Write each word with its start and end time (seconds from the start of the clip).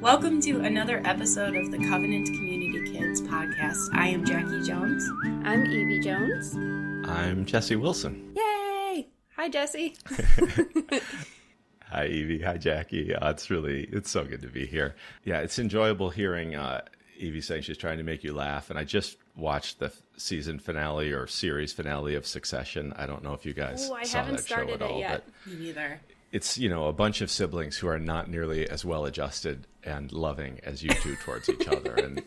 Welcome 0.00 0.40
to 0.40 0.62
another 0.62 1.00
episode 1.04 1.54
of 1.54 1.70
the 1.70 1.78
Covenant 1.78 2.26
Community 2.26 2.90
Kids 2.90 3.22
podcast. 3.22 3.88
I 3.92 4.08
am 4.08 4.24
Jackie 4.24 4.62
Jones. 4.62 5.08
I'm 5.44 5.64
Evie 5.66 6.00
Jones. 6.00 6.56
I'm 7.08 7.44
Jesse 7.44 7.76
Wilson. 7.76 8.34
Yay! 8.34 9.06
Hi, 9.36 9.48
Jesse. 9.48 9.94
Hi, 11.84 12.06
Evie. 12.06 12.42
Hi, 12.42 12.56
Jackie. 12.56 13.14
Uh, 13.14 13.30
it's 13.30 13.48
really, 13.48 13.84
it's 13.92 14.10
so 14.10 14.24
good 14.24 14.42
to 14.42 14.48
be 14.48 14.66
here. 14.66 14.96
Yeah, 15.22 15.38
it's 15.38 15.60
enjoyable 15.60 16.10
hearing 16.10 16.56
uh, 16.56 16.80
Evie 17.16 17.42
saying 17.42 17.62
she's 17.62 17.78
trying 17.78 17.98
to 17.98 18.04
make 18.04 18.24
you 18.24 18.34
laugh. 18.34 18.70
And 18.70 18.78
I 18.78 18.82
just 18.82 19.18
watched 19.38 19.78
the 19.78 19.92
season 20.16 20.58
finale 20.58 21.12
or 21.12 21.26
series 21.26 21.72
finale 21.72 22.14
of 22.16 22.26
Succession. 22.26 22.92
I 22.96 23.06
don't 23.06 23.22
know 23.22 23.32
if 23.34 23.46
you 23.46 23.54
guys 23.54 23.88
Ooh, 23.88 23.94
I 23.94 24.02
saw 24.04 24.18
haven't 24.18 24.36
that 24.36 24.46
show 24.46 24.54
started 24.56 24.74
at 24.74 24.82
it 24.82 24.82
all, 24.92 24.98
yet. 24.98 25.24
but 25.46 25.52
Me 25.52 25.66
neither. 25.66 26.00
it's 26.32 26.58
you 26.58 26.68
know 26.68 26.88
a 26.88 26.92
bunch 26.92 27.20
of 27.20 27.30
siblings 27.30 27.76
who 27.78 27.86
are 27.88 27.98
not 27.98 28.28
nearly 28.28 28.68
as 28.68 28.84
well 28.84 29.04
adjusted 29.06 29.66
and 29.84 30.12
loving 30.12 30.58
as 30.64 30.82
you 30.82 30.90
two 30.90 31.14
towards 31.16 31.48
each 31.48 31.66
other 31.76 31.94
and 31.94 32.22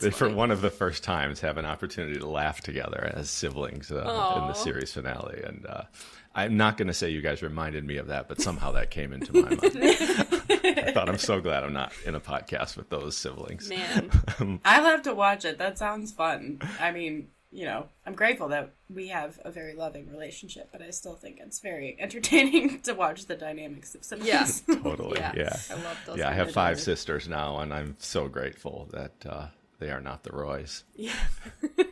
they 0.00 0.10
for 0.10 0.28
one 0.28 0.50
of 0.50 0.60
the 0.62 0.70
first 0.70 1.04
times 1.04 1.40
have 1.40 1.56
an 1.58 1.64
opportunity 1.66 2.18
to 2.18 2.26
laugh 2.26 2.60
together 2.60 3.10
as 3.14 3.30
siblings 3.30 3.90
uh, 3.92 3.98
in 4.40 4.48
the 4.48 4.54
series 4.54 4.92
finale 4.92 5.42
and 5.44 5.66
uh, 5.66 5.82
i'm 6.34 6.56
not 6.56 6.76
going 6.76 6.88
to 6.88 6.94
say 6.94 7.10
you 7.10 7.20
guys 7.22 7.42
reminded 7.42 7.84
me 7.84 7.96
of 7.96 8.08
that 8.08 8.28
but 8.28 8.40
somehow 8.40 8.72
that 8.72 8.90
came 8.90 9.12
into 9.12 9.32
my 9.32 9.48
mind 9.48 9.60
i 10.64 10.92
thought 10.92 11.08
i'm 11.08 11.18
so 11.18 11.40
glad 11.40 11.64
i'm 11.64 11.72
not 11.72 11.92
in 12.04 12.14
a 12.14 12.20
podcast 12.20 12.76
with 12.76 12.88
those 12.90 13.16
siblings 13.16 13.68
Man, 13.68 14.10
I'll 14.64 14.84
have 14.84 15.02
to 15.02 15.14
watch 15.14 15.44
it. 15.44 15.58
That 15.58 15.78
sounds 15.78 16.12
fun. 16.12 16.60
I 16.80 16.90
mean, 16.92 17.28
you 17.50 17.64
know, 17.66 17.86
I'm 18.06 18.14
grateful 18.14 18.48
that 18.48 18.72
we 18.90 19.08
have 19.08 19.38
a 19.44 19.50
very 19.50 19.74
loving 19.74 20.10
relationship, 20.10 20.68
but 20.72 20.82
I 20.82 20.90
still 20.90 21.14
think 21.14 21.38
it's 21.40 21.60
very 21.60 21.96
entertaining 22.00 22.80
to 22.82 22.94
watch 22.94 23.26
the 23.26 23.36
dynamics 23.36 23.94
of 23.94 24.04
siblings. 24.04 24.62
Yeah. 24.68 24.76
totally 24.82 25.18
Yeah. 25.20 25.32
yeah 25.36 25.56
I 25.70 25.74
love 25.74 25.98
those 26.06 26.18
yeah 26.18 26.28
i 26.28 26.32
have 26.32 26.50
five 26.52 26.72
daughters. 26.76 26.84
sisters 26.84 27.28
now 27.28 27.58
and 27.58 27.72
i'm 27.72 27.96
so 27.98 28.28
grateful 28.28 28.88
that 28.92 29.12
uh, 29.28 29.46
they 29.78 29.90
are 29.90 30.00
not 30.00 30.22
the 30.24 30.32
roys 30.32 30.84
Yeah. 30.96 31.12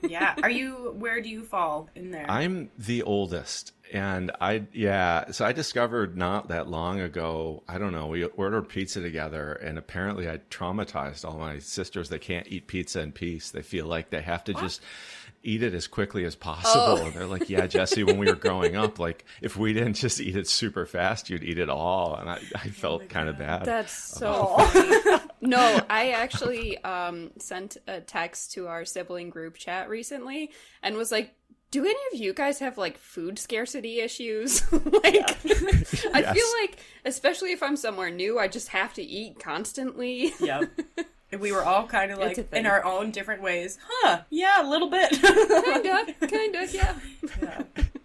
yeah. 0.03 0.35
Are 0.43 0.51
you? 0.51 0.95
Where 0.99 1.21
do 1.21 1.29
you 1.29 1.43
fall 1.45 1.89
in 1.95 2.11
there? 2.11 2.27
I'm 2.31 2.71
the 2.79 3.03
oldest. 3.03 3.73
And 3.93 4.33
I, 4.41 4.65
yeah, 4.73 5.33
so 5.33 5.45
I 5.45 5.53
discovered 5.53 6.17
not 6.17 6.49
that 6.49 6.67
long 6.67 7.01
ago, 7.01 7.63
I 7.69 7.77
don't 7.77 7.93
know, 7.93 8.07
we 8.07 8.25
ordered 8.25 8.71
pizza 8.71 9.03
together, 9.03 9.53
and 9.53 9.77
apparently 9.77 10.31
I 10.31 10.39
traumatized 10.51 11.27
all 11.27 11.37
my 11.37 11.59
sisters. 11.59 12.09
They 12.09 12.19
can't 12.19 12.47
eat 12.49 12.67
pizza 12.67 13.01
in 13.01 13.13
peace. 13.13 13.51
They 13.51 13.61
feel 13.61 13.85
like 13.87 14.09
they 14.09 14.23
have 14.23 14.45
to 14.45 14.55
just 14.55 14.81
eat 15.43 15.63
it 15.63 15.75
as 15.75 15.87
quickly 15.87 16.25
as 16.25 16.35
possible. 16.35 17.01
Oh. 17.03 17.05
And 17.05 17.13
they're 17.13 17.27
like, 17.27 17.51
yeah, 17.51 17.67
Jesse, 17.67 18.03
when 18.03 18.17
we 18.17 18.27
were 18.27 18.35
growing 18.35 18.77
up, 18.77 18.99
like, 18.99 19.27
if 19.43 19.59
we 19.59 19.75
didn't 19.75 19.95
just 19.95 20.21
eat 20.21 20.37
it 20.37 20.49
super 20.49 20.87
fast, 20.87 21.29
you'd 21.29 21.45
eat 21.45 21.59
it 21.59 21.69
all. 21.69 22.17
And 22.17 22.31
I, 22.31 22.41
I 22.55 22.69
felt 22.69 23.11
kind 23.11 23.29
of 23.29 23.39
bad. 23.39 23.67
that's 23.67 23.93
so. 23.93 24.57
No, 25.45 25.81
I 25.91 26.13
actually 26.13 26.79
um, 26.85 27.33
sent 27.37 27.77
a 27.89 28.01
text 28.01 28.53
to 28.53 28.69
our 28.69 28.85
sibling 28.85 29.29
group 29.29 29.57
chat 29.57 29.89
recently 29.89 30.53
and 30.85 30.97
was 30.97 31.11
like, 31.11 31.35
do 31.73 31.85
any 31.85 31.99
of 32.13 32.21
you 32.21 32.33
guys 32.33 32.61
have 32.61 32.79
like 32.79 32.97
food 32.99 33.39
scarcity 33.41 33.99
issues? 34.01 34.63
like, 34.73 34.85
I 35.05 36.21
Yes. 36.21 36.33
feel 36.35 36.47
like, 36.61 36.79
especially 37.05 37.51
if 37.53 37.63
I'm 37.63 37.77
somewhere 37.77 38.11
new, 38.11 38.39
I 38.39 38.47
just 38.47 38.69
have 38.69 38.95
to 38.95 39.03
eat 39.03 39.41
constantly. 39.41 40.33
Yep. 40.39 40.71
And 41.33 41.41
we 41.41 41.51
were 41.51 41.65
all 41.65 41.87
kind 41.87 42.13
of 42.13 42.19
like 42.19 42.37
in 42.53 42.67
our 42.67 42.85
own 42.85 43.11
different 43.11 43.41
ways. 43.41 43.79
Huh? 43.89 44.21
Yeah, 44.29 44.61
a 44.61 44.69
little 44.69 44.91
bit. 44.91 45.13
kinda, 45.13 46.15
kinda, 46.29 46.67
yeah. 46.71 46.95
yeah. 47.41 47.63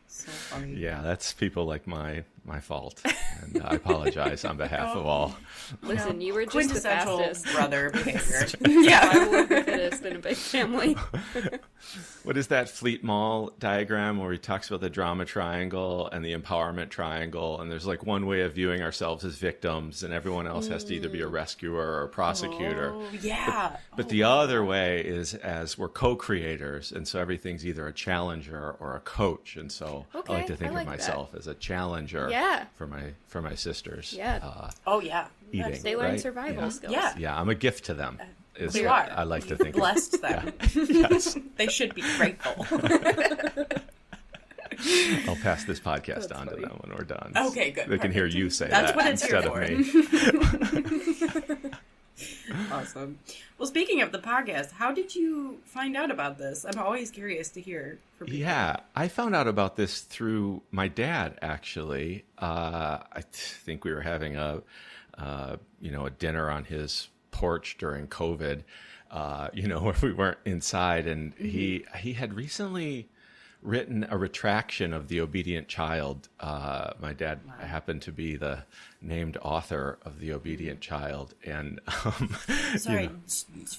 So 0.07 0.31
funny. 0.31 0.75
yeah, 0.75 1.01
that's 1.01 1.33
people 1.33 1.65
like 1.65 1.85
my 1.87 2.23
my 2.47 2.59
fault. 2.59 3.01
And 3.41 3.61
I 3.63 3.75
apologize 3.75 4.45
on 4.45 4.57
behalf 4.57 4.95
of 4.95 5.05
all. 5.05 5.35
Listen, 5.81 6.21
you 6.21 6.33
were 6.33 6.45
just 6.45 6.53
the 6.55 6.59
Quintessential 6.61 7.19
fastest. 7.19 7.53
brother 7.53 7.89
behavior. 7.93 8.47
yeah. 8.67 9.11
Survival 9.11 9.39
of 9.39 9.49
the 9.49 9.63
fittest 9.63 10.05
in 10.05 10.15
a 10.15 10.19
big 10.19 10.35
family. 10.35 10.95
What 12.23 12.37
is 12.37 12.47
that 12.47 12.69
Fleet 12.69 13.03
Mall 13.03 13.51
diagram 13.59 14.17
where 14.17 14.31
he 14.31 14.37
talks 14.37 14.69
about 14.69 14.81
the 14.81 14.89
drama 14.89 15.25
triangle 15.25 16.09
and 16.11 16.23
the 16.23 16.33
empowerment 16.33 16.89
triangle? 16.89 17.59
And 17.59 17.69
there's 17.69 17.85
like 17.85 18.05
one 18.05 18.25
way 18.25 18.41
of 18.41 18.53
viewing 18.53 18.81
ourselves 18.81 19.23
as 19.25 19.35
victims, 19.35 20.03
and 20.03 20.13
everyone 20.13 20.47
else 20.47 20.67
has 20.67 20.83
to 20.85 20.95
either 20.95 21.09
be 21.09 21.21
a 21.21 21.27
mm. 21.27 21.31
rescuer 21.31 21.81
or 21.81 22.03
a 22.03 22.09
prosecutor. 22.09 22.91
Oh, 22.93 23.09
yeah. 23.21 23.77
But 23.95 24.09
the 24.09 24.23
oh. 24.23 24.31
other 24.31 24.63
way 24.63 25.01
is 25.01 25.33
as 25.35 25.77
we're 25.77 25.89
co-creators, 25.89 26.91
and 26.91 27.07
so 27.07 27.19
everything's 27.19 27.65
either 27.65 27.87
a 27.87 27.93
challenger 27.93 28.75
or 28.79 28.95
a 28.95 28.99
coach. 29.01 29.55
And 29.55 29.71
so 29.71 30.05
I 30.13 30.31
like 30.31 30.47
to 30.47 30.55
think 30.55 30.73
like 30.73 30.81
of 30.81 30.85
that. 30.87 30.97
myself 30.97 31.35
as 31.35 31.47
a 31.47 31.55
challenger 31.55 32.29
Yeah. 32.29 32.36
For 32.75 32.87
my 32.87 33.13
for 33.27 33.41
my 33.41 33.55
sisters. 33.55 34.13
Yeah. 34.17 34.39
uh, 34.43 34.71
Oh, 34.85 34.99
yeah. 35.01 35.27
eating. 35.51 35.81
They 35.81 35.95
learn 35.95 36.11
right? 36.11 36.19
survival 36.19 36.63
Yeah. 36.63 36.69
skills. 36.69 36.93
Yeah. 36.93 37.13
Yeah, 37.17 37.39
I'm 37.39 37.49
a 37.49 37.55
gift 37.55 37.85
to 37.85 37.93
them. 37.93 38.19
Is 38.55 38.75
You 38.75 38.85
what 38.85 39.09
are. 39.11 39.17
I 39.19 39.23
like 39.23 39.43
to 39.43 39.49
You've 39.49 39.59
think. 39.59 39.75
of. 39.75 39.81
blessed 39.81 40.21
them. 40.21 40.53
Yes. 40.75 41.37
They 41.57 41.67
should 41.67 41.93
be 41.93 42.01
grateful. 42.17 42.65
I'll 45.27 45.35
pass 45.37 45.63
this 45.65 45.79
podcast 45.79 46.27
That's 46.27 46.31
on 46.33 46.47
funny. 46.47 46.61
to 46.61 46.67
them 46.67 46.77
when 46.83 46.95
we're 46.97 47.03
done. 47.03 47.31
Okay, 47.35 47.71
good. 47.71 47.87
They 47.87 47.97
can 47.97 48.11
hear 48.11 48.25
you 48.27 48.49
say 48.51 48.67
That's 48.67 48.91
that 48.91 48.95
what 48.95 49.07
it's 49.07 49.23
here 49.25 49.37
instead 49.37 50.35
of 50.35 51.63
me. 51.63 51.71
awesome. 52.71 53.19
Well, 53.57 53.67
speaking 53.67 54.01
of 54.01 54.11
the 54.11 54.19
podcast, 54.19 54.71
how 54.71 54.91
did 54.91 55.15
you 55.15 55.59
find 55.65 55.95
out 55.95 56.11
about 56.11 56.37
this? 56.37 56.65
I'm 56.65 56.79
always 56.79 57.11
curious 57.11 57.49
to 57.49 57.61
hear 57.61 57.99
from 58.17 58.27
people. 58.27 58.39
Yeah, 58.39 58.77
I 58.95 59.07
found 59.07 59.35
out 59.35 59.47
about 59.47 59.75
this 59.75 60.01
through 60.01 60.61
my 60.71 60.87
dad. 60.87 61.37
Actually, 61.41 62.25
uh, 62.37 62.99
I 63.11 63.21
think 63.29 63.83
we 63.83 63.93
were 63.93 64.01
having 64.01 64.35
a, 64.35 64.61
uh, 65.17 65.57
you 65.81 65.91
know, 65.91 66.05
a 66.05 66.09
dinner 66.09 66.49
on 66.49 66.65
his 66.65 67.09
porch 67.31 67.77
during 67.77 68.07
COVID. 68.07 68.63
Uh, 69.09 69.47
you 69.53 69.67
know, 69.67 69.79
where 69.83 69.95
we 70.01 70.11
weren't 70.11 70.39
inside, 70.45 71.07
and 71.07 71.33
he 71.35 71.85
he 71.99 72.13
had 72.13 72.33
recently 72.33 73.07
written 73.67 74.07
a 74.09 74.17
retraction 74.17 74.93
of 74.93 75.07
the 75.09 75.19
obedient 75.19 75.67
child. 75.67 76.29
Uh, 76.39 76.91
my 77.01 77.13
dad 77.13 77.39
happened 77.59 78.01
to 78.03 78.11
be 78.11 78.35
the 78.35 78.63
named 79.01 79.37
author 79.41 79.97
of 80.03 80.19
the 80.19 80.31
obedient 80.31 80.79
child, 80.81 81.33
and 81.45 81.79
um, 82.05 82.35
you 82.73 82.79
Sorry, 82.79 83.07
know- 83.07 83.13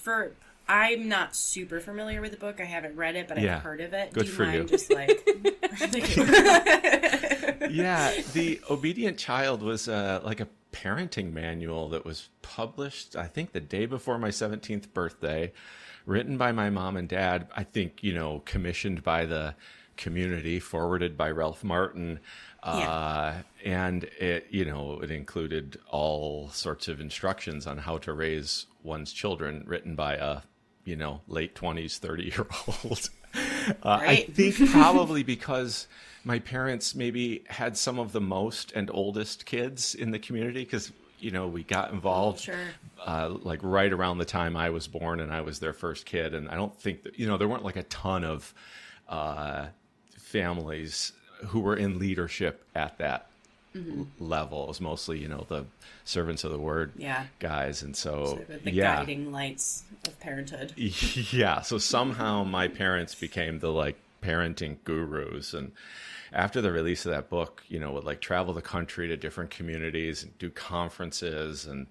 for 0.01 0.31
I'm 0.67 1.09
not 1.09 1.35
super 1.35 1.79
familiar 1.79 2.21
with 2.21 2.31
the 2.31 2.37
book. 2.37 2.61
I 2.61 2.65
haven't 2.65 2.95
read 2.95 3.15
it, 3.15 3.27
but 3.27 3.39
Yeah. 3.41 3.57
I've 3.57 3.63
heard 3.63 3.81
of 3.81 3.93
it. 3.93 4.13
Good 4.13 4.25
Do 4.25 4.29
you 4.29 4.35
for 4.35 4.43
mind 4.45 4.55
you. 4.55 4.63
Just 4.65 4.93
like, 4.93 5.09
yeah, 7.71 8.13
the 8.33 8.61
obedient 8.69 9.17
child 9.17 9.63
was 9.63 9.89
uh, 9.89 10.21
like 10.23 10.39
a 10.39 10.47
parenting 10.71 11.33
manual 11.33 11.89
that 11.89 12.05
was 12.05 12.29
published, 12.43 13.15
I 13.15 13.25
think, 13.25 13.51
the 13.51 13.59
day 13.59 13.87
before 13.87 14.19
my 14.19 14.29
17th 14.29 14.93
birthday, 14.93 15.51
written 16.05 16.37
by 16.37 16.51
my 16.51 16.69
mom 16.69 16.97
and 16.97 17.09
dad. 17.09 17.47
I 17.55 17.63
think, 17.63 18.03
you 18.03 18.13
know, 18.13 18.43
commissioned 18.45 19.03
by 19.03 19.25
the 19.25 19.55
community, 19.99 20.59
forwarded 20.59 21.15
by 21.15 21.29
Ralph 21.29 21.63
Martin. 21.63 22.19
Uh, 22.63 23.35
and 23.63 24.05
it, 24.19 24.47
you 24.49 24.65
know, 24.65 24.99
it 25.01 25.11
included 25.11 25.77
all 25.89 26.49
sorts 26.49 26.87
of 26.87 26.99
instructions 26.99 27.67
on 27.67 27.77
how 27.77 27.97
to 27.99 28.11
raise 28.13 28.65
one's 28.83 29.13
children, 29.13 29.63
written 29.67 29.95
by 29.95 30.15
a, 30.15 30.41
you 30.83 30.95
know, 30.95 31.21
late 31.27 31.53
20s, 31.53 31.97
30 31.99 32.23
year 32.23 32.47
old. 32.67 33.09
Uh, 33.83 33.99
I 34.01 34.15
think 34.33 34.55
probably 34.71 35.21
because 35.21 35.87
my 36.23 36.39
parents 36.39 36.95
maybe 36.95 37.43
had 37.47 37.77
some 37.77 37.99
of 37.99 38.11
the 38.11 38.19
most 38.21 38.71
and 38.71 38.89
oldest 38.91 39.45
kids 39.45 39.93
in 39.93 40.09
the 40.09 40.17
community 40.17 40.63
because 40.63 40.91
you 41.19 41.29
know 41.29 41.47
we 41.47 41.61
got 41.63 41.91
involved 41.91 42.39
Sure. 42.39 42.55
uh, 43.05 43.29
like 43.43 43.59
right 43.61 43.93
around 43.93 44.17
the 44.17 44.25
time 44.25 44.57
I 44.57 44.71
was 44.71 44.87
born 44.87 45.19
and 45.19 45.31
I 45.31 45.41
was 45.41 45.59
their 45.59 45.73
first 45.73 46.07
kid 46.07 46.33
and 46.33 46.49
I 46.49 46.55
don't 46.55 46.75
think 46.81 47.03
that 47.03 47.19
you 47.19 47.27
know 47.27 47.37
there 47.37 47.47
weren't 47.47 47.63
like 47.63 47.75
a 47.75 47.83
ton 47.83 48.23
of 48.23 48.51
uh, 49.07 49.67
families 50.29 51.11
who 51.47 51.59
were 51.59 51.75
in 51.75 51.99
leadership 51.99 52.63
at 52.75 52.97
that 52.99 53.27
l- 53.75 54.07
level. 54.19 54.63
It 54.65 54.67
was 54.69 54.81
mostly 54.81 55.17
you 55.19 55.27
know 55.27 55.45
the 55.47 55.65
servants 56.03 56.43
of 56.43 56.51
the 56.51 56.59
word 56.59 56.91
Yeah. 56.97 57.25
guys 57.39 57.81
and 57.83 57.95
so 57.95 58.25
sort 58.25 58.49
of 58.49 58.63
the 58.63 58.71
yeah 58.71 58.97
guiding 58.97 59.31
lights 59.31 59.83
of 60.07 60.19
parenthood. 60.19 60.73
yeah 60.77 61.61
so 61.61 61.77
somehow 61.77 62.43
my 62.43 62.67
parents 62.67 63.15
became 63.15 63.59
the 63.59 63.71
like 63.71 63.95
parenting 64.23 64.77
gurus 64.83 65.53
and 65.53 65.71
after 66.33 66.61
the 66.61 66.71
release 66.71 67.05
of 67.05 67.11
that 67.11 67.29
book 67.29 67.63
you 67.69 67.79
know 67.79 67.91
would 67.91 68.03
like 68.03 68.19
travel 68.21 68.53
the 68.53 68.61
country 68.61 69.07
to 69.07 69.15
different 69.15 69.49
communities 69.49 70.23
and 70.23 70.37
do 70.39 70.49
conferences 70.49 71.65
and 71.65 71.87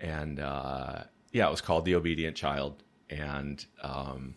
and 0.00 0.38
uh 0.38 1.02
yeah 1.32 1.46
it 1.46 1.50
was 1.50 1.60
called 1.62 1.84
the 1.86 1.94
obedient 1.94 2.36
child 2.36 2.74
and 3.08 3.64
um 3.82 4.34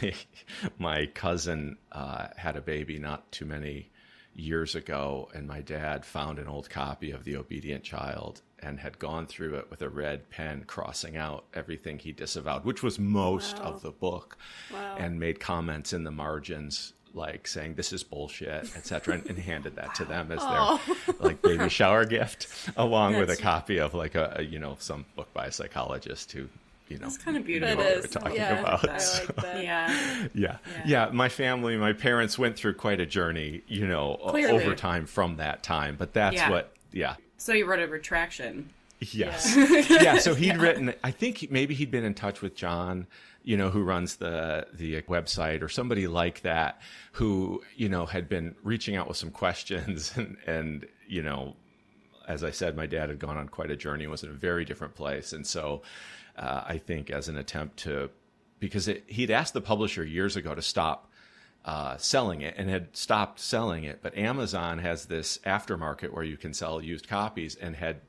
my 0.78 1.06
cousin 1.06 1.76
uh 1.92 2.28
had 2.36 2.56
a 2.56 2.60
baby 2.60 2.98
not 2.98 3.30
too 3.32 3.44
many 3.46 3.90
years 4.34 4.74
ago 4.74 5.28
and 5.34 5.46
my 5.46 5.60
dad 5.60 6.04
found 6.04 6.38
an 6.38 6.48
old 6.48 6.70
copy 6.70 7.10
of 7.10 7.24
the 7.24 7.36
obedient 7.36 7.84
child 7.84 8.40
and 8.60 8.80
had 8.80 8.98
gone 8.98 9.26
through 9.26 9.54
it 9.56 9.68
with 9.70 9.82
a 9.82 9.88
red 9.88 10.30
pen 10.30 10.64
crossing 10.66 11.16
out 11.16 11.44
everything 11.52 11.98
he 11.98 12.12
disavowed 12.12 12.64
which 12.64 12.82
was 12.82 12.98
most 12.98 13.58
Wow. 13.58 13.64
of 13.64 13.82
the 13.82 13.90
book 13.90 14.38
Wow. 14.72 14.94
and 14.98 15.20
made 15.20 15.38
comments 15.40 15.92
in 15.92 16.04
the 16.04 16.10
margins 16.10 16.94
like 17.14 17.46
saying 17.46 17.74
this 17.74 17.92
is 17.92 18.02
bullshit, 18.02 18.74
etc., 18.74 19.16
and, 19.16 19.26
and 19.26 19.38
handed 19.38 19.76
that 19.76 19.94
to 19.96 20.04
them 20.06 20.32
as 20.32 20.38
their 20.40 21.14
like 21.20 21.42
baby 21.42 21.68
shower 21.68 22.06
gift, 22.06 22.46
along 22.74 23.18
with 23.18 23.28
a 23.28 23.36
copy 23.36 23.76
of 23.78 23.92
like 23.92 24.14
a, 24.14 24.36
a 24.38 24.42
you 24.42 24.58
know 24.58 24.76
some 24.78 25.04
book 25.14 25.30
by 25.34 25.44
a 25.44 25.52
psychologist 25.52 26.32
who 26.32 26.48
you 26.92 26.98
know 26.98 27.04
That's 27.06 27.18
kind 27.18 27.36
of 27.36 27.46
knew 27.46 27.60
That 27.60 27.76
beautiful. 27.76 27.84
what 27.84 28.04
is, 28.04 28.14
we're 28.14 28.20
talking 28.20 28.36
yeah, 28.36 28.60
about. 28.60 28.88
I 28.88 28.98
so- 28.98 29.24
like 29.24 29.36
that. 29.36 29.64
Yeah. 29.64 30.26
yeah. 30.34 30.56
Yeah. 30.76 30.82
yeah, 30.86 31.10
My 31.12 31.28
family, 31.28 31.76
my 31.76 31.92
parents 31.92 32.38
went 32.38 32.56
through 32.56 32.74
quite 32.74 33.00
a 33.00 33.06
journey, 33.06 33.62
you 33.66 33.86
know, 33.86 34.18
Clearly. 34.28 34.52
over 34.62 34.74
time 34.74 35.06
from 35.06 35.36
that 35.36 35.62
time. 35.62 35.96
But 35.98 36.12
that's 36.12 36.36
Yeah. 36.36 36.50
what, 36.50 36.72
yeah, 36.92 37.16
So 37.38 37.52
you 37.52 37.66
wrote 37.66 37.80
a 37.80 37.86
retraction. 37.88 38.68
yes, 39.00 39.56
yeah. 39.90 40.18
So 40.26 40.34
he'd 40.34 40.58
written. 40.58 40.94
I 41.02 41.10
think 41.10 41.38
he- 41.38 41.48
maybe 41.50 41.74
he'd 41.74 41.90
been 41.90 42.04
in 42.04 42.14
touch 42.14 42.40
with 42.42 42.54
John, 42.54 43.06
you 43.42 43.56
know, 43.56 43.70
who 43.70 43.82
runs 43.82 44.16
the 44.16 44.66
the 44.72 45.02
website 45.02 45.62
or 45.62 45.68
somebody 45.68 46.06
like 46.06 46.42
that, 46.42 46.80
who 47.12 47.62
you 47.76 47.88
know 47.88 48.06
had 48.06 48.28
been 48.28 48.54
reaching 48.62 48.94
out 48.94 49.08
with 49.08 49.16
some 49.16 49.30
questions 49.32 50.12
and 50.16 50.36
and 50.46 50.86
you 51.08 51.22
know 51.22 51.56
as 52.28 52.44
I 52.44 52.52
said, 52.52 52.76
my 52.76 52.86
dad 52.86 53.08
had 53.08 53.18
gone 53.18 53.36
on 53.36 53.48
quite 53.48 53.72
a 53.72 53.76
journey, 53.76 54.04
and 54.04 54.10
was 54.12 54.22
in 54.22 54.30
a 54.30 54.32
very 54.32 54.64
different 54.64 54.94
place. 54.94 55.32
And 55.32 55.44
so 55.44 55.82
uh, 56.36 56.62
I 56.66 56.78
think 56.78 57.10
as 57.10 57.28
an 57.28 57.36
attempt 57.36 57.78
to, 57.78 58.10
because 58.58 58.88
it, 58.88 59.04
he'd 59.06 59.30
asked 59.30 59.54
the 59.54 59.60
publisher 59.60 60.04
years 60.04 60.36
ago 60.36 60.54
to 60.54 60.62
stop 60.62 61.10
uh, 61.64 61.96
selling 61.96 62.40
it 62.40 62.54
and 62.56 62.68
had 62.68 62.96
stopped 62.96 63.38
selling 63.38 63.84
it. 63.84 64.00
But 64.02 64.16
Amazon 64.16 64.78
has 64.78 65.06
this 65.06 65.38
aftermarket 65.46 66.12
where 66.12 66.24
you 66.24 66.36
can 66.36 66.54
sell 66.54 66.82
used 66.82 67.08
copies 67.08 67.54
and 67.54 67.76
had 67.76 68.00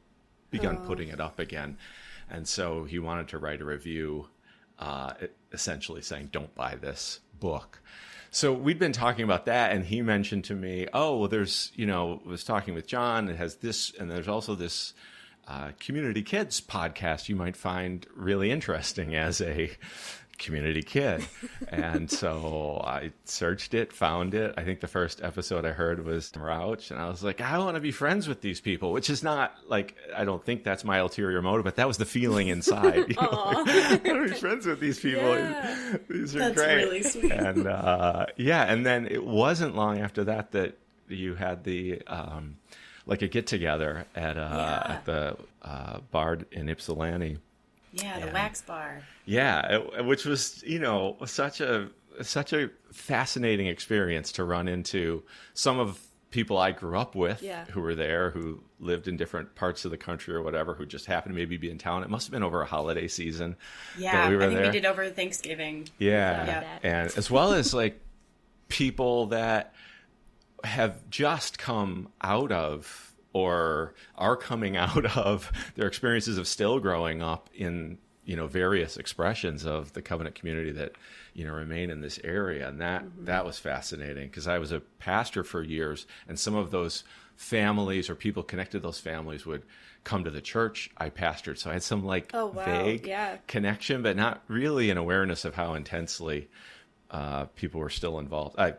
begun 0.49 0.77
putting 0.77 1.09
it 1.09 1.19
up 1.19 1.39
again. 1.39 1.77
And 2.29 2.47
so 2.47 2.83
he 2.83 2.99
wanted 2.99 3.27
to 3.29 3.37
write 3.37 3.61
a 3.61 3.65
review, 3.65 4.27
uh, 4.79 5.13
essentially 5.51 6.01
saying, 6.01 6.29
don't 6.31 6.53
buy 6.55 6.75
this 6.75 7.19
book. 7.39 7.79
So 8.31 8.51
we'd 8.51 8.79
been 8.79 8.93
talking 8.93 9.23
about 9.23 9.45
that, 9.45 9.73
and 9.73 9.85
he 9.85 10.01
mentioned 10.01 10.45
to 10.45 10.55
me, 10.55 10.87
"Oh, 10.91 11.17
well, 11.17 11.27
there's, 11.27 11.71
you 11.75 11.85
know, 11.85 12.19
was 12.25 12.43
talking 12.43 12.73
with 12.73 12.87
John. 12.87 13.29
It 13.29 13.35
has 13.35 13.57
this, 13.57 13.93
and 13.99 14.09
there's 14.09 14.27
also 14.27 14.55
this 14.55 14.95
uh, 15.47 15.71
community 15.79 16.21
kids 16.21 16.61
podcast 16.61 17.29
you 17.29 17.35
might 17.35 17.55
find 17.57 18.05
really 18.15 18.51
interesting 18.51 19.15
as 19.15 19.41
a 19.41 19.71
community 20.39 20.81
kid." 20.81 21.23
and 21.69 22.09
so 22.09 22.81
I 22.83 23.11
searched 23.25 23.73
it, 23.73 23.93
found 23.93 24.33
it. 24.33 24.53
I 24.57 24.63
think 24.63 24.79
the 24.79 24.87
first 24.87 25.21
episode 25.21 25.65
I 25.65 25.71
heard 25.71 26.03
was 26.05 26.31
Rouch, 26.35 26.91
and 26.91 26.99
I 26.99 27.07
was 27.09 27.23
like, 27.23 27.39
"I 27.41 27.57
want 27.59 27.75
to 27.75 27.81
be 27.81 27.91
friends 27.91 28.27
with 28.27 28.41
these 28.41 28.59
people," 28.61 28.91
which 28.91 29.09
is 29.09 29.23
not 29.23 29.53
like 29.67 29.95
I 30.15 30.25
don't 30.25 30.43
think 30.43 30.63
that's 30.63 30.83
my 30.83 30.97
ulterior 30.97 31.41
motive, 31.41 31.63
but 31.65 31.75
that 31.75 31.87
was 31.87 31.97
the 31.97 32.05
feeling 32.05 32.47
inside. 32.47 33.05
You 33.09 33.15
know, 33.21 33.29
like, 33.31 33.67
I 34.05 34.13
want 34.13 34.27
to 34.27 34.27
be 34.29 34.39
friends 34.39 34.65
with 34.65 34.79
these 34.79 34.99
people. 34.99 35.35
Yeah. 35.35 35.97
These 36.09 36.35
are 36.35 36.39
That's 36.39 36.55
great 36.55 36.75
really 36.75 37.03
sweet. 37.03 37.31
and 37.31 37.67
uh, 37.67 38.25
yeah, 38.37 38.63
and 38.63 38.85
then 38.85 39.07
it 39.07 39.23
wasn't 39.23 39.75
long 39.75 39.99
after 39.99 40.23
that 40.25 40.51
that 40.53 40.77
you 41.09 41.35
had 41.35 41.63
the 41.63 42.01
um, 42.07 42.57
like 43.05 43.21
a 43.21 43.27
get 43.27 43.47
together 43.47 44.05
at 44.15 44.37
uh, 44.37 44.49
Yeah. 44.51 44.93
at 44.95 45.05
the 45.05 45.37
uh, 45.61 45.99
bar 46.11 46.39
in 46.51 46.69
Ypsilanti. 46.69 47.37
Yeah, 47.93 48.19
the 48.25 48.31
wax 48.31 48.61
bar. 48.61 49.03
Yeah, 49.25 49.79
it- 49.97 50.05
which 50.05 50.25
was 50.25 50.63
you 50.65 50.79
know 50.79 51.17
such 51.25 51.61
a 51.61 51.89
such 52.21 52.53
a 52.53 52.69
fascinating 52.91 53.67
experience 53.67 54.31
to 54.33 54.43
run 54.43 54.67
into 54.67 55.23
some 55.53 55.79
of 55.79 55.99
people 56.31 56.57
I 56.57 56.71
grew 56.71 56.97
up 56.97 57.13
with 57.15 57.43
Yeah. 57.43 57.65
who 57.65 57.81
were 57.81 57.93
there 57.93 58.31
who 58.31 58.63
lived 58.79 59.07
in 59.07 59.17
different 59.17 59.53
parts 59.53 59.85
of 59.85 59.91
the 59.91 59.97
country 59.97 60.33
or 60.33 60.41
whatever 60.41 60.73
who 60.73 60.83
just 60.85 61.05
happened 61.05 61.35
to 61.35 61.39
maybe 61.39 61.57
be 61.57 61.69
in 61.69 61.77
town. 61.77 62.03
It 62.03 62.09
must 62.09 62.25
have 62.27 62.31
been 62.31 62.41
over 62.41 62.61
a 62.61 62.65
holiday 62.65 63.07
season. 63.07 63.55
Yeah, 63.99 64.27
we 64.29 64.35
were 64.37 64.43
I 64.43 64.47
think 64.47 64.57
there. 64.59 64.65
we 64.67 64.71
did 64.71 64.85
over 64.85 65.07
Thanksgiving. 65.11 65.87
Yeah. 65.99 66.45
Yeah. 66.45 66.79
And 66.81 67.13
as 67.17 67.29
well 67.29 67.53
as 67.53 67.71
like 67.73 67.99
people 68.67 69.27
that 69.27 69.73
have 70.63 71.09
just 71.09 71.57
come 71.59 72.09
out 72.21 72.51
of 72.51 73.13
or 73.33 73.93
are 74.15 74.37
coming 74.37 74.77
out 74.85 75.05
of 75.17 75.51
their 75.75 75.87
experiences 75.87 76.37
of 76.37 76.47
still 76.47 76.79
growing 76.79 77.21
up 77.21 77.49
in 77.53 77.97
you 78.25 78.35
know 78.37 78.47
various 78.47 78.95
expressions 78.95 79.65
of 79.65 79.91
the 79.93 80.01
covenant 80.01 80.35
community 80.35 80.71
that 80.71 80.93
you 81.33 81.45
know 81.45 81.53
remain 81.53 81.89
in 81.89 81.99
this 82.01 82.19
area 82.23 82.67
and 82.69 82.79
that 82.79 83.03
that 83.25 83.43
was 83.45 83.59
fascinating 83.59 84.27
because 84.27 84.47
I 84.47 84.59
was 84.59 84.71
a 84.71 84.79
pastor 84.79 85.43
for 85.43 85.61
years 85.61 86.05
and 86.27 86.39
some 86.39 86.55
of 86.55 86.71
those 86.71 87.03
families 87.35 88.09
or 88.09 88.15
people 88.15 88.41
connected 88.43 88.77
to 88.77 88.83
those 88.87 88.99
families 88.99 89.45
would 89.45 89.63
come 90.05 90.23
to 90.23 90.29
the 90.31 90.39
church 90.39 90.89
I 90.97 91.09
pastored 91.09 91.57
so 91.57 91.69
I 91.69 91.73
had 91.73 91.83
some 91.83 92.05
like 92.05 92.29
Oh, 92.33 92.45
wow. 92.47 92.63
vague 92.63 93.07
Yeah. 93.07 93.37
connection 93.47 94.03
but 94.03 94.15
not 94.15 94.41
really 94.47 94.89
an 94.89 94.97
awareness 94.97 95.43
of 95.43 95.55
how 95.55 95.73
intensely 95.73 96.47
uh, 97.11 97.45
people 97.55 97.79
were 97.79 97.91
still 97.91 98.17
involved. 98.17 98.55
I 98.57 98.73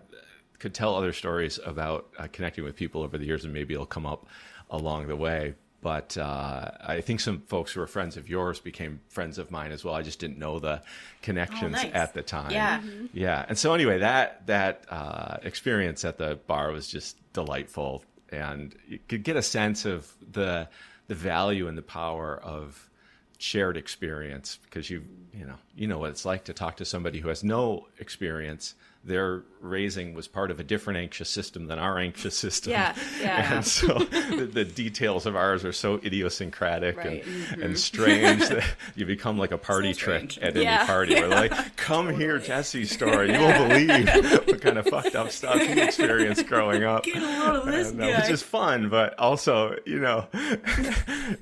could 0.58 0.74
tell 0.74 0.94
other 0.94 1.12
stories 1.12 1.58
about 1.64 2.08
uh, 2.18 2.26
connecting 2.32 2.64
with 2.64 2.76
people 2.76 3.02
over 3.02 3.18
the 3.18 3.24
years, 3.26 3.44
and 3.44 3.52
maybe 3.52 3.74
it'll 3.74 3.86
come 3.86 4.06
up 4.06 4.26
along 4.70 5.08
the 5.08 5.16
way. 5.16 5.54
But 5.80 6.16
uh, 6.16 6.70
I 6.80 7.02
think 7.02 7.20
some 7.20 7.42
folks 7.42 7.72
who 7.72 7.80
were 7.80 7.86
friends 7.86 8.16
of 8.16 8.26
yours 8.28 8.58
became 8.58 9.00
friends 9.10 9.36
of 9.36 9.50
mine 9.50 9.70
as 9.70 9.84
well. 9.84 9.92
I 9.94 10.00
just 10.00 10.18
didn't 10.18 10.38
know 10.38 10.58
the 10.58 10.80
connections 11.20 11.76
Oh, 11.78 11.82
nice. 11.82 11.92
at 11.94 12.14
the 12.14 12.22
time. 12.22 12.52
Yeah. 12.52 12.80
yeah. 13.12 13.44
And 13.48 13.58
so 13.58 13.74
anyway, 13.74 13.98
that 13.98 14.46
that 14.46 14.84
uh, 14.88 15.36
experience 15.42 16.02
at 16.06 16.16
the 16.16 16.38
bar 16.46 16.70
was 16.72 16.88
just 16.88 17.16
delightful, 17.34 18.02
and 18.30 18.74
you 18.88 18.98
could 19.08 19.24
get 19.24 19.36
a 19.36 19.42
sense 19.42 19.84
of 19.84 20.10
the 20.32 20.68
the 21.06 21.14
value 21.14 21.68
and 21.68 21.76
the 21.76 21.82
power 21.82 22.38
of 22.42 22.88
shared 23.36 23.76
experience 23.76 24.58
because 24.64 24.88
you 24.88 25.04
you 25.34 25.44
know 25.44 25.56
you 25.76 25.86
know 25.86 25.98
what 25.98 26.08
it's 26.08 26.24
like 26.24 26.44
to 26.44 26.54
talk 26.54 26.76
to 26.76 26.84
somebody 26.86 27.20
who 27.20 27.28
has 27.28 27.44
no 27.44 27.86
experience 27.98 28.74
their 29.04 29.42
raising 29.60 30.12
was 30.14 30.28
part 30.28 30.50
of 30.50 30.60
a 30.60 30.62
different 30.62 30.98
anxious 30.98 31.28
system 31.28 31.66
than 31.68 31.78
our 31.78 31.98
anxious 31.98 32.36
system 32.36 32.70
Yeah, 32.72 32.94
yeah. 33.20 33.54
and 33.56 33.64
so 33.66 33.98
the, 33.98 34.48
the 34.52 34.64
details 34.64 35.24
of 35.26 35.36
ours 35.36 35.64
are 35.64 35.72
so 35.72 35.94
idiosyncratic 36.04 36.96
Right. 36.98 37.24
Mm-hmm. 37.24 37.54
and, 37.54 37.62
and 37.62 37.78
strange 37.78 38.46
that 38.48 38.62
you 38.94 39.06
become 39.06 39.38
like 39.38 39.52
a 39.52 39.58
party 39.58 39.92
So 39.94 40.00
trick 40.00 40.36
at 40.42 40.54
any 40.56 40.64
Yeah. 40.64 40.84
party 40.86 41.14
where 41.14 41.28
they're 41.28 41.48
like 41.48 41.76
come 41.76 42.14
hear 42.14 42.38
jesse's 42.38 42.90
story 42.90 43.32
you 43.32 43.38
won't 43.40 43.68
believe 43.70 44.08
what 44.46 44.60
kind 44.60 44.78
of 44.78 44.86
fucked 44.86 45.14
up 45.14 45.30
stuff 45.30 45.58
he 45.60 45.80
experienced 45.80 46.46
growing 46.46 46.84
up 46.84 47.04
Get 47.04 47.16
a 47.22 47.26
load 47.26 47.56
of 47.56 47.66
this 47.66 47.90
and, 47.90 48.02
uh, 48.02 48.10
guy. 48.10 48.20
which 48.20 48.30
is 48.30 48.42
fun, 48.42 48.88
but 48.90 49.18
also, 49.18 49.76
you 49.86 49.98
know, 50.00 50.26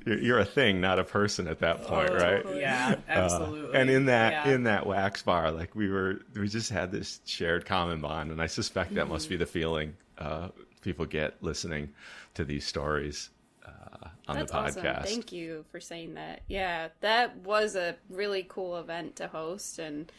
you're, 0.07 0.39
a 0.39 0.45
thing, 0.45 0.81
not 0.81 0.99
a 0.99 1.05
person 1.05 1.47
at 1.49 1.61
that 1.61 1.83
point, 1.85 2.11
right? 2.13 2.45
Yeah, 2.57 2.97
Uh, 3.09 3.11
absolutely. 3.13 3.79
and 3.81 3.91
in 3.91 4.07
that 4.07 4.47
Yeah. 4.47 4.55
in 4.55 4.65
that 4.65 4.87
wax 4.87 5.23
bar, 5.23 5.51
like 5.51 5.75
we 5.75 5.89
were, 5.89 6.21
we 6.35 6.49
just 6.49 6.71
had 6.71 6.91
this 6.93 7.19
shared 7.53 7.67
common 7.67 8.01
bond, 8.01 8.31
and 8.31 8.41
I 8.41 8.47
suspect 8.47 8.95
that 8.95 9.09
must 9.09 9.29
be 9.29 9.37
the 9.37 9.45
feeling 9.45 9.95
uh, 10.17 10.49
people 10.81 11.05
get 11.05 11.43
listening 11.43 11.93
to 12.33 12.45
these 12.45 12.67
stories 12.67 13.29
uh, 13.67 14.09
on 14.27 14.37
That's 14.37 14.51
the 14.51 14.59
podcast. 14.59 15.01
awesome. 15.01 15.05
Thank 15.05 15.33
you 15.33 15.67
for 15.71 15.79
saying 15.79 16.15
that. 16.15 16.41
Yeah, 16.49 16.89
that 17.01 17.37
was 17.39 17.77
a 17.77 17.97
really 18.09 18.47
cool 18.49 18.79
event 18.79 19.17
to 19.17 19.29
host, 19.29 19.79
and 19.79 20.11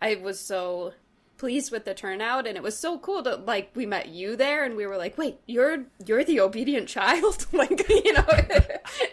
I 0.00 0.14
was 0.14 0.40
so 0.40 0.94
pleased 1.36 1.70
with 1.70 1.84
the 1.84 1.92
turnout, 1.92 2.46
and 2.46 2.56
it 2.56 2.62
was 2.62 2.78
so 2.78 2.98
cool 2.98 3.22
to 3.24 3.36
like 3.36 3.72
we 3.74 3.84
met 3.84 4.08
you 4.08 4.36
there, 4.36 4.64
and 4.64 4.74
we 4.74 4.86
were 4.86 4.96
like, 4.96 5.18
"Wait, 5.18 5.36
you're 5.46 5.84
you're 6.06 6.24
the 6.24 6.40
obedient 6.40 6.88
child?" 6.88 7.46
like 7.52 7.86
you 7.90 8.14
know, 8.14 8.24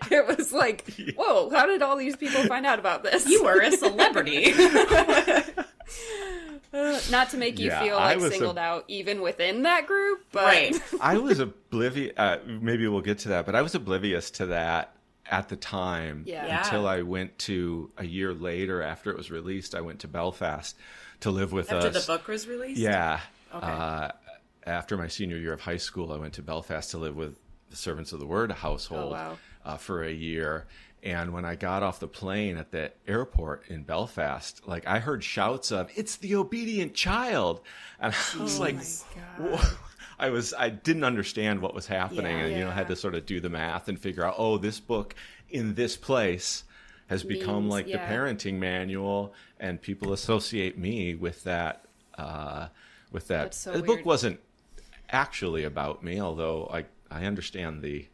it, 0.09 0.37
was 0.37 0.53
like, 0.53 0.89
"Whoa, 1.17 1.49
how 1.49 1.65
did 1.65 1.81
all 1.81 1.97
these 1.97 2.15
people 2.15 2.43
find 2.43 2.65
out 2.65 2.79
about 2.79 3.03
this?" 3.03 3.27
you 3.27 3.43
were 3.43 3.59
a 3.59 3.73
celebrity. 3.73 4.53
Not 7.11 7.29
to 7.31 7.37
make 7.37 7.59
you 7.59 7.67
Yeah, 7.67 7.81
feel 7.83 7.95
like 7.95 8.17
was 8.17 8.25
a- 8.25 8.31
singled 8.31 8.57
out 8.57 8.83
even 8.87 9.21
within 9.21 9.63
that 9.63 9.87
group, 9.87 10.25
but 10.31 10.43
right. 10.45 10.75
I 11.01 11.17
was 11.17 11.39
oblivious. 11.39 12.13
Uh, 12.17 12.39
maybe 12.45 12.87
we'll 12.87 13.01
get 13.01 13.19
to 13.19 13.29
that, 13.29 13.45
but 13.45 13.55
I 13.55 13.61
was 13.61 13.73
oblivious 13.75 14.31
to 14.31 14.47
that 14.47 14.93
at 15.29 15.49
the 15.49 15.55
time 15.55 16.23
Yeah. 16.25 16.45
Yeah. 16.45 16.59
until 16.63 16.87
I 16.87 17.01
went 17.01 17.37
to 17.39 17.91
a 17.97 18.05
year 18.05 18.33
later 18.33 18.81
after 18.81 19.11
it 19.11 19.17
was 19.17 19.31
released. 19.31 19.75
I 19.75 19.81
went 19.81 19.99
to 20.01 20.07
Belfast 20.07 20.75
to 21.21 21.31
live 21.31 21.51
with 21.51 21.71
After 21.71 21.89
us. 21.89 22.05
the 22.05 22.11
book 22.13 22.27
was 22.27 22.47
released? 22.47 22.79
Yeah. 22.79 23.19
Okay. 23.53 23.65
Uh, 23.65 24.11
after 24.65 24.97
my 24.97 25.07
senior 25.07 25.37
year 25.37 25.53
of 25.53 25.61
high 25.61 25.77
school, 25.77 26.11
I 26.11 26.17
went 26.17 26.33
to 26.33 26.41
Belfast 26.41 26.91
to 26.91 26.97
live 26.97 27.15
with 27.15 27.37
the 27.69 27.77
Servants 27.77 28.11
of 28.13 28.19
the 28.19 28.25
Word 28.25 28.51
household 28.51 29.13
Oh, 29.13 29.15
wow. 29.15 29.37
uh, 29.65 29.77
for 29.77 30.03
a 30.03 30.11
year. 30.11 30.65
And 31.03 31.31
when 31.31 31.45
I 31.45 31.55
got 31.55 31.83
off 31.83 31.99
the 31.99 32.07
plane 32.07 32.57
at 32.57 32.71
the 32.71 32.91
airport 33.07 33.63
in 33.69 33.83
Belfast, 33.83 34.67
like 34.67 34.87
I 34.87 34.99
heard 34.99 35.23
shouts 35.23 35.71
of 35.71 35.89
"It's 35.95 36.15
the 36.17 36.35
obedient 36.35 36.95
child," 36.95 37.61
and 37.99 38.13
I 38.13 38.41
was 38.41 38.59
Oh 38.59 38.63
like. 38.63 38.77
I 40.19 40.31
was 40.31 40.53
I 40.57 40.69
didn't 40.69 41.03
understand 41.03 41.61
what 41.61 41.75
was 41.75 41.85
happening, 41.85 42.37
Yeah. 42.37 42.45
and 42.45 42.57
you 42.57 42.65
know 42.65 42.71
had 42.71 42.87
to 42.87 42.95
sort 42.95 43.13
of 43.13 43.25
do 43.27 43.39
the 43.39 43.49
math 43.49 43.87
and 43.87 43.99
figure 43.99 44.23
out, 44.25 44.35
oh, 44.37 44.57
this 44.57 44.79
book 44.79 45.13
in 45.49 45.75
this 45.75 45.95
place 45.95 46.63
has 47.07 47.23
become 47.23 47.69
like 47.69 47.87
yeah. 47.87 47.97
the 47.97 48.13
parenting 48.13 48.55
manual, 48.55 49.33
and 49.59 49.79
people 49.81 50.13
associate 50.13 50.77
me 50.77 51.13
with 51.15 51.43
that. 51.43 51.85
Uh, 52.17 52.67
with 53.11 53.27
that, 53.27 53.53
so 53.53 53.71
the 53.73 53.83
book 53.83 54.03
wasn't 54.03 54.39
actually 55.11 55.63
about 55.63 56.03
me, 56.03 56.19
although 56.19 56.67
I 56.73 56.85
I 57.11 57.25
understand 57.25 57.83
the 57.83 58.07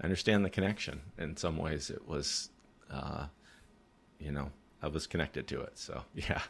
I 0.00 0.04
understand 0.04 0.44
the 0.44 0.50
connection. 0.50 1.00
In 1.18 1.36
some 1.36 1.56
ways, 1.56 1.90
it 1.90 2.06
was, 2.06 2.50
uh, 2.92 3.26
you 4.18 4.32
know, 4.32 4.50
I 4.82 4.88
was 4.88 5.06
connected 5.06 5.46
to 5.48 5.60
it. 5.62 5.78
So 5.78 6.02
yeah, 6.14 6.42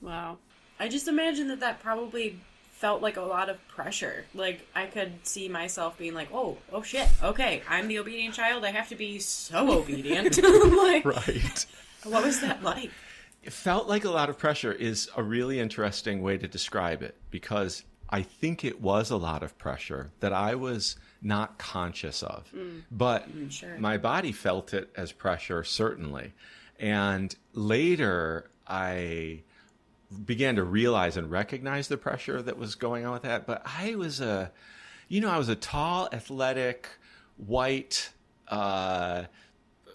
wow. 0.00 0.38
I 0.78 0.88
just 0.88 1.08
imagine 1.08 1.48
that 1.48 1.60
that 1.60 1.80
probably 1.82 2.38
felt 2.72 3.00
like 3.00 3.16
a 3.16 3.22
lot 3.22 3.48
of 3.48 3.66
pressure. 3.68 4.26
Like 4.34 4.66
I 4.74 4.86
could 4.86 5.26
see 5.26 5.48
myself 5.48 5.96
being 5.98 6.14
like, 6.14 6.28
"Oh, 6.32 6.58
oh 6.72 6.82
shit. 6.82 7.08
Okay, 7.22 7.62
I'm 7.68 7.88
the 7.88 7.98
obedient 7.98 8.34
child. 8.34 8.64
I 8.64 8.70
have 8.70 8.88
to 8.90 8.96
be 8.96 9.18
so 9.18 9.72
obedient." 9.80 10.36
like, 10.42 11.04
right. 11.04 11.66
what 12.04 12.24
was 12.24 12.40
that 12.40 12.62
like? 12.62 12.90
It 13.42 13.52
felt 13.52 13.86
like 13.88 14.04
a 14.04 14.10
lot 14.10 14.28
of 14.28 14.38
pressure 14.38 14.72
is 14.72 15.08
a 15.16 15.22
really 15.22 15.60
interesting 15.60 16.20
way 16.20 16.36
to 16.36 16.48
describe 16.48 17.02
it 17.02 17.16
because 17.30 17.84
I 18.10 18.22
think 18.22 18.64
it 18.64 18.80
was 18.80 19.10
a 19.10 19.16
lot 19.16 19.42
of 19.42 19.56
pressure 19.56 20.10
that 20.18 20.32
I 20.32 20.56
was 20.56 20.96
not 21.26 21.58
conscious 21.58 22.22
of. 22.22 22.50
But 22.90 23.26
sure. 23.50 23.76
my 23.78 23.98
body 23.98 24.32
felt 24.32 24.72
it 24.72 24.90
as 24.96 25.12
pressure, 25.12 25.64
certainly. 25.64 26.32
And 26.78 27.34
later, 27.52 28.50
I 28.66 29.42
began 30.24 30.56
to 30.56 30.62
realize 30.62 31.16
and 31.16 31.30
recognize 31.30 31.88
the 31.88 31.96
pressure 31.96 32.40
that 32.40 32.56
was 32.56 32.74
going 32.74 33.04
on 33.04 33.12
with 33.12 33.22
that. 33.22 33.46
But 33.46 33.62
I 33.64 33.96
was 33.96 34.20
a, 34.20 34.52
you 35.08 35.20
know, 35.20 35.28
I 35.28 35.38
was 35.38 35.48
a 35.48 35.56
tall, 35.56 36.08
athletic, 36.12 36.88
white, 37.36 38.10
uh, 38.48 39.24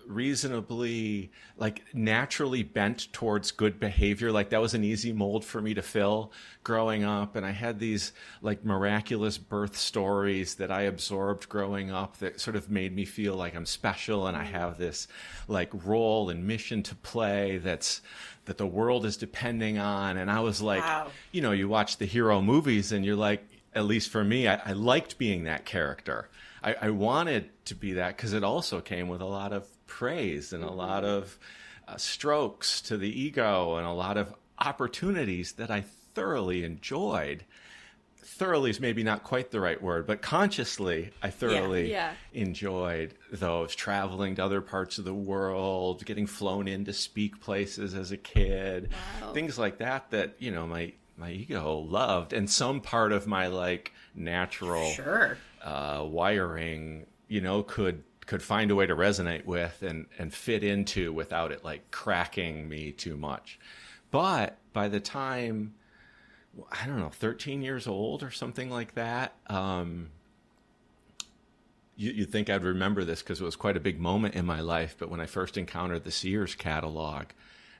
reasonably 0.08 1.32
like 1.58 1.84
naturally 1.94 2.64
bent 2.64 3.12
towards 3.14 3.52
good 3.52 3.80
behavior. 3.80 4.32
Like 4.32 4.50
that 4.50 4.62
was 4.62 4.74
an 4.74 4.84
easy 4.84 5.14
mold 5.14 5.46
for 5.46 5.62
me 5.62 5.74
to 5.74 5.82
fill 5.82 6.32
growing 6.64 7.04
up. 7.04 7.36
And 7.36 7.46
i 7.46 7.52
had 7.52 7.80
these 7.80 8.12
like 8.42 8.64
miraculous 8.66 9.38
birth 9.38 9.78
stories 9.78 10.56
that 10.56 10.72
i 10.72 10.84
absorbed 10.84 11.48
growing 11.50 11.92
up 11.92 12.18
that 12.18 12.40
sort 12.40 12.56
of 12.56 12.70
made 12.70 12.96
me 12.96 13.06
feel 13.06 13.36
like 13.36 13.56
i'm 13.56 13.66
special 13.66 14.28
and 14.28 14.36
i 14.38 14.44
have 14.44 14.78
this 14.78 15.08
like 15.48 15.70
role 15.86 16.30
and 16.30 16.46
mission 16.48 16.84
to 16.84 16.96
play 16.96 17.58
that's 17.58 18.02
that 18.46 18.58
the 18.58 18.66
world 18.68 19.06
is 19.06 19.18
depending 19.18 19.78
on. 19.78 20.18
And 20.18 20.30
i 20.32 20.40
was 20.40 20.62
like 20.62 20.82
Wow. 20.84 21.08
you 21.32 21.42
know 21.42 21.52
you 21.52 21.68
watch 21.68 21.98
the 21.98 22.06
hero 22.06 22.42
movies 22.42 22.92
and 22.92 23.06
you're 23.06 23.16
like 23.16 23.44
at 23.74 23.86
least 23.86 24.10
for 24.10 24.24
me 24.24 24.48
i, 24.48 24.56
I 24.66 24.74
liked 24.74 25.18
being 25.18 25.44
that 25.46 25.66
character. 25.66 26.30
I, 26.64 26.76
I 26.80 26.90
wanted 26.92 27.50
to 27.66 27.76
be 27.76 27.94
that 27.94 28.16
because 28.18 28.34
it 28.34 28.44
also 28.44 28.82
came 28.82 29.08
with 29.08 29.20
a 29.22 29.26
lot 29.26 29.52
of 29.52 29.66
praise 29.92 30.54
and 30.54 30.64
a 30.64 30.72
lot 30.72 31.04
of 31.04 31.38
uh, 31.88 31.98
strokes 31.98 32.82
to 32.82 32.96
the 32.98 33.10
ego 33.22 33.76
and 33.76 33.86
a 33.86 33.92
lot 33.92 34.18
of 34.18 34.34
opportunities 34.58 35.52
that 35.54 35.70
I 35.70 35.82
thoroughly 36.16 36.64
enjoyed. 36.64 37.44
Thoroughly 38.18 38.70
is 38.70 38.80
maybe 38.80 39.04
not 39.04 39.24
quite 39.24 39.52
the 39.52 39.60
right 39.60 39.82
word, 39.82 40.08
but 40.08 40.22
consciously, 40.22 41.12
I 41.22 41.30
thoroughly 41.30 41.92
Yeah. 41.92 42.14
enjoyed 42.32 43.16
those 43.32 43.76
traveling 43.76 44.36
to 44.36 44.46
other 44.46 44.62
parts 44.62 44.98
of 44.98 45.04
the 45.06 45.14
world, 45.14 46.06
getting 46.06 46.26
flown 46.28 46.68
in 46.68 46.86
to 46.86 46.94
speak 46.94 47.42
places 47.42 47.94
as 47.94 48.12
a 48.12 48.18
kid, 48.18 48.92
Wow. 49.22 49.34
things 49.34 49.60
like 49.60 49.78
that. 49.80 50.10
That 50.12 50.36
you 50.40 50.52
know, 50.52 50.66
my 50.66 50.94
my 51.18 51.32
ego 51.32 51.78
loved, 51.80 52.32
and 52.32 52.50
some 52.50 52.80
part 52.80 53.12
of 53.12 53.28
my 53.28 53.48
like 53.48 53.92
natural 54.16 54.94
Sure. 54.94 55.38
uh, 55.62 56.04
wiring, 56.08 57.08
you 57.28 57.42
know, 57.42 57.64
could 57.64 58.04
could 58.32 58.42
find 58.42 58.72
a 58.72 58.76
way 58.76 58.86
to 58.86 58.96
resonate 58.96 59.44
with 59.44 59.84
and 59.84 60.06
and 60.18 60.34
fit 60.34 60.64
into 60.64 61.12
without 61.12 61.52
it 61.52 61.66
like 61.66 61.92
cracking 61.92 62.70
me 62.70 62.90
too 62.90 63.18
much. 63.18 63.60
But 64.10 64.58
by 64.72 64.88
the 64.88 65.02
time 65.02 65.74
I 66.72 66.88
don't 66.88 66.98
know, 66.98 67.10
13 67.10 67.62
years 67.62 67.88
old 67.88 68.24
or 68.24 68.32
something 68.32 68.70
like 68.70 68.94
that, 68.96 69.36
um, 69.48 70.12
you, 71.98 72.12
you'd 72.12 72.32
think 72.32 72.50
I'd 72.50 72.64
remember 72.64 73.04
this 73.04 73.22
because 73.22 73.42
it 73.42 73.44
was 73.44 73.58
quite 73.58 73.76
a 73.76 73.82
big 73.82 74.00
moment 74.00 74.34
in 74.34 74.46
my 74.46 74.62
life. 74.62 74.96
But 74.98 75.10
when 75.10 75.20
I 75.20 75.26
first 75.26 75.58
encountered 75.58 76.06
the 76.06 76.12
Sears 76.12 76.56
catalog 76.56 77.26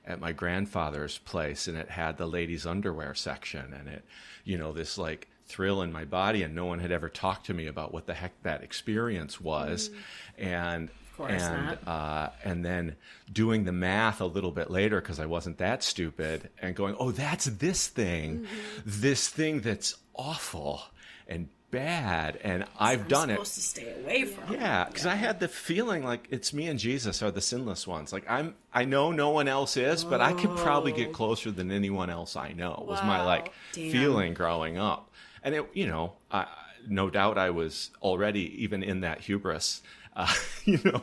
at 0.04 0.20
my 0.20 0.32
grandfather's 0.32 1.16
place, 1.16 1.66
and 1.66 1.78
it 1.78 1.88
had 1.88 2.18
the 2.18 2.26
ladies' 2.26 2.66
underwear 2.66 3.14
section, 3.14 3.72
and 3.72 3.88
it, 3.88 4.04
you 4.44 4.58
know, 4.58 4.72
this 4.72 4.98
like 4.98 5.28
thrill 5.52 5.82
in 5.82 5.92
my 5.92 6.04
body, 6.04 6.42
and 6.42 6.54
no 6.54 6.64
one 6.64 6.78
had 6.80 6.90
ever 6.90 7.08
talked 7.08 7.46
to 7.46 7.54
me 7.54 7.66
about 7.66 7.92
what 7.92 8.06
the 8.06 8.14
heck 8.14 8.32
that 8.42 8.62
experience 8.62 9.40
was, 9.40 9.90
and 10.38 10.88
and 11.18 11.78
uh, 11.86 12.30
and 12.42 12.64
then 12.64 12.96
doing 13.32 13.64
the 13.64 13.72
math 13.72 14.20
a 14.20 14.26
little 14.26 14.50
bit 14.50 14.70
later 14.70 15.00
because 15.00 15.20
I 15.20 15.26
wasn't 15.26 15.58
that 15.58 15.82
stupid, 15.82 16.48
and 16.60 16.74
going, 16.74 16.96
oh, 16.98 17.10
that's 17.12 17.44
this 17.44 17.86
thing, 17.88 18.46
this 18.86 19.28
thing 19.28 19.60
that's 19.60 19.94
awful 20.14 20.82
and 21.28 21.48
bad, 21.70 22.38
and 22.44 22.64
I've 22.78 23.02
I'm 23.02 23.08
done 23.08 23.30
it. 23.30 23.34
supposed 23.34 23.54
to 23.54 23.60
stay 23.62 23.94
away 24.02 24.24
from. 24.26 24.52
Yeah, 24.52 24.84
because 24.84 25.06
I 25.06 25.14
had 25.14 25.40
the 25.40 25.48
feeling 25.48 26.04
like 26.04 26.28
it's 26.30 26.52
me 26.52 26.68
and 26.68 26.78
Jesus 26.78 27.22
are 27.22 27.30
the 27.30 27.40
sinless 27.40 27.86
ones. 27.86 28.12
Like 28.12 28.30
I'm, 28.30 28.54
I 28.72 28.84
know 28.84 29.10
no 29.10 29.30
one 29.30 29.48
else 29.48 29.76
is, 29.76 30.04
but 30.04 30.20
I 30.20 30.32
could 30.34 30.54
probably 30.58 30.92
get 30.92 31.12
closer 31.12 31.50
than 31.50 31.72
anyone 31.72 32.10
else 32.10 32.36
I 32.36 32.52
know. 32.52 32.84
Was 32.86 33.02
my 33.02 33.24
like 33.24 33.52
Damn. 33.72 33.90
feeling 33.90 34.34
growing 34.34 34.76
up, 34.78 35.10
and 35.42 35.54
it, 35.54 35.68
you 35.72 35.86
know, 35.86 36.14
I, 36.30 36.46
no 36.88 37.10
doubt 37.10 37.38
I 37.38 37.50
was 37.50 37.90
already 38.02 38.62
even 38.62 38.82
in 38.82 39.00
that 39.00 39.20
hubris. 39.20 39.82
Uh, 40.14 40.32
you 40.64 40.78
know, 40.84 41.02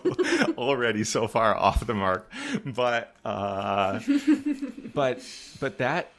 already 0.58 1.04
so 1.04 1.28
far 1.28 1.56
off 1.56 1.86
the 1.86 1.96
mark, 1.96 2.32
but 2.66 3.16
uh, 3.26 4.00
but 4.94 5.22
but 5.60 5.78
that 5.80 6.12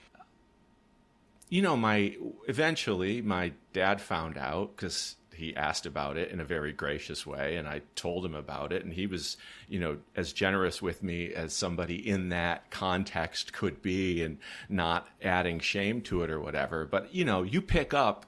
you 1.51 1.63
know, 1.63 1.77
my 1.77 2.17
eventually 2.49 3.21
my 3.21 3.53
dad 3.73 4.01
found 4.01 4.39
out 4.39 4.75
because 4.75 5.17
he 5.41 5.57
asked 5.57 5.85
about 5.87 6.17
it 6.17 6.31
in 6.31 6.39
a 6.41 6.45
very 6.45 6.73
gracious 6.73 7.27
way, 7.27 7.57
and 7.57 7.67
I 7.67 7.83
told 7.97 8.25
him 8.25 8.35
about 8.37 8.73
it, 8.73 8.85
and 8.85 8.93
he 8.93 9.07
was, 9.09 9.37
you 9.69 9.81
know, 9.81 9.99
as 10.15 10.33
generous 10.33 10.81
with 10.81 11.03
me 11.03 11.35
as 11.35 11.53
somebody 11.53 11.97
in 12.09 12.29
that 12.29 12.71
context 12.71 13.53
could 13.53 13.83
be, 13.83 14.23
and 14.23 14.39
not 14.69 15.09
adding 15.23 15.59
shame 15.59 16.01
to 16.03 16.23
it 16.23 16.31
or 16.31 16.39
whatever. 16.41 16.85
But 16.85 17.13
you 17.15 17.25
know, 17.25 17.43
you 17.43 17.61
pick 17.61 17.93
up 17.93 18.27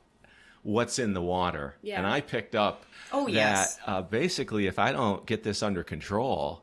what's 0.65 0.99
in 0.99 1.13
the 1.15 1.23
water, 1.23 1.77
Yeah. 1.83 1.99
and 1.99 2.07
I 2.07 2.21
picked 2.21 2.55
up 2.55 2.85
Oh, 3.13 3.27
that 3.27 3.33
yes. 3.33 3.79
uh, 3.87 4.03
basically, 4.03 4.67
if 4.67 4.79
I 4.79 4.93
don't 4.93 5.27
get 5.27 5.43
this 5.43 5.63
under 5.63 5.83
control, 5.85 6.63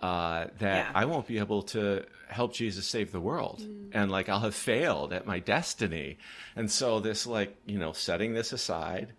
uh, 0.00 0.46
that 0.58 0.86
Yeah. 0.86 0.90
I 0.94 1.04
won't 1.04 1.26
be 1.26 1.38
able 1.38 1.62
to 1.62 2.04
help 2.28 2.52
Jesus 2.52 2.86
save 2.86 3.12
the 3.12 3.20
world. 3.20 3.62
And 3.92 4.10
like 4.10 4.28
I'll 4.28 4.40
have 4.40 4.54
failed 4.54 5.12
at 5.12 5.24
my 5.26 5.38
destiny. 5.38 6.18
And 6.56 6.70
so 6.70 6.98
this 7.00 7.26
like, 7.26 7.54
you 7.64 7.78
know, 7.78 7.92
setting 7.92 8.32
this 8.34 8.52
aside 8.52 9.12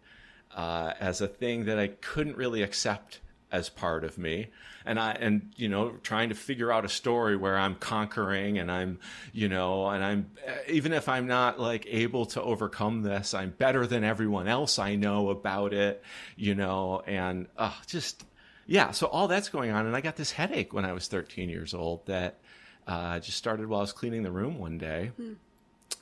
uh, 0.56 0.94
as 1.00 1.22
a 1.22 1.28
thing 1.28 1.66
that 1.66 1.78
I 1.78 1.88
couldn't 1.88 2.38
really 2.38 2.64
accept 2.64 3.20
as 3.52 3.70
part 3.70 4.04
of 4.04 4.18
me. 4.18 4.48
And 4.86 5.00
I 5.00 5.12
and 5.12 5.52
you 5.56 5.70
know 5.70 5.92
trying 6.04 6.30
to 6.30 6.36
figure 6.36 6.72
out 6.72 6.86
a 6.86 6.90
story 6.90 7.36
where 7.38 7.58
I'm 7.58 7.76
conquering 7.76 8.58
and 8.58 8.72
I'm 8.72 9.00
you 9.34 9.50
know 9.50 9.88
and 9.88 10.04
I'm 10.04 10.32
even 10.68 10.94
if 10.94 11.10
I'm 11.10 11.28
not 11.28 11.60
like 11.60 11.86
able 11.90 12.28
to 12.28 12.42
overcome 12.42 13.02
this 13.02 13.34
I'm 13.34 13.50
better 13.50 13.88
than 13.88 14.04
everyone 14.04 14.48
else 14.48 14.78
I 14.78 14.96
know 14.96 15.30
about 15.32 15.74
it 15.74 16.04
you 16.36 16.54
know 16.54 17.02
and 17.08 17.48
uh, 17.58 17.74
just 17.88 18.26
yeah, 18.68 18.92
so 18.92 19.08
all 19.08 19.28
that's 19.28 19.50
going 19.50 19.72
on, 19.72 19.86
and 19.86 19.96
I 19.96 20.02
got 20.02 20.16
this 20.16 20.32
headache 20.32 20.74
when 20.74 20.86
I 20.86 20.94
was 20.94 21.08
13 21.08 21.50
years 21.50 21.74
old 21.74 22.06
that 22.08 22.40
uh, 22.88 23.20
just 23.20 23.38
started 23.38 23.68
while 23.68 23.80
I 23.80 23.84
was 23.84 23.94
cleaning 23.94 24.24
the 24.24 24.32
room 24.32 24.58
one 24.58 24.78
day. 24.78 25.12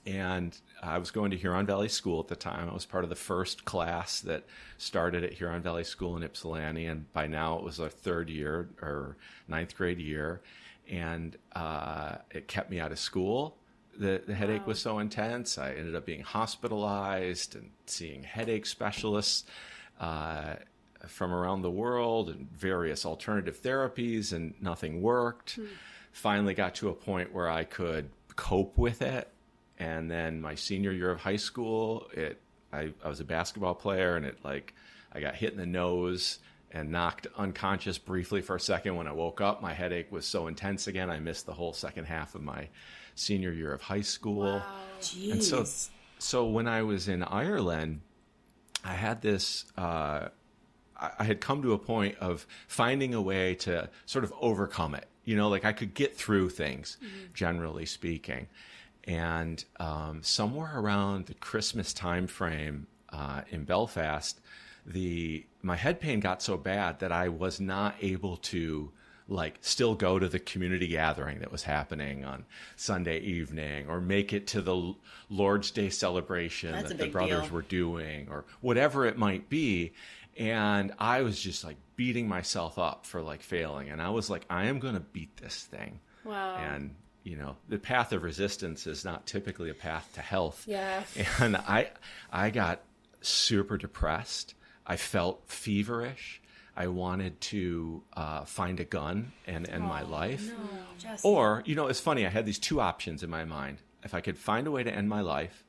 And 0.06 0.58
I 0.84 0.98
was 0.98 1.12
going 1.12 1.32
to 1.32 1.38
Huron 1.38 1.66
Valley 1.66 1.90
School 1.90 2.20
at 2.20 2.28
the 2.28 2.36
time. 2.36 2.70
I 2.70 2.74
was 2.74 2.86
part 2.86 3.04
of 3.04 3.10
the 3.10 3.16
first 3.16 3.66
class 3.66 4.20
that 4.22 4.44
started 4.78 5.24
at 5.24 5.34
Huron 5.34 5.62
Valley 5.62 5.84
School 5.84 6.18
in 6.18 6.24
Ypsilanti, 6.24 6.86
and 6.86 7.12
by 7.14 7.28
now 7.28 7.58
it 7.58 7.64
was 7.64 7.80
our 7.80 7.90
third 7.90 8.30
year 8.30 8.70
or 8.82 9.18
ninth 9.48 9.76
grade 9.76 10.00
year. 10.00 10.42
And 10.90 11.38
uh, 11.56 12.16
it 12.32 12.48
kept 12.48 12.70
me 12.70 12.80
out 12.80 12.92
of 12.92 13.00
school. 13.00 13.58
The, 13.98 14.22
the 14.26 14.34
headache 14.34 14.68
was 14.68 14.80
so 14.80 15.00
intense. 15.00 15.58
I 15.58 15.72
ended 15.72 15.96
up 15.96 16.06
being 16.06 16.24
hospitalized 16.24 17.56
and 17.56 17.70
seeing 17.86 18.24
headache 18.24 18.66
specialists. 18.66 19.46
Uh, 20.00 20.56
from 21.08 21.34
around 21.34 21.62
the 21.62 21.72
world 21.72 22.30
and 22.30 22.50
various 22.52 23.06
alternative 23.06 23.62
therapies, 23.62 24.32
and 24.32 24.54
nothing 24.62 25.02
worked. 25.02 25.60
Finally, 26.12 26.54
got 26.54 26.76
to 26.76 26.90
a 26.90 26.94
point 26.94 27.34
where 27.34 27.50
I 27.50 27.64
could 27.66 28.10
cope 28.36 28.78
with 28.78 29.02
it. 29.02 29.28
And 29.80 30.10
then 30.10 30.42
my 30.42 30.56
senior 30.56 30.92
year 30.92 31.12
of 31.12 31.20
high 31.20 31.38
school, 31.38 32.08
it 32.14 32.40
I, 32.72 32.94
I 33.04 33.10
was 33.10 33.20
a 33.20 33.26
basketball 33.26 33.76
player, 33.76 34.16
and 34.16 34.26
it 34.26 34.38
like 34.44 34.74
I 35.12 35.20
got 35.20 35.36
hit 35.36 35.52
in 35.52 35.58
the 35.58 35.66
nose 35.66 36.40
and 36.72 36.92
knocked 36.92 37.28
unconscious 37.38 37.98
briefly 37.98 38.42
for 38.42 38.56
a 38.56 38.60
second. 38.60 38.96
When 38.96 39.08
I 39.08 39.12
woke 39.12 39.42
up, 39.42 39.62
my 39.62 39.74
headache 39.74 40.12
was 40.12 40.26
so 40.26 40.48
intense 40.48 40.88
again, 40.88 41.10
I 41.10 41.20
missed 41.20 41.46
the 41.46 41.54
whole 41.54 41.74
second 41.74 42.06
half 42.06 42.34
of 42.34 42.42
my 42.42 42.68
senior 43.16 43.52
year 43.52 43.72
of 43.72 43.82
high 43.82 44.02
school. 44.02 44.62
Jeez. 45.00 45.32
And 45.32 45.44
so, 45.44 45.66
so 46.18 46.48
when 46.48 46.68
I 46.68 46.82
was 46.82 47.08
in 47.08 47.22
Ireland, 47.24 48.02
I 48.84 48.94
had 48.94 49.22
this. 49.22 49.66
Uh, 49.78 50.30
I 51.00 51.12
I 51.20 51.24
had 51.24 51.42
come 51.42 51.62
to 51.64 51.74
a 51.74 51.78
point 51.78 52.18
of 52.20 52.46
finding 52.68 53.14
a 53.14 53.22
way 53.22 53.56
to 53.56 53.90
sort 54.06 54.24
of 54.24 54.34
overcome 54.40 54.96
it. 54.96 55.08
You 55.26 55.36
know, 55.36 55.50
like 55.50 55.66
I 55.66 55.74
could 55.74 55.94
get 55.94 56.16
through 56.16 56.50
things, 56.50 56.98
generally 57.34 57.86
speaking. 57.86 58.48
And 59.06 59.64
um, 59.80 60.24
somewhere 60.24 60.72
around 60.76 61.26
the 61.26 61.34
Christmas 61.34 61.94
time 61.94 62.28
frame 62.28 62.88
uh, 63.10 63.42
in 63.50 63.66
Belfast, 63.66 64.40
the 64.86 65.46
my 65.62 65.76
head 65.76 66.00
pain 66.00 66.20
got 66.20 66.42
so 66.42 66.58
bad 66.58 67.00
that 67.00 67.12
I 67.12 67.30
was 67.30 67.60
not 67.60 67.96
able 68.02 68.38
to 68.38 68.92
like 69.28 69.58
still 69.62 69.96
go 69.96 70.20
to 70.20 70.28
the 70.28 70.40
community 70.40 70.88
gathering 70.88 71.40
that 71.40 71.52
was 71.52 71.64
happening 71.64 72.26
on 72.26 72.46
Sunday 72.76 73.20
evening 73.20 73.88
or 73.88 74.02
make 74.02 74.34
it 74.34 74.48
to 74.48 74.62
the 74.62 74.94
Lord's 75.30 75.72
Day 75.72 75.90
celebration 75.90 76.74
That's 76.74 76.90
that 76.90 76.98
the 76.98 77.08
brothers 77.08 77.44
deal. 77.44 77.54
were 77.54 77.62
doing 77.62 78.28
or 78.30 78.44
whatever 78.62 79.06
it 79.06 79.18
might 79.18 79.50
be. 79.50 79.94
And 80.38 80.92
I 81.00 81.22
was 81.22 81.40
just 81.40 81.64
like 81.64 81.78
beating 81.96 82.28
myself 82.28 82.78
up 82.78 83.06
for 83.06 83.22
like 83.22 83.42
failing. 83.42 83.90
And 83.90 84.02
I 84.02 84.10
was 84.10 84.30
like, 84.30 84.46
I 84.50 84.66
am 84.66 84.80
going 84.80 84.96
to 84.96 85.00
beat 85.00 85.38
this 85.38 85.64
thing. 85.64 86.00
Wow. 86.26 86.56
And, 86.56 86.96
you 87.24 87.38
know, 87.38 87.56
the 87.70 87.80
path 87.80 88.12
of 88.12 88.24
resistance 88.24 88.86
is 88.86 89.06
not 89.06 89.26
typically 89.26 89.70
a 89.70 89.74
path 89.74 90.10
to 90.16 90.22
health. 90.22 90.66
Yeah. 90.68 91.04
And 91.40 91.56
I, 91.56 91.92
I 92.32 92.50
got 92.50 92.82
super 93.22 93.78
depressed. 93.78 94.56
I 94.86 94.98
felt 94.98 95.44
feverish. 95.48 96.42
I 96.76 96.88
wanted 96.88 97.40
to 97.42 98.04
uh, 98.14 98.46
find 98.46 98.80
a 98.80 98.84
gun 98.84 99.32
and 99.46 99.70
end 99.70 99.84
my 99.84 100.02
life. 100.02 100.50
No, 100.50 100.56
Jesse. 100.98 101.28
Or, 101.28 101.62
you 101.66 101.76
know, 101.76 101.88
it's 101.88 102.00
funny, 102.00 102.26
I 102.26 102.30
had 102.30 102.46
these 102.46 102.60
two 102.60 102.82
options 102.82 103.24
in 103.24 103.30
my 103.30 103.46
mind. 103.46 103.78
If 104.04 104.14
I 104.14 104.22
could 104.22 104.38
find 104.38 104.66
a 104.68 104.72
way 104.72 104.84
to 104.84 104.92
end 104.92 105.08
my 105.08 105.22
life, 105.22 105.64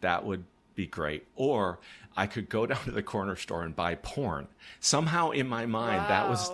that 0.00 0.24
would 0.26 0.44
be 0.74 0.86
great. 0.86 1.26
Or 1.36 1.78
I 2.16 2.26
could 2.26 2.48
go 2.48 2.66
down 2.66 2.82
to 2.84 2.90
the 2.90 3.02
corner 3.02 3.36
store 3.36 3.62
and 3.62 3.74
buy 3.74 3.94
porn. 3.94 4.48
Somehow 4.80 5.30
in 5.30 5.48
my 5.48 5.64
mind, 5.64 6.00
that 6.10 6.28
was 6.28 6.50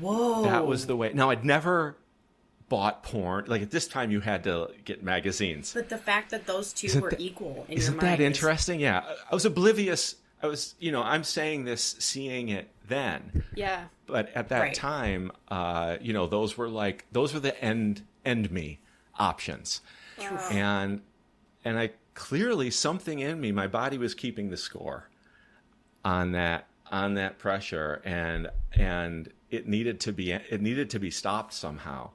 Whoa. 0.00 0.44
that 0.44 0.66
was 0.66 0.86
the 0.86 0.96
way. 0.96 1.12
Now, 1.14 1.30
I'd 1.30 1.44
never 1.44 1.96
bought 2.68 3.02
porn. 3.02 3.44
Like 3.46 3.62
at 3.62 3.70
this 3.70 3.86
time, 3.86 4.10
you 4.10 4.20
had 4.20 4.44
to 4.44 4.70
get 4.84 5.02
magazines. 5.02 5.72
But 5.72 5.88
the 5.88 5.98
fact 5.98 6.30
that 6.30 6.46
those 6.46 6.72
2 6.72 6.86
Isn't 6.88 7.00
were 7.02 7.10
that- 7.10 7.20
equal 7.20 7.64
in 7.68 7.78
Isn't 7.78 7.94
your 7.94 8.00
that 8.00 8.06
mind 8.06 8.20
is- 8.22 8.26
interesting? 8.26 8.80
Yeah. 8.80 9.04
I 9.30 9.34
was 9.34 9.44
oblivious. 9.44 10.16
I 10.42 10.48
was, 10.48 10.74
you 10.78 10.92
know, 10.92 11.02
I'm 11.02 11.24
saying 11.24 11.64
this, 11.64 11.96
seeing 11.98 12.48
it 12.50 12.68
then 12.88 13.44
Yeah. 13.54 13.86
but 14.06 14.30
at 14.36 14.48
that 14.50 14.60
Right. 14.60 14.74
time, 14.74 15.32
uh, 15.48 15.96
you 16.00 16.12
know, 16.12 16.26
those 16.26 16.56
were 16.56 16.68
like 16.68 17.04
those 17.12 17.32
were 17.34 17.40
the 17.40 17.58
end 17.64 18.02
end 18.24 18.50
me 18.50 18.80
options, 19.18 19.80
True. 20.20 20.36
and 20.50 21.00
and 21.64 21.78
I 21.78 21.90
clearly 22.14 22.70
something 22.70 23.18
in 23.18 23.40
me, 23.40 23.50
my 23.52 23.66
body 23.66 23.96
was 23.98 24.14
keeping 24.14 24.50
the 24.50 24.56
score 24.56 25.08
on 26.04 26.32
that 26.32 26.66
on 26.90 27.14
that 27.14 27.38
pressure, 27.38 28.00
and 28.04 28.48
and 28.72 29.32
it 29.50 29.66
needed 29.66 29.98
to 30.00 30.12
be 30.12 30.32
it 30.32 30.60
needed 30.60 30.90
to 30.90 30.98
be 31.00 31.10
stopped 31.10 31.54
somehow. 31.54 32.10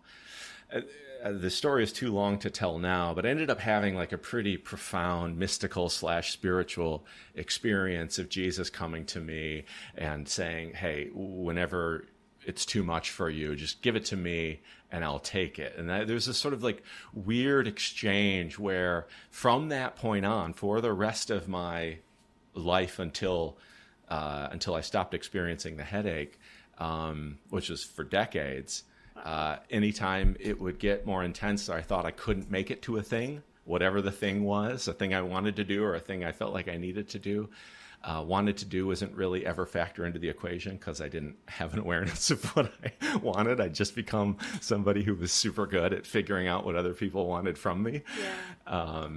Uh, 0.73 0.81
the 1.23 1.49
story 1.49 1.83
is 1.83 1.93
too 1.93 2.11
long 2.11 2.39
to 2.39 2.49
tell 2.49 2.79
now, 2.79 3.13
but 3.13 3.25
I 3.25 3.29
ended 3.29 3.49
up 3.49 3.59
having 3.59 3.95
like 3.95 4.11
a 4.11 4.17
pretty 4.17 4.57
profound 4.57 5.37
mystical 5.37 5.89
slash 5.89 6.31
spiritual 6.31 7.05
experience 7.35 8.17
of 8.17 8.29
Jesus 8.29 8.69
coming 8.69 9.05
to 9.07 9.19
me 9.19 9.65
and 9.95 10.27
saying, 10.27 10.73
"Hey, 10.73 11.09
whenever 11.13 12.05
it's 12.43 12.65
too 12.65 12.83
much 12.83 13.11
for 13.11 13.29
you, 13.29 13.55
just 13.55 13.83
give 13.83 13.95
it 13.95 14.05
to 14.05 14.17
me 14.17 14.61
and 14.91 15.03
I'll 15.03 15.19
take 15.19 15.59
it." 15.59 15.75
And 15.77 15.89
there's 15.89 16.25
this 16.25 16.37
sort 16.39 16.55
of 16.55 16.63
like 16.63 16.83
weird 17.13 17.67
exchange 17.67 18.57
where, 18.57 19.07
from 19.29 19.69
that 19.69 19.95
point 19.95 20.25
on, 20.25 20.53
for 20.53 20.81
the 20.81 20.93
rest 20.93 21.29
of 21.29 21.47
my 21.47 21.99
life 22.55 22.97
until 22.97 23.57
uh, 24.09 24.49
until 24.51 24.75
I 24.75 24.81
stopped 24.81 25.13
experiencing 25.13 25.77
the 25.77 25.83
headache, 25.83 26.39
um, 26.79 27.37
which 27.49 27.69
was 27.69 27.83
for 27.83 28.03
decades. 28.03 28.83
Uh, 29.21 29.57
anytime 29.69 30.35
it 30.39 30.59
would 30.59 30.79
get 30.79 31.05
more 31.05 31.23
intense, 31.23 31.69
I 31.69 31.81
thought 31.81 32.05
I 32.05 32.11
couldn't 32.11 32.49
make 32.49 32.71
it 32.71 32.81
to 32.83 32.97
a 32.97 33.03
thing, 33.03 33.43
whatever 33.65 34.01
the 34.01 34.11
thing 34.11 34.43
was, 34.43 34.87
a 34.87 34.93
thing 34.93 35.13
I 35.13 35.21
wanted 35.21 35.55
to 35.57 35.63
do 35.63 35.83
or 35.83 35.93
a 35.95 35.99
thing 35.99 36.23
I 36.23 36.31
felt 36.31 36.53
like 36.53 36.67
I 36.67 36.77
needed 36.77 37.09
to 37.09 37.19
do. 37.19 37.49
Uh, 38.03 38.23
wanted 38.25 38.57
to 38.57 38.65
do 38.65 38.87
wasn't 38.87 39.15
really 39.15 39.45
ever 39.45 39.63
factor 39.67 40.07
into 40.07 40.17
the 40.17 40.27
equation 40.27 40.71
because 40.75 41.01
I 41.01 41.07
didn't 41.07 41.35
have 41.47 41.73
an 41.73 41.79
awareness 41.79 42.31
of 42.31 42.43
what 42.55 42.71
I 42.83 43.15
wanted. 43.17 43.61
I'd 43.61 43.75
just 43.75 43.93
become 43.93 44.37
somebody 44.59 45.03
who 45.03 45.13
was 45.13 45.31
super 45.31 45.67
good 45.67 45.93
at 45.93 46.07
figuring 46.07 46.47
out 46.47 46.65
what 46.65 46.75
other 46.75 46.95
people 46.95 47.27
wanted 47.27 47.59
from 47.59 47.83
me 47.83 48.01
Yeah. 48.67 49.07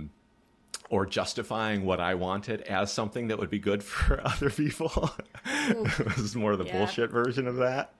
or 0.90 1.06
justifying 1.06 1.86
what 1.86 1.98
I 1.98 2.14
wanted 2.14 2.60
as 2.62 2.92
something 2.92 3.28
that 3.28 3.38
would 3.38 3.48
be 3.48 3.58
good 3.58 3.82
for 3.94 4.20
other 4.22 4.50
people. 4.50 5.10
it 5.46 6.16
was 6.18 6.36
more 6.36 6.54
the 6.56 6.64
Yeah. 6.66 6.76
bullshit 6.76 7.10
version 7.10 7.48
of 7.48 7.56
that. 7.56 7.94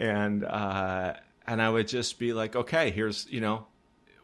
And 0.00 0.44
uh, 0.44 1.14
and 1.48 1.60
I 1.60 1.68
would 1.70 1.88
just 1.88 2.18
be 2.18 2.32
like, 2.32 2.54
okay, 2.54 2.90
here's 2.92 3.26
you 3.30 3.40
know, 3.40 3.66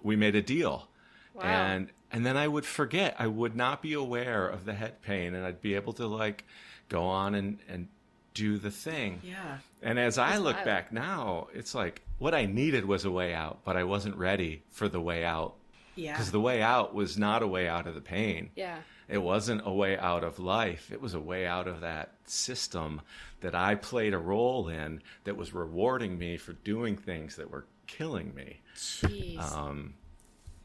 we 0.02 0.14
made 0.16 0.34
a 0.36 0.42
deal, 0.42 0.88
Wow. 1.34 1.42
and 1.44 1.90
and 2.12 2.24
then 2.24 2.36
I 2.36 2.46
would 2.46 2.64
forget. 2.66 3.16
I 3.18 3.26
would 3.26 3.56
not 3.56 3.82
be 3.82 3.94
aware 3.94 4.46
of 4.48 4.64
the 4.66 4.74
head 4.74 5.02
pain, 5.02 5.34
and 5.34 5.44
I'd 5.44 5.60
be 5.60 5.74
able 5.74 5.92
to 5.94 6.06
like 6.06 6.44
go 6.88 7.02
on 7.04 7.34
and 7.34 7.58
and 7.68 7.88
do 8.34 8.58
the 8.58 8.70
thing. 8.70 9.20
Yeah. 9.24 9.58
And 9.82 9.98
as 9.98 10.18
I 10.18 10.38
look 10.38 10.56
wild. 10.56 10.64
back 10.64 10.92
now, 10.92 11.48
it's 11.54 11.74
like 11.74 12.02
what 12.18 12.34
I 12.34 12.46
needed 12.46 12.84
was 12.84 13.04
a 13.04 13.10
way 13.10 13.32
out, 13.34 13.60
but 13.64 13.76
I 13.76 13.84
wasn't 13.84 14.16
ready 14.16 14.62
for 14.70 14.88
the 14.88 15.00
way 15.00 15.24
out 15.24 15.54
Yeah. 15.94 16.12
because 16.12 16.30
the 16.32 16.40
way 16.40 16.60
out 16.62 16.94
was 16.94 17.16
not 17.16 17.42
a 17.42 17.46
way 17.46 17.68
out 17.68 17.86
of 17.86 17.94
the 17.94 18.00
pain. 18.00 18.50
Yeah. 18.56 18.78
It 19.08 19.18
wasn't 19.18 19.62
a 19.64 19.72
way 19.72 19.98
out 19.98 20.24
of 20.24 20.38
life. 20.38 20.90
It 20.92 21.00
was 21.00 21.14
a 21.14 21.20
way 21.20 21.46
out 21.46 21.68
of 21.68 21.80
that 21.82 22.12
system 22.24 23.00
that 23.40 23.54
I 23.54 23.74
played 23.74 24.14
a 24.14 24.18
role 24.18 24.68
in 24.68 25.02
that 25.24 25.36
was 25.36 25.52
rewarding 25.52 26.18
me 26.18 26.36
for 26.38 26.54
doing 26.54 26.96
things 26.96 27.36
that 27.36 27.50
were 27.50 27.66
killing 27.86 28.34
me. 28.34 28.60
Jeez. 28.76 29.38
Um, 29.52 29.94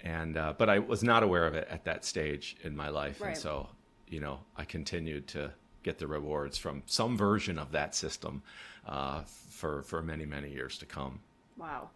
and 0.02 0.38
uh, 0.38 0.54
but 0.58 0.70
I 0.70 0.80
was 0.80 1.04
not 1.04 1.24
aware 1.24 1.46
of 1.46 1.54
it 1.56 1.68
at 1.70 1.84
that 1.84 2.06
stage 2.06 2.56
in 2.64 2.76
my 2.76 2.88
life, 2.90 3.20
Right. 3.20 3.30
and 3.30 3.38
so 3.38 3.68
you 4.08 4.22
know 4.22 4.40
I 4.56 4.64
continued 4.64 5.28
to 5.30 5.52
get 5.84 5.98
the 5.98 6.08
rewards 6.08 6.58
from 6.58 6.84
some 6.86 7.18
version 7.18 7.60
of 7.60 7.72
that 7.74 7.94
system 7.96 8.42
uh, 8.88 9.24
for 9.50 9.84
for 9.84 10.02
many 10.02 10.26
many 10.26 10.50
years 10.52 10.78
to 10.78 10.86
come. 10.86 11.20
wow. 11.58 11.90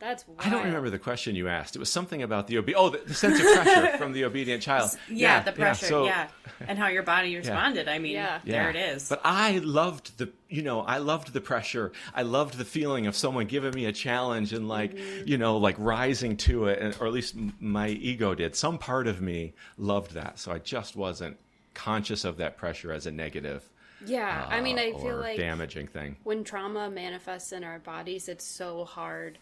That's 0.00 0.26
wild. 0.26 0.40
I 0.40 0.48
don't 0.50 0.64
remember 0.64 0.90
the 0.90 0.98
question 0.98 1.36
you 1.36 1.46
asked. 1.48 1.76
It 1.76 1.78
was 1.78 1.92
something 1.92 2.22
about 2.22 2.46
the 2.48 2.56
obe- 2.58 2.72
oh 2.74 2.88
the, 2.88 2.98
the 3.06 3.14
sense 3.14 3.38
of 3.38 3.44
pressure 3.46 3.96
from 3.98 4.12
the 4.12 4.24
obedient 4.24 4.62
child. 4.62 4.90
yeah, 5.08 5.42
the 5.42 5.52
pressure. 5.52 5.86
so- 5.86 6.04
yeah. 6.06 6.28
And 6.66 6.78
how 6.78 6.88
your 6.88 7.02
body 7.02 7.36
responded. 7.42 7.86
I 7.88 7.98
mean, 7.98 8.12
Yeah. 8.14 8.40
there 8.44 8.70
it 8.70 8.76
is. 8.76 9.08
But 9.08 9.20
I 9.24 9.58
loved 9.58 10.18
the, 10.18 10.30
you 10.48 10.62
know, 10.62 10.80
I 10.80 10.98
loved 10.98 11.32
the 11.32 11.40
pressure. 11.40 11.92
I 12.14 12.22
loved 12.22 12.56
the 12.58 12.64
feeling 12.64 13.06
of 13.06 13.14
someone 13.14 13.46
giving 13.46 13.74
me 13.74 13.84
a 13.86 13.92
challenge 13.92 14.52
and 14.52 14.68
like, 14.68 14.94
Mm-hmm. 14.94 15.28
you 15.28 15.38
know, 15.38 15.58
like 15.58 15.76
rising 15.78 16.36
to 16.38 16.66
it, 16.66 16.78
and, 16.80 16.96
or 17.00 17.06
at 17.06 17.12
least 17.12 17.34
my 17.60 17.88
ego 17.88 18.34
did. 18.34 18.56
Some 18.56 18.78
part 18.78 19.06
of 19.06 19.20
me 19.20 19.52
loved 19.78 20.12
that, 20.14 20.38
so 20.38 20.50
I 20.50 20.58
just 20.58 20.96
wasn't 20.96 21.36
conscious 21.74 22.24
of 22.24 22.38
that 22.38 22.56
pressure 22.56 22.90
as 22.92 23.06
a 23.06 23.10
negative. 23.10 23.68
Yeah. 24.06 24.46
I 24.48 24.60
mean, 24.62 24.78
uh, 24.78 24.82
I 24.82 24.92
feel 24.92 25.16
like 25.18 25.36
damaging 25.36 25.86
thing. 25.88 26.16
when 26.24 26.42
trauma 26.42 26.88
manifests 26.90 27.52
in 27.52 27.64
our 27.64 27.78
bodies, 27.78 28.28
it's 28.28 28.44
so 28.46 28.84
hard 28.86 29.38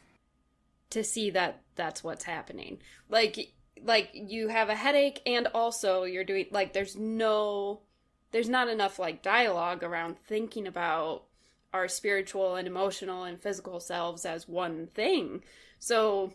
to 0.90 1.04
see 1.04 1.30
that 1.30 1.62
that's 1.74 2.02
what's 2.02 2.24
happening. 2.24 2.78
Like 3.08 3.52
like 3.84 4.10
you 4.12 4.48
have 4.48 4.68
a 4.68 4.74
headache 4.74 5.22
and 5.26 5.46
also 5.48 6.04
you're 6.04 6.24
doing 6.24 6.46
like 6.50 6.72
there's 6.72 6.96
no 6.96 7.80
there's 8.32 8.48
not 8.48 8.68
enough 8.68 8.98
like 8.98 9.22
dialogue 9.22 9.82
around 9.82 10.18
thinking 10.18 10.66
about 10.66 11.24
our 11.72 11.88
spiritual 11.88 12.56
and 12.56 12.66
emotional 12.66 13.24
and 13.24 13.40
physical 13.40 13.78
selves 13.80 14.24
as 14.24 14.48
one 14.48 14.86
thing. 14.88 15.42
So 15.78 16.32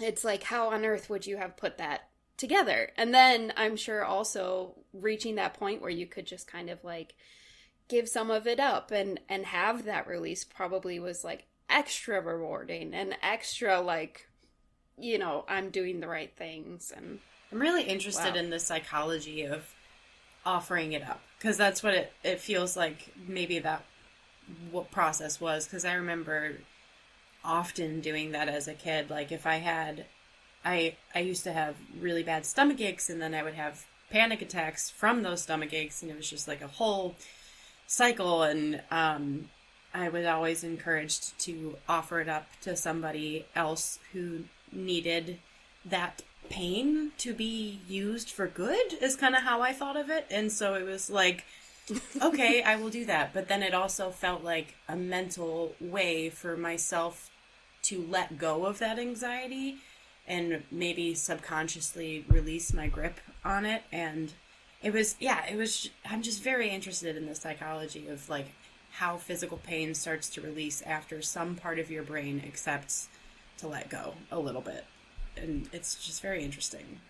it's 0.00 0.24
like 0.24 0.44
how 0.44 0.70
on 0.70 0.84
earth 0.84 1.10
would 1.10 1.26
you 1.26 1.36
have 1.36 1.56
put 1.56 1.78
that 1.78 2.08
together? 2.36 2.90
And 2.96 3.12
then 3.12 3.52
I'm 3.56 3.76
sure 3.76 4.04
also 4.04 4.76
reaching 4.92 5.34
that 5.34 5.54
point 5.54 5.82
where 5.82 5.90
you 5.90 6.06
could 6.06 6.26
just 6.26 6.46
kind 6.46 6.70
of 6.70 6.82
like 6.84 7.14
give 7.88 8.08
some 8.08 8.30
of 8.30 8.46
it 8.46 8.60
up 8.60 8.90
and 8.90 9.20
and 9.28 9.44
have 9.46 9.84
that 9.84 10.06
release 10.06 10.44
probably 10.44 10.98
was 10.98 11.24
like 11.24 11.46
extra 11.70 12.20
rewarding 12.20 12.92
and 12.94 13.14
extra 13.22 13.80
like 13.80 14.28
you 14.98 15.18
know 15.18 15.44
i'm 15.48 15.70
doing 15.70 16.00
the 16.00 16.08
right 16.08 16.36
things 16.36 16.92
and 16.94 17.20
I'm 17.52 17.60
really 17.60 17.82
interested 17.82 18.34
Wow. 18.34 18.40
in 18.40 18.50
the 18.50 18.60
psychology 18.60 19.42
of 19.42 19.74
offering 20.46 20.92
it 20.92 21.02
up 21.02 21.20
because 21.38 21.56
that's 21.56 21.82
what 21.82 21.94
it, 21.94 22.12
it 22.22 22.38
feels 22.40 22.76
like. 22.76 23.12
Maybe 23.26 23.58
that 23.58 23.84
what 24.70 24.90
process 24.92 25.40
was 25.40 25.64
because 25.64 25.84
I 25.84 25.94
remember 25.94 26.58
often 27.44 28.00
doing 28.00 28.32
that 28.32 28.48
as 28.48 28.68
a 28.68 28.74
kid. 28.74 29.10
Like 29.10 29.32
if 29.32 29.46
I 29.46 29.56
had, 29.56 30.06
I 30.64 30.96
I 31.12 31.20
used 31.20 31.42
to 31.44 31.52
have 31.52 31.76
really 31.98 32.22
bad 32.22 32.46
stomach 32.46 32.80
aches 32.80 33.10
and 33.10 33.20
then 33.20 33.34
I 33.34 33.42
would 33.42 33.54
have 33.54 33.84
panic 34.10 34.42
attacks 34.42 34.88
from 34.88 35.22
those 35.22 35.42
stomach 35.42 35.72
aches 35.72 36.02
and 36.02 36.10
it 36.10 36.16
was 36.16 36.30
just 36.30 36.46
like 36.46 36.60
a 36.62 36.68
whole 36.68 37.16
cycle 37.88 38.44
and 38.44 38.80
um, 38.92 39.48
I 39.92 40.08
was 40.08 40.26
always 40.26 40.62
encouraged 40.62 41.38
to 41.40 41.76
offer 41.88 42.20
it 42.20 42.28
up 42.28 42.46
to 42.62 42.76
somebody 42.76 43.46
else 43.54 43.98
who 44.12 44.44
needed 44.72 45.38
that 45.84 46.22
pain 46.48 47.12
to 47.18 47.32
be 47.32 47.80
used 47.88 48.30
for 48.30 48.46
good 48.46 48.94
is 49.00 49.16
kind 49.16 49.34
of 49.34 49.42
how 49.42 49.62
I 49.62 49.72
thought 49.72 49.96
of 49.96 50.10
it. 50.10 50.26
And 50.30 50.52
so 50.52 50.74
it 50.74 50.84
was 50.84 51.10
like, 51.10 51.44
okay, 52.22 52.62
I 52.62 52.76
will 52.76 52.90
do 52.90 53.04
that. 53.06 53.32
But 53.32 53.48
then 53.48 53.62
it 53.62 53.74
also 53.74 54.10
felt 54.10 54.44
like 54.44 54.74
a 54.88 54.96
mental 54.96 55.74
way 55.80 56.30
for 56.30 56.56
myself 56.56 57.30
to 57.82 58.04
let 58.08 58.38
go 58.38 58.66
of 58.66 58.78
that 58.78 58.98
anxiety 58.98 59.78
and 60.26 60.62
maybe 60.70 61.14
subconsciously 61.14 62.24
release 62.28 62.72
my 62.72 62.86
grip 62.86 63.18
on 63.44 63.64
it. 63.64 63.82
And 63.90 64.32
it 64.82 64.92
was, 64.92 65.16
yeah, 65.18 65.44
it 65.50 65.56
was, 65.56 65.90
I'm 66.04 66.22
just 66.22 66.42
very 66.42 66.70
interested 66.70 67.16
in 67.16 67.26
the 67.26 67.34
psychology 67.34 68.08
of 68.08 68.28
like 68.28 68.46
how 68.90 69.16
physical 69.16 69.58
pain 69.58 69.94
starts 69.94 70.28
to 70.30 70.40
release 70.40 70.82
after 70.82 71.22
some 71.22 71.54
part 71.54 71.78
of 71.78 71.90
your 71.90 72.02
brain 72.02 72.42
accepts 72.46 73.08
to 73.58 73.68
let 73.68 73.88
go 73.88 74.14
a 74.30 74.38
little 74.38 74.60
bit. 74.60 74.84
And 75.36 75.68
it's 75.72 75.94
just 76.04 76.20
very 76.22 76.44
interesting. 76.44 77.00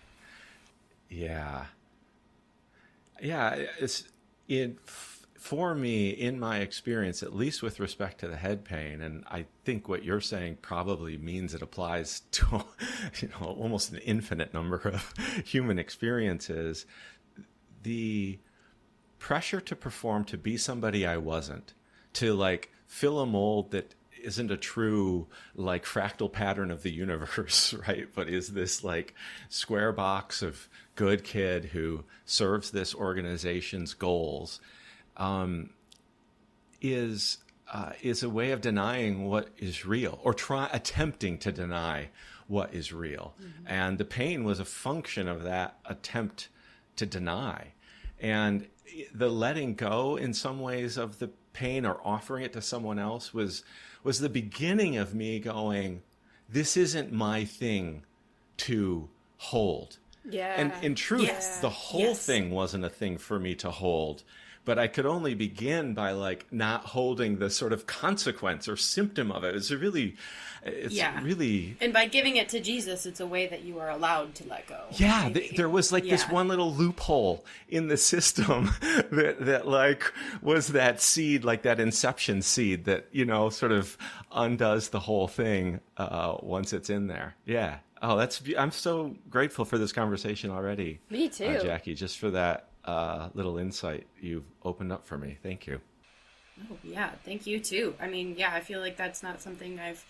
Yeah. 1.09 1.65
Yeah, 3.21 3.65
it's 3.79 4.05
it 4.47 4.77
for 5.41 5.73
me 5.73 6.09
in 6.09 6.39
my 6.39 6.59
experience 6.59 7.23
at 7.23 7.35
least 7.35 7.63
with 7.63 7.79
respect 7.79 8.19
to 8.19 8.27
the 8.27 8.35
head 8.35 8.63
pain 8.63 9.01
and 9.01 9.23
I 9.27 9.45
think 9.65 9.89
what 9.89 10.03
you're 10.03 10.21
saying 10.21 10.59
probably 10.61 11.17
means 11.17 11.55
it 11.55 11.63
applies 11.63 12.21
to 12.33 12.63
you 13.19 13.29
know 13.29 13.47
almost 13.47 13.91
an 13.91 13.97
infinite 13.99 14.53
number 14.53 14.77
of 14.77 15.11
human 15.45 15.79
experiences 15.79 16.85
the 17.81 18.37
pressure 19.21 19.61
to 19.61 19.75
perform 19.75 20.25
to 20.25 20.37
be 20.37 20.57
somebody 20.57 21.05
I 21.05 21.17
wasn't 21.17 21.73
to 22.13 22.33
like 22.33 22.71
fill 22.87 23.19
a 23.19 23.25
mold 23.25 23.69
that 23.71 23.93
isn't 24.23 24.51
a 24.51 24.57
true 24.57 25.27
like 25.55 25.85
fractal 25.85 26.31
pattern 26.31 26.71
of 26.71 26.81
the 26.81 26.91
universe, 27.05 27.73
right? 27.87 28.07
But 28.13 28.27
is 28.27 28.49
this 28.49 28.83
like 28.83 29.13
square 29.47 29.93
box 29.93 30.41
of 30.41 30.67
good 30.95 31.23
kid 31.23 31.65
who 31.65 32.03
serves 32.25 32.71
this 32.71 32.95
organization's 32.95 33.93
goals 33.93 34.59
um, 35.17 35.69
is 36.81 37.37
uh, 37.71 37.93
is 38.01 38.23
a 38.23 38.29
way 38.29 38.51
of 38.51 38.59
denying 38.59 39.27
what 39.29 39.49
is 39.57 39.85
real 39.85 40.19
or 40.23 40.33
try 40.33 40.67
attempting 40.73 41.37
to 41.37 41.51
deny 41.51 42.09
what 42.47 42.73
is 42.73 42.91
real, 42.91 43.33
mm-hmm. 43.39 43.67
and 43.67 43.97
the 43.97 44.03
pain 44.03 44.43
was 44.43 44.59
a 44.59 44.65
function 44.65 45.27
of 45.27 45.43
that 45.43 45.77
attempt 45.85 46.49
to 46.97 47.05
deny, 47.05 47.67
and 48.19 48.67
the 49.13 49.29
letting 49.29 49.75
go 49.75 50.15
in 50.15 50.33
some 50.33 50.59
ways 50.59 50.97
of 50.97 51.19
the 51.19 51.29
pain 51.53 51.85
or 51.85 51.99
offering 52.03 52.43
it 52.43 52.53
to 52.53 52.61
someone 52.61 52.99
else 52.99 53.33
was 53.33 53.63
was 54.03 54.19
the 54.19 54.29
beginning 54.29 54.97
of 54.97 55.13
me 55.13 55.39
going 55.39 56.01
this 56.49 56.75
isn't 56.77 57.11
my 57.11 57.45
thing 57.45 58.03
to 58.57 59.09
hold 59.37 59.97
yeah 60.29 60.53
and 60.57 60.71
in 60.83 60.95
truth 60.95 61.23
yes. 61.23 61.59
the 61.59 61.69
whole 61.69 62.01
yes. 62.01 62.25
thing 62.25 62.51
wasn't 62.51 62.83
a 62.83 62.89
thing 62.89 63.17
for 63.17 63.39
me 63.39 63.55
to 63.55 63.69
hold 63.69 64.23
but 64.63 64.77
I 64.77 64.87
could 64.87 65.05
only 65.05 65.33
begin 65.33 65.93
by 65.93 66.11
like 66.11 66.45
not 66.51 66.85
holding 66.85 67.39
the 67.39 67.49
sort 67.49 67.73
of 67.73 67.87
consequence 67.87 68.67
or 68.67 68.77
symptom 68.77 69.31
of 69.31 69.43
it. 69.43 69.55
It's 69.55 69.71
really, 69.71 70.15
it's 70.63 70.93
yeah. 70.93 71.21
really, 71.23 71.75
and 71.81 71.91
by 71.91 72.07
giving 72.07 72.37
it 72.37 72.49
to 72.49 72.59
Jesus, 72.59 73.05
it's 73.05 73.19
a 73.19 73.25
way 73.25 73.47
that 73.47 73.63
you 73.63 73.79
are 73.79 73.89
allowed 73.89 74.35
to 74.35 74.47
let 74.47 74.67
go. 74.67 74.79
Yeah, 74.91 75.29
th- 75.29 75.55
there 75.55 75.69
was 75.69 75.91
like 75.91 76.03
yeah. 76.03 76.11
this 76.11 76.29
one 76.29 76.47
little 76.47 76.73
loophole 76.73 77.43
in 77.69 77.87
the 77.87 77.97
system 77.97 78.69
that 78.81 79.37
that 79.39 79.67
like 79.67 80.11
was 80.41 80.69
that 80.69 81.01
seed, 81.01 81.43
like 81.43 81.63
that 81.63 81.79
inception 81.79 82.41
seed 82.41 82.85
that 82.85 83.07
you 83.11 83.25
know 83.25 83.49
sort 83.49 83.71
of 83.71 83.97
undoes 84.31 84.89
the 84.89 84.99
whole 84.99 85.27
thing 85.27 85.79
uh, 85.97 86.37
once 86.41 86.73
it's 86.73 86.89
in 86.89 87.07
there. 87.07 87.35
Yeah. 87.45 87.77
Oh, 88.03 88.17
that's 88.17 88.41
I'm 88.57 88.71
so 88.71 89.15
grateful 89.29 89.63
for 89.63 89.77
this 89.77 89.91
conversation 89.91 90.49
already. 90.49 90.99
Me 91.09 91.29
too, 91.29 91.45
uh, 91.45 91.61
Jackie. 91.61 91.93
Just 91.93 92.17
for 92.17 92.31
that 92.31 92.70
uh, 92.91 93.29
little 93.33 93.57
insight 93.57 94.05
you've 94.19 94.43
opened 94.63 94.91
up 94.91 95.07
for 95.07 95.17
me. 95.17 95.37
Thank 95.41 95.65
you. 95.65 95.79
Oh, 96.69 96.75
yeah, 96.83 97.11
thank 97.23 97.47
you 97.47 97.59
too. 97.59 97.95
I 98.01 98.07
mean, 98.07 98.35
yeah, 98.37 98.53
I 98.53 98.59
feel 98.59 98.81
like 98.81 98.97
that's 98.97 99.23
not 99.23 99.41
something 99.41 99.79
I've 99.79 100.05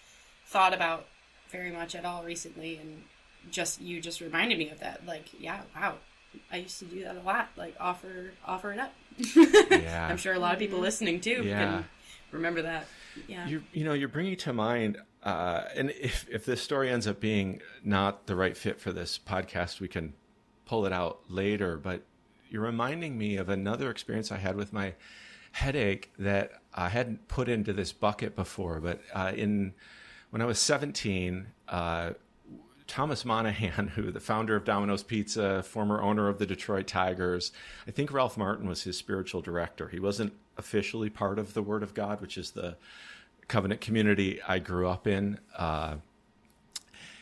thought 0.47 0.73
about 0.73 1.05
very 1.51 1.71
much 1.71 1.93
at 1.93 2.05
all 2.05 2.23
recently, 2.23 2.77
and 2.77 3.03
just 3.51 3.81
you 3.81 4.01
just 4.01 4.19
reminded 4.19 4.57
me 4.57 4.69
of 4.71 4.79
that. 4.79 5.05
Like, 5.05 5.29
yeah, 5.39 5.61
wow, 5.75 5.95
I 6.51 6.57
used 6.57 6.79
to 6.79 6.85
do 6.85 7.03
that 7.03 7.17
a 7.17 7.21
lot. 7.21 7.49
Like, 7.55 7.75
offer 7.79 8.31
offer 8.45 8.73
it 8.73 8.79
up. 8.79 8.93
yeah, 9.71 10.07
I'm 10.09 10.17
sure 10.17 10.33
a 10.33 10.39
lot 10.39 10.53
of 10.53 10.59
people 10.59 10.79
listening 10.79 11.21
too 11.21 11.43
yeah. 11.43 11.59
can 11.59 11.85
remember 12.31 12.63
that. 12.63 12.87
Yeah, 13.27 13.47
you 13.47 13.63
you 13.73 13.83
know 13.83 13.93
you're 13.93 14.09
bringing 14.09 14.37
to 14.37 14.53
mind. 14.53 14.97
Uh, 15.21 15.65
and 15.75 15.91
if, 15.91 16.25
if 16.31 16.45
this 16.45 16.63
story 16.63 16.89
ends 16.89 17.05
up 17.05 17.19
being 17.19 17.61
not 17.83 18.25
the 18.25 18.35
right 18.35 18.57
fit 18.57 18.79
for 18.79 18.91
this 18.91 19.19
podcast, 19.19 19.79
we 19.79 19.87
can 19.87 20.13
pull 20.65 20.87
it 20.87 20.91
out 20.91 21.19
later. 21.29 21.77
But 21.77 22.01
you're 22.51 22.61
reminding 22.61 23.17
me 23.17 23.37
of 23.37 23.49
another 23.49 23.89
experience 23.89 24.31
I 24.31 24.37
had 24.37 24.55
with 24.55 24.73
my 24.73 24.93
headache 25.53 26.11
that 26.19 26.51
I 26.73 26.89
hadn't 26.89 27.27
put 27.27 27.49
into 27.49 27.73
this 27.73 27.91
bucket 27.91 28.35
before. 28.35 28.79
But 28.79 29.01
uh, 29.13 29.31
in 29.35 29.73
when 30.29 30.41
I 30.41 30.45
was 30.45 30.59
17, 30.59 31.47
uh, 31.69 32.11
Thomas 32.87 33.23
Monaghan, 33.23 33.87
who 33.95 34.11
the 34.11 34.19
founder 34.19 34.55
of 34.55 34.65
Domino's 34.65 35.03
Pizza, 35.03 35.63
former 35.63 36.01
owner 36.01 36.27
of 36.27 36.39
the 36.39 36.45
Detroit 36.45 36.87
Tigers, 36.87 37.53
I 37.87 37.91
think 37.91 38.11
Ralph 38.11 38.37
Martin 38.37 38.67
was 38.67 38.83
his 38.83 38.97
spiritual 38.97 39.41
director. 39.41 39.87
He 39.87 39.99
wasn't 39.99 40.33
officially 40.57 41.09
part 41.09 41.39
of 41.39 41.53
the 41.53 41.61
Word 41.63 41.83
of 41.83 41.93
God, 41.93 42.21
which 42.21 42.37
is 42.37 42.51
the 42.51 42.75
covenant 43.47 43.81
community 43.81 44.41
I 44.47 44.59
grew 44.59 44.87
up 44.87 45.07
in. 45.07 45.39
Uh, 45.57 45.95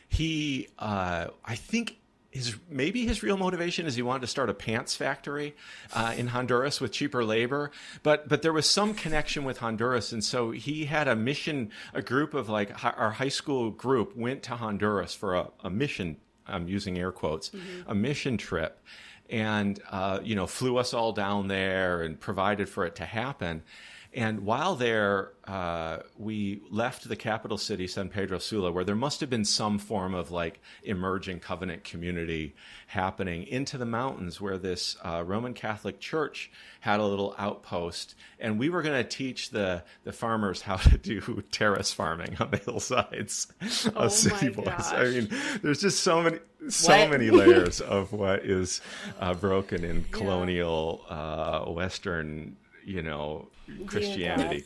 he, 0.08 0.70
uh, 0.80 1.28
I 1.46 1.56
think 1.56 1.98
his 2.40 2.56
maybe 2.70 3.06
his 3.06 3.22
real 3.22 3.36
motivation 3.36 3.86
is 3.86 3.96
he 3.96 4.02
wanted 4.02 4.22
to 4.22 4.28
start 4.28 4.50
a 4.50 4.54
pants 4.54 4.96
factory 4.96 5.56
uh, 5.94 6.14
in 6.18 6.28
Honduras 6.28 6.80
with 6.80 6.92
cheaper 6.92 7.24
labor, 7.26 7.72
but 8.02 8.30
but 8.30 8.42
there 8.42 8.54
was 8.54 8.66
some 8.66 8.94
connection 8.94 9.44
with 9.44 9.58
Honduras, 9.58 10.14
and 10.14 10.24
so 10.24 10.52
he 10.52 10.86
had 10.86 11.08
a 11.08 11.16
mission. 11.16 11.72
A 11.94 12.02
group 12.02 12.34
of 12.34 12.48
like 12.48 12.72
our 12.84 13.12
high 13.12 13.30
school 13.30 13.72
group 13.72 14.16
went 14.16 14.44
to 14.44 14.56
Honduras 14.56 15.14
for 15.14 15.36
a, 15.36 15.50
a 15.64 15.70
mission. 15.70 16.18
I'm 16.48 16.68
using 16.68 16.98
air 16.98 17.12
quotes, 17.12 17.50
mm-hmm. 17.50 17.92
a 17.92 17.94
mission 17.94 18.38
trip, 18.38 18.82
and 19.30 19.80
uh, 19.92 20.20
you 20.24 20.36
know 20.36 20.48
flew 20.48 20.78
us 20.78 20.94
all 20.94 21.12
down 21.12 21.50
there 21.50 22.02
and 22.02 22.18
provided 22.20 22.70
for 22.70 22.86
it 22.86 22.96
to 22.96 23.06
happen. 23.06 23.64
And 24.12 24.40
while 24.40 24.76
there, 24.76 25.34
uh, 25.46 26.00
we 26.18 26.64
left 26.72 27.08
the 27.08 27.16
capital 27.16 27.60
city, 27.60 27.86
San 27.86 28.10
Pedro 28.10 28.40
Sula, 28.40 28.72
where 28.72 28.84
there 28.84 28.96
must 28.96 29.20
have 29.20 29.30
been 29.30 29.46
some 29.46 29.78
form 29.78 30.16
of 30.16 30.32
like 30.32 30.60
emerging 30.84 31.42
covenant 31.42 31.84
community 31.84 32.56
happening, 32.88 33.44
into 33.44 33.78
the 33.78 33.86
mountains 33.86 34.42
where 34.42 34.58
this 34.58 34.98
uh, 35.06 35.24
Roman 35.24 35.54
Catholic 35.54 36.00
church 36.00 36.50
had 36.80 37.00
a 37.00 37.06
little 37.06 37.36
outpost. 37.38 38.16
And 38.40 38.58
we 38.58 38.70
were 38.70 38.82
going 38.82 39.02
to 39.02 39.08
teach 39.08 39.52
the, 39.52 39.84
the 40.04 40.12
farmers 40.12 40.64
how 40.64 40.78
to 40.78 40.98
do 40.98 41.44
terrace 41.52 41.94
farming 41.94 42.38
on 42.40 42.50
the 42.50 42.58
hillsides 42.58 43.46
of 43.62 43.94
oh 43.96 44.08
City 44.08 44.50
Boys. 44.50 44.66
I 44.92 45.04
mean, 45.04 45.30
there's 45.62 45.82
just 45.82 46.00
so 46.00 46.24
many, 46.24 46.40
so 46.68 46.98
what? 46.98 47.12
many 47.12 47.30
layers 47.30 47.80
of 47.80 48.12
what 48.12 48.40
is 48.44 48.82
uh, 49.20 49.36
broken 49.36 49.84
in 49.84 50.06
colonial 50.06 51.06
uh, 51.10 51.66
Western 51.66 52.56
you 52.86 53.02
know 53.02 53.50
Christianity. 53.86 54.66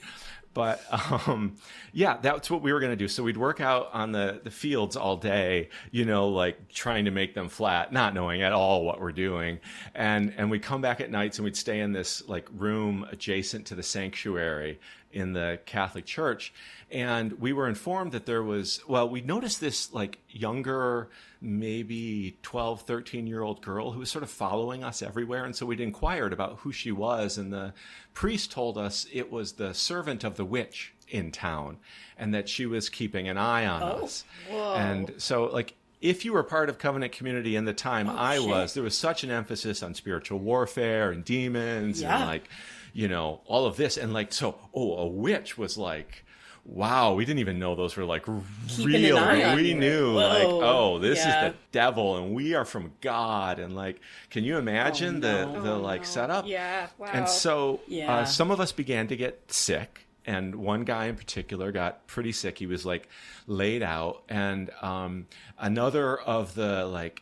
But 0.53 0.83
um, 1.27 1.55
yeah, 1.93 2.17
that's 2.21 2.49
what 2.49 2.61
we 2.61 2.71
were 2.73 2.79
going 2.79 2.91
to 2.91 2.97
do. 2.97 3.07
So 3.07 3.23
we'd 3.23 3.37
work 3.37 3.59
out 3.59 3.89
on 3.93 4.11
the, 4.11 4.41
the 4.43 4.51
fields 4.51 4.95
all 4.95 5.17
day, 5.17 5.69
you 5.91 6.05
know, 6.05 6.27
like 6.29 6.69
trying 6.69 7.05
to 7.05 7.11
make 7.11 7.33
them 7.33 7.49
flat, 7.49 7.91
not 7.91 8.13
knowing 8.13 8.41
at 8.41 8.53
all 8.53 8.85
what 8.85 9.01
we're 9.01 9.11
doing. 9.11 9.59
And, 9.95 10.33
and 10.37 10.51
we'd 10.51 10.61
come 10.61 10.81
back 10.81 11.01
at 11.01 11.09
nights 11.09 11.37
and 11.39 11.45
we'd 11.45 11.57
stay 11.57 11.79
in 11.79 11.91
this 11.91 12.27
like 12.27 12.47
room 12.55 13.05
adjacent 13.11 13.65
to 13.67 13.75
the 13.75 13.83
sanctuary 13.83 14.79
in 15.11 15.33
the 15.33 15.59
Catholic 15.65 16.05
Church. 16.05 16.53
And 16.93 17.33
we 17.41 17.53
were 17.53 17.67
informed 17.67 18.11
that 18.11 18.27
there 18.27 18.43
was, 18.43 18.79
well, 18.87 19.09
we 19.09 19.19
noticed 19.19 19.59
this 19.59 19.91
like 19.93 20.19
younger, 20.29 21.09
maybe 21.41 22.37
12, 22.43 22.83
13 22.83 23.25
year 23.25 23.41
old 23.41 23.61
girl 23.63 23.91
who 23.91 23.99
was 23.99 24.11
sort 24.11 24.23
of 24.23 24.29
following 24.29 24.83
us 24.83 25.01
everywhere. 25.01 25.43
And 25.43 25.55
so 25.55 25.65
we'd 25.65 25.81
inquired 25.81 26.31
about 26.31 26.59
who 26.59 26.71
she 26.71 26.91
was. 26.91 27.37
And 27.37 27.51
the 27.51 27.73
priest 28.13 28.51
told 28.51 28.77
us 28.77 29.07
it 29.11 29.31
was 29.31 29.53
the 29.53 29.73
servant 29.73 30.23
of 30.23 30.37
the 30.37 30.45
witch 30.45 30.93
in 31.09 31.31
town 31.31 31.77
and 32.17 32.31
that 32.33 32.47
she 32.47 32.67
was 32.67 32.89
keeping 32.89 33.27
an 33.27 33.37
eye 33.37 33.65
on 33.65 33.81
oh, 33.81 34.03
us. 34.03 34.23
Whoa. 34.47 34.75
And 34.75 35.13
so, 35.17 35.45
like, 35.45 35.73
if 35.99 36.23
you 36.23 36.33
were 36.33 36.43
part 36.43 36.69
of 36.69 36.77
covenant 36.77 37.11
community 37.11 37.55
in 37.55 37.65
the 37.65 37.73
time 37.73 38.07
oh, 38.07 38.15
I 38.15 38.37
shit. 38.37 38.47
was, 38.47 38.73
there 38.75 38.83
was 38.83 38.97
such 38.97 39.23
an 39.23 39.31
emphasis 39.31 39.81
on 39.81 39.95
spiritual 39.95 40.37
warfare 40.37 41.11
and 41.11 41.25
demons 41.25 42.01
yeah. 42.01 42.17
and 42.17 42.27
like 42.27 42.49
you 42.93 43.07
know, 43.07 43.41
all 43.45 43.65
of 43.65 43.75
this. 43.75 43.97
And 43.97 44.13
like, 44.13 44.31
so, 44.31 44.55
oh, 44.73 44.97
a 44.97 45.07
witch 45.07 45.57
was 45.57 45.77
like, 45.77 46.23
wow, 46.65 47.13
we 47.13 47.25
didn't 47.25 47.39
even 47.39 47.59
know 47.59 47.75
those 47.75 47.95
were 47.97 48.05
like 48.05 48.25
Keeping 48.67 48.93
real. 48.93 49.55
We 49.55 49.73
knew 49.73 50.13
Whoa. 50.13 50.19
like, 50.19 50.45
oh, 50.45 50.99
this 50.99 51.19
yeah. 51.19 51.47
is 51.47 51.51
the 51.51 51.57
devil 51.71 52.17
and 52.17 52.33
we 52.33 52.53
are 52.53 52.65
from 52.65 52.93
God. 53.01 53.59
And 53.59 53.75
like, 53.75 53.99
can 54.29 54.43
you 54.43 54.57
imagine 54.57 55.17
oh, 55.17 55.19
no. 55.19 55.53
the, 55.53 55.61
the 55.61 55.73
oh, 55.73 55.81
like 55.81 56.01
no. 56.01 56.07
setup? 56.07 56.47
Yeah. 56.47 56.87
Wow. 56.97 57.09
And 57.11 57.27
so 57.27 57.75
uh, 57.75 57.79
yeah. 57.87 58.15
uh, 58.15 58.25
some 58.25 58.51
of 58.51 58.59
us 58.59 58.71
began 58.71 59.07
to 59.07 59.15
get 59.15 59.51
sick. 59.51 60.07
And 60.25 60.55
one 60.55 60.85
guy 60.85 61.07
in 61.07 61.15
particular 61.15 61.73
got 61.73 62.07
pretty 62.07 62.31
sick. 62.31 62.57
He 62.57 62.65
was 62.65 62.85
like 62.85 63.09
laid 63.45 63.83
out. 63.83 64.23
And 64.29 64.71
um, 64.81 65.27
another 65.59 66.17
of 66.17 66.55
the 66.55 66.85
like 66.85 67.21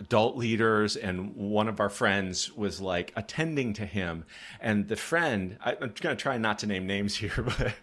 adult 0.00 0.36
leaders 0.36 0.96
and 0.96 1.36
one 1.36 1.68
of 1.68 1.78
our 1.78 1.90
friends 1.90 2.56
was 2.56 2.80
like 2.80 3.12
attending 3.16 3.72
to 3.74 3.86
him. 3.86 4.24
And 4.60 4.88
the 4.88 4.96
friend 4.96 5.58
I, 5.64 5.72
am 5.72 5.92
going 6.00 6.16
to 6.16 6.16
try 6.16 6.38
not 6.38 6.58
to 6.60 6.66
name 6.66 6.86
names 6.86 7.14
here 7.16 7.32
but 7.36 7.74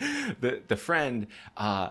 the, 0.42 0.62
the 0.68 0.76
friend 0.76 1.28
uh, 1.56 1.90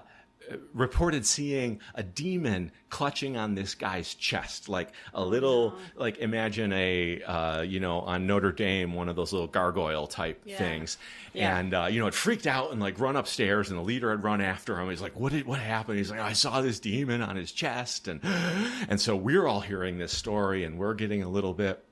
reported 0.74 1.26
seeing 1.26 1.80
a 1.94 2.02
demon 2.02 2.70
clutching 2.88 3.36
on 3.36 3.54
this 3.54 3.74
guy's 3.74 4.14
chest, 4.14 4.68
like 4.68 4.90
a 5.12 5.24
little, 5.24 5.74
like 5.96 6.18
imagine 6.18 6.72
a, 6.72 7.22
uh, 7.22 7.62
you 7.62 7.80
know, 7.80 8.00
on 8.00 8.26
Notre 8.26 8.52
Dame, 8.52 8.94
one 8.94 9.08
of 9.08 9.16
those 9.16 9.32
little 9.32 9.48
gargoyle 9.48 10.06
type 10.06 10.40
Yeah. 10.44 10.58
things. 10.58 10.98
Yeah. 11.32 11.58
And, 11.58 11.74
uh, 11.74 11.86
you 11.90 12.00
know, 12.00 12.06
it 12.06 12.14
freaked 12.14 12.46
out 12.46 12.70
and 12.72 12.80
like 12.80 12.98
run 13.00 13.16
upstairs 13.16 13.70
and 13.70 13.78
the 13.78 13.82
leader 13.82 14.10
had 14.10 14.22
run 14.22 14.40
after 14.40 14.78
him. 14.80 14.88
He's 14.88 15.02
like, 15.02 15.18
what 15.18 15.32
did, 15.32 15.46
what 15.46 15.58
happened? 15.58 15.98
He's 15.98 16.10
like, 16.10 16.20
I 16.20 16.32
saw 16.32 16.60
this 16.62 16.78
demon 16.80 17.22
on 17.22 17.36
his 17.36 17.50
chest. 17.52 18.08
And, 18.08 18.20
and 18.88 19.00
so 19.00 19.16
we're 19.16 19.46
all 19.46 19.60
hearing 19.60 19.98
this 19.98 20.12
story 20.12 20.64
and 20.64 20.78
we're 20.78 20.94
getting 20.94 21.22
a 21.22 21.28
little 21.28 21.54
bit, 21.54 21.82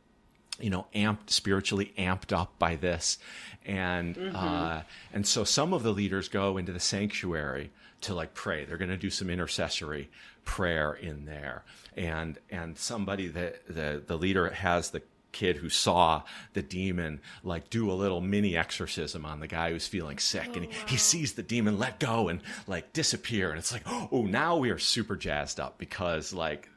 you 0.61 0.71
know, 0.71 0.87
amped, 0.95 1.31
spiritually 1.31 1.93
amped 1.99 2.33
up 2.33 2.59
by 2.59 2.77
this. 2.77 3.19
And, 3.67 4.17
uh, 4.35 4.83
and 5.13 5.27
so 5.27 5.43
some 5.43 5.73
of 5.73 5.83
the 5.83 5.91
leaders 5.93 6.29
go 6.29 6.57
into 6.59 6.73
the 6.73 6.81
sanctuary 6.81 7.71
to 8.05 8.15
like 8.15 8.35
pray. 8.35 8.65
They're 8.65 8.77
going 8.79 8.91
to 8.91 8.97
do 8.97 9.11
some 9.11 9.31
intercessory 9.31 10.11
prayer 10.45 10.93
in 10.93 11.25
there. 11.25 11.65
And, 11.97 12.39
and 12.51 12.79
somebody 12.79 13.29
that 13.29 13.67
the, 13.67 14.03
the 14.07 14.17
leader 14.17 14.51
has 14.51 14.91
the 14.91 15.03
kid 15.33 15.57
who 15.57 15.69
saw 15.69 16.23
the 16.53 16.63
demon 16.63 17.21
like 17.43 17.69
do 17.69 17.91
a 17.91 17.93
little 17.93 18.21
mini 18.21 18.57
exorcism 18.57 19.27
on 19.27 19.41
the 19.41 19.49
guy 19.49 19.71
who's 19.71 19.89
feeling 19.89 20.17
sick 20.17 20.55
and 20.55 20.67
he, 20.67 20.71
oh, 20.71 20.87
he 20.87 20.97
sees 20.97 21.33
the 21.33 21.43
demon 21.43 21.77
let 21.77 21.99
go 21.99 22.29
and 22.29 22.41
like 22.69 22.93
disappear 22.93 23.51
and 23.51 23.59
it's 23.59 23.73
like 23.73 23.83
oh 23.85 24.25
now 24.31 24.57
we 24.57 24.71
are 24.71 24.79
super 24.79 25.17
jazzed 25.17 25.59
up 25.59 25.77
because 25.77 26.33
like 26.33 26.69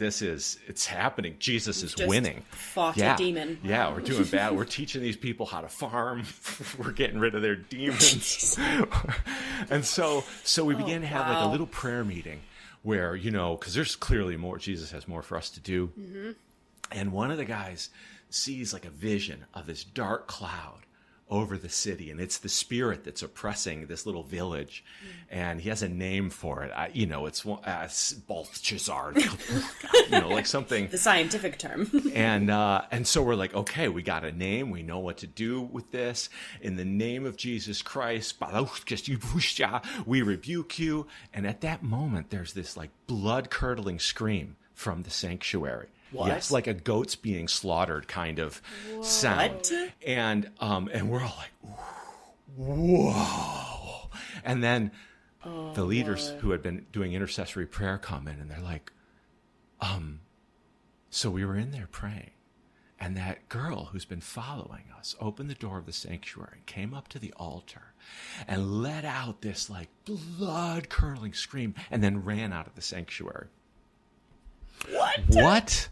this 0.00 0.22
is 0.22 0.58
it's 0.66 0.86
happening. 0.86 1.36
Jesus 1.38 1.82
is 1.84 1.94
winning. 1.96 2.42
fought 2.50 2.96
yeah. 2.96 3.14
a 3.14 3.18
demon. 3.18 3.60
yeah 3.62 3.92
we're 3.92 4.00
doing 4.00 4.24
bad. 4.32 4.56
We're 4.56 4.64
teaching 4.64 5.02
these 5.02 5.16
people 5.16 5.46
how 5.46 5.60
to 5.60 5.68
farm. 5.68 6.24
We're 6.78 6.90
getting 6.90 7.20
rid 7.20 7.36
of 7.36 7.42
their 7.42 7.54
demons. 7.54 8.58
And 9.70 9.84
so 9.84 10.24
so 10.42 10.64
we 10.64 10.74
began 10.74 11.02
to 11.02 11.06
have 11.06 11.28
like 11.28 11.36
a 11.36 11.42
oh, 11.42 11.50
little 11.50 11.66
prayer 11.66 12.02
meeting 12.02 12.40
where 12.82 13.14
you 13.14 13.30
know 13.30 13.56
because 13.56 13.74
there's 13.74 13.94
clearly 13.94 14.38
more 14.38 14.56
jesus 14.56 14.90
has 14.90 15.06
more 15.06 15.22
for 15.22 15.36
us 15.36 15.50
to 15.50 15.60
do. 15.60 15.88
Mm-hmm. 15.88 16.30
And 16.90 17.12
one 17.12 17.30
of 17.30 17.36
the 17.36 17.44
guys 17.44 17.90
sees 18.30 18.72
like 18.72 18.86
a 18.86 18.90
vision 18.90 19.44
of 19.52 19.66
this 19.66 19.84
dark 19.84 20.26
cloud 20.26 20.80
over 21.30 21.56
the 21.56 21.68
city 21.68 22.10
and 22.10 22.20
it's 22.20 22.38
the 22.38 22.48
spirit 22.48 23.04
that's 23.04 23.22
oppressing 23.22 23.86
this 23.86 24.04
little 24.04 24.24
village 24.24 24.84
and 25.30 25.60
he 25.60 25.68
has 25.68 25.82
a 25.82 25.88
name 25.88 26.28
for 26.28 26.64
it 26.64 26.72
I, 26.74 26.90
you 26.92 27.06
know 27.06 27.26
it's 27.26 27.46
uh, 27.46 27.88
Balthazar 28.26 29.14
you 30.10 30.20
know 30.20 30.28
like 30.28 30.46
something 30.46 30.88
The 30.88 30.98
scientific 30.98 31.58
term. 31.58 31.90
and 32.14 32.50
uh, 32.50 32.82
and 32.90 33.06
so 33.06 33.22
we're 33.22 33.34
like, 33.34 33.54
okay, 33.54 33.88
we 33.88 34.02
got 34.02 34.24
a 34.24 34.32
name. 34.32 34.70
We 34.70 34.82
know 34.82 34.98
what 34.98 35.18
to 35.18 35.26
do 35.26 35.60
with 35.62 35.90
this. 35.90 36.28
In 36.60 36.76
the 36.76 36.84
name 36.84 37.26
of 37.26 37.36
Jesus 37.36 37.82
Christ, 37.82 38.36
we 40.06 40.22
rebuke 40.22 40.78
you. 40.78 41.06
And 41.32 41.46
at 41.46 41.60
that 41.60 41.82
moment, 41.82 42.30
there's 42.30 42.52
this 42.52 42.76
like 42.76 42.90
blood 43.06 43.50
curdling 43.50 43.98
scream 43.98 44.56
from 44.74 45.02
the 45.02 45.10
sanctuary. 45.10 45.88
What? 46.12 46.28
Yes, 46.28 46.50
like 46.50 46.66
a 46.66 46.74
goat's 46.74 47.14
being 47.14 47.48
slaughtered 47.48 48.08
kind 48.08 48.38
of 48.38 48.60
sound. 49.02 49.70
And 50.06 50.50
um, 50.60 50.88
and 50.92 51.08
we're 51.10 51.22
all 51.22 51.36
like, 51.38 51.74
whoa. 52.56 54.08
And 54.44 54.62
then 54.62 54.90
the 55.44 55.84
leaders 55.84 56.34
who 56.40 56.50
had 56.50 56.62
been 56.62 56.86
doing 56.92 57.12
intercessory 57.12 57.66
prayer 57.66 57.98
come 57.98 58.28
in, 58.28 58.40
and 58.40 58.50
they're 58.50 58.60
like, 58.60 58.92
um, 59.80 60.20
so 61.08 61.30
we 61.30 61.44
were 61.44 61.56
in 61.56 61.70
there 61.70 61.88
praying, 61.90 62.32
and 62.98 63.16
that 63.16 63.48
girl 63.48 63.86
who's 63.86 64.04
been 64.04 64.20
following 64.20 64.84
us 64.98 65.16
opened 65.20 65.48
the 65.48 65.54
door 65.54 65.78
of 65.78 65.86
the 65.86 65.92
sanctuary, 65.92 66.56
and 66.56 66.66
came 66.66 66.92
up 66.92 67.08
to 67.08 67.18
the 67.18 67.32
altar, 67.36 67.94
and 68.46 68.82
let 68.82 69.04
out 69.04 69.40
this 69.40 69.70
like 69.70 69.88
blood 70.04 70.88
curdling 70.88 71.32
scream, 71.32 71.74
and 71.90 72.02
then 72.02 72.24
ran 72.24 72.52
out 72.52 72.66
of 72.66 72.74
the 72.74 72.82
sanctuary. 72.82 73.46
what? 74.90 75.20
What? 75.28 75.88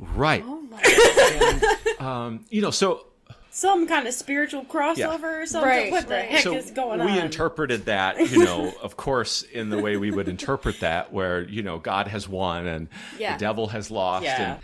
Right. 0.00 0.42
Oh 0.46 0.60
my 0.62 1.76
Um, 2.00 2.44
you 2.50 2.62
know, 2.62 2.70
so 2.70 3.06
Some 3.50 3.86
kind 3.86 4.06
of 4.08 4.14
spiritual 4.14 4.64
crossover 4.64 5.42
or 5.42 5.46
something? 5.46 5.68
Right, 5.68 5.90
what 5.92 6.08
the 6.08 6.14
right. 6.14 6.28
heck 6.30 6.42
so 6.42 6.54
is 6.54 6.70
going 6.70 7.00
we 7.00 7.06
on? 7.06 7.12
We 7.14 7.20
interpreted 7.20 7.84
that, 7.86 8.18
you 8.30 8.44
know, 8.44 8.72
of 8.82 8.96
course, 8.96 9.42
in 9.42 9.68
the 9.70 9.78
way 9.78 9.96
we 9.96 10.10
would 10.10 10.28
interpret 10.28 10.80
that, 10.80 11.12
where 11.12 11.42
you 11.42 11.62
know 11.62 11.78
God 11.78 12.06
has 12.08 12.28
won 12.28 12.66
and 12.66 12.88
Yeah. 13.18 13.34
the 13.34 13.40
devil 13.40 13.66
has 13.68 13.90
lost, 13.90 14.24
Yeah. 14.24 14.52
and 14.52 14.60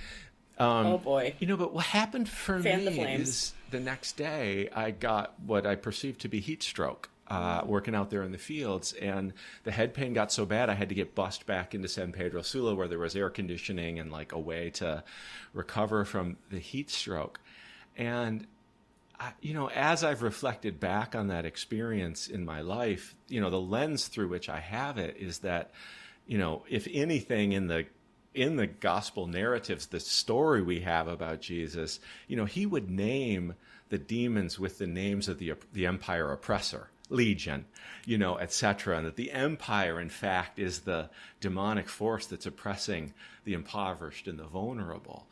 um, 0.58 0.86
oh 0.86 0.98
boy. 0.98 1.34
You 1.38 1.46
know, 1.48 1.56
but 1.58 1.74
what 1.74 1.84
happened 1.86 2.28
for 2.28 2.58
Fan 2.62 2.84
me 2.86 2.94
flames. 2.94 3.28
is 3.28 3.52
the 3.70 3.80
next 3.80 4.16
day 4.16 4.70
I 4.74 4.90
got 4.92 5.34
what 5.44 5.66
I 5.66 5.74
perceived 5.74 6.20
to 6.22 6.28
be 6.28 6.40
heat 6.40 6.62
stroke. 6.62 7.10
Uh, 7.28 7.62
working 7.66 7.92
out 7.92 8.08
there 8.08 8.22
in 8.22 8.30
the 8.30 8.38
fields, 8.38 8.92
and 8.92 9.32
the 9.64 9.72
head 9.72 9.92
pain 9.94 10.12
got 10.12 10.30
so 10.30 10.46
bad 10.46 10.70
I 10.70 10.74
had 10.74 10.90
to 10.90 10.94
get 10.94 11.16
bussed 11.16 11.44
back 11.44 11.74
into 11.74 11.88
San 11.88 12.12
Pedro 12.12 12.40
Sula, 12.42 12.76
where 12.76 12.86
there 12.86 13.00
was 13.00 13.16
air 13.16 13.30
conditioning 13.30 13.98
and 13.98 14.12
like 14.12 14.30
a 14.30 14.38
way 14.38 14.70
to 14.70 15.02
recover 15.52 16.04
from 16.04 16.36
the 16.50 16.60
heat 16.60 16.88
stroke. 16.88 17.40
And 17.96 18.46
I, 19.18 19.32
you 19.40 19.54
know, 19.54 19.68
as 19.70 20.04
I've 20.04 20.22
reflected 20.22 20.78
back 20.78 21.14
on 21.14 21.28
that 21.28 21.46
experience 21.46 22.28
in 22.28 22.44
my 22.44 22.60
life, 22.60 23.16
you 23.28 23.40
know, 23.40 23.50
the 23.50 23.60
lens 23.60 24.08
through 24.08 24.28
which 24.28 24.48
I 24.48 24.60
have 24.60 24.98
it 24.98 25.16
is 25.18 25.38
that, 25.40 25.72
you 26.26 26.38
know, 26.38 26.62
if 26.68 26.86
anything 26.92 27.52
in 27.52 27.66
the 27.66 27.86
in 28.34 28.56
the 28.56 28.66
gospel 28.66 29.26
narratives, 29.26 29.86
the 29.86 29.98
story 29.98 30.62
we 30.62 30.80
have 30.80 31.08
about 31.08 31.40
Jesus, 31.40 31.98
you 32.28 32.36
know, 32.36 32.44
he 32.44 32.66
would 32.66 32.90
name 32.90 33.54
the 33.88 33.98
demons 33.98 34.58
with 34.58 34.78
the 34.78 34.86
names 34.86 35.28
of 35.28 35.38
the 35.38 35.54
the 35.72 35.86
empire 35.86 36.30
oppressor, 36.32 36.88
legion, 37.08 37.64
you 38.04 38.18
know, 38.18 38.38
etc., 38.38 38.98
and 38.98 39.06
that 39.06 39.16
the 39.16 39.32
empire, 39.32 40.00
in 40.00 40.08
fact, 40.08 40.58
is 40.58 40.80
the 40.80 41.08
demonic 41.40 41.88
force 41.88 42.26
that's 42.26 42.46
oppressing 42.46 43.12
the 43.44 43.54
impoverished 43.54 44.26
and 44.26 44.38
the 44.38 44.44
vulnerable 44.44 45.26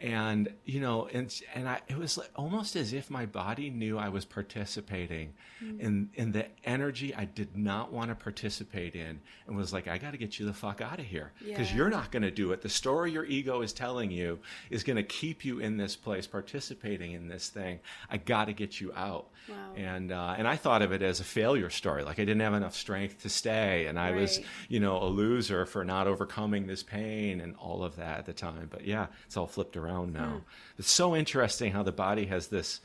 and 0.00 0.52
you 0.64 0.80
know 0.80 1.08
and 1.12 1.34
and 1.54 1.68
I 1.68 1.80
it 1.88 1.98
was 1.98 2.16
like, 2.18 2.30
almost 2.36 2.76
as 2.76 2.92
if 2.92 3.10
my 3.10 3.26
body 3.26 3.68
knew 3.70 3.98
I 3.98 4.08
was 4.10 4.24
participating 4.24 5.34
in 5.60 6.10
in 6.14 6.32
the 6.32 6.46
energy 6.64 7.14
I 7.14 7.24
did 7.24 7.56
not 7.56 7.92
want 7.92 8.10
to 8.10 8.14
participate 8.14 8.94
in 8.94 9.20
and 9.46 9.56
was 9.56 9.72
like 9.72 9.88
I 9.88 9.98
got 9.98 10.12
to 10.12 10.16
get 10.18 10.38
you 10.38 10.46
the 10.46 10.52
fuck 10.52 10.80
out 10.80 11.00
of 11.00 11.04
here 11.06 11.32
because 11.44 11.70
Yeah. 11.70 11.76
you're 11.78 11.90
not 11.90 12.12
going 12.12 12.22
to 12.22 12.30
do 12.30 12.52
it. 12.52 12.62
The 12.62 12.68
story 12.68 13.10
your 13.10 13.24
ego 13.24 13.60
is 13.62 13.72
telling 13.72 14.10
you 14.12 14.38
is 14.70 14.84
going 14.84 14.96
to 14.96 15.02
keep 15.02 15.44
you 15.44 15.58
in 15.58 15.76
this 15.78 15.96
place 15.96 16.26
participating 16.28 17.12
in 17.12 17.26
this 17.28 17.48
thing. 17.48 17.80
I 18.10 18.18
got 18.18 18.44
to 18.46 18.52
get 18.52 18.80
you 18.80 18.92
out. 18.94 19.28
Wow. 19.48 19.56
and 19.76 20.12
uh, 20.12 20.34
and 20.36 20.46
I 20.46 20.56
thought 20.56 20.82
of 20.82 20.92
it 20.92 21.00
as 21.02 21.20
a 21.20 21.24
failure 21.24 21.70
story. 21.70 22.04
Like 22.04 22.18
I 22.18 22.24
didn't 22.26 22.40
have 22.42 22.52
enough 22.52 22.74
strength 22.76 23.22
to 23.22 23.30
stay 23.30 23.86
and 23.86 23.98
I 23.98 24.10
was 24.12 24.40
you 24.68 24.78
know, 24.78 25.02
a 25.02 25.06
loser 25.06 25.64
for 25.64 25.84
not 25.84 26.06
overcoming 26.06 26.66
this 26.66 26.82
pain 26.82 27.40
and 27.40 27.56
all 27.56 27.82
of 27.82 27.96
that 27.96 28.18
at 28.18 28.26
the 28.26 28.34
time. 28.34 28.68
But 28.70 28.84
yeah, 28.84 29.06
it's 29.26 29.36
all 29.38 29.46
flipped 29.46 29.76
around 29.76 29.87
now. 29.88 30.42
It's 30.78 30.90
so 30.90 31.16
interesting 31.16 31.72
how 31.72 31.82
the 31.82 31.92
body 31.92 32.26
has 32.26 32.48
this 32.48 32.80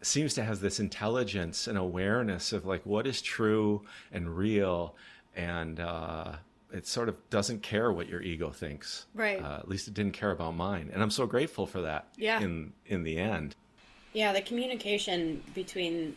seems 0.00 0.34
to 0.34 0.44
have 0.44 0.60
this 0.60 0.78
intelligence 0.78 1.66
and 1.66 1.76
awareness 1.76 2.52
of 2.52 2.64
like 2.64 2.86
what 2.86 3.06
is 3.06 3.20
true 3.20 3.82
and 4.12 4.36
real 4.36 4.94
and 5.34 5.80
uh 5.80 6.32
it 6.72 6.86
sort 6.86 7.08
of 7.08 7.16
doesn't 7.30 7.62
care 7.62 7.90
what 7.90 8.08
your 8.08 8.20
ego 8.22 8.50
thinks. 8.50 9.06
Right. 9.14 9.42
Uh, 9.42 9.56
at 9.56 9.68
least 9.68 9.88
it 9.88 9.94
didn't 9.94 10.12
care 10.12 10.30
about 10.30 10.54
mine. 10.54 10.90
And 10.92 11.02
I'm 11.02 11.10
so 11.10 11.26
grateful 11.26 11.66
for 11.66 11.80
that 11.80 12.08
Yeah. 12.16 12.40
in 12.40 12.72
in 12.86 13.02
the 13.04 13.18
end. 13.18 13.56
Yeah, 14.12 14.32
the 14.32 14.42
communication 14.42 15.42
between 15.54 16.16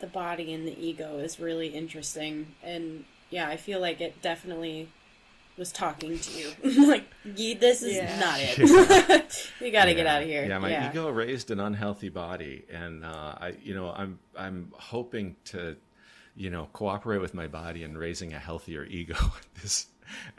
the 0.00 0.06
body 0.06 0.52
and 0.52 0.66
the 0.68 0.78
ego 0.78 1.18
is 1.18 1.40
really 1.40 1.68
interesting. 1.68 2.54
And 2.62 3.04
yeah, 3.30 3.48
I 3.48 3.56
feel 3.56 3.80
like 3.80 4.00
it 4.00 4.20
definitely 4.22 4.90
was 5.60 5.70
talking 5.70 6.18
to 6.18 6.30
you. 6.32 6.86
like, 6.88 7.04
this 7.24 7.82
is 7.82 7.94
Yeah. 7.94 8.18
not 8.18 8.38
it. 8.40 9.52
you 9.60 9.70
got 9.70 9.84
to 9.84 9.94
get 9.94 10.06
out 10.06 10.22
of 10.22 10.28
here. 10.28 10.44
Yeah, 10.44 10.58
my 10.58 10.88
ego 10.90 11.08
raised 11.10 11.52
an 11.52 11.60
unhealthy 11.60 12.08
body, 12.08 12.64
and 12.72 13.04
uh, 13.04 13.34
I, 13.38 13.52
you 13.62 13.74
know, 13.74 13.90
I'm 13.92 14.18
I'm 14.36 14.72
hoping 14.74 15.36
to, 15.46 15.76
you 16.34 16.50
know, 16.50 16.68
cooperate 16.72 17.18
with 17.20 17.34
my 17.34 17.46
body 17.46 17.84
in 17.84 17.96
raising 17.96 18.32
a 18.32 18.38
healthier 18.38 18.84
ego 18.84 19.14
at 19.20 19.62
this 19.62 19.86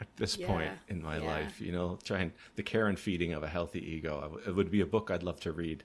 at 0.00 0.06
this 0.16 0.36
Yeah. 0.36 0.48
point 0.48 0.70
in 0.88 1.02
my 1.02 1.16
Yeah. 1.18 1.24
life. 1.24 1.60
You 1.60 1.72
know, 1.72 1.98
trying 2.04 2.32
the 2.56 2.62
care 2.64 2.88
and 2.88 2.98
feeding 2.98 3.32
of 3.32 3.42
a 3.44 3.48
healthy 3.48 3.80
ego. 3.94 4.38
It 4.46 4.54
would 4.54 4.70
be 4.70 4.80
a 4.82 4.86
book 4.86 5.10
I'd 5.10 5.22
love 5.22 5.40
to 5.40 5.52
read. 5.52 5.82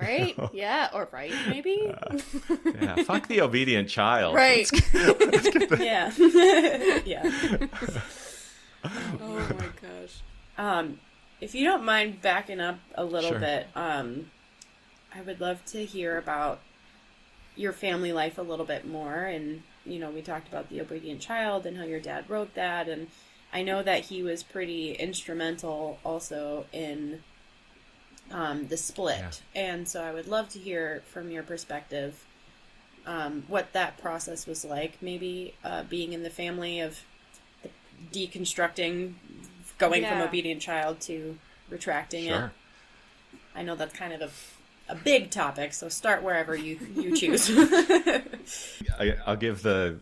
Right? 0.00 0.34
Yeah, 0.52 0.88
or 0.94 1.08
right, 1.12 1.32
maybe? 1.48 1.94
yeah, 2.64 3.02
fuck 3.04 3.28
the 3.28 3.42
obedient 3.42 3.88
child. 3.90 4.34
right. 4.34 4.68
Yeah. 5.78 6.10
yeah. 7.04 7.30
Oh 8.84 9.48
my 9.58 9.68
gosh. 9.82 10.20
Um, 10.56 10.98
if 11.40 11.54
you 11.54 11.64
don't 11.64 11.84
mind 11.84 12.20
backing 12.20 12.60
up 12.60 12.78
a 12.94 13.04
little 13.04 13.30
Sure. 13.30 13.38
bit, 13.38 13.68
um, 13.74 14.30
I 15.14 15.20
would 15.22 15.40
love 15.40 15.64
to 15.66 15.84
hear 15.84 16.18
about 16.18 16.60
your 17.56 17.72
family 17.72 18.12
life 18.12 18.38
a 18.38 18.42
little 18.42 18.64
bit 18.66 18.86
more. 18.86 19.24
And, 19.24 19.62
you 19.84 19.98
know, 19.98 20.10
we 20.10 20.22
talked 20.22 20.48
about 20.48 20.68
the 20.68 20.80
obedient 20.80 21.20
child 21.20 21.66
and 21.66 21.76
how 21.76 21.84
your 21.84 22.00
dad 22.00 22.28
wrote 22.28 22.54
that. 22.54 22.88
And 22.88 23.08
I 23.52 23.62
know 23.62 23.82
that 23.82 24.06
he 24.06 24.22
was 24.22 24.42
pretty 24.42 24.92
instrumental 24.92 25.98
also 26.04 26.66
in 26.72 27.22
um, 28.30 28.66
the 28.68 28.76
split. 28.76 29.42
And 29.54 29.88
so 29.88 30.02
I 30.02 30.12
would 30.12 30.28
love 30.28 30.48
to 30.50 30.58
hear 30.58 31.02
from 31.10 31.30
your 31.30 31.42
perspective 31.42 32.24
um, 33.06 33.44
what 33.48 33.72
that 33.72 33.96
process 33.98 34.46
was 34.46 34.64
like. 34.64 35.00
Maybe 35.00 35.54
uh, 35.64 35.84
being 35.84 36.12
in 36.12 36.22
the 36.22 36.30
family 36.30 36.80
of 36.80 37.00
deconstructing, 38.12 39.14
going 39.78 40.04
from 40.04 40.20
obedient 40.20 40.60
child 40.60 41.00
to 41.02 41.38
retracting 41.70 42.26
it. 42.26 42.50
I 43.54 43.62
know 43.62 43.74
that's 43.74 43.94
kind 43.94 44.12
of 44.12 44.22
a, 44.88 44.92
a 44.92 44.94
big 44.94 45.30
topic, 45.30 45.72
so 45.72 45.88
start 45.88 46.22
wherever 46.22 46.54
you, 46.54 46.78
you 46.94 47.16
choose. 47.16 47.50
I, 48.98 49.14
I'll 49.26 49.36
give 49.36 49.62
the 49.62 50.00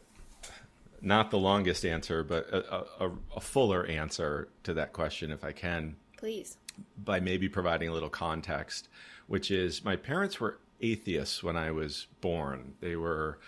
not 1.01 1.31
the 1.31 1.39
longest 1.39 1.85
answer, 1.85 2.23
but 2.25 2.49
a, 2.51 3.05
a, 3.05 3.11
a 3.37 3.41
fuller 3.41 3.87
answer 3.87 4.49
to 4.65 4.75
that 4.75 4.93
question 4.93 5.31
if 5.31 5.45
I 5.45 5.53
can. 5.53 5.97
Please. 6.17 6.57
by 7.05 7.21
maybe 7.21 7.49
providing 7.49 7.89
a 7.89 7.93
little 7.93 8.09
context, 8.09 8.89
which 9.27 9.51
is 9.51 9.85
my 9.85 9.97
parents 9.97 10.41
were 10.41 10.59
atheists 10.81 11.43
when 11.43 11.57
I 11.57 11.71
was 11.71 12.07
born. 12.21 12.75
They 12.81 12.97
were 12.97 13.39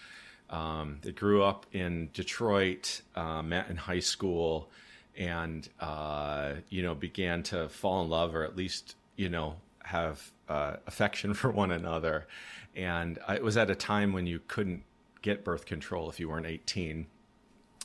um, 0.51 0.99
they 1.03 1.13
grew 1.13 1.43
up 1.43 1.67
in 1.73 2.11
Detroit, 2.13 3.03
uh, 3.15 3.43
met 3.43 3.69
in 3.69 3.77
high 3.77 4.01
school, 4.01 4.71
and 5.17 5.69
uh, 5.81 6.55
you 6.69 6.83
know 6.83 6.95
began 6.95 7.43
to 7.45 7.69
fall 7.69 8.03
in 8.03 8.11
love, 8.11 8.35
or 8.35 8.45
at 8.45 8.57
least 8.57 8.97
you 9.17 9.29
know 9.29 9.57
have 9.85 10.31
uh, 10.49 10.77
affection 10.87 11.35
for 11.41 11.51
one 11.51 11.71
another. 11.71 12.27
And 12.77 13.19
it 13.29 13.43
was 13.43 13.57
at 13.57 13.71
a 13.71 13.75
time 13.75 14.13
when 14.13 14.27
you 14.27 14.41
couldn't 14.47 14.85
get 15.21 15.45
birth 15.45 15.67
control 15.67 16.09
if 16.09 16.21
you 16.21 16.29
weren't 16.29 16.47
18 16.47 17.07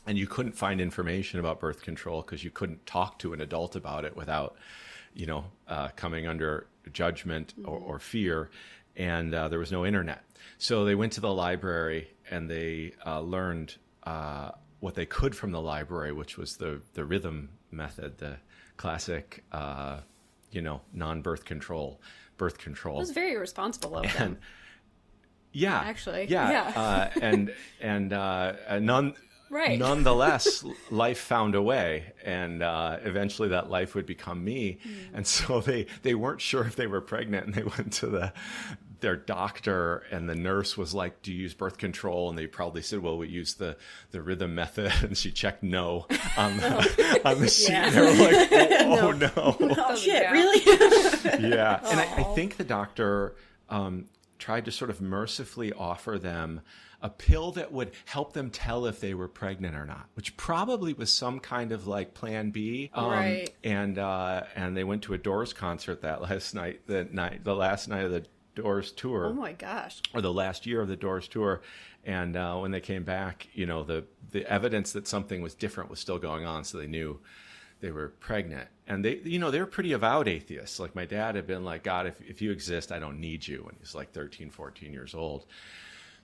and 0.06 0.17
you 0.17 0.28
couldn't 0.28 0.54
find 0.54 0.82
information 0.82 1.39
about 1.39 1.60
birth 1.60 1.82
control 1.82 2.21
because 2.21 2.43
you 2.43 2.52
couldn't 2.52 2.86
talk 2.86 3.19
to 3.19 3.34
an 3.34 3.41
adult 3.41 3.76
about 3.76 4.06
it 4.06 4.15
without, 4.15 4.56
you 5.13 5.26
know, 5.26 5.45
uh, 5.67 5.89
coming 5.95 6.28
under 6.28 6.67
judgment 6.91 7.54
or, 7.63 7.80
or 7.80 7.99
fear. 7.99 8.49
And 8.95 9.34
uh, 9.34 9.47
there 9.47 9.60
was 9.60 9.71
no 9.71 9.86
internet, 9.86 10.23
so 10.58 10.86
they 10.86 10.93
went 10.95 11.13
to 11.13 11.21
the 11.21 11.34
library 11.34 12.10
and 12.29 12.49
they 12.49 12.93
uh, 13.06 13.21
learned 13.21 13.75
uh, 14.03 14.51
what 14.82 14.93
they 14.95 15.06
could 15.06 15.36
from 15.36 15.51
the 15.51 15.62
library, 15.62 16.12
which 16.12 16.38
was 16.38 16.58
the 16.58 16.82
the 16.93 17.03
rhythm 17.03 17.49
method, 17.71 18.17
the 18.19 18.38
classic, 18.77 19.43
uh, 19.51 19.99
you 20.51 20.62
know, 20.62 20.82
non-birth 20.93 21.45
control, 21.45 21.99
birth 22.38 22.58
control. 22.58 22.97
It 22.97 22.99
was 22.99 23.12
very 23.12 23.38
responsible 23.38 23.97
of 23.97 24.13
them. 24.13 24.38
yeah, 25.51 25.79
Actually, 25.79 26.25
yeah, 26.29 26.51
yeah. 26.51 26.82
Uh, 26.82 27.10
and 27.21 27.53
and 27.82 28.13
uh, 28.13 28.53
uh, 28.67 28.79
none. 28.79 29.15
Right. 29.54 29.78
Nonetheless, 29.78 30.66
life 30.92 31.20
found 31.20 31.54
a 31.54 31.62
way, 31.62 32.13
and 32.24 32.63
uh, 32.63 32.98
eventually 33.04 33.50
that 33.50 33.70
life 33.70 33.94
would 33.94 34.08
become 34.08 34.44
me. 34.44 34.80
Hmm. 34.84 35.16
And 35.18 35.28
so 35.28 35.62
they 35.62 35.86
they 36.02 36.16
weren't 36.16 36.42
sure 36.42 36.66
if 36.66 36.76
they 36.76 36.88
were 36.88 37.02
pregnant, 37.02 37.46
and 37.46 37.54
they 37.54 37.63
went 37.78 37.94
to 37.94 38.08
the 38.08 38.34
their 39.00 39.16
doctor, 39.18 40.04
and 40.12 40.28
the 40.30 40.34
nurse 40.36 40.76
was 40.76 40.94
like, 40.96 41.22
"Do 41.22 41.32
you 41.32 41.42
use 41.44 41.54
birth 41.54 41.78
control?" 41.78 42.30
And 42.30 42.38
they 42.38 42.48
probably 42.48 42.82
said, 42.82 43.00
"Well, 43.00 43.18
we 43.18 43.28
use 43.28 43.54
the 43.54 43.78
the 44.10 44.22
rhythm 44.24 44.56
method." 44.56 44.92
And 45.04 45.16
she 45.16 45.32
checked 45.32 45.62
no 45.62 46.08
on 46.36 46.58
the 46.58 47.22
on 47.24 47.39
the 47.39 47.48
sheet. 47.48 47.70
Yeah. 47.70 47.89
They 47.92 48.02
were 48.02 48.32
like, 48.32 48.50
"Oh, 48.82 49.00
oh 49.02 49.12
no." 49.12 49.32
oh 49.36 49.76
Doesn't 49.76 49.98
shit, 49.98 50.24
count. 50.24 50.34
really? 50.34 51.50
yeah 51.50 51.80
and 51.86 52.00
I, 52.00 52.04
I 52.18 52.24
think 52.36 52.58
the 52.58 52.63
doctor 52.63 53.36
um, 53.70 54.06
tried 54.39 54.66
to 54.66 54.72
sort 54.72 54.89
of 54.89 55.00
mercifully 55.00 55.72
offer 55.74 56.18
them 56.18 56.62
a 57.04 57.10
pill 57.10 57.52
that 57.52 57.72
would 57.72 57.92
help 58.06 58.34
them 58.34 58.50
tell 58.50 58.88
if 58.88 59.00
they 59.00 59.13
were 59.13 59.28
pregnant 59.28 59.76
or 59.76 59.86
not 59.86 60.08
which 60.16 60.36
probably 60.38 60.94
was 60.94 61.12
some 61.13 61.39
kind 61.39 61.72
of 61.72 61.86
like 61.86 62.13
plan 62.16 62.50
b 62.50 62.89
um, 62.96 63.12
Right. 63.12 63.50
and 63.63 64.00
uh, 64.00 64.44
and 64.56 64.76
they 64.76 64.84
went 64.84 65.04
to 65.04 65.13
a 65.13 65.18
doors 65.20 65.54
concert 65.54 66.02
that 66.02 66.22
last 66.22 66.56
night 66.56 66.88
the 66.88 67.06
night 67.12 67.44
the 67.44 67.56
last 67.56 67.88
night 67.88 68.06
of 68.06 68.12
the 68.12 68.26
doors 68.56 68.92
tour 68.92 69.26
oh 69.28 69.34
my 69.34 69.52
gosh. 69.54 70.02
or 70.13 70.22
the 70.22 70.32
last 70.34 70.66
year 70.66 70.80
of 70.82 70.88
the 70.88 70.96
Doors 70.96 71.28
tour, 71.28 71.62
and 72.06 72.36
uh, 72.38 72.56
when 72.60 72.70
they 72.72 72.80
came 72.82 73.04
back, 73.04 73.48
you 73.54 73.66
know 73.66 73.82
the 73.84 74.06
the 74.32 74.48
evidence 74.48 74.92
that 74.94 75.08
something 75.08 75.42
was 75.42 75.56
different 75.56 75.89
was 75.89 76.00
still 76.00 76.20
going 76.20 76.46
on, 76.46 76.63
so 76.63 76.78
they 76.78 76.86
knew 76.88 77.20
they 77.82 77.89
were 77.92 78.10
pregnant. 78.20 78.68
And 78.88 79.04
they, 79.04 79.16
you 79.24 79.39
know, 79.39 79.50
they 79.50 79.60
were 79.60 79.66
pretty 79.66 79.92
avowed 79.94 80.28
atheists. 80.28 80.80
Like 80.80 80.94
my 80.96 81.06
dad 81.06 81.36
had 81.36 81.48
been 81.48 81.63
like, 81.66 81.84
God, 81.84 82.06
if 82.06 82.22
if 82.22 82.42
you 82.44 82.52
exist, 82.52 82.92
I 82.92 83.00
don't 83.00 83.20
need 83.20 83.48
you. 83.48 83.63
When 83.63 83.76
he's 83.80 83.96
like 83.96 84.12
13, 84.13 84.52
14 84.52 84.94
years 84.94 85.16
old. 85.16 85.46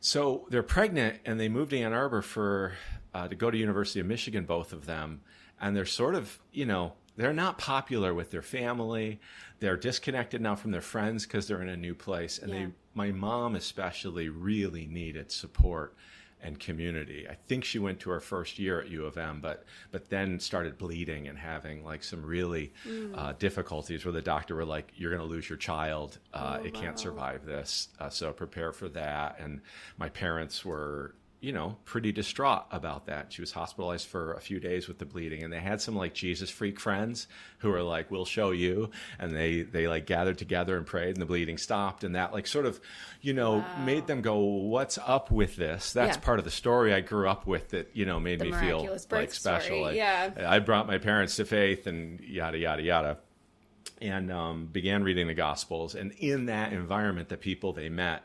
So 0.01 0.47
they're 0.49 0.63
pregnant, 0.63 1.19
and 1.25 1.39
they 1.39 1.49
moved 1.49 1.71
to 1.71 1.79
Ann 1.79 1.93
Arbor 1.93 2.21
for 2.21 2.73
uh, 3.13 3.27
to 3.27 3.35
go 3.35 3.51
to 3.51 3.57
University 3.57 3.99
of 3.99 4.05
Michigan, 4.05 4.45
both 4.45 4.71
of 4.71 4.85
them, 4.85 5.21
and 5.59 5.75
they're 5.75 5.85
sort 5.85 6.15
of, 6.15 6.39
you 6.53 6.65
know, 6.65 6.93
they're 7.17 7.33
not 7.33 7.57
popular 7.57 8.13
with 8.13 8.31
their 8.31 8.41
family. 8.41 9.19
They're 9.59 9.75
disconnected 9.75 10.39
now 10.41 10.55
from 10.55 10.71
their 10.71 10.79
friends 10.81 11.25
because 11.25 11.47
they're 11.47 11.61
in 11.61 11.67
a 11.69 11.75
new 11.75 11.95
place, 11.95 12.39
and 12.39 12.51
Yeah. 12.51 12.65
they, 12.67 12.71
my 12.93 13.11
mom 13.11 13.55
especially, 13.55 14.29
really 14.29 14.85
needed 14.87 15.31
support 15.31 15.95
and 16.41 16.59
community. 16.59 17.27
I 17.29 17.35
think 17.47 17.65
she 17.65 17.79
went 17.79 17.99
to 18.01 18.09
her 18.11 18.19
first 18.19 18.59
year 18.59 18.79
at 18.81 18.89
U 18.89 19.05
of 19.05 19.17
M, 19.17 19.39
but 19.41 19.65
but 19.91 20.09
then 20.09 20.39
started 20.39 20.77
bleeding 20.77 21.27
and 21.27 21.37
having 21.37 21.83
like 21.83 22.03
some 22.03 22.23
really 22.25 22.73
uh, 23.13 23.33
difficulties 23.39 24.05
where 24.05 24.11
the 24.13 24.21
doctor 24.21 24.55
were 24.55 24.65
like, 24.65 24.91
"You're 24.95 25.11
going 25.11 25.21
to 25.21 25.27
lose 25.27 25.49
your 25.49 25.57
child. 25.57 26.19
Uh, 26.33 26.57
Oh, 26.59 26.63
it 26.65 26.73
can't 26.73 26.97
survive 26.99 27.45
this. 27.45 27.89
Uh, 27.99 28.09
so 28.09 28.31
prepare 28.33 28.71
for 28.71 28.89
that." 28.89 29.39
And 29.39 29.61
my 29.97 30.09
parents 30.09 30.63
were. 30.65 31.15
You 31.41 31.53
know, 31.53 31.77
pretty 31.85 32.11
distraught 32.11 32.65
about 32.69 33.05
that. 33.05 33.31
She 33.31 33.41
was 33.41 33.53
hospitalized 33.53 34.07
for 34.07 34.33
a 34.33 34.41
few 34.41 34.59
days 34.59 34.89
with 34.89 34.99
the 34.99 35.05
bleeding, 35.05 35.41
and 35.41 35.53
they 35.53 35.61
had 35.61 35.79
some 35.79 35.95
like 35.95 36.13
Jesus 36.13 36.49
freak 36.49 36.81
friends 36.81 37.27
who 37.59 37.69
were 37.69 37.81
like, 37.81 38.11
"We'll 38.11 38.25
show 38.25 38.51
you," 38.51 38.89
and 39.17 39.31
they 39.33 39.61
they 39.61 39.87
like 39.87 40.05
gathered 40.05 40.37
together 40.37 40.75
and 40.75 40.85
prayed, 40.85 41.11
and 41.11 41.21
the 41.21 41.25
bleeding 41.25 41.57
stopped, 41.57 42.03
and 42.03 42.13
that 42.15 42.33
like 42.33 42.45
sort 42.45 42.65
of, 42.65 42.81
you 43.21 43.31
know, 43.33 43.63
made 43.85 44.05
them 44.05 44.21
go, 44.21 44.37
"What's 44.39 44.97
up 44.97 45.31
with 45.31 45.55
this?" 45.55 45.93
That's 45.93 46.17
Yeah. 46.17 46.21
part 46.23 46.39
of 46.39 46.45
the 46.45 46.51
story 46.51 46.93
I 46.93 46.99
grew 46.99 47.29
up 47.29 47.47
with 47.47 47.69
that 47.69 47.91
you 47.93 48.05
know 48.05 48.19
made 48.19 48.39
The 48.39 48.45
me 48.45 48.51
feel 48.51 48.97
like 49.09 49.33
special. 49.33 49.93
yeah. 49.93 50.31
I 50.45 50.59
brought 50.59 50.87
my 50.87 50.97
parents 50.97 51.37
to 51.37 51.45
faith, 51.45 51.87
and 51.87 52.19
yada 52.19 52.57
yada 52.57 52.81
yada, 52.83 53.17
and 54.01 54.29
um, 54.29 54.65
began 54.65 55.03
reading 55.03 55.27
the 55.27 55.33
Gospels. 55.33 55.95
And 55.95 56.11
in 56.19 56.47
that 56.47 56.73
environment, 56.73 57.29
the 57.29 57.37
people 57.37 57.71
they 57.71 57.87
met, 57.87 58.23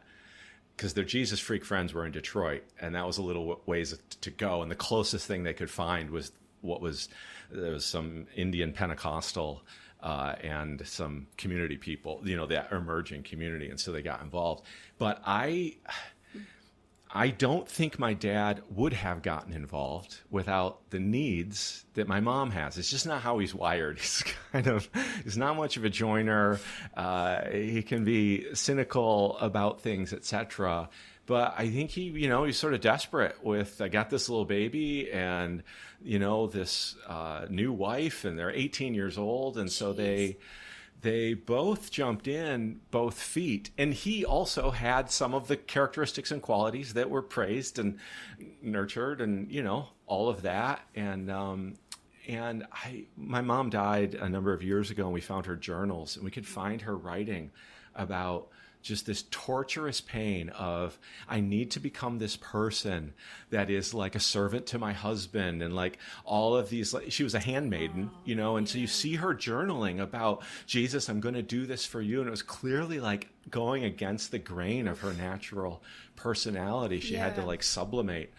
because 0.76 0.94
their 0.94 1.04
Jesus 1.04 1.40
freak 1.40 1.64
friends 1.64 1.94
were 1.94 2.04
in 2.06 2.12
Detroit, 2.12 2.64
and 2.80 2.94
that 2.94 3.06
was 3.06 3.18
a 3.18 3.22
little 3.22 3.60
ways 3.66 3.96
to 4.20 4.30
go. 4.30 4.62
And 4.62 4.70
the 4.70 4.76
closest 4.76 5.26
thing 5.26 5.42
they 5.42 5.54
could 5.54 5.70
find 5.70 6.10
was 6.10 6.32
what 6.60 6.80
was 6.80 7.08
there 7.50 7.72
was 7.72 7.84
some 7.84 8.26
Indian 8.34 8.72
Pentecostal. 8.72 9.62
Uh, 10.02 10.34
and 10.42 10.86
some 10.86 11.26
community 11.38 11.78
people, 11.78 12.20
you 12.24 12.36
know, 12.36 12.44
that 12.44 12.70
emerging 12.70 13.22
community, 13.22 13.70
and 13.70 13.80
so 13.80 13.90
they 13.90 14.02
got 14.02 14.20
involved. 14.20 14.62
But 14.98 15.22
I, 15.24 15.76
I 17.16 17.28
don't 17.28 17.68
think 17.68 17.96
my 17.96 18.12
dad 18.12 18.62
would 18.70 18.92
have 18.92 19.22
gotten 19.22 19.52
involved 19.52 20.18
without 20.30 20.90
the 20.90 20.98
needs 20.98 21.84
that 21.94 22.08
my 22.08 22.18
mom 22.18 22.50
has. 22.50 22.76
It's 22.76 22.90
just 22.90 23.06
not 23.06 23.22
how 23.22 23.38
he's 23.38 23.54
wired. 23.54 23.98
He's 24.04 24.24
kind 24.52 24.66
of, 24.66 24.88
he's 25.22 25.36
not 25.36 25.56
much 25.56 25.76
of 25.76 25.84
a 25.84 25.90
joiner. 25.90 26.58
Uh, 26.96 27.48
he 27.50 27.82
can 27.82 28.04
be 28.04 28.52
cynical 28.54 29.38
about 29.38 29.80
things, 29.80 30.12
etc. 30.12 30.88
But 31.26 31.54
I 31.56 31.70
think 31.70 31.90
he, 31.90 32.02
you 32.02 32.28
know, 32.28 32.44
he's 32.44 32.58
sort 32.58 32.74
of 32.74 32.80
desperate 32.80 33.36
with, 33.44 33.80
I 33.80 33.88
got 33.88 34.10
this 34.10 34.28
little 34.28 34.44
baby 34.44 35.10
and, 35.12 35.62
you 36.02 36.18
know, 36.18 36.48
this 36.48 36.96
uh, 37.06 37.46
new 37.48 37.72
wife, 37.72 38.24
and 38.24 38.36
they're 38.36 38.50
18 38.50 38.92
years 38.92 39.18
old. 39.18 39.56
And 39.56 39.70
so 39.70 39.92
they, 39.92 40.36
they 41.04 41.34
both 41.34 41.90
jumped 41.90 42.26
in 42.26 42.80
both 42.90 43.20
feet 43.20 43.70
and 43.76 43.92
he 43.92 44.24
also 44.24 44.70
had 44.70 45.10
some 45.10 45.34
of 45.34 45.48
the 45.48 45.56
characteristics 45.56 46.30
and 46.30 46.40
qualities 46.40 46.94
that 46.94 47.10
were 47.10 47.20
praised 47.20 47.78
and 47.78 47.98
nurtured 48.62 49.20
and 49.20 49.52
you 49.52 49.62
know 49.62 49.88
all 50.06 50.30
of 50.30 50.42
that. 50.42 50.80
And 50.94 51.30
um 51.30 51.74
and 52.26 52.64
i 52.72 53.04
my 53.18 53.42
mom 53.42 53.68
died 53.68 54.14
a 54.14 54.28
number 54.30 54.54
of 54.54 54.62
years 54.62 54.90
ago 54.90 55.04
and 55.04 55.12
we 55.12 55.20
found 55.20 55.44
her 55.44 55.56
journals 55.56 56.16
and 56.16 56.24
we 56.24 56.30
could 56.30 56.46
find 56.46 56.80
her 56.80 56.96
writing 56.96 57.50
about 57.94 58.48
just 58.84 59.06
this 59.06 59.24
torturous 59.30 60.02
pain 60.02 60.50
of 60.50 60.98
I 61.26 61.40
need 61.40 61.72
to 61.72 61.80
become 61.80 62.18
this 62.18 62.36
person 62.36 63.14
that 63.48 63.70
is 63.70 63.94
like 63.94 64.14
a 64.14 64.20
servant 64.20 64.66
to 64.66 64.78
my 64.78 64.92
husband 64.92 65.62
and 65.62 65.74
like 65.74 65.98
all 66.24 66.54
of 66.54 66.68
these 66.68 66.92
like 66.92 67.10
she 67.10 67.24
was 67.24 67.34
a 67.34 67.40
handmaiden, 67.40 68.10
you 68.26 68.34
know, 68.34 68.58
and 68.58 68.68
so 68.68 68.78
you 68.78 68.86
see 68.86 69.14
her 69.16 69.34
journaling 69.34 70.00
about 70.00 70.42
Jesus, 70.66 71.08
I'm 71.08 71.20
going 71.20 71.34
to 71.34 71.42
do 71.42 71.64
this 71.64 71.86
for 71.86 72.02
you 72.02 72.20
and 72.20 72.28
it 72.28 72.30
was 72.30 72.42
clearly 72.42 73.00
like 73.00 73.28
going 73.50 73.84
against 73.84 74.30
the 74.30 74.38
grain 74.38 74.86
of 74.86 75.00
her 75.00 75.14
natural 75.14 75.82
personality. 76.14 77.00
She 77.00 77.14
had 77.14 77.36
to 77.36 77.44
like 77.44 77.62
sublimate 77.62 78.32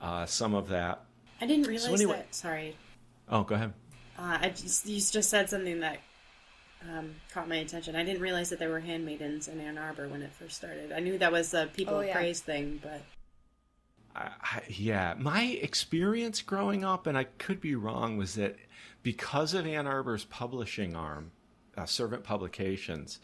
uh, 0.00 0.26
some 0.26 0.54
of 0.54 0.68
that. 0.68 1.02
I 1.40 1.46
didn't 1.46 1.66
realize 1.66 1.92
anyway- 1.92 2.18
that. 2.18 2.34
Sorry. 2.34 2.76
Oh, 3.28 3.42
go 3.42 3.56
ahead. 3.56 3.72
Uh, 4.16 4.38
I 4.40 4.48
just, 4.48 4.86
you 4.86 4.96
just 5.00 5.28
said 5.28 5.50
something 5.50 5.80
that 5.80 5.98
um, 6.82 7.14
caught 7.32 7.48
my 7.48 7.56
attention. 7.56 7.96
I 7.96 8.04
didn't 8.04 8.22
realize 8.22 8.50
that 8.50 8.58
there 8.58 8.70
were 8.70 8.80
handmaidens 8.80 9.48
in 9.48 9.60
Ann 9.60 9.78
Arbor 9.78 10.08
when 10.08 10.22
it 10.22 10.30
first 10.32 10.56
started. 10.56 10.92
I 10.92 11.00
knew 11.00 11.18
that 11.18 11.32
was 11.32 11.52
a 11.54 11.66
people 11.66 11.94
Oh, 11.94 12.00
of 12.00 12.06
yeah. 12.06 12.14
praise 12.14 12.40
thing, 12.40 12.80
but 12.82 13.02
I, 14.14 14.30
I, 14.40 14.62
yeah, 14.68 15.14
my 15.18 15.42
experience 15.44 16.42
growing 16.42 16.84
up, 16.84 17.06
and 17.06 17.16
I 17.18 17.24
could 17.24 17.60
be 17.60 17.74
wrong, 17.74 18.16
was 18.16 18.34
that 18.34 18.56
because 19.02 19.54
of 19.54 19.66
Ann 19.66 19.86
Arbor's 19.86 20.24
publishing 20.24 20.94
arm, 20.96 21.32
uh, 21.76 21.86
Servant 21.86 22.24
Publications, 22.24 23.20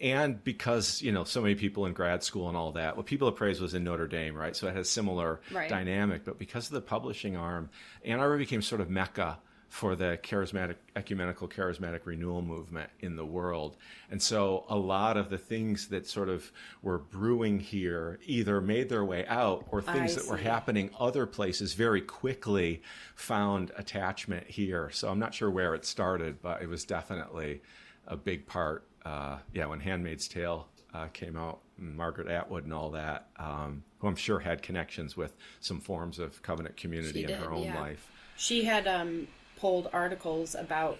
and 0.00 0.42
because 0.42 1.00
you 1.02 1.12
know 1.12 1.22
so 1.24 1.40
many 1.40 1.54
people 1.54 1.86
in 1.86 1.92
grad 1.92 2.22
school 2.24 2.48
and 2.48 2.56
all 2.56 2.72
that 2.72 2.96
what 2.96 3.06
People 3.06 3.28
of 3.28 3.36
Praise 3.36 3.60
was 3.60 3.74
in 3.74 3.84
notre 3.84 4.08
dame 4.08 4.34
right 4.34 4.56
so 4.56 4.66
it 4.66 4.74
has 4.74 4.90
similar 4.90 5.40
Right. 5.52 5.68
dynamic 5.70 6.24
but 6.24 6.36
because 6.36 6.66
of 6.66 6.72
the 6.72 6.80
publishing 6.80 7.36
arm 7.36 7.70
ann 8.04 8.18
arbor 8.18 8.36
became 8.36 8.60
sort 8.60 8.80
of 8.80 8.90
mecca 8.90 9.38
for 9.74 9.96
the 9.96 10.16
charismatic 10.22 10.76
ecumenical 10.94 11.48
charismatic 11.48 12.02
renewal 12.04 12.40
movement 12.40 12.88
in 13.00 13.16
the 13.16 13.26
world. 13.26 13.76
And 14.08 14.22
so 14.22 14.66
a 14.68 14.76
lot 14.76 15.16
of 15.16 15.30
the 15.30 15.36
things 15.36 15.88
that 15.88 16.06
sort 16.06 16.28
of 16.28 16.52
were 16.82 16.98
brewing 16.98 17.58
here 17.58 18.20
either 18.24 18.60
made 18.60 18.88
their 18.88 19.04
way 19.04 19.26
out 19.26 19.66
or 19.72 19.82
things 19.82 20.16
I 20.16 20.20
that 20.20 20.30
were 20.30 20.36
happening 20.36 20.90
other 21.00 21.26
places 21.26 21.74
very 21.74 22.00
quickly 22.00 22.82
found 23.16 23.72
attachment 23.76 24.46
here. 24.46 24.90
So 24.92 25.08
i'm 25.08 25.18
not 25.18 25.34
sure 25.34 25.50
where 25.50 25.74
it 25.74 25.84
started 25.84 26.40
but 26.40 26.62
it 26.62 26.68
was 26.68 26.84
definitely 26.84 27.60
a 28.06 28.16
big 28.16 28.46
part 28.46 28.86
uh, 29.04 29.38
yeah 29.52 29.66
when 29.66 29.80
handmaid's 29.80 30.28
tale 30.28 30.68
uh, 30.94 31.08
came 31.08 31.36
out 31.36 31.58
and 31.78 31.96
margaret 31.96 32.28
atwood 32.28 32.62
and 32.62 32.72
all 32.72 32.90
that 32.90 33.26
um, 33.38 33.82
who 33.98 34.06
i'm 34.06 34.14
sure 34.14 34.38
had 34.38 34.62
connections 34.62 35.16
with 35.16 35.34
some 35.58 35.80
forms 35.80 36.20
of 36.20 36.40
covenant 36.42 36.76
community 36.76 37.24
in 37.24 37.30
her 37.30 37.50
own 37.50 37.64
yeah. 37.64 37.80
life. 37.80 38.08
She 38.36 38.64
had 38.64 38.88
um, 38.88 39.28
pulled 39.56 39.88
articles 39.92 40.54
about 40.54 40.98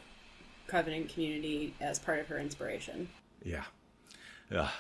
Covenant 0.67 1.11
community 1.13 1.75
as 1.81 1.99
part 1.99 2.21
of 2.21 2.27
her 2.29 2.39
inspiration. 2.39 3.09
Yeah. 3.45 3.65
Yeah. 4.51 4.71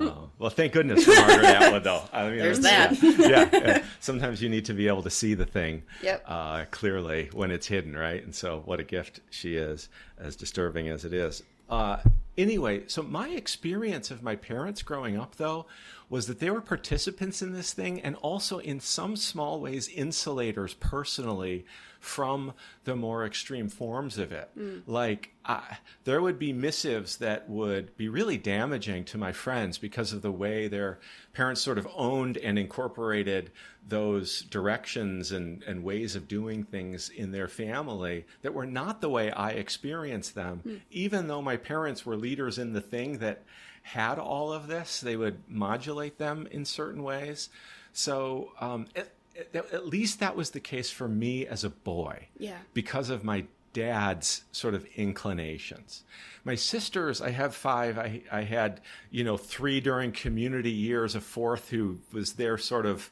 Oh, 0.00 0.28
well, 0.38 0.50
thank 0.50 0.72
goodness 0.72 1.04
for 1.04 1.10
Margaret 1.12 1.44
Atwood, 1.44 1.84
though. 1.84 2.02
I 2.12 2.28
mean, 2.28 2.38
There's 2.38 2.60
that. 2.60 3.00
Yeah, 3.02 3.48
yeah. 3.52 3.84
Sometimes 4.00 4.42
you 4.42 4.48
need 4.48 4.64
to 4.66 4.74
be 4.74 4.86
able 4.88 5.02
to 5.02 5.10
see 5.10 5.34
the 5.34 5.44
thing 5.46 5.82
Yep. 6.02 6.24
uh, 6.26 6.64
clearly 6.70 7.30
when 7.32 7.50
it's 7.50 7.66
hidden, 7.66 7.96
right? 7.96 8.22
And 8.22 8.34
so, 8.34 8.62
what 8.64 8.80
a 8.80 8.84
gift 8.84 9.20
she 9.30 9.56
is, 9.56 9.88
as 10.18 10.36
disturbing 10.36 10.88
as 10.88 11.04
it 11.04 11.12
is. 11.12 11.42
Uh, 11.68 11.98
anyway, 12.36 12.82
so 12.86 13.02
my 13.02 13.28
experience 13.30 14.10
of 14.10 14.22
my 14.22 14.36
parents 14.36 14.82
growing 14.82 15.16
up, 15.16 15.36
though, 15.36 15.66
was 16.08 16.26
that 16.26 16.38
they 16.38 16.50
were 16.50 16.60
participants 16.60 17.40
in 17.42 17.52
this 17.52 17.72
thing 17.72 18.00
and 18.00 18.14
also, 18.16 18.58
in 18.58 18.78
some 18.80 19.16
small 19.16 19.60
ways, 19.60 19.88
insulators 19.88 20.74
personally 20.74 21.64
from 22.02 22.52
the 22.82 22.96
more 22.96 23.24
extreme 23.24 23.68
forms 23.68 24.18
of 24.18 24.32
it. 24.32 24.50
Like, 24.88 25.30
I, 25.44 25.78
there 26.02 26.20
would 26.20 26.36
be 26.36 26.52
missives 26.52 27.18
that 27.18 27.48
would 27.48 27.96
be 27.96 28.08
really 28.08 28.36
damaging 28.36 29.04
to 29.06 29.18
my 29.18 29.30
friends 29.30 29.78
because 29.78 30.12
of 30.12 30.20
the 30.20 30.32
way 30.32 30.66
their 30.66 30.98
parents 31.32 31.60
sort 31.60 31.78
of 31.78 31.86
owned 31.94 32.38
and 32.38 32.58
incorporated 32.58 33.52
those 33.88 34.42
directions 34.42 35.30
and, 35.30 35.62
and 35.62 35.84
ways 35.84 36.16
of 36.16 36.26
doing 36.26 36.64
things 36.64 37.08
in 37.08 37.30
their 37.30 37.48
family 37.48 38.26
that 38.42 38.52
were 38.52 38.66
not 38.66 39.00
the 39.00 39.08
way 39.08 39.30
I 39.30 39.50
experienced 39.50 40.34
them. 40.34 40.82
Even 40.90 41.28
though 41.28 41.40
my 41.40 41.56
parents 41.56 42.04
were 42.04 42.16
leaders 42.16 42.58
in 42.58 42.72
the 42.72 42.80
thing 42.80 43.18
that 43.18 43.44
had 43.82 44.18
all 44.18 44.52
of 44.52 44.66
this, 44.66 45.00
they 45.00 45.16
would 45.16 45.38
modulate 45.48 46.18
them 46.18 46.48
in 46.50 46.64
certain 46.64 47.04
ways. 47.04 47.48
So, 47.92 48.50
um, 48.60 48.86
at, 48.96 49.08
at, 49.54 49.86
least 49.86 50.20
that 50.20 50.36
was 50.36 50.50
the 50.50 50.60
case 50.60 50.90
for 50.90 51.08
me 51.08 51.46
as 51.46 51.64
a 51.64 51.70
boy 51.70 52.28
Yeah. 52.38 52.58
because 52.74 53.10
of 53.10 53.24
my 53.24 53.44
dad's 53.72 54.42
sort 54.52 54.74
of 54.74 54.86
inclinations. 54.96 56.04
My 56.44 56.54
sisters, 56.54 57.20
I 57.22 57.30
have 57.30 57.54
five. 57.54 57.98
I, 57.98 58.22
I 58.30 58.42
had, 58.42 58.80
you 59.10 59.24
know, 59.24 59.36
three 59.36 59.80
during 59.80 60.12
community 60.12 60.70
years, 60.70 61.14
a 61.14 61.20
fourth 61.20 61.70
who 61.70 61.98
was 62.12 62.34
there 62.34 62.58
sort 62.58 62.84
of 62.84 63.10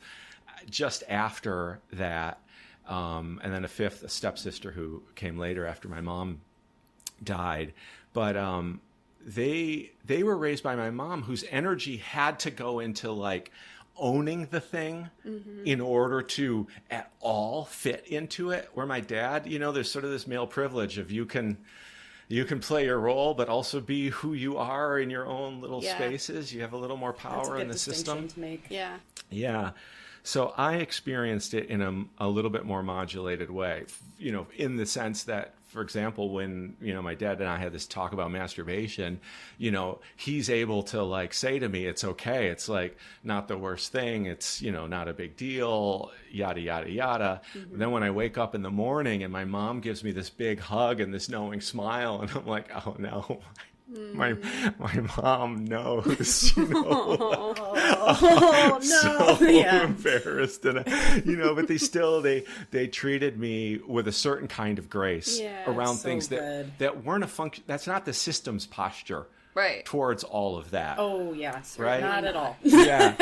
just 0.69 1.03
after 1.09 1.81
that, 1.93 2.41
um, 2.87 3.41
and 3.43 3.53
then 3.55 3.65
a 3.65 3.69
fifth, 3.69 4.03
a 4.03 4.09
stepsister 4.09 4.73
who 4.73 5.03
came 5.15 5.39
later 5.39 5.65
after 5.65 5.89
my 5.89 6.01
mom 6.03 6.41
died. 7.23 7.73
But 8.13 8.37
um, 8.37 8.81
they 9.25 9.93
they 10.05 10.23
were 10.23 10.37
raised 10.37 10.63
by 10.63 10.77
my 10.77 10.91
mom, 10.91 11.23
whose 11.23 11.45
energy 11.51 11.99
had 11.99 12.39
to 12.41 12.51
go 12.51 12.81
into 12.81 13.11
like 13.13 13.51
owning 14.01 14.47
the 14.47 14.61
thing 14.61 15.11
mm-hmm. 15.25 15.65
in 15.65 15.81
order 15.81 16.23
to 16.23 16.67
at 16.91 17.13
all 17.21 17.67
fit 17.67 18.05
into 18.09 18.51
it. 18.51 18.69
Where 18.75 18.87
my 18.87 19.01
dad, 19.01 19.47
you 19.47 19.59
know, 19.59 19.71
there's 19.71 19.91
sort 19.91 20.05
of 20.05 20.11
this 20.11 20.27
male 20.27 20.47
privilege 20.47 20.99
of 20.99 21.11
you 21.13 21.27
can 21.27 21.59
you 22.29 22.45
can 22.45 22.61
play 22.61 22.85
your 22.85 22.99
role, 22.99 23.35
but 23.35 23.49
also 23.49 23.81
be 23.81 24.09
who 24.11 24.35
you 24.35 24.57
are 24.57 24.99
in 24.99 25.11
your 25.11 25.27
own 25.27 25.61
little 25.61 25.83
Yeah. 25.83 25.97
spaces. 25.97 26.55
You 26.55 26.61
have 26.61 26.73
a 26.73 26.77
little 26.77 26.97
more 26.97 27.13
That's 27.13 27.25
a 27.25 27.29
power 27.29 27.57
good 27.57 27.63
in 27.63 27.69
the 27.69 27.79
system. 27.79 28.29
to 28.29 28.41
make. 28.41 28.65
Yeah. 28.71 28.99
Yeah. 29.31 29.73
So 30.23 30.53
I 30.57 30.77
experienced 30.77 31.55
it 31.55 31.69
in 31.69 31.81
a, 31.81 32.25
a 32.25 32.29
little 32.29 32.51
bit 32.51 32.65
more 32.65 32.83
modulated 32.83 33.51
way, 33.51 33.85
you 34.19 34.33
know, 34.33 34.47
in 34.57 34.77
the 34.77 34.87
sense 34.87 35.25
that, 35.25 35.55
for 35.69 35.83
example, 35.83 36.31
when, 36.31 36.77
you 36.81 36.93
know, 36.93 37.01
my 37.01 37.15
dad 37.15 37.41
and 37.41 37.49
I 37.49 37.57
had 37.57 37.73
this 37.73 37.87
talk 37.87 38.13
about 38.13 38.31
masturbation, 38.31 39.21
you 39.57 39.71
know, 39.71 40.01
he's 40.17 40.51
able 40.51 40.83
to 40.85 41.03
like 41.03 41.33
say 41.33 41.59
to 41.59 41.69
me, 41.69 41.87
it's 41.87 42.03
okay. 42.03 42.49
It's 42.49 42.69
like 42.69 42.99
not 43.23 43.49
the 43.49 43.57
worst 43.57 43.93
thing. 43.93 44.27
It's, 44.27 44.61
you 44.61 44.73
know, 44.73 44.87
not 44.87 45.09
a 45.09 45.13
big 45.13 45.37
deal, 45.37 46.11
yada, 46.31 46.61
yada, 46.61 46.91
yada. 46.91 47.41
Mm-hmm. 47.55 47.79
Then 47.79 47.91
when 47.93 48.03
I 48.03 48.11
wake 48.11 48.37
up 48.37 48.55
in 48.55 48.63
the 48.63 48.71
morning 48.71 49.23
and 49.23 49.33
my 49.33 49.45
mom 49.45 49.81
gives 49.81 50.03
me 50.03 50.11
this 50.11 50.29
big 50.29 50.59
hug 50.59 51.01
and 51.01 51.15
this 51.15 51.29
knowing 51.29 51.61
smile, 51.61 52.21
and 52.23 52.31
I'm 52.33 52.47
like, 52.47 52.69
oh 52.87 52.97
no. 52.99 53.41
My 54.15 54.35
mm. 54.35 54.79
my 54.79 55.23
mom 55.23 55.65
knows, 55.65 56.53
you 56.57 56.67
know, 56.69 57.55
Oh 57.57 58.79
no! 58.81 59.37
so 59.39 59.45
yeah. 59.49 59.85
embarrassed 59.85 60.65
and 60.65 60.85
you 61.27 61.37
know 61.37 61.55
but 61.55 61.67
they 61.69 61.79
still 61.79 62.21
they 62.23 62.45
they 62.71 62.87
treated 62.87 63.39
me 63.39 63.79
with 63.87 64.07
a 64.09 64.13
certain 64.13 64.49
kind 64.49 64.79
of 64.79 64.89
grace 64.89 65.41
Yeah, 65.41 65.69
around 65.71 65.97
so 65.97 66.05
things 66.05 66.29
that 66.29 66.41
good. 66.41 66.73
that 66.79 67.05
weren't 67.05 67.25
a 67.25 67.29
function 67.29 67.65
that's 67.67 67.87
not 67.87 68.05
the 68.05 68.13
system's 68.13 68.67
posture 68.67 69.27
Right. 69.53 69.85
towards 69.85 70.23
all 70.23 70.57
of 70.57 70.71
that 70.71 70.97
Oh 71.01 71.33
yes 71.33 71.77
Right? 71.79 72.01
Not 72.01 72.25
at 72.25 72.37
all. 72.37 72.57
yeah 72.63 73.17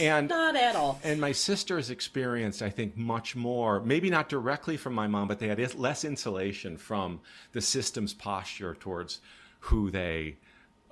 and 0.00 0.28
Not 0.28 0.54
at 0.54 0.76
all. 0.76 1.00
and 1.02 1.20
my 1.20 1.32
sisters 1.32 1.90
experienced, 1.90 2.62
I 2.62 2.70
think, 2.70 2.96
much 2.96 3.34
more, 3.34 3.80
maybe 3.80 4.08
not 4.08 4.28
directly 4.28 4.76
from 4.76 4.94
my 4.94 5.08
mom, 5.08 5.26
but 5.26 5.40
they 5.40 5.48
had 5.48 5.74
less 5.74 6.04
insulation 6.04 6.76
from 6.78 7.20
the 7.52 7.60
system's 7.60 8.14
posture 8.14 8.74
towards 8.78 9.20
who 9.64 9.90
they 9.90 10.36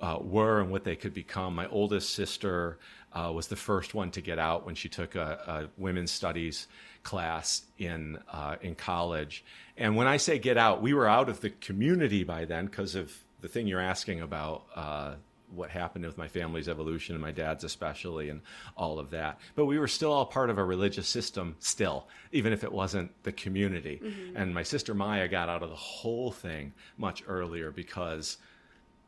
uh, 0.01 0.17
were 0.19 0.59
and 0.59 0.71
what 0.71 0.83
they 0.83 0.95
could 0.95 1.13
become. 1.13 1.55
My 1.55 1.67
oldest 1.67 2.13
sister 2.13 2.79
uh, 3.13 3.31
was 3.33 3.47
the 3.47 3.55
first 3.55 3.93
one 3.93 4.11
to 4.11 4.21
get 4.21 4.39
out 4.39 4.65
when 4.65 4.75
she 4.75 4.89
took 4.89 5.15
a, 5.15 5.69
a 5.77 5.81
women's 5.81 6.11
studies 6.11 6.67
class 7.03 7.63
in 7.77 8.17
uh, 8.31 8.55
in 8.61 8.75
college. 8.75 9.45
And 9.77 9.95
when 9.95 10.07
I 10.07 10.17
say 10.17 10.39
get 10.39 10.57
out, 10.57 10.81
we 10.81 10.93
were 10.93 11.07
out 11.07 11.29
of 11.29 11.41
the 11.41 11.51
community 11.51 12.23
by 12.23 12.45
then 12.45 12.65
because 12.65 12.95
of 12.95 13.13
the 13.41 13.47
thing 13.47 13.67
you're 13.67 13.79
asking 13.79 14.21
about. 14.21 14.65
Uh, 14.75 15.15
what 15.55 15.69
happened 15.69 16.03
with 16.03 16.17
my 16.17 16.27
family's 16.27 16.67
evolution 16.67 17.13
and 17.13 17.21
my 17.21 17.29
dad's 17.29 17.63
especially 17.63 18.29
and 18.29 18.41
all 18.75 18.97
of 18.97 19.11
that 19.11 19.37
but 19.53 19.65
we 19.65 19.77
were 19.77 19.87
still 19.87 20.11
all 20.11 20.25
part 20.25 20.49
of 20.49 20.57
a 20.57 20.63
religious 20.63 21.07
system 21.07 21.55
still 21.59 22.07
even 22.31 22.51
if 22.51 22.63
it 22.63 22.71
wasn't 22.71 23.11
the 23.21 23.31
community 23.31 24.01
and 24.35 24.51
my 24.51 24.63
sister 24.63 24.95
maya 24.95 25.27
got 25.27 25.49
out 25.49 25.61
of 25.61 25.69
the 25.69 25.75
whole 25.75 26.31
thing 26.31 26.73
much 26.97 27.23
earlier 27.27 27.69
because 27.69 28.37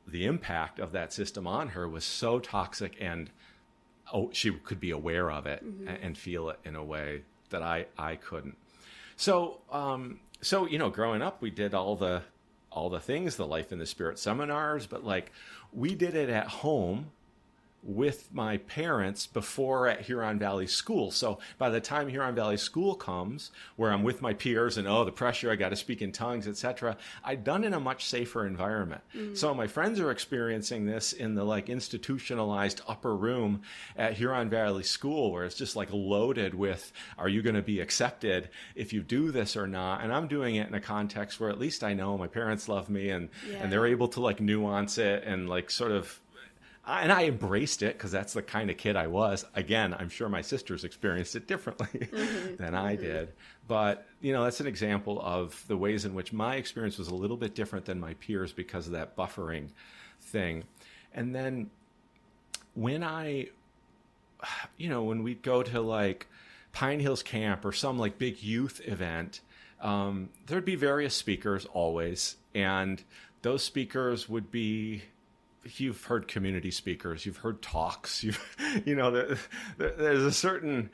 the 0.07 0.25
impact 0.25 0.79
of 0.79 0.91
that 0.91 1.11
system 1.13 1.47
on 1.47 1.69
her 1.69 1.87
was 1.87 2.03
so 2.03 2.39
toxic 2.39 2.95
and 2.99 3.29
oh, 4.13 4.29
she 4.33 4.51
could 4.51 4.79
be 4.79 4.91
aware 4.91 5.31
of 5.31 5.45
it 5.47 5.63
a- 5.87 5.89
and 6.03 6.17
feel 6.17 6.49
it 6.49 6.59
in 6.63 6.75
a 6.75 6.83
way 6.83 7.23
that 7.49 7.61
I, 7.61 7.85
I 7.97 8.15
couldn't. 8.15 8.57
So, 9.17 9.61
um, 9.71 10.19
so 10.41 10.67
you 10.67 10.77
know, 10.77 10.89
growing 10.89 11.21
up, 11.21 11.41
we 11.41 11.49
did 11.49 11.73
all 11.73 11.95
the 11.95 12.21
all 12.71 12.89
the 12.89 12.99
things, 12.99 13.37
the 13.37 13.47
life 13.47 13.71
in 13.71 13.79
the 13.79 13.85
spirit 13.85 14.19
seminars, 14.19 14.85
but 14.85 15.03
like 15.05 15.31
we 15.71 15.95
did 15.95 16.13
it 16.13 16.29
at 16.29 16.47
home 16.47 17.11
with 17.85 18.29
my 18.33 18.57
parents 18.57 19.27
before 19.27 19.87
at 19.87 20.01
Huron 20.01 20.39
Valley 20.39 20.65
School. 20.65 21.11
So 21.11 21.39
by 21.59 21.69
the 21.69 21.79
time 21.79 22.07
Huron 22.07 22.33
Valley 22.33 22.57
School 22.57 22.95
comes, 22.95 23.51
where 23.75 23.91
I'm 23.91 24.01
with 24.01 24.23
my 24.23 24.33
peers 24.33 24.77
and 24.77 24.87
oh 24.87 25.05
the 25.05 25.11
pressure, 25.11 25.51
I 25.51 25.55
got 25.55 25.69
to 25.69 25.75
speak 25.75 26.01
in 26.01 26.11
tongues, 26.11 26.47
etc., 26.47 26.97
I'd 27.23 27.43
done 27.43 27.63
in 27.63 27.73
a 27.73 27.79
much 27.79 28.05
safer 28.05 28.47
environment. 28.47 29.01
Mm. 29.15 29.37
So 29.37 29.53
my 29.53 29.67
friends 29.67 29.99
are 29.99 30.09
experiencing 30.09 30.85
this 30.85 31.13
in 31.13 31.35
the 31.35 31.43
like 31.43 31.69
institutionalized 31.69 32.81
upper 32.87 33.15
room 33.15 33.61
at 33.95 34.13
Huron 34.13 34.49
Valley 34.49 34.83
School, 34.83 35.31
where 35.31 35.45
it's 35.45 35.55
just 35.55 35.75
like 35.75 35.89
loaded 35.91 36.55
with 36.55 36.91
are 37.19 37.29
you 37.29 37.43
going 37.43 37.55
to 37.55 37.61
be 37.61 37.79
accepted 37.79 38.49
if 38.73 38.93
you 38.93 39.03
do 39.03 39.31
this 39.31 39.55
or 39.55 39.67
not? 39.67 40.03
And 40.03 40.11
I'm 40.11 40.27
doing 40.27 40.55
it 40.55 40.67
in 40.67 40.73
a 40.73 40.81
context 40.81 41.39
where 41.39 41.51
at 41.51 41.59
least 41.59 41.83
I 41.83 41.93
know 41.93 42.17
my 42.17 42.27
parents 42.27 42.67
love 42.67 42.89
me 42.89 43.09
and 43.09 43.29
and 43.59 43.71
they're 43.71 43.85
able 43.85 44.07
to 44.09 44.21
like 44.21 44.41
nuance 44.41 44.97
it 44.97 45.23
and 45.23 45.47
like 45.47 45.69
sort 45.69 45.91
of 45.91 46.19
and 46.87 47.11
I 47.11 47.25
embraced 47.25 47.81
it 47.81 47.97
because 47.97 48.11
that's 48.11 48.33
the 48.33 48.41
kind 48.41 48.69
of 48.69 48.77
kid 48.77 48.95
I 48.95 49.07
was. 49.07 49.45
Again, 49.55 49.95
I'm 49.97 50.09
sure 50.09 50.29
my 50.29 50.41
sisters 50.41 50.83
experienced 50.83 51.35
it 51.35 51.47
differently 51.47 52.09
than 52.57 52.75
I 52.75 52.95
did. 52.95 53.33
But, 53.67 54.05
you 54.21 54.33
know, 54.33 54.43
that's 54.43 54.59
an 54.59 54.67
example 54.67 55.19
of 55.21 55.63
the 55.67 55.77
ways 55.77 56.05
in 56.05 56.13
which 56.13 56.31
my 56.31 56.55
experience 56.55 56.97
was 56.97 57.07
a 57.07 57.15
little 57.15 57.37
bit 57.37 57.55
different 57.55 57.85
than 57.85 57.99
my 57.99 58.13
peers 58.15 58.53
because 58.53 58.85
of 58.85 58.93
that 58.93 59.17
buffering 59.17 59.69
thing. 60.21 60.65
And 61.13 61.33
then 61.33 61.71
when 62.75 63.03
I, 63.03 63.47
you 64.77 64.89
know, 64.89 65.03
when 65.03 65.23
we'd 65.23 65.41
go 65.41 65.63
to 65.63 65.81
like 65.81 66.27
Pine 66.71 66.99
Hills 66.99 67.23
Camp 67.23 67.65
or 67.65 67.71
some 67.71 67.97
like 67.97 68.19
big 68.19 68.43
youth 68.43 68.79
event, 68.85 69.41
um, 69.81 70.29
there'd 70.45 70.65
be 70.65 70.75
various 70.75 71.15
speakers 71.15 71.65
always. 71.65 72.35
And 72.53 73.03
those 73.41 73.63
speakers 73.63 74.29
would 74.29 74.51
be 74.51 75.03
you've 75.65 76.03
heard 76.03 76.27
community 76.27 76.71
speakers, 76.71 77.25
you've 77.25 77.37
heard 77.37 77.61
talks, 77.61 78.23
you 78.23 78.33
you 78.85 78.95
know, 78.95 79.11
there, 79.11 79.37
there's 79.77 80.23
a 80.23 80.31
certain 80.31 80.89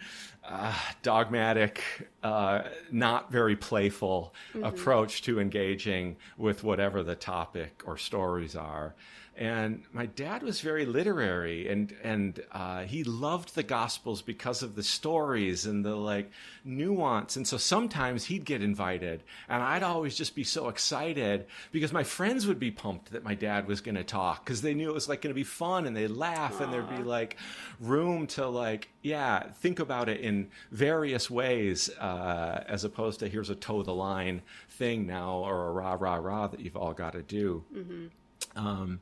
uh, 0.51 0.73
dogmatic, 1.01 1.81
uh, 2.23 2.63
not 2.91 3.31
very 3.31 3.55
playful 3.55 4.33
mm-hmm. 4.53 4.65
approach 4.65 5.21
to 5.23 5.39
engaging 5.39 6.17
with 6.37 6.63
whatever 6.63 7.03
the 7.03 7.15
topic 7.15 7.83
or 7.85 7.97
stories 7.97 8.55
are. 8.55 8.93
And 9.37 9.83
my 9.93 10.07
dad 10.07 10.43
was 10.43 10.59
very 10.59 10.85
literary, 10.85 11.69
and 11.69 11.95
and 12.03 12.43
uh, 12.51 12.83
he 12.83 13.05
loved 13.05 13.55
the 13.55 13.63
Gospels 13.63 14.21
because 14.21 14.61
of 14.61 14.75
the 14.75 14.83
stories 14.83 15.65
and 15.65 15.85
the 15.85 15.95
like 15.95 16.29
nuance. 16.65 17.37
And 17.37 17.47
so 17.47 17.55
sometimes 17.55 18.25
he'd 18.25 18.43
get 18.43 18.61
invited, 18.61 19.23
and 19.47 19.63
I'd 19.63 19.83
always 19.83 20.17
just 20.17 20.35
be 20.35 20.43
so 20.43 20.67
excited 20.67 21.45
because 21.71 21.93
my 21.93 22.03
friends 22.03 22.45
would 22.45 22.59
be 22.59 22.71
pumped 22.71 23.13
that 23.13 23.23
my 23.23 23.33
dad 23.33 23.67
was 23.67 23.79
going 23.79 23.95
to 23.95 24.03
talk 24.03 24.43
because 24.43 24.61
they 24.61 24.73
knew 24.73 24.89
it 24.89 24.93
was 24.93 25.07
like 25.07 25.21
going 25.21 25.33
to 25.33 25.33
be 25.33 25.45
fun, 25.45 25.87
and 25.87 25.95
they'd 25.95 26.09
laugh, 26.09 26.57
Aww. 26.57 26.65
and 26.65 26.73
there'd 26.73 26.97
be 26.97 27.03
like 27.03 27.37
room 27.79 28.27
to 28.27 28.47
like 28.47 28.89
yeah 29.01 29.49
think 29.53 29.79
about 29.79 30.09
it 30.09 30.19
in 30.19 30.40
various 30.71 31.29
ways 31.29 31.89
uh, 31.99 32.63
as 32.67 32.83
opposed 32.83 33.19
to 33.19 33.29
here's 33.29 33.49
a 33.49 33.55
toe 33.55 33.83
the 33.83 33.93
line 33.93 34.41
thing 34.69 35.05
now 35.05 35.35
or 35.35 35.67
a 35.67 35.71
rah 35.71 35.97
rah 35.99 36.15
rah 36.15 36.47
that 36.47 36.59
you've 36.59 36.77
all 36.77 36.93
got 36.93 37.13
to 37.13 37.21
do. 37.21 37.63
Mm-hmm. 37.75 38.67
Um, 38.67 39.01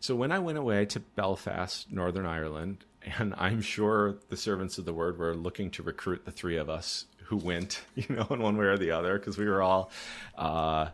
so 0.00 0.14
when 0.14 0.32
I 0.32 0.38
went 0.38 0.58
away 0.58 0.84
to 0.86 1.00
Belfast, 1.00 1.90
Northern 1.90 2.26
Ireland, 2.26 2.84
and 3.18 3.34
I'm 3.36 3.62
sure 3.62 4.16
the 4.28 4.36
servants 4.36 4.78
of 4.78 4.84
the 4.84 4.92
word 4.92 5.18
were 5.18 5.34
looking 5.34 5.70
to 5.72 5.82
recruit 5.82 6.24
the 6.24 6.30
three 6.30 6.56
of 6.56 6.68
us 6.68 7.06
who 7.24 7.36
went, 7.36 7.82
you 7.94 8.14
know, 8.14 8.26
in 8.30 8.40
one 8.40 8.56
way 8.56 8.66
or 8.66 8.78
the 8.78 8.90
other, 8.90 9.18
because 9.18 9.38
we 9.38 9.46
were 9.46 9.62
all. 9.62 9.90
Uh, 10.36 10.88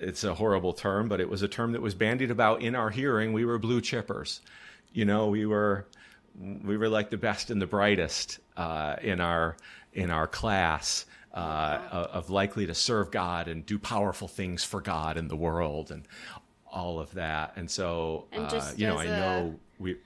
it's 0.00 0.24
a 0.24 0.34
horrible 0.34 0.72
term, 0.72 1.08
but 1.08 1.20
it 1.20 1.28
was 1.28 1.42
a 1.42 1.48
term 1.48 1.72
that 1.72 1.82
was 1.82 1.94
bandied 1.94 2.30
about 2.30 2.60
in 2.60 2.74
our 2.74 2.90
hearing. 2.90 3.32
We 3.32 3.44
were 3.44 3.58
blue 3.58 3.80
chippers, 3.80 4.40
you 4.92 5.04
know. 5.04 5.28
We 5.28 5.46
were 5.46 5.86
we 6.38 6.76
were 6.76 6.88
like 6.88 7.10
the 7.10 7.16
best 7.18 7.50
and 7.50 7.60
the 7.60 7.66
brightest 7.66 8.38
uh, 8.56 8.96
in 9.02 9.20
our 9.20 9.56
in 9.92 10.10
our 10.10 10.26
class. 10.26 11.06
Uh, 11.34 12.08
of 12.12 12.28
likely 12.28 12.66
to 12.66 12.74
serve 12.74 13.10
God 13.10 13.48
and 13.48 13.64
do 13.64 13.78
powerful 13.78 14.28
things 14.28 14.64
for 14.64 14.82
God 14.82 15.16
in 15.16 15.28
the 15.28 15.36
world, 15.36 15.90
and 15.90 16.06
all 16.70 17.00
of 17.00 17.14
that. 17.14 17.54
And 17.56 17.70
so, 17.70 18.26
and 18.32 18.44
uh, 18.44 18.70
you 18.76 18.86
know, 18.86 18.98
I 18.98 19.06
know 19.06 19.58
we. 19.78 19.96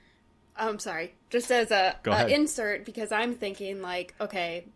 I'm 0.55 0.79
sorry. 0.79 1.15
Just 1.29 1.51
as 1.51 1.71
a, 1.71 1.97
a 2.05 2.27
insert, 2.27 2.85
because 2.85 3.11
I'm 3.11 3.35
thinking 3.35 3.81
like, 3.81 4.15
okay, 4.21 4.67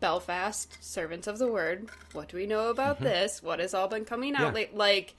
Belfast, 0.00 0.76
servants 0.80 1.26
of 1.26 1.38
the 1.38 1.46
word. 1.46 1.88
What 2.12 2.28
do 2.28 2.36
we 2.36 2.46
know 2.46 2.70
about 2.70 2.96
mm-hmm. 2.96 3.04
this? 3.04 3.42
What 3.42 3.60
has 3.60 3.74
all 3.74 3.88
been 3.88 4.04
coming 4.04 4.34
out? 4.34 4.48
Yeah. 4.48 4.52
Like, 4.52 4.70
like 4.74 5.14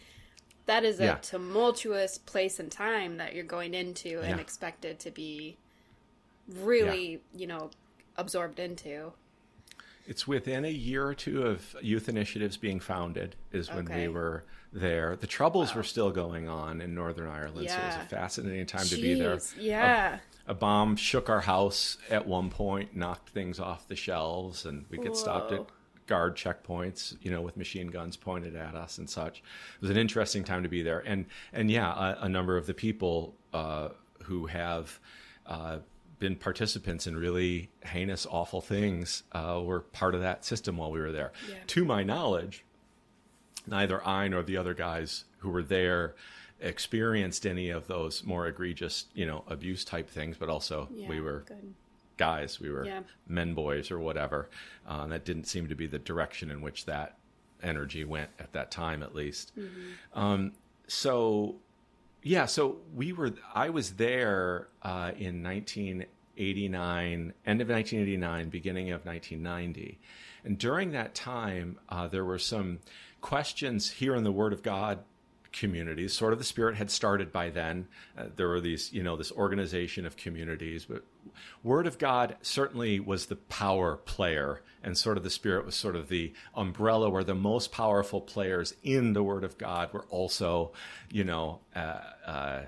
that 0.66 0.84
is 0.84 1.00
a 1.00 1.06
yeah. 1.06 1.16
tumultuous 1.16 2.18
place 2.18 2.60
and 2.60 2.72
time 2.72 3.18
that 3.18 3.34
you're 3.34 3.44
going 3.44 3.74
into 3.74 4.20
and 4.20 4.36
yeah. 4.36 4.42
expected 4.42 5.00
to 5.00 5.12
be 5.12 5.58
really, 6.60 7.22
you 7.36 7.48
know, 7.48 7.70
absorbed 8.18 8.60
into. 8.60 9.14
It's 10.08 10.28
within 10.28 10.66
a 10.66 10.72
year 10.72 11.08
or 11.08 11.14
two 11.14 11.46
of 11.46 11.76
youth 11.82 12.10
initiatives 12.10 12.58
being 12.58 12.80
founded 12.80 13.36
is 13.52 13.70
when 13.70 13.88
okay. 13.88 14.08
we 14.08 14.14
were 14.14 14.44
there. 14.74 15.16
The 15.16 15.28
troubles 15.28 15.72
wow. 15.72 15.78
were 15.78 15.84
still 15.84 16.12
going 16.12 16.48
on 16.48 16.82
in 16.82 16.96
Northern 16.96 17.30
Ireland, 17.30 17.66
yeah. 17.66 17.76
so 17.76 17.82
it 17.82 17.86
was 17.86 18.06
a 18.06 18.16
fascinating 18.16 18.66
time 18.66 18.86
Jeez. 18.86 18.96
to 18.96 19.02
be 19.02 19.14
there. 19.14 19.40
Yeah. 19.60 20.20
A, 20.48 20.52
a, 20.52 20.54
bomb 20.54 20.96
shook 20.96 21.30
our 21.30 21.42
house 21.42 21.98
at 22.10 22.26
one 22.26 22.50
point, 22.50 22.96
knocked 22.96 23.30
things 23.30 23.60
off 23.60 23.88
the 23.88 23.96
shelves, 23.96 24.66
and 24.66 24.86
we 24.90 24.98
get 24.98 25.16
stopped 25.16 25.52
at 25.52 25.66
guard 26.08 26.36
checkpoints, 26.36 27.16
you 27.22 27.32
know, 27.32 27.42
with 27.42 27.56
machine 27.56 27.88
guns 27.88 28.18
pointed 28.18 28.56
at 28.56 28.76
us 28.76 28.98
and 28.98 29.10
such. 29.10 29.40
It 29.40 29.82
was 29.82 29.90
an 29.90 29.98
interesting 29.98 30.44
time 30.44 30.64
to 30.64 30.70
be 30.70 30.82
there, 30.82 31.04
and 31.06 31.26
and 31.54 31.70
yeah, 31.70 32.16
a, 32.20 32.26
a 32.26 32.30
number 32.30 32.58
of 32.58 32.66
the 32.66 32.74
people 32.74 33.36
uh, 33.54 33.90
who 34.24 34.48
have. 34.48 35.00
Uh, 35.46 35.80
been 36.22 36.38
participants 36.38 37.06
in 37.06 37.18
really 37.18 37.70
heinous, 37.84 38.26
awful 38.30 38.62
things 38.62 39.24
uh, 39.34 39.60
were 39.62 39.82
part 39.82 40.16
of 40.16 40.22
that 40.22 40.46
system 40.46 40.78
while 40.78 40.92
we 40.92 41.02
were 41.02 41.12
there. 41.12 41.34
Yeah. 41.50 41.56
To 41.68 41.84
my 41.84 42.04
knowledge, 42.04 42.64
neither 43.68 44.08
I 44.08 44.30
nor 44.30 44.44
the 44.44 44.56
other 44.56 44.74
guys 44.74 45.26
who 45.40 45.50
were 45.50 45.64
there 45.64 46.16
experienced 46.62 47.46
any 47.46 47.72
of 47.72 47.88
those 47.88 48.24
more 48.24 48.48
egregious, 48.48 49.06
you 49.14 49.26
know, 49.26 49.44
abuse 49.48 49.84
type 49.84 50.10
things, 50.10 50.38
but 50.38 50.48
also 50.48 50.88
yeah, 50.94 51.10
we 51.10 51.20
were 51.20 51.44
good. 51.48 51.74
guys, 52.18 52.60
we 52.62 52.70
were 52.70 52.86
yeah. 52.86 53.02
men 53.28 53.54
boys 53.54 53.92
or 53.92 54.00
whatever. 54.00 54.48
Uh, 54.88 55.08
that 55.08 55.26
didn't 55.26 55.46
seem 55.46 55.68
to 55.68 55.76
be 55.76 55.88
the 55.88 56.00
direction 56.00 56.52
in 56.52 56.62
which 56.62 56.86
that 56.86 57.18
energy 57.64 58.06
went 58.06 58.30
at 58.40 58.54
that 58.54 58.70
time, 58.72 59.02
at 59.04 59.16
least. 59.16 59.52
Mm-hmm. 59.58 60.20
Um, 60.20 60.52
so, 60.88 61.56
yeah, 62.24 62.46
so 62.46 62.78
we 62.94 63.14
were, 63.14 63.34
I 63.54 63.70
was 63.70 63.94
there 63.94 64.68
uh, 64.84 65.12
in 65.18 65.44
1989, 65.44 67.34
end 67.46 67.62
of 67.62 67.70
1989, 67.70 68.50
beginning 68.50 68.92
of 68.92 69.06
1990. 69.06 70.00
And 70.44 70.58
during 70.58 70.92
that 70.92 71.16
time, 71.16 71.80
uh, 71.90 72.08
there 72.08 72.26
were 72.26 72.40
some 72.40 72.80
questions 73.22 73.90
here 73.92 74.16
in 74.16 74.24
the 74.24 74.32
Word 74.32 74.54
of 74.54 74.64
God 74.64 75.00
communities. 75.52 76.14
Sword 76.14 76.34
of 76.34 76.40
the 76.40 76.46
Spirit 76.46 76.76
had 76.76 76.90
started 76.90 77.32
by 77.32 77.50
then. 77.50 77.88
Uh, 78.18 78.26
there 78.36 78.48
were 78.48 78.62
these, 78.62 78.92
you 78.94 79.04
know, 79.04 79.16
this 79.16 79.32
organization 79.32 80.06
of 80.06 80.16
communities, 80.16 80.86
but 80.86 81.04
Word 81.64 81.88
of 81.88 81.98
God 81.98 82.38
certainly 82.42 83.00
was 83.00 83.26
the 83.26 83.36
power 83.36 83.98
player, 83.98 84.62
and 84.84 84.98
Sword 84.98 85.18
of 85.18 85.24
the 85.24 85.30
Spirit 85.30 85.66
was 85.66 85.76
sort 85.76 85.96
of 85.96 86.10
the 86.10 86.34
umbrella 86.56 87.10
where 87.10 87.24
the 87.24 87.36
most 87.36 87.72
powerful 87.72 88.22
players 88.22 88.74
in 88.84 89.14
the 89.14 89.24
Word 89.24 89.44
of 89.44 89.58
God 89.58 89.92
were 89.94 90.06
also, 90.10 90.72
you 91.12 91.24
know, 91.24 91.60
uh, 91.76 92.00
uh, 92.26 92.62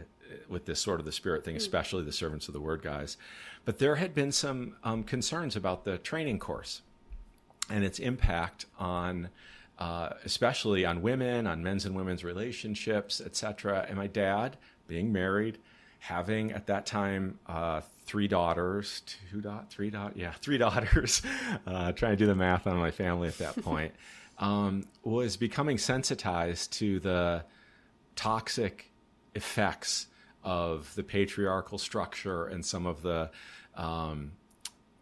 with 0.49 0.65
this 0.65 0.79
Sword 0.79 0.99
of 0.99 1.05
the 1.05 1.11
Spirit 1.11 1.45
thing, 1.45 1.55
especially 1.55 2.03
the 2.03 2.11
servants 2.11 2.47
of 2.47 2.53
the 2.53 2.61
Word 2.61 2.81
guys. 2.81 3.17
But 3.65 3.79
there 3.79 3.95
had 3.95 4.13
been 4.13 4.31
some 4.31 4.75
um, 4.83 5.03
concerns 5.03 5.55
about 5.55 5.85
the 5.85 5.97
training 5.97 6.39
course 6.39 6.81
and 7.69 7.83
its 7.83 7.99
impact 7.99 8.65
on 8.77 9.29
uh, 9.79 10.09
especially 10.23 10.85
on 10.85 11.01
women, 11.01 11.47
on 11.47 11.63
men's 11.63 11.85
and 11.85 11.95
women's 11.95 12.23
relationships, 12.23 13.21
etc. 13.21 13.85
And 13.87 13.97
my 13.97 14.07
dad, 14.07 14.57
being 14.87 15.11
married, 15.11 15.57
having 15.99 16.51
at 16.51 16.67
that 16.67 16.85
time 16.85 17.39
uh, 17.47 17.81
three 18.05 18.27
daughters, 18.27 19.01
two 19.31 19.41
dot, 19.41 19.69
three 19.69 19.89
dot, 19.89 20.15
yeah, 20.15 20.31
three 20.41 20.57
daughters. 20.57 21.21
Uh, 21.65 21.91
trying 21.93 22.11
to 22.11 22.17
do 22.17 22.25
the 22.25 22.35
math 22.35 22.67
on 22.67 22.77
my 22.77 22.91
family 22.91 23.27
at 23.27 23.37
that 23.37 23.55
point, 23.63 23.93
um, 24.37 24.83
was 25.03 25.37
becoming 25.37 25.77
sensitized 25.77 26.73
to 26.73 26.99
the 26.99 27.43
toxic 28.15 28.91
effects 29.33 30.07
of 30.43 30.93
the 30.95 31.03
patriarchal 31.03 31.77
structure 31.77 32.45
and 32.45 32.65
some 32.65 32.85
of 32.85 33.01
the 33.01 33.29
um, 33.75 34.33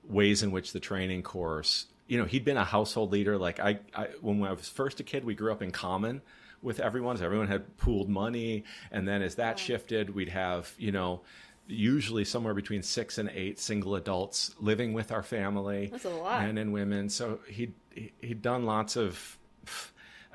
ways 0.03 0.43
in 0.43 0.51
which 0.51 0.72
the 0.72 0.80
training 0.80 1.24
course 1.24 1.88
you 2.12 2.18
know, 2.18 2.26
he'd 2.26 2.43
been 2.43 2.57
a 2.57 2.66
household 2.66 3.14
leader. 3.14 3.38
Like 3.38 3.62
I, 3.62 3.80
I, 3.95 4.07
when 4.20 4.43
I 4.43 4.51
was 4.51 4.68
first 4.68 4.99
a 4.99 5.03
kid, 5.03 5.24
we 5.24 5.34
grew 5.34 5.49
up 5.49 5.62
in 5.62 5.72
common 5.72 6.22
with 6.62 6.82
everyone. 6.82 7.16
So 7.16 7.24
everyone 7.24 7.47
had 7.47 7.78
pooled 7.78 8.09
money, 8.09 8.66
and 8.91 9.07
then 9.07 9.22
as 9.22 9.36
that 9.36 9.57
shifted, 9.57 10.14
we'd 10.14 10.28
have 10.28 10.74
you 10.78 10.91
know 10.91 11.22
usually 11.68 12.26
somewhere 12.26 12.53
between 12.53 12.84
six 12.84 13.18
and 13.18 13.30
eight 13.30 13.59
single 13.62 13.95
adults 13.95 14.53
living 14.59 14.91
with 14.91 15.09
our 15.14 15.24
family, 15.24 15.88
That's 15.89 16.03
a 16.03 16.09
lot. 16.09 16.41
men 16.41 16.57
and 16.57 16.74
women. 16.74 17.07
So 17.07 17.39
he'd 17.47 17.74
he'd 18.20 18.41
done 18.41 18.66
lots 18.66 18.97
of. 18.97 19.38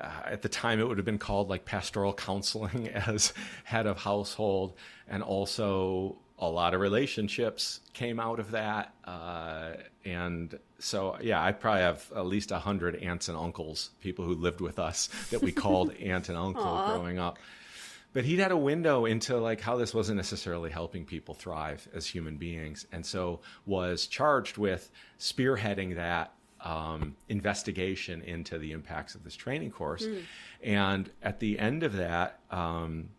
Uh, 0.01 0.09
at 0.25 0.41
the 0.41 0.49
time, 0.49 0.79
it 0.79 0.87
would 0.87 0.97
have 0.97 1.05
been 1.05 1.19
called 1.19 1.47
like 1.47 1.63
pastoral 1.65 2.11
counseling 2.13 2.87
as 3.07 3.33
head 3.65 3.85
of 3.85 3.99
household, 3.99 4.73
and 5.07 5.21
also 5.21 6.17
a 6.39 6.47
lot 6.47 6.73
of 6.73 6.81
relationships 6.81 7.79
came 7.93 8.19
out 8.19 8.39
of 8.39 8.51
that. 8.51 8.93
Uh, 9.03 9.73
and 10.05 10.57
so, 10.79 11.17
yeah, 11.21 11.43
I 11.43 11.51
probably 11.51 11.81
have 11.81 12.11
at 12.15 12.25
least 12.27 12.51
a 12.51 12.59
hundred 12.59 12.95
aunts 12.97 13.27
and 13.27 13.37
uncles, 13.37 13.89
people 14.01 14.25
who 14.25 14.35
lived 14.35 14.61
with 14.61 14.77
us 14.77 15.09
that 15.31 15.41
we 15.41 15.51
called 15.51 15.93
aunt 15.99 16.29
and 16.29 16.37
uncle 16.37 16.63
Aww. 16.63 16.93
growing 16.93 17.17
up. 17.17 17.39
But 18.13 18.25
he'd 18.25 18.39
had 18.39 18.51
a 18.51 18.57
window 18.57 19.05
into 19.05 19.37
like 19.37 19.61
how 19.61 19.77
this 19.77 19.93
wasn't 19.93 20.17
necessarily 20.17 20.69
helping 20.69 21.05
people 21.05 21.33
thrive 21.33 21.87
as 21.93 22.07
human 22.07 22.37
beings, 22.37 22.87
and 22.91 23.05
so 23.05 23.41
was 23.65 24.07
charged 24.07 24.57
with 24.57 24.89
spearheading 25.19 25.95
that 25.97 26.33
um, 26.61 27.15
investigation 27.29 28.21
into 28.21 28.57
the 28.57 28.71
impacts 28.71 29.13
of 29.13 29.23
this 29.23 29.35
training 29.35 29.71
course. 29.71 30.05
Mm. 30.05 30.21
And 30.63 31.11
at 31.21 31.39
the 31.39 31.59
end 31.59 31.83
of 31.83 31.93
that 31.97 32.39
um, 32.49 33.09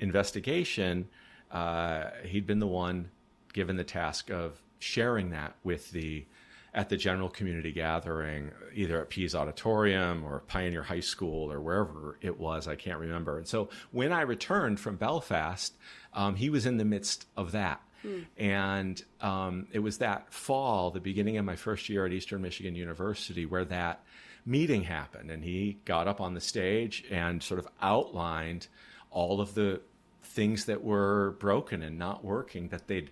investigation, 0.00 1.08
uh, 1.54 2.10
he'd 2.24 2.46
been 2.46 2.58
the 2.58 2.66
one 2.66 3.10
given 3.52 3.76
the 3.76 3.84
task 3.84 4.30
of 4.30 4.60
sharing 4.80 5.30
that 5.30 5.54
with 5.62 5.90
the 5.92 6.26
at 6.74 6.88
the 6.88 6.96
general 6.96 7.28
community 7.28 7.70
gathering, 7.70 8.50
either 8.74 9.00
at 9.00 9.08
Pease 9.08 9.32
Auditorium 9.32 10.24
or 10.24 10.40
Pioneer 10.40 10.82
High 10.82 10.98
School 10.98 11.52
or 11.52 11.60
wherever 11.60 12.18
it 12.20 12.40
was, 12.40 12.66
I 12.66 12.74
can't 12.74 12.98
remember. 12.98 13.38
And 13.38 13.46
so 13.46 13.68
when 13.92 14.12
I 14.12 14.22
returned 14.22 14.80
from 14.80 14.96
Belfast, 14.96 15.72
um, 16.14 16.34
he 16.34 16.50
was 16.50 16.66
in 16.66 16.76
the 16.76 16.84
midst 16.84 17.26
of 17.36 17.52
that. 17.52 17.80
Mm. 18.04 18.24
And 18.36 19.04
um, 19.20 19.68
it 19.70 19.78
was 19.78 19.98
that 19.98 20.32
fall, 20.32 20.90
the 20.90 20.98
beginning 20.98 21.36
of 21.36 21.44
my 21.44 21.54
first 21.54 21.88
year 21.88 22.06
at 22.06 22.12
Eastern 22.12 22.42
Michigan 22.42 22.74
University, 22.74 23.46
where 23.46 23.64
that 23.66 24.02
meeting 24.44 24.82
happened. 24.82 25.30
And 25.30 25.44
he 25.44 25.78
got 25.84 26.08
up 26.08 26.20
on 26.20 26.34
the 26.34 26.40
stage 26.40 27.04
and 27.08 27.40
sort 27.40 27.60
of 27.60 27.68
outlined 27.80 28.66
all 29.12 29.40
of 29.40 29.54
the 29.54 29.80
things 30.24 30.64
that 30.66 30.82
were 30.82 31.36
broken 31.38 31.82
and 31.82 31.98
not 31.98 32.24
working 32.24 32.68
that 32.68 32.88
they'd 32.88 33.10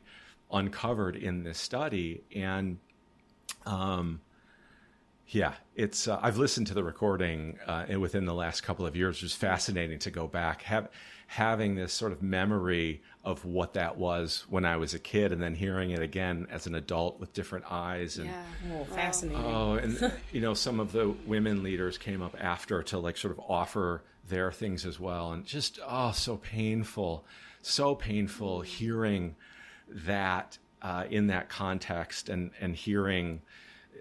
uncovered 0.51 1.17
in 1.17 1.45
this 1.45 1.59
study. 1.59 2.23
And 2.35 2.79
um, 3.67 4.21
yeah, 5.33 5.55
it's 5.75 6.09
uh, 6.09 6.19
I've 6.23 6.37
listened 6.37 6.67
to 6.69 6.75
the 6.75 6.85
recording 6.85 7.59
uh, 7.67 7.87
within 7.99 8.27
the 8.27 8.35
last 8.35 8.63
couple 8.63 8.85
of 8.85 8.95
years. 8.95 9.17
It 9.17 9.23
was 9.23 9.35
fascinating 9.35 9.99
to 10.01 10.11
go 10.11 10.27
back, 10.27 10.63
have 10.63 10.91
having 11.27 11.75
this 11.75 11.95
sort 11.95 12.13
of 12.13 12.23
memory 12.23 13.03
of 13.25 13.43
what 13.47 13.73
that 13.73 13.97
was 13.97 14.45
when 14.51 14.67
I 14.67 14.77
was 14.77 14.93
a 14.93 14.99
kid, 14.99 15.33
and 15.33 15.41
then 15.41 15.55
hearing 15.55 15.91
it 15.91 16.03
again 16.03 16.47
as 16.51 16.67
an 16.67 16.75
adult 16.75 17.19
with 17.19 17.33
different 17.33 17.65
eyes. 17.71 18.19
And 18.19 18.27
Yeah. 18.27 18.45
Oh, 18.75 18.85
fascinating. 18.85 19.43
oh, 19.43 19.75
and 19.75 20.13
you 20.33 20.43
know, 20.43 20.53
some 20.53 20.79
of 20.79 20.93
the 20.93 21.09
women 21.27 21.63
leaders 21.63 21.97
came 21.97 22.21
up 22.21 22.37
after 22.39 22.83
to 22.83 22.99
like 22.99 23.17
sort 23.17 23.33
of 23.33 23.41
offer 23.49 24.03
their 24.29 24.53
things 24.53 24.85
as 24.85 25.01
well, 25.01 25.33
and 25.33 25.47
just 25.47 25.79
oh, 25.89 26.13
so 26.13 26.37
painful, 26.37 27.25
so 27.63 27.95
painful 27.95 28.61
hearing 28.61 29.35
that 29.89 30.59
uh, 30.83 31.05
in 31.09 31.29
that 31.29 31.49
context, 31.49 32.29
and 32.29 32.51
and 32.61 32.77
hearing 32.77 33.41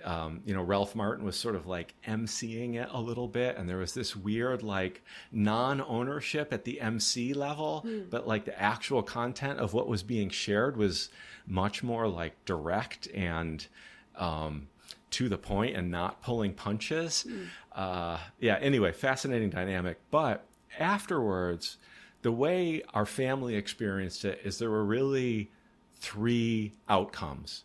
um, 0.04 0.42
you 0.46 0.54
know, 0.54 0.62
Ralph 0.62 0.96
Martin 0.96 1.26
was 1.26 1.36
sort 1.36 1.56
of 1.56 1.68
like 1.68 1.94
emceeing 2.08 2.76
it 2.76 2.90
a 2.92 3.00
little 3.00 3.28
bit, 3.28 3.58
and 3.58 3.68
there 3.70 3.78
was 3.78 3.94
this 3.94 4.16
weird 4.16 4.64
like 4.64 5.04
non-ownership 5.32 6.52
at 6.54 6.66
the 6.66 6.82
MC 6.82 7.34
level, 7.34 7.86
but 8.10 8.28
like 8.28 8.46
the 8.46 8.60
actual 8.62 9.04
content 9.04 9.60
of 9.60 9.74
what 9.74 9.88
was 9.88 10.04
being 10.04 10.30
shared 10.30 10.78
was 10.78 11.10
much 11.48 11.84
more 11.84 12.08
like 12.08 12.34
direct 12.46 13.08
and 13.14 13.68
um, 14.16 14.68
to 15.12 15.28
the 15.30 15.38
point 15.38 15.76
and 15.76 15.92
not 15.92 16.22
pulling 16.22 16.54
punches. 16.54 17.26
Uh, 17.74 18.18
yeah. 18.40 18.58
Anyway, 18.62 18.92
fascinating 18.92 19.50
dynamic, 19.50 19.98
but 20.12 20.46
afterwards, 20.80 21.78
the 22.22 22.32
way 22.32 22.82
our 22.94 23.06
family 23.06 23.56
experienced 23.56 24.26
it 24.26 24.40
is 24.44 24.60
there 24.60 24.70
were 24.70 24.86
really 24.86 25.50
three 25.96 26.74
outcomes 26.90 27.64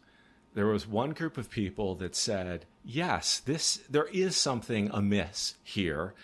there 0.56 0.66
was 0.66 0.88
one 0.88 1.10
group 1.10 1.36
of 1.36 1.50
people 1.50 1.94
that 1.96 2.16
said, 2.16 2.64
yes, 2.82 3.40
this 3.40 3.76
there 3.90 4.06
is 4.06 4.36
something 4.36 4.90
amiss 4.90 5.54
here, 5.62 6.14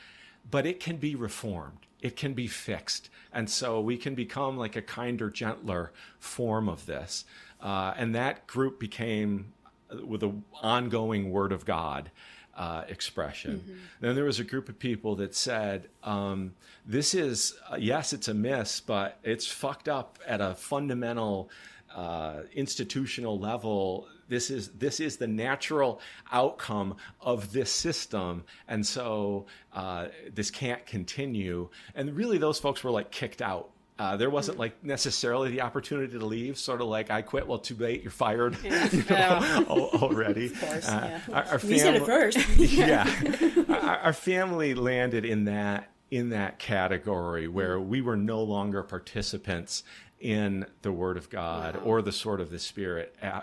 but 0.50 0.64
it 0.64 0.80
can 0.80 0.96
be 0.96 1.14
reformed. 1.14 1.86
It 2.00 2.16
can 2.16 2.32
be 2.32 2.46
fixed. 2.46 3.10
And 3.30 3.50
so 3.50 3.78
we 3.78 3.98
can 3.98 4.14
become 4.14 4.56
like 4.56 4.74
a 4.74 4.80
kinder, 4.80 5.28
gentler 5.28 5.92
form 6.18 6.66
of 6.66 6.86
this. 6.86 7.26
Uh, 7.60 7.92
and 7.98 8.14
that 8.14 8.46
group 8.46 8.80
became 8.80 9.52
uh, 9.90 10.04
with 10.04 10.22
an 10.22 10.44
ongoing 10.62 11.30
word 11.30 11.52
of 11.52 11.66
God 11.66 12.10
uh, 12.56 12.84
expression. 12.88 13.62
Then 14.00 14.14
there 14.14 14.24
was 14.24 14.40
a 14.40 14.44
group 14.44 14.70
of 14.70 14.78
people 14.78 15.14
that 15.16 15.34
said, 15.34 15.88
um, 16.02 16.54
this 16.86 17.14
is, 17.14 17.54
uh, 17.70 17.76
yes, 17.76 18.14
it's 18.14 18.28
a 18.28 18.34
miss, 18.34 18.80
but 18.80 19.18
it's 19.22 19.46
fucked 19.46 19.88
up 19.90 20.18
at 20.26 20.40
a 20.40 20.54
fundamental 20.54 21.50
uh, 21.94 22.40
institutional 22.54 23.38
level. 23.38 24.08
This 24.32 24.50
is 24.50 24.70
this 24.70 24.98
is 24.98 25.18
the 25.18 25.26
natural 25.26 26.00
outcome 26.32 26.96
of 27.20 27.52
this 27.52 27.70
system, 27.70 28.44
and 28.66 28.84
so 28.84 29.44
uh, 29.74 30.08
this 30.34 30.50
can't 30.50 30.86
continue. 30.86 31.68
And 31.94 32.16
really, 32.16 32.38
those 32.38 32.58
folks 32.58 32.82
were 32.82 32.90
like 32.90 33.10
kicked 33.10 33.42
out. 33.42 33.68
Uh, 33.98 34.16
there 34.16 34.30
wasn't 34.30 34.58
like 34.58 34.82
necessarily 34.82 35.50
the 35.50 35.60
opportunity 35.60 36.18
to 36.18 36.24
leave. 36.24 36.56
Sort 36.56 36.80
of 36.80 36.86
like 36.86 37.10
I 37.10 37.20
quit. 37.20 37.46
Well, 37.46 37.58
too 37.58 37.76
late. 37.76 38.00
You're 38.02 38.10
fired 38.10 38.56
you 38.64 38.70
know, 38.70 39.66
al- 39.68 40.02
already. 40.02 40.46
Of 40.46 40.60
course, 40.60 40.88
yeah. 40.88 41.20
Our, 41.30 41.44
our 41.44 41.60
We 41.62 41.78
said 41.78 41.96
it 41.96 42.06
first. 42.06 42.38
yeah, 42.56 43.06
our, 43.68 43.98
our 43.98 44.12
family 44.14 44.74
landed 44.74 45.26
in 45.26 45.44
that 45.44 45.90
in 46.10 46.30
that 46.30 46.58
category 46.58 47.48
where 47.48 47.78
we 47.78 48.00
were 48.00 48.16
no 48.16 48.42
longer 48.42 48.82
participants 48.82 49.84
in 50.20 50.64
the 50.82 50.92
Word 50.92 51.16
of 51.16 51.28
God 51.28 51.78
or 51.84 52.00
the 52.00 52.12
sword 52.12 52.40
of 52.40 52.50
the 52.50 52.58
Spirit 52.58 53.14
uh, 53.22 53.40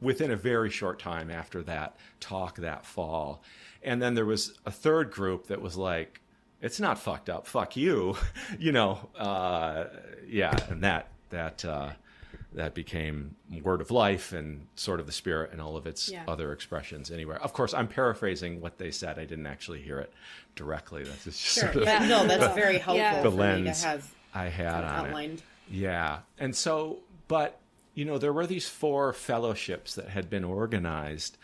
within 0.00 0.30
a 0.30 0.36
very 0.36 0.70
short 0.70 0.98
time 0.98 1.30
after 1.30 1.62
that 1.62 1.96
talk 2.20 2.56
that 2.56 2.84
fall. 2.84 3.42
And 3.82 4.00
then 4.02 4.14
there 4.14 4.26
was 4.26 4.58
a 4.66 4.70
third 4.70 5.10
group 5.10 5.46
that 5.46 5.60
was 5.62 5.76
like, 5.76 6.20
"It's 6.60 6.80
not 6.80 6.98
fucked 6.98 7.30
up. 7.30 7.46
Fuck 7.46 7.76
you," 7.76 8.16
you 8.58 8.72
know. 8.72 9.08
Uh, 9.16 9.84
yeah, 10.26 10.56
and 10.68 10.82
that 10.84 11.08
that. 11.30 11.64
Uh, 11.64 11.90
that 12.52 12.74
became 12.74 13.36
word 13.62 13.80
of 13.80 13.92
life 13.92 14.32
and 14.32 14.66
Sword 14.74 14.98
of 14.98 15.06
the 15.06 15.12
Spirit 15.12 15.52
and 15.52 15.60
all 15.62 15.76
of 15.76 15.86
its 15.86 16.08
Yeah. 16.10 16.24
other 16.26 16.52
expressions 16.52 17.12
anywhere. 17.12 17.40
Of 17.40 17.52
course, 17.52 17.72
I'm 17.72 17.86
paraphrasing 17.86 18.60
what 18.60 18.76
they 18.76 18.90
said. 18.90 19.20
I 19.20 19.24
didn't 19.24 19.46
actually 19.46 19.80
hear 19.82 20.00
it 20.00 20.12
directly. 20.56 21.04
That's 21.04 21.22
just 21.22 21.38
Sure. 21.40 21.62
sort 21.72 21.76
of 21.76 21.82
Yeah, 21.84 22.08
no, 22.08 22.26
that's 22.26 22.52
very 22.56 22.78
helpful 22.78 22.96
Yeah. 22.96 23.22
the 23.22 23.30
for 23.30 23.36
me 23.36 23.36
to 23.36 23.40
lens 23.40 23.84
have 23.84 24.12
I 24.34 24.46
had 24.46 24.82
on 24.82 25.14
it. 25.16 25.42
Yeah. 25.70 26.20
And 26.40 26.54
so, 26.56 26.98
but, 27.28 27.59
you 28.00 28.06
know, 28.06 28.16
there 28.16 28.32
were 28.32 28.46
these 28.46 28.66
four 28.66 29.12
fellowships 29.12 29.94
that 29.96 30.08
had 30.08 30.30
been 30.30 30.42
organized 30.42 31.36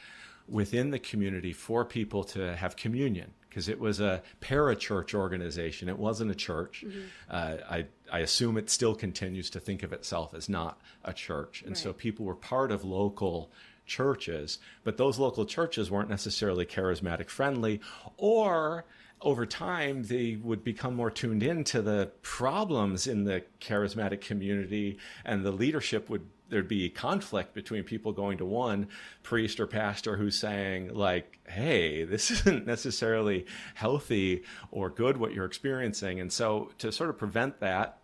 within 0.48 0.90
the 0.90 0.98
community 0.98 1.52
for 1.52 1.84
people 1.84 2.24
to 2.24 2.56
have 2.56 2.76
communion 2.76 3.34
because 3.46 3.68
it 3.68 3.78
was 3.78 4.00
a 4.00 4.22
parachurch 4.40 5.12
organization. 5.12 5.90
It 5.90 5.98
wasn't 5.98 6.30
a 6.30 6.34
church. 6.34 6.82
Uh, 7.30 7.56
I, 7.68 7.86
I 8.10 8.20
assume 8.20 8.56
it 8.56 8.70
still 8.70 8.94
continues 8.94 9.50
to 9.50 9.60
think 9.60 9.82
of 9.82 9.92
itself 9.92 10.32
as 10.32 10.48
not 10.48 10.80
a 11.04 11.12
church. 11.12 11.62
And 11.66 11.76
so 11.76 11.92
people 11.92 12.24
were 12.24 12.34
part 12.34 12.72
of 12.72 12.86
local 12.86 13.50
churches, 13.84 14.58
but 14.82 14.96
those 14.96 15.18
local 15.18 15.44
churches 15.44 15.90
weren't 15.90 16.08
necessarily 16.08 16.64
charismatic 16.64 17.28
friendly 17.28 17.82
or 18.16 18.86
over 19.20 19.44
time 19.44 20.04
they 20.04 20.36
would 20.36 20.62
become 20.64 20.94
more 20.94 21.10
tuned 21.10 21.42
in 21.42 21.64
to 21.64 21.82
the 21.82 22.10
problems 22.22 23.06
in 23.06 23.24
the 23.24 23.42
charismatic 23.60 24.20
community 24.20 24.98
and 25.24 25.44
the 25.44 25.50
leadership 25.50 26.08
would 26.10 26.26
there'd 26.48 26.68
be 26.68 26.88
conflict 26.88 27.54
between 27.54 27.82
people 27.82 28.12
going 28.12 28.38
to 28.38 28.44
one 28.44 28.88
priest 29.22 29.58
or 29.60 29.66
pastor 29.66 30.16
who's 30.16 30.38
saying 30.38 30.94
like 30.94 31.38
hey 31.48 32.04
this 32.04 32.30
isn't 32.30 32.66
necessarily 32.66 33.46
healthy 33.74 34.42
or 34.70 34.90
good 34.90 35.16
what 35.16 35.32
you're 35.32 35.44
experiencing. 35.44 36.20
And 36.20 36.32
so 36.32 36.70
to 36.78 36.92
sort 36.92 37.10
of 37.10 37.18
prevent 37.18 37.60
that 37.60 37.98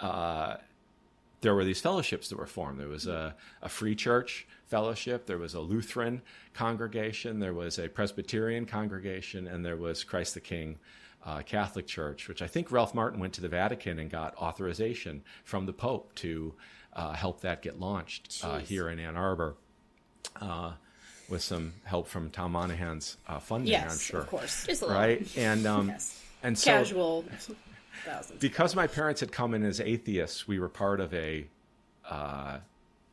uh, 0.00 0.56
there 1.40 1.54
were 1.54 1.64
these 1.64 1.80
fellowships 1.80 2.28
that 2.28 2.38
were 2.38 2.46
formed. 2.46 2.78
There 2.78 2.88
was 2.88 3.06
a, 3.06 3.34
a 3.62 3.68
free 3.68 3.94
church 3.94 4.46
fellowship, 4.66 5.26
there 5.26 5.38
was 5.38 5.54
a 5.54 5.60
Lutheran 5.60 6.22
congregation, 6.54 7.40
there 7.40 7.54
was 7.54 7.78
a 7.78 7.88
Presbyterian 7.88 8.66
congregation, 8.66 9.46
and 9.46 9.64
there 9.64 9.76
was 9.76 10.04
Christ 10.04 10.34
the 10.34 10.40
King 10.40 10.78
uh, 11.24 11.42
Catholic 11.42 11.86
Church, 11.86 12.28
which 12.28 12.42
I 12.42 12.46
think 12.46 12.70
Ralph 12.70 12.94
Martin 12.94 13.20
went 13.20 13.34
to 13.34 13.40
the 13.40 13.48
Vatican 13.48 13.98
and 13.98 14.10
got 14.10 14.36
authorization 14.36 15.22
from 15.44 15.66
the 15.66 15.72
Pope 15.72 16.14
to 16.16 16.54
uh, 16.94 17.12
help 17.12 17.40
that 17.42 17.62
get 17.62 17.78
launched 17.80 18.40
uh, 18.44 18.58
here 18.58 18.88
in 18.88 18.98
Ann 18.98 19.16
Arbor. 19.16 19.56
Uh, 20.40 20.72
with 21.28 21.42
some 21.42 21.72
help 21.84 22.08
from 22.08 22.28
Tom 22.30 22.52
Monaghan's 22.52 23.16
uh, 23.28 23.38
funding, 23.38 23.70
Yes, 23.70 23.92
I'm 23.92 23.98
sure. 23.98 24.20
of 24.20 24.26
course. 24.26 24.66
Just 24.66 24.82
a 24.82 24.86
little. 24.86 25.00
Right? 25.00 25.36
And 25.36 25.64
um, 25.64 25.88
Yes. 25.88 26.20
and 26.42 26.58
so 26.58 26.70
Casual 26.72 27.24
thousands. 28.04 28.40
because 28.40 28.74
my 28.74 28.88
parents 28.88 29.20
had 29.20 29.30
come 29.30 29.54
in 29.54 29.64
as 29.64 29.80
atheists, 29.80 30.48
we 30.48 30.58
were 30.58 30.68
part 30.68 30.98
of 31.00 31.14
a, 31.14 31.46
uh, 32.10 32.58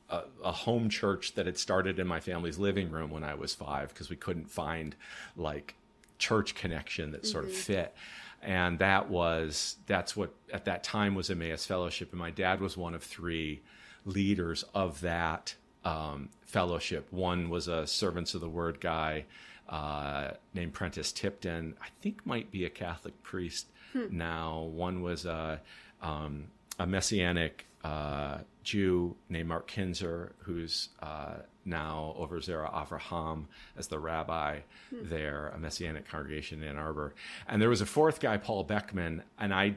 a 0.10 0.22
a 0.44 0.52
home 0.52 0.90
church 0.90 1.36
that 1.36 1.46
had 1.46 1.60
started 1.60 2.00
in 2.00 2.08
my 2.08 2.20
family's 2.20 2.58
living 2.58 2.90
room 2.90 3.12
when 3.12 3.24
I 3.24 3.36
was 3.36 3.54
five 3.54 3.90
because 3.90 4.10
we 4.10 4.16
couldn't 4.16 4.50
find 4.50 4.96
like 5.36 5.76
church 6.18 6.56
connection 6.56 7.12
that 7.12 7.24
sort 7.26 7.46
of 7.46 7.54
fit. 7.54 7.94
And 8.42 8.80
that 8.80 9.10
was 9.10 9.78
that's 9.88 10.16
what 10.16 10.34
at 10.54 10.66
that 10.66 10.84
time 10.84 11.16
was 11.16 11.30
Emmaus 11.30 11.66
Fellowship, 11.66 12.12
and 12.12 12.20
my 12.20 12.32
dad 12.32 12.62
was 12.62 12.78
one 12.78 12.94
of 12.94 13.04
three 13.04 13.62
leaders 14.06 14.64
of 14.74 15.02
that 15.02 15.56
um, 15.84 16.30
fellowship. 16.46 17.08
One 17.12 17.50
was 17.50 17.68
a 17.68 17.88
Servants 17.88 18.34
of 18.36 18.42
the 18.42 18.50
Word 18.50 18.80
guy 18.80 19.26
uh, 19.70 20.32
named 20.54 20.74
Prentice 20.74 21.12
Tipton. 21.12 21.76
I 21.82 21.88
think 22.02 22.26
might 22.26 22.52
be 22.52 22.66
a 22.66 22.70
Catholic 22.70 23.22
priest 23.24 23.68
now. 24.12 24.62
One 24.62 25.02
was 25.02 25.26
a, 25.26 25.60
um, 26.02 26.46
a 26.80 26.86
Messianic 26.86 27.66
uh, 27.84 28.40
Jew 28.64 29.16
named 29.30 29.50
Mark 29.50 29.68
Kinzer, 29.68 30.34
who's 30.40 30.90
uh, 31.02 31.36
now 31.68 32.16
over 32.18 32.40
Zera 32.40 32.74
Avraham 32.74 33.46
as 33.78 33.88
the 33.88 34.00
rabbi 34.00 34.60
there, 34.92 35.50
a 35.50 35.60
Messianic 35.60 36.08
congregation 36.08 36.64
in 36.64 36.70
Ann 36.70 36.78
Arbor. 36.78 37.14
And 37.48 37.62
there 37.62 37.70
was 37.70 37.82
a 37.82 37.86
fourth 37.86 38.20
guy, 38.20 38.38
Paul 38.38 38.64
Beckman, 38.64 39.24
and 39.40 39.54
I. 39.54 39.76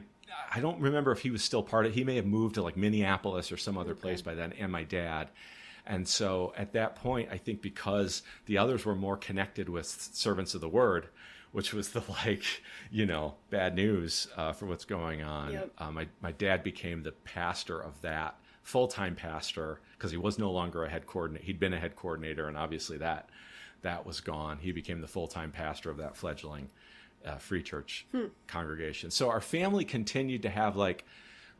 I 0.53 0.61
don't 0.61 0.79
remember 0.79 1.11
if 1.11 1.19
he 1.19 1.29
was 1.29 1.43
still 1.43 1.61
part 1.61 1.85
of. 1.85 1.93
He 1.93 2.05
may 2.05 2.15
have 2.15 2.25
moved 2.25 2.55
to 2.55 2.63
like 2.63 2.77
Minneapolis 2.77 3.51
or 3.51 3.57
some 3.57 3.77
other 3.77 3.93
place 3.93 4.21
by 4.21 4.33
then, 4.33 4.53
and 4.53 4.71
my 4.71 4.83
dad. 4.83 5.27
And 5.85 6.07
so 6.07 6.53
at 6.57 6.73
that 6.73 6.95
point, 6.95 7.29
I 7.31 7.37
think 7.37 7.61
because 7.61 8.23
the 8.45 8.57
others 8.57 8.85
were 8.85 8.95
more 8.95 9.17
connected 9.17 9.67
with 9.67 9.87
servants 9.87 10.53
of 10.55 10.61
the 10.61 10.69
word, 10.69 11.07
which 11.51 11.73
was 11.73 11.89
the 11.89 12.03
like, 12.25 12.43
you 12.89 13.05
know, 13.05 13.35
bad 13.49 13.75
news 13.75 14.27
uh, 14.37 14.53
for 14.53 14.65
what's 14.65 14.85
going 14.85 15.21
on. 15.21 15.53
Yep. 15.53 15.71
Uh, 15.77 15.91
my, 15.91 16.07
my 16.21 16.31
dad 16.31 16.63
became 16.63 17.03
the 17.03 17.11
pastor 17.11 17.79
of 17.79 18.01
that, 18.01 18.35
full 18.71 18.87
time 18.87 19.15
pastor, 19.15 19.79
because 19.97 20.11
he 20.11 20.17
was 20.17 20.39
no 20.39 20.49
longer 20.49 20.85
a 20.85 20.89
head 20.89 21.05
coordinator. 21.05 21.45
He'd 21.45 21.59
been 21.59 21.73
a 21.73 21.79
head 21.79 21.95
coordinator, 21.97 22.47
and 22.47 22.57
obviously 22.57 22.97
that 22.99 23.29
that 23.81 24.05
was 24.05 24.21
gone. 24.21 24.59
He 24.59 24.71
became 24.71 25.01
the 25.01 25.07
full 25.07 25.27
time 25.27 25.51
pastor 25.51 25.91
of 25.91 25.97
that 25.97 26.15
fledgling 26.15 26.69
uh, 27.25 27.35
free 27.35 27.61
church 27.61 28.05
congregation. 28.47 29.11
So 29.11 29.29
our 29.29 29.41
family 29.41 29.83
continued 29.85 30.41
to 30.43 30.49
have 30.49 30.75
like 30.77 31.03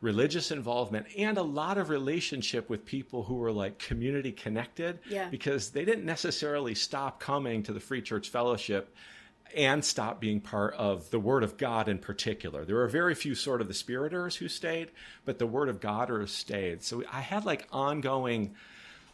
religious 0.00 0.50
involvement 0.50 1.06
and 1.16 1.38
a 1.38 1.42
lot 1.42 1.78
of 1.78 1.88
relationship 1.90 2.68
with 2.68 2.84
people 2.84 3.22
who 3.22 3.34
were 3.36 3.52
like 3.52 3.78
community 3.78 4.32
connected 4.32 4.98
Yeah. 5.08 5.28
because 5.28 5.70
they 5.70 5.84
didn't 5.84 6.04
necessarily 6.04 6.74
stop 6.74 7.20
coming 7.20 7.62
to 7.64 7.72
the 7.72 7.78
Free 7.80 8.02
Church 8.02 8.28
Fellowship 8.30 8.94
and 9.56 9.84
stop 9.84 10.20
being 10.20 10.40
part 10.40 10.74
of 10.74 11.10
the 11.10 11.20
Word 11.20 11.42
of 11.42 11.56
God 11.56 11.88
in 11.88 11.98
particular. 11.98 12.64
There 12.64 12.76
were 12.76 12.88
very 12.88 13.14
few 13.14 13.34
Sword 13.34 13.60
of 13.60 13.68
the 13.68 13.74
Spiriters 13.74 14.36
who 14.36 14.48
stayed, 14.48 14.90
but 15.24 15.38
the 15.38 15.46
Word 15.46 15.68
of 15.68 15.80
Goders 15.80 16.30
stayed. 16.30 16.82
So 16.82 17.02
I 17.12 17.20
had 17.20 17.44
like 17.44 17.66
ongoing 17.72 18.54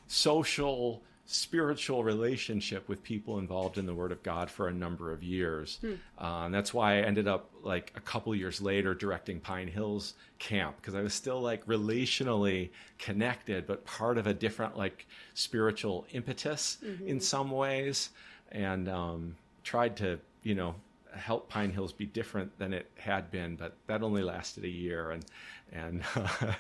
social, 0.07 1.03
spiritual 1.27 2.05
relationship 2.05 2.89
with 2.89 3.03
people 3.03 3.39
involved 3.39 3.79
in 3.79 3.87
the 3.87 3.95
Word 3.95 4.13
of 4.13 4.23
God 4.23 4.51
for 4.51 4.69
a 4.69 4.73
number 4.73 5.13
of 5.13 5.23
years. 5.23 5.79
Uh, 6.19 6.45
and 6.45 6.55
that's 6.55 6.73
why 6.73 6.99
I 6.99 7.03
ended 7.03 7.29
up 7.29 7.51
like 7.63 7.93
a 7.97 8.01
couple 8.01 8.35
years 8.35 8.61
later 8.63 8.95
directing 8.95 9.41
Pine 9.41 9.69
Hills 9.69 10.15
camp 10.39 10.77
because 10.77 10.95
I 10.95 11.03
was 11.03 11.13
still 11.15 11.41
like 11.41 11.67
relationally 11.67 12.71
connected, 12.99 13.67
but 13.67 13.85
part 13.85 14.19
of 14.19 14.27
a 14.27 14.35
different 14.35 14.79
like 14.79 15.07
spiritual 15.35 16.07
impetus 16.13 16.79
in 17.07 17.21
some 17.21 17.51
ways. 17.51 18.11
And 18.51 18.89
um, 18.89 19.37
tried 19.63 19.99
to, 19.99 20.19
you 20.43 20.55
know, 20.55 20.75
help 21.15 21.49
Pine 21.49 21.71
Hills 21.71 21.93
be 21.93 22.07
different 22.07 22.57
than 22.59 22.73
it 22.73 22.91
had 22.97 23.31
been, 23.31 23.57
but 23.57 23.77
that 23.87 24.03
only 24.03 24.23
lasted 24.23 24.65
a 24.65 24.69
year, 24.69 25.11
and 25.11 25.25
and 25.73 26.03
uh, 26.17 26.55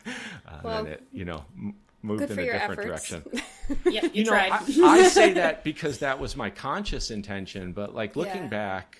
Well, 0.64 0.84
then 0.84 0.92
it, 0.94 1.02
you 1.12 1.24
know, 1.24 1.44
m- 1.56 1.74
moved 2.02 2.22
in 2.30 2.38
a 2.38 2.44
different 2.44 2.62
efforts. 2.80 3.08
direction. 3.10 3.22
Yeah, 3.84 4.04
you, 4.04 4.10
You 4.14 4.24
know. 4.24 4.32
I, 4.32 4.62
I 4.82 5.08
say 5.08 5.34
that 5.34 5.62
because 5.62 5.98
that 5.98 6.18
was 6.18 6.34
my 6.36 6.48
conscious 6.48 7.10
intention, 7.10 7.72
but 7.72 7.94
like 7.94 8.16
looking 8.16 8.44
Yeah. 8.44 8.48
back 8.48 8.98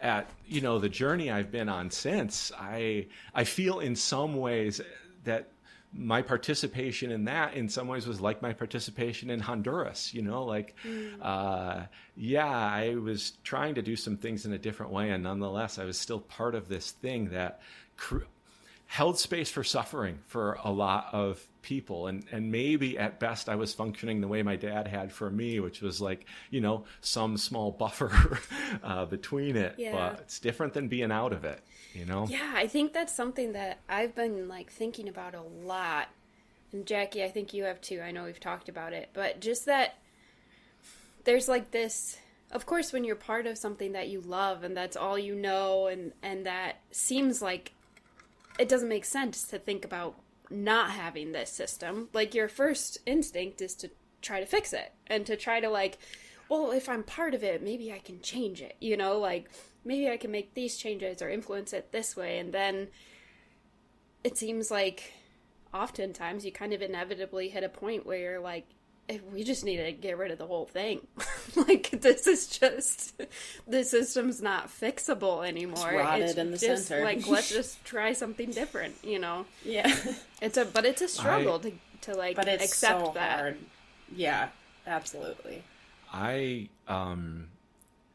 at 0.00 0.28
you 0.46 0.60
know 0.60 0.78
the 0.78 0.88
journey 0.90 1.30
I've 1.30 1.50
been 1.50 1.68
on 1.70 1.90
since, 1.90 2.52
I 2.58 3.06
I 3.34 3.44
feel 3.44 3.80
in 3.80 3.96
some 3.96 4.36
ways 4.36 4.80
that 5.24 5.48
my 5.94 6.22
participation 6.22 7.10
in 7.10 7.24
that 7.24 7.54
in 7.54 7.68
some 7.68 7.86
ways 7.86 8.06
was 8.06 8.20
like 8.20 8.40
my 8.40 8.52
participation 8.52 9.30
in 9.30 9.40
Honduras, 9.40 10.14
you 10.14 10.22
know, 10.22 10.44
like 10.44 10.74
uh, 11.20 11.82
yeah, 12.16 12.46
I 12.46 12.94
was 12.94 13.32
trying 13.44 13.74
to 13.74 13.82
do 13.82 13.96
some 13.96 14.16
things 14.16 14.46
in 14.46 14.52
a 14.52 14.58
different 14.58 14.92
way 14.92 15.10
and 15.10 15.22
nonetheless 15.22 15.78
I 15.78 15.84
was 15.84 15.98
still 15.98 16.20
part 16.20 16.54
of 16.54 16.68
this 16.68 16.92
thing 16.92 17.30
that 17.30 17.60
cr- 17.96 18.24
held 18.92 19.18
space 19.18 19.50
for 19.50 19.64
suffering 19.64 20.18
for 20.26 20.58
a 20.64 20.70
lot 20.70 21.08
of 21.14 21.42
people 21.62 22.08
and 22.08 22.26
and 22.30 22.52
maybe 22.52 22.98
at 22.98 23.18
best 23.18 23.48
I 23.48 23.54
was 23.56 23.72
functioning 23.72 24.20
the 24.20 24.28
way 24.28 24.42
my 24.42 24.56
dad 24.56 24.86
had 24.86 25.10
for 25.10 25.30
me 25.30 25.60
which 25.60 25.80
was 25.80 25.98
like 25.98 26.26
you 26.50 26.60
know 26.60 26.84
some 27.00 27.38
small 27.38 27.70
buffer 27.70 28.38
uh, 28.82 29.06
between 29.06 29.56
it 29.56 29.76
Yeah. 29.78 29.92
but 29.92 30.20
it's 30.20 30.38
different 30.38 30.74
than 30.74 30.88
being 30.88 31.10
out 31.10 31.32
of 31.32 31.42
it 31.46 31.62
you 31.94 32.04
know 32.04 32.26
Yeah, 32.28 32.52
I 32.54 32.66
think 32.66 32.92
that's 32.92 33.14
something 33.14 33.52
that 33.52 33.78
I've 33.88 34.14
been 34.14 34.46
like 34.46 34.70
thinking 34.70 35.08
about 35.08 35.34
a 35.34 35.40
lot. 35.42 36.08
And 36.70 36.84
Jackie, 36.84 37.24
I 37.24 37.30
think 37.30 37.54
you 37.54 37.64
have 37.64 37.80
too. 37.80 38.02
I 38.02 38.10
know 38.10 38.24
we've 38.24 38.40
talked 38.40 38.68
about 38.68 38.92
it, 38.92 39.08
but 39.14 39.40
just 39.40 39.64
that 39.66 39.94
there's 41.24 41.48
like 41.48 41.70
this 41.70 42.18
of 42.50 42.66
course 42.66 42.92
when 42.92 43.04
you're 43.04 43.16
part 43.16 43.46
of 43.46 43.56
something 43.56 43.92
that 43.92 44.08
you 44.08 44.20
love 44.20 44.64
and 44.64 44.76
that's 44.76 44.96
all 44.98 45.18
you 45.18 45.34
know 45.34 45.86
and 45.86 46.12
and 46.22 46.44
that 46.44 46.76
seems 46.90 47.40
like 47.40 47.72
it 48.58 48.68
doesn't 48.68 48.88
make 48.88 49.04
sense 49.04 49.44
to 49.44 49.58
think 49.58 49.84
about 49.84 50.16
not 50.50 50.90
having 50.90 51.32
this 51.32 51.50
system. 51.50 52.08
Like 52.12 52.34
your 52.34 52.48
first 52.48 52.98
instinct 53.06 53.60
is 53.60 53.74
to 53.76 53.90
try 54.20 54.40
to 54.40 54.46
fix 54.46 54.72
it 54.72 54.92
and 55.06 55.26
to 55.26 55.36
try 55.36 55.60
to 55.60 55.68
like 55.68 55.98
well, 56.48 56.70
if 56.70 56.86
I'm 56.86 57.02
part 57.02 57.32
of 57.32 57.42
it, 57.42 57.62
maybe 57.62 57.90
I 57.90 57.98
can 57.98 58.20
change 58.20 58.60
it, 58.60 58.76
you 58.78 58.94
know, 58.96 59.18
like 59.18 59.48
maybe 59.84 60.10
I 60.10 60.18
can 60.18 60.30
make 60.30 60.52
these 60.52 60.76
changes 60.76 61.22
or 61.22 61.30
influence 61.30 61.72
it 61.72 61.92
this 61.92 62.14
way 62.16 62.38
and 62.38 62.52
then 62.52 62.88
it 64.22 64.36
seems 64.36 64.70
like 64.70 65.12
oftentimes 65.74 66.44
you 66.44 66.52
kind 66.52 66.72
of 66.72 66.82
inevitably 66.82 67.48
hit 67.48 67.64
a 67.64 67.68
point 67.68 68.06
where 68.06 68.18
you're 68.18 68.40
like 68.40 68.66
"Eh, 68.68 68.74
we 69.32 69.44
just 69.44 69.64
need 69.64 69.78
to 69.78 69.92
get 69.92 70.16
rid 70.16 70.30
of 70.30 70.38
the 70.38 70.46
whole 70.46 70.66
thing. 70.66 71.06
like 71.56 71.90
this 71.90 72.26
is 72.26 72.46
just 72.46 73.20
the 73.66 73.84
system's 73.84 74.40
not 74.40 74.68
fixable 74.68 75.46
anymore. 75.46 75.92
rotted 75.94 76.38
in 76.38 76.50
the 76.50 76.58
just 76.58 76.86
center. 76.86 77.04
like 77.04 77.26
let's 77.26 77.48
just 77.52 77.84
try 77.84 78.12
something 78.12 78.50
different, 78.50 78.94
you 79.02 79.18
know. 79.18 79.44
yeah, 79.64 79.94
It's 80.40 80.56
a 80.56 80.64
but 80.64 80.84
it's 80.84 81.02
a 81.02 81.08
struggle 81.08 81.58
to 81.60 81.72
to 82.02 82.14
like 82.14 82.36
but 82.36 82.48
it's 82.48 82.64
accept 82.64 83.06
so 83.06 83.12
that. 83.14 83.38
hard. 83.38 83.56
Yeah, 84.14 84.48
absolutely. 84.86 85.62
I 86.12 86.68
um 86.88 87.48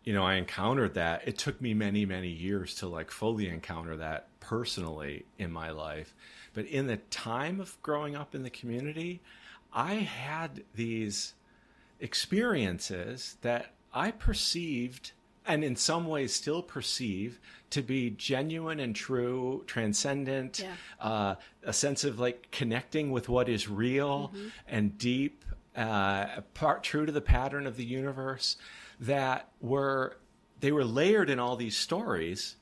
you 0.04 0.14
know 0.14 0.24
I 0.24 0.36
encountered 0.36 0.94
that 0.96 1.28
it 1.28 1.38
took 1.38 1.62
me 1.62 1.74
many 1.74 2.06
many 2.06 2.30
years 2.30 2.76
to 2.76 2.88
like 2.88 3.12
fully 3.12 3.50
encounter 3.50 3.98
that 3.98 4.28
personally 4.40 5.26
in 5.38 5.52
my 5.52 5.72
life 5.72 6.14
but 6.54 6.66
in 6.66 6.88
the 6.88 6.96
time 7.10 7.60
of 7.60 7.76
growing 7.82 8.16
up 8.16 8.34
in 8.34 8.44
the 8.44 8.50
community 8.50 9.20
I 9.78 9.94
had 9.96 10.64
these 10.74 11.36
experiences 12.00 13.38
that 13.42 13.76
I 13.94 14.10
perceived 14.10 15.12
and 15.46 15.64
in 15.64 15.76
some 15.76 16.08
ways 16.08 16.34
still 16.34 16.62
perceive 16.64 17.40
to 17.70 17.82
be 17.84 18.10
genuine 18.10 18.80
and 18.82 18.94
true, 18.96 19.64
transcendent, 19.68 20.60
Yeah. 20.60 20.74
uh, 21.00 21.36
a 21.64 21.72
sense 21.72 22.04
of 22.04 22.20
like 22.20 22.50
connecting 22.52 23.12
with 23.12 23.30
what 23.30 23.48
is 23.48 23.70
real 23.70 24.34
and 24.68 24.98
deep, 24.98 25.46
uh, 25.76 26.42
part 26.56 26.84
true 26.84 27.06
to 27.06 27.12
the 27.12 27.22
pattern 27.22 27.66
of 27.68 27.78
the 27.78 27.86
universe, 27.86 28.58
that 29.00 29.50
were 29.62 30.18
they 30.60 30.72
were 30.72 30.84
layered 30.86 31.30
in 31.30 31.38
all 31.40 31.56
these 31.56 31.78
stories 31.78 32.56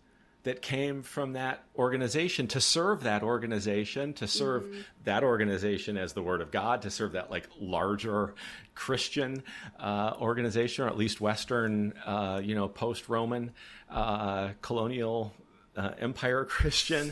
that 0.46 0.62
came 0.62 1.02
from 1.02 1.34
that 1.34 1.64
organization 1.76 2.48
to 2.48 2.62
serve 2.62 3.02
that 3.04 3.24
organization, 3.24 4.14
to 4.14 4.28
serve 4.28 4.88
that 5.04 5.24
organization 5.24 5.98
as 5.98 6.14
the 6.14 6.22
Word 6.22 6.40
of 6.40 6.52
God, 6.52 6.84
to 6.84 6.92
serve 6.92 7.14
that 7.14 7.32
like 7.32 7.50
larger 7.60 8.36
Christian 8.76 9.44
uh, 9.80 10.14
organization, 10.22 10.86
or 10.86 10.88
at 10.88 10.98
least 10.98 11.20
Western, 11.20 11.94
uh, 12.06 12.40
you 12.44 12.54
know, 12.54 12.68
post-Roman 12.68 13.52
uh, 13.90 14.50
colonial 14.62 15.34
uh, 15.76 15.92
empire 16.00 16.46
Christian, 16.50 17.12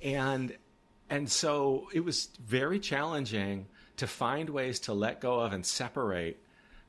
and 0.00 0.56
and 1.10 1.28
so 1.28 1.88
it 1.92 2.04
was 2.04 2.28
very 2.46 2.78
challenging 2.78 3.66
to 3.96 4.06
find 4.06 4.48
ways 4.50 4.78
to 4.80 4.92
let 4.92 5.20
go 5.20 5.40
of 5.40 5.52
and 5.52 5.66
separate 5.66 6.38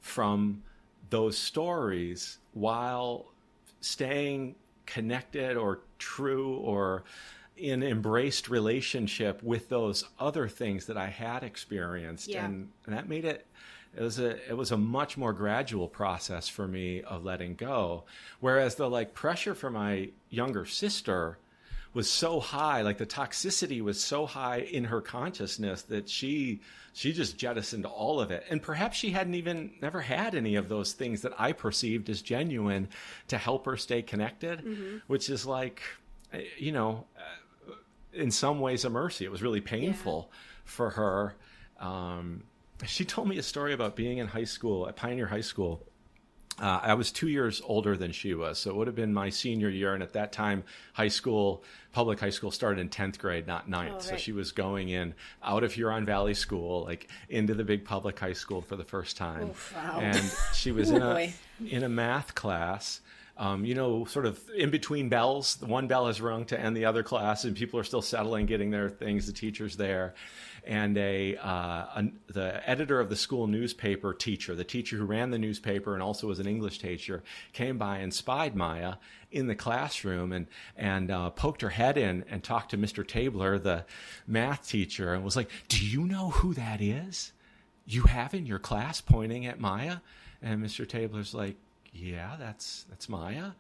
from 0.02 0.62
those 1.10 1.36
stories 1.36 2.38
while 2.54 3.26
staying 3.82 4.54
connected 4.94 5.58
or 5.58 5.80
true 5.98 6.56
or 6.56 7.04
in 7.56 7.84
embraced 7.84 8.50
relationship 8.50 9.44
with 9.44 9.70
those 9.70 10.06
other 10.20 10.48
things 10.48 10.86
that 10.86 10.98
I 10.98 11.08
had 11.08 11.44
experienced 11.44 12.28
Yeah. 12.28 12.46
and, 12.46 12.70
and 12.86 12.96
that 12.96 13.10
made 13.10 13.26
it 13.26 13.46
it 13.98 14.02
was 14.02 14.20
a 14.20 14.50
it 14.50 14.56
was 14.56 14.72
a 14.72 14.78
much 14.78 15.18
more 15.18 15.34
gradual 15.34 15.88
process 15.88 16.48
for 16.48 16.68
me 16.68 17.02
of 17.02 17.26
letting 17.26 17.56
go 17.56 18.04
whereas 18.40 18.76
the 18.76 18.90
like 18.90 19.14
pressure 19.14 19.56
for 19.56 19.70
my 19.70 20.10
younger 20.30 20.66
sister 20.66 21.38
was 21.94 22.10
so 22.10 22.40
high 22.40 22.82
like 22.84 22.98
the 23.00 23.06
toxicity 23.06 23.82
was 23.82 24.00
so 24.02 24.26
high 24.26 24.60
in 24.60 24.86
her 24.86 25.02
consciousness 25.02 25.82
that 25.82 26.08
she 26.08 26.62
she 26.94 27.14
just 27.14 27.38
jettisoned 27.38 27.86
all 27.86 28.20
of 28.20 28.32
it. 28.32 28.44
And 28.50 28.62
perhaps 28.62 28.98
she 28.98 29.12
hadn't 29.12 29.36
even 29.36 29.72
never 29.82 30.02
had 30.02 30.36
any 30.36 30.56
of 30.56 30.70
those 30.70 30.94
things 30.94 31.22
that 31.22 31.34
i 31.40 31.52
perceived 31.52 32.10
as 32.10 32.22
genuine 32.22 32.88
to 33.28 33.38
help 33.38 33.66
her 33.66 33.78
stay 33.78 34.02
connected 34.02 34.64
which 35.08 35.30
is 35.30 35.46
like 35.46 35.82
you 36.58 36.72
know 36.72 37.06
uh, 37.18 37.74
in 38.14 38.32
some 38.32 38.60
ways 38.60 38.86
a 38.86 38.90
mercy. 38.90 39.26
It 39.26 39.32
was 39.32 39.42
really 39.42 39.62
painful 39.62 40.32
for 40.66 40.90
her. 40.92 41.36
Um, 41.80 42.44
she 42.86 43.06
told 43.06 43.28
me 43.28 43.38
a 43.38 43.44
story 43.44 43.74
about 43.74 43.96
being 43.96 44.18
in 44.18 44.28
high 44.28 44.46
school 44.46 44.88
at 44.88 44.96
pioneer 44.96 45.28
high 45.28 45.42
school 45.42 45.86
uh, 46.60 46.80
I 46.84 46.94
was 46.94 47.12
two 47.12 47.28
years 47.28 47.62
older 47.66 47.96
than 47.96 48.12
she 48.12 48.34
was, 48.34 48.58
so 48.60 48.70
it 48.72 48.76
would 48.76 48.88
have 48.88 48.96
been 48.96 49.14
my 49.14 49.30
senior 49.30 49.70
year. 49.70 49.94
And 49.94 50.04
at 50.04 50.14
that 50.14 50.32
time, 50.32 50.64
high 50.94 51.08
school, 51.08 51.64
public 51.94 52.20
high 52.20 52.30
school, 52.30 52.52
started 52.52 52.82
in 52.82 52.90
tenth 52.90 53.20
grade, 53.20 53.48
not 53.48 53.70
ninth. 53.70 53.96
Oh, 53.98 54.00
So 54.02 54.18
she 54.18 54.32
was 54.32 54.52
going 54.52 54.90
in 54.90 55.14
out 55.44 55.64
of 55.64 55.74
Huron 55.74 56.06
Valley 56.06 56.34
School, 56.34 56.84
like 56.84 57.10
into 57.30 57.54
the 57.54 57.64
big 57.64 57.86
public 57.86 58.20
high 58.20 58.34
school 58.34 58.62
for 58.62 58.76
the 58.76 58.84
first 58.84 59.18
time. 59.18 59.52
wow. 59.76 60.00
And 60.00 60.32
she 60.54 60.72
was 60.74 60.92
in 60.92 61.02
a 61.02 61.34
in 61.66 61.84
a 61.84 61.90
math 61.90 62.36
class. 62.36 63.02
Um, 63.40 63.64
you 63.64 63.74
know, 63.74 64.04
sort 64.04 64.26
of 64.26 64.38
in 64.54 64.70
between 64.70 65.08
bells. 65.08 65.62
One 65.62 65.88
bell 65.88 66.08
has 66.08 66.20
rung 66.20 66.44
to 66.48 66.60
end 66.60 66.76
the 66.76 66.84
other 66.84 67.04
class, 67.04 67.46
and 67.46 67.56
people 67.56 67.80
are 67.80 67.86
still 67.86 68.02
settling, 68.02 68.46
getting 68.48 68.70
their 68.70 68.90
things. 68.90 69.28
The 69.28 69.32
teacher's 69.32 69.78
there, 69.78 70.14
and 70.68 70.98
a, 70.98 71.38
uh, 71.38 71.48
a 71.48 72.12
the 72.28 72.70
editor 72.70 73.00
of 73.00 73.08
the 73.08 73.16
school 73.16 73.48
newspaper 73.48 74.14
teacher, 74.14 74.56
the 74.56 74.66
teacher 74.66 74.98
who 74.98 75.06
ran 75.06 75.32
the 75.32 75.40
newspaper 75.40 75.94
and 75.94 76.04
also 76.04 76.28
was 76.28 76.40
an 76.40 76.48
English 76.48 76.80
teacher, 76.80 77.24
came 77.54 77.78
by 77.78 78.00
and 78.00 78.14
spied 78.14 78.58
Maya 78.58 78.96
in 79.32 79.48
the 79.48 79.56
classroom 79.56 80.34
and 80.34 80.48
and 80.76 81.10
uh, 81.10 81.30
poked 81.30 81.62
her 81.62 81.70
head 81.70 81.98
in 81.98 82.26
and 82.30 82.44
talked 82.44 82.72
to 82.72 82.78
Mr. 82.78 83.08
Tabler, 83.08 83.58
the 83.58 83.86
math 84.28 84.68
teacher, 84.68 85.14
and 85.14 85.24
was 85.24 85.38
like, 85.38 85.50
"Do 85.70 85.86
you 85.86 86.06
know 86.06 86.32
who 86.32 86.54
that 86.56 86.82
is? 86.82 87.32
You 87.88 88.02
have 88.04 88.34
in 88.34 88.46
your 88.46 88.60
class?" 88.60 89.00
Pointing 89.00 89.46
at 89.46 89.62
Maya, 89.62 90.00
and 90.42 90.62
Mr. 90.62 90.86
Tabler's 90.86 91.34
like, 91.34 91.56
"Yeah, 91.94 92.36
that's 92.40 92.86
that's 92.90 93.10
Maya," 93.10 93.52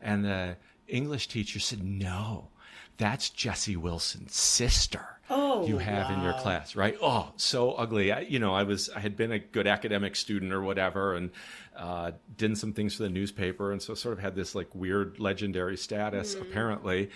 and 0.00 0.24
the 0.24 0.56
English 0.88 1.28
teacher 1.28 1.58
said, 1.60 1.82
No, 1.84 2.48
that's 2.96 3.30
Jesse 3.30 3.76
Wilson's 3.76 4.34
sister. 4.34 5.20
Oh, 5.30 5.66
you 5.66 5.76
have 5.78 6.10
in 6.10 6.22
your 6.22 6.32
class, 6.34 6.74
right? 6.74 6.96
Oh, 7.02 7.32
so 7.36 7.72
ugly. 7.72 8.12
I, 8.12 8.20
you 8.20 8.38
know, 8.38 8.54
I 8.54 8.62
was, 8.62 8.88
I 8.88 9.00
had 9.00 9.14
been 9.16 9.30
a 9.30 9.38
good 9.38 9.66
academic 9.66 10.16
student 10.16 10.52
or 10.52 10.62
whatever, 10.62 11.14
and 11.14 11.30
uh, 11.76 12.12
did 12.36 12.56
some 12.56 12.72
things 12.72 12.94
for 12.94 13.02
the 13.02 13.10
newspaper, 13.10 13.70
and 13.70 13.82
so 13.82 13.94
sort 13.94 14.14
of 14.14 14.20
had 14.20 14.34
this 14.34 14.54
like 14.54 14.74
weird 14.74 15.20
legendary 15.20 15.76
status 15.76 16.34
apparently. 16.34 17.10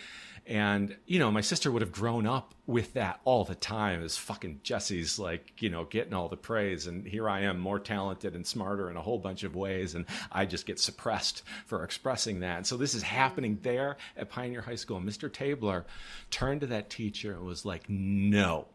And 0.46 0.96
you 1.06 1.18
know, 1.18 1.30
my 1.30 1.40
sister 1.40 1.70
would 1.70 1.82
have 1.82 1.92
grown 1.92 2.26
up 2.26 2.54
with 2.66 2.94
that 2.94 3.20
all 3.24 3.44
the 3.44 3.54
time 3.54 4.02
as 4.02 4.16
fucking 4.16 4.60
Jesse's 4.62 5.18
like, 5.18 5.52
you 5.60 5.68
know, 5.68 5.84
getting 5.84 6.14
all 6.14 6.28
the 6.28 6.36
praise. 6.36 6.86
And 6.86 7.06
here 7.06 7.28
I 7.28 7.40
am, 7.42 7.58
more 7.58 7.78
talented 7.78 8.34
and 8.34 8.46
smarter 8.46 8.90
in 8.90 8.96
a 8.96 9.02
whole 9.02 9.18
bunch 9.18 9.44
of 9.44 9.54
ways. 9.54 9.94
And 9.94 10.04
I 10.30 10.46
just 10.46 10.66
get 10.66 10.80
suppressed 10.80 11.42
for 11.66 11.84
expressing 11.84 12.40
that. 12.40 12.56
And 12.58 12.66
so 12.66 12.76
this 12.76 12.94
is 12.94 13.02
happening 13.02 13.58
there 13.62 13.96
at 14.16 14.30
Pioneer 14.30 14.62
High 14.62 14.76
School. 14.76 14.96
And 14.96 15.08
Mr. 15.08 15.32
Tabler 15.32 15.84
turned 16.30 16.62
to 16.62 16.66
that 16.68 16.90
teacher 16.90 17.32
and 17.32 17.44
was 17.44 17.64
like, 17.64 17.88
no, 17.88 18.66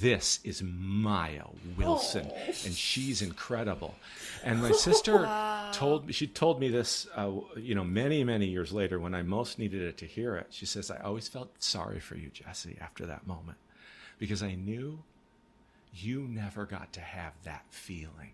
this 0.00 0.38
is 0.44 0.62
Maya 0.62 1.44
Wilson, 1.76 2.30
and 2.46 2.72
she's 2.72 3.20
incredible. 3.20 3.96
And 4.44 4.62
my 4.62 4.70
sister 4.86 5.28
told 5.72 6.06
me, 6.06 6.12
she 6.12 6.28
told 6.28 6.60
me 6.60 6.68
this, 6.68 7.08
uh, 7.16 7.32
you 7.56 7.74
know, 7.74 7.82
many, 7.82 8.22
many 8.22 8.46
years 8.46 8.72
later 8.72 9.00
when 9.00 9.14
I 9.14 9.22
most 9.22 9.58
needed 9.58 9.82
it 9.82 9.96
to 9.98 10.06
hear 10.06 10.36
it. 10.36 10.46
She 10.50 10.66
says, 10.66 10.90
I 10.90 10.98
always 10.98 11.26
felt 11.26 11.50
sorry 11.60 11.98
for 11.98 12.16
you, 12.16 12.30
Jesse, 12.32 12.76
after 12.80 13.06
that 13.06 13.26
moment, 13.26 13.58
because 14.18 14.42
I 14.42 14.54
knew 14.54 15.00
you 15.92 16.20
never 16.28 16.64
got 16.64 16.92
to 16.92 17.00
have 17.00 17.32
that 17.42 17.64
feeling 17.70 18.32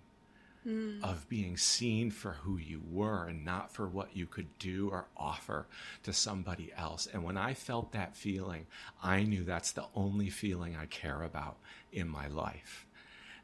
of 1.02 1.28
being 1.28 1.56
seen 1.56 2.10
for 2.10 2.32
who 2.32 2.56
you 2.58 2.82
were 2.90 3.26
and 3.28 3.44
not 3.44 3.72
for 3.72 3.86
what 3.88 4.16
you 4.16 4.26
could 4.26 4.58
do 4.58 4.88
or 4.90 5.06
offer 5.16 5.66
to 6.02 6.12
somebody 6.12 6.72
else. 6.76 7.06
And 7.12 7.22
when 7.24 7.36
I 7.36 7.54
felt 7.54 7.92
that 7.92 8.16
feeling, 8.16 8.66
I 9.02 9.22
knew 9.22 9.44
that's 9.44 9.72
the 9.72 9.86
only 9.94 10.28
feeling 10.30 10.76
I 10.76 10.86
care 10.86 11.22
about 11.22 11.56
in 11.92 12.08
my 12.08 12.26
life. 12.28 12.86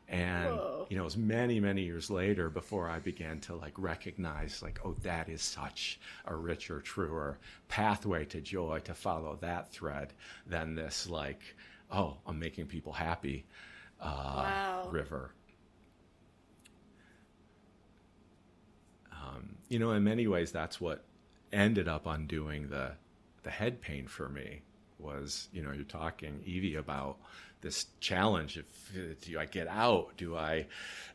And 0.08 0.56
Whoa. 0.58 0.86
you 0.90 0.96
know, 0.96 1.02
it 1.02 1.06
was 1.06 1.16
many, 1.16 1.60
many 1.60 1.82
years 1.82 2.10
later 2.10 2.50
before 2.50 2.90
I 2.90 2.98
began 2.98 3.40
to 3.40 3.54
like 3.54 3.72
recognize, 3.78 4.62
like, 4.62 4.80
oh, 4.84 4.94
that 5.02 5.28
is 5.28 5.40
such 5.40 5.98
a 6.26 6.34
richer, 6.36 6.80
truer 6.80 7.38
pathway 7.68 8.26
to 8.26 8.40
joy 8.40 8.80
to 8.84 8.94
follow 8.94 9.38
that 9.40 9.72
thread 9.72 10.12
than 10.46 10.74
this, 10.74 11.08
like, 11.08 11.40
oh, 11.90 12.18
I'm 12.26 12.38
making 12.38 12.66
people 12.66 12.92
happy 12.92 13.46
uh, 14.00 14.42
Wow. 14.42 14.88
river. 14.90 15.30
Um, 19.24 19.56
you 19.68 19.78
know, 19.78 19.92
in 19.92 20.04
many 20.04 20.26
ways, 20.26 20.52
that's 20.52 20.80
what 20.80 21.04
ended 21.52 21.88
up 21.88 22.06
undoing 22.06 22.68
the 22.68 22.92
the 23.42 23.50
head 23.50 23.80
pain 23.80 24.06
for 24.06 24.28
me. 24.28 24.62
Was 24.98 25.48
you 25.52 25.62
know, 25.62 25.72
you're 25.72 25.84
talking 25.84 26.40
Evie 26.44 26.76
about 26.76 27.18
this 27.60 27.86
challenge 28.00 28.58
uh, 28.58 29.00
do 29.22 29.38
I 29.38 29.46
get 29.46 29.68
out? 29.68 30.16
Do 30.16 30.36
I? 30.36 30.66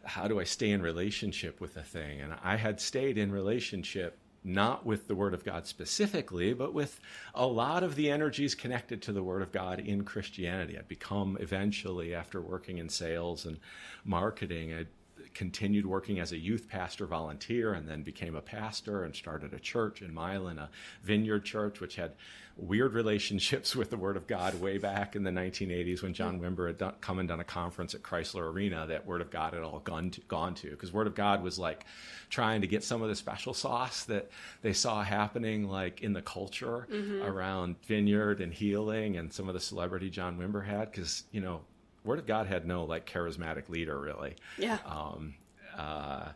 How 0.04 0.28
do 0.28 0.40
I 0.40 0.44
stay 0.44 0.72
in 0.72 0.82
relationship 0.82 1.62
with 1.62 1.78
a 1.78 1.84
thing? 1.84 2.22
And 2.22 2.34
I 2.44 2.58
had 2.58 2.82
stayed 2.82 3.18
in 3.18 3.32
relationship 3.32 4.18
not 4.44 4.86
with 4.86 5.08
the 5.08 5.16
Word 5.16 5.34
of 5.34 5.44
God 5.44 5.68
specifically, 5.68 6.54
but 6.54 6.74
with 6.74 7.00
a 7.36 7.46
lot 7.46 7.84
of 7.84 7.96
the 7.96 8.10
energies 8.10 8.56
connected 8.56 9.02
to 9.02 9.12
the 9.12 9.24
Word 9.24 9.42
of 9.42 9.52
God 9.52 9.80
in 9.80 10.04
Christianity. 10.04 10.78
I'd 10.78 10.88
become 10.88 11.38
eventually, 11.40 12.16
after 12.16 12.42
working 12.42 12.78
in 12.78 12.90
sales 12.90 13.46
and 13.46 13.60
marketing, 14.06 14.74
I 14.74 14.86
continued 15.34 15.86
working 15.86 16.20
as 16.20 16.32
a 16.32 16.38
youth 16.38 16.68
pastor 16.70 17.06
volunteer 17.06 17.74
and 17.74 17.88
then 17.88 18.04
became 18.04 18.36
a 18.36 18.42
pastor 18.42 19.04
and 19.04 19.16
started 19.16 19.54
a 19.54 19.60
church 19.60 20.02
in 20.02 20.14
Milan, 20.14 20.58
a 20.58 20.70
vineyard 21.04 21.46
church, 21.46 21.80
which 21.80 21.96
had 21.96 22.14
weird 22.58 22.94
relationships 22.94 23.76
with 23.76 23.90
the 23.90 23.98
Word 23.98 24.18
of 24.18 24.28
God 24.28 24.60
way 24.62 24.78
back 24.78 25.16
in 25.16 25.24
the 25.24 25.32
1980s 25.32 26.02
when 26.04 26.14
John 26.14 26.40
Wimber 26.40 26.68
had 26.68 26.78
done, 26.78 26.94
come 27.02 27.20
and 27.20 27.28
done 27.28 27.40
a 27.40 27.46
conference 27.46 27.94
at 27.96 28.04
Chrysler 28.04 28.52
Arena 28.52 28.88
that 28.88 29.06
Word 29.06 29.22
of 29.22 29.30
God 29.32 29.54
had 29.54 29.64
all 29.64 29.80
gone 29.80 30.12
to, 30.12 30.22
gone 30.22 30.56
to. 30.56 30.70
Because 30.70 30.92
Word 30.92 31.08
of 31.08 31.16
God 31.16 31.44
was 31.44 31.58
like 31.58 31.86
trying 32.30 32.62
to 32.62 32.68
get 32.68 32.84
some 32.84 33.02
of 33.02 33.10
the 33.10 33.16
special 33.16 33.54
sauce 33.54 34.04
that 34.06 34.30
they 34.62 34.74
saw 34.74 35.04
happening 35.04 35.68
like 35.68 36.02
in 36.02 36.14
the 36.14 36.22
culture 36.22 36.88
mm-hmm. 36.92 37.24
around 37.24 37.76
vineyard 37.84 38.42
and 38.42 38.54
healing 38.54 39.18
and 39.18 39.34
some 39.34 39.48
of 39.48 39.54
the 39.54 39.60
celebrity 39.60 40.10
John 40.10 40.38
Wimber 40.38 40.66
had. 40.66 40.92
Because, 40.92 41.24
you 41.32 41.42
know, 41.42 41.62
Word 42.04 42.20
of 42.20 42.26
God 42.28 42.48
had 42.48 42.66
no 42.66 42.86
like 42.86 43.06
charismatic 43.10 43.70
leader 43.70 44.00
really. 44.00 44.36
Yeah. 44.58 44.78
Um, 44.86 45.36
uh, 45.78 46.30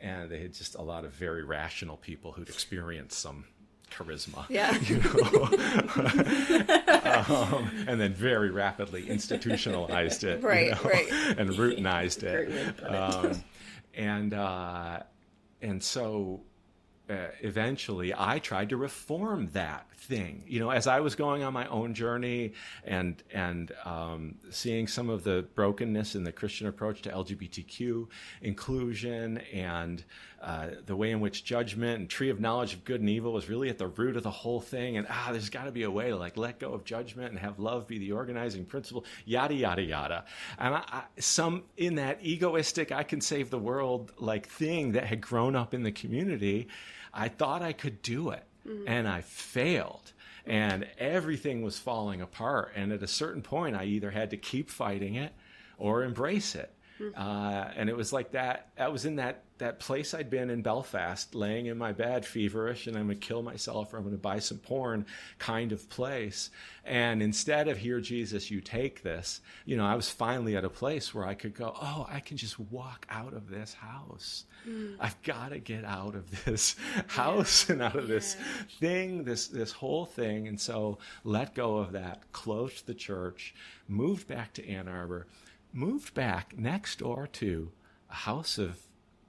and 0.00 0.30
they 0.30 0.40
had 0.40 0.52
just 0.54 0.74
a 0.74 0.82
lot 0.82 1.04
of 1.04 1.12
very 1.12 1.44
rational 1.44 1.96
people 1.96 2.32
who'd 2.32 2.48
experienced 2.48 3.18
some 3.20 3.44
charisma. 3.90 4.44
Yeah. 4.48 4.76
You 4.82 4.98
know? 4.98 5.44
um, 7.54 7.70
and 7.86 8.00
then 8.00 8.12
very 8.12 8.50
rapidly 8.50 9.08
institutionalized 9.08 10.24
it. 10.24 10.40
you 10.40 10.46
Right, 10.48 10.70
know, 10.70 10.80
right. 10.90 11.10
And 11.38 11.50
routinized 11.50 12.20
Great 12.20 12.48
way 12.48 12.54
to 12.54 12.68
it. 12.68 12.76
put 12.76 12.90
it. 12.90 12.94
Um, 12.94 13.44
and, 13.94 14.34
uh, 14.34 15.00
and 15.62 15.82
so 15.82 16.40
uh, 17.08 17.26
eventually 17.40 18.14
I 18.16 18.38
tried 18.38 18.70
to 18.70 18.76
reform 18.76 19.48
that 19.52 19.86
thing. 19.96 20.42
You 20.46 20.60
know, 20.60 20.70
as 20.70 20.86
I 20.86 21.00
was 21.00 21.14
going 21.14 21.42
on 21.42 21.52
my 21.52 21.66
own 21.66 21.94
journey 21.94 22.52
and 22.84 23.22
and 23.32 23.72
um, 23.84 24.36
seeing 24.50 24.86
some 24.86 25.10
of 25.10 25.24
the 25.24 25.46
brokenness 25.54 26.14
in 26.14 26.24
the 26.24 26.32
Christian 26.32 26.66
approach 26.66 27.02
to 27.02 27.10
LGBTQ 27.10 28.06
inclusion 28.42 29.38
and 29.52 30.04
uh, 30.44 30.68
the 30.84 30.94
way 30.94 31.10
in 31.10 31.20
which 31.20 31.42
judgment 31.42 32.00
and 32.00 32.10
tree 32.10 32.28
of 32.28 32.38
knowledge 32.38 32.74
of 32.74 32.84
good 32.84 33.00
and 33.00 33.08
evil 33.08 33.32
was 33.32 33.48
really 33.48 33.70
at 33.70 33.78
the 33.78 33.86
root 33.86 34.14
of 34.14 34.22
the 34.22 34.30
whole 34.30 34.60
thing. 34.60 34.98
And 34.98 35.06
ah, 35.08 35.28
there's 35.32 35.48
got 35.48 35.64
to 35.64 35.72
be 35.72 35.84
a 35.84 35.90
way 35.90 36.10
to 36.10 36.16
like 36.16 36.36
let 36.36 36.58
go 36.58 36.74
of 36.74 36.84
judgment 36.84 37.30
and 37.30 37.38
have 37.38 37.58
love 37.58 37.86
be 37.86 37.98
the 37.98 38.12
organizing 38.12 38.66
principle. 38.66 39.06
Yada 39.24 39.54
yada 39.54 39.82
yada. 39.82 40.24
And 40.58 40.74
I, 40.74 40.82
I, 40.86 41.02
some 41.18 41.62
in 41.78 41.94
that 41.94 42.18
egoistic, 42.22 42.92
I 42.92 43.04
can 43.04 43.22
save 43.22 43.48
the 43.48 43.58
world 43.58 44.12
like 44.18 44.46
thing 44.46 44.92
that 44.92 45.04
had 45.04 45.22
grown 45.22 45.56
up 45.56 45.72
in 45.72 45.82
the 45.82 45.92
community. 45.92 46.68
I 47.14 47.28
thought 47.28 47.62
I 47.62 47.72
could 47.72 48.02
do 48.02 48.30
it, 48.30 48.42
mm-hmm. 48.66 48.88
and 48.88 49.08
I 49.08 49.20
failed. 49.22 50.12
And 50.44 50.86
everything 50.98 51.62
was 51.62 51.78
falling 51.78 52.20
apart. 52.20 52.72
And 52.76 52.92
at 52.92 53.02
a 53.02 53.06
certain 53.06 53.40
point, 53.40 53.76
I 53.76 53.84
either 53.84 54.10
had 54.10 54.30
to 54.30 54.36
keep 54.36 54.68
fighting 54.68 55.14
it 55.14 55.32
or 55.78 56.02
embrace 56.02 56.54
it. 56.54 56.73
Uh, 57.16 57.70
and 57.76 57.88
it 57.88 57.96
was 57.96 58.12
like 58.12 58.32
that. 58.32 58.68
I 58.78 58.88
was 58.88 59.04
in 59.04 59.16
that 59.16 59.42
that 59.58 59.78
place 59.78 60.14
I'd 60.14 60.30
been 60.30 60.50
in 60.50 60.62
Belfast, 60.62 61.32
laying 61.34 61.66
in 61.66 61.78
my 61.78 61.92
bed, 61.92 62.26
feverish, 62.26 62.86
and 62.86 62.96
I'm 62.96 63.06
gonna 63.06 63.14
kill 63.14 63.42
myself 63.42 63.92
or 63.92 63.98
I'm 63.98 64.04
gonna 64.04 64.16
buy 64.16 64.40
some 64.40 64.58
porn, 64.58 65.06
kind 65.38 65.70
of 65.72 65.88
place. 65.88 66.50
And 66.84 67.22
instead 67.22 67.68
of 67.68 67.78
here, 67.78 68.00
Jesus, 68.00 68.50
you 68.50 68.60
take 68.60 69.02
this, 69.02 69.40
you 69.64 69.76
know, 69.76 69.86
I 69.86 69.94
was 69.94 70.10
finally 70.10 70.56
at 70.56 70.64
a 70.64 70.70
place 70.70 71.14
where 71.14 71.24
I 71.24 71.34
could 71.34 71.54
go, 71.54 71.72
oh, 71.80 72.06
I 72.10 72.20
can 72.20 72.36
just 72.36 72.58
walk 72.58 73.06
out 73.08 73.32
of 73.32 73.48
this 73.48 73.74
house. 73.74 74.44
I've 74.98 75.20
got 75.22 75.50
to 75.50 75.58
get 75.58 75.84
out 75.84 76.14
of 76.14 76.44
this 76.44 76.74
house 77.06 77.68
and 77.70 77.80
out 77.82 77.96
of 77.96 78.08
this 78.08 78.36
thing, 78.80 79.24
this 79.24 79.46
this 79.48 79.72
whole 79.72 80.04
thing. 80.04 80.48
And 80.48 80.60
so 80.60 80.98
let 81.22 81.54
go 81.54 81.76
of 81.76 81.92
that, 81.92 82.32
closed 82.32 82.86
the 82.86 82.94
church, 82.94 83.54
moved 83.88 84.26
back 84.26 84.52
to 84.54 84.68
Ann 84.68 84.88
Arbor, 84.88 85.26
moved 85.74 86.14
back 86.14 86.56
next 86.56 87.00
door 87.00 87.26
to 87.34 87.70
a 88.10 88.14
house 88.14 88.56
of 88.58 88.78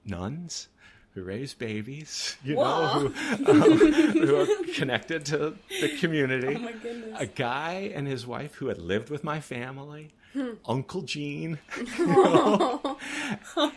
nuns 0.04 0.68
who 1.12 1.22
raise 1.24 1.52
babies, 1.54 2.36
you 2.44 2.54
know, 2.54 2.86
who, 2.86 3.46
um, 3.46 3.72
who 4.12 4.36
are 4.36 4.46
connected 4.74 5.24
to 5.26 5.56
the 5.80 5.88
community. 5.98 6.54
Oh 6.56 6.58
my 6.60 6.72
goodness. 6.72 7.16
A 7.20 7.26
guy 7.26 7.90
and 7.94 8.06
his 8.06 8.26
wife 8.26 8.54
who 8.56 8.68
had 8.68 8.78
lived 8.78 9.10
with 9.10 9.22
my 9.24 9.40
family, 9.40 10.10
Hmm. 10.34 10.50
Uncle 10.66 11.00
Gene, 11.00 11.58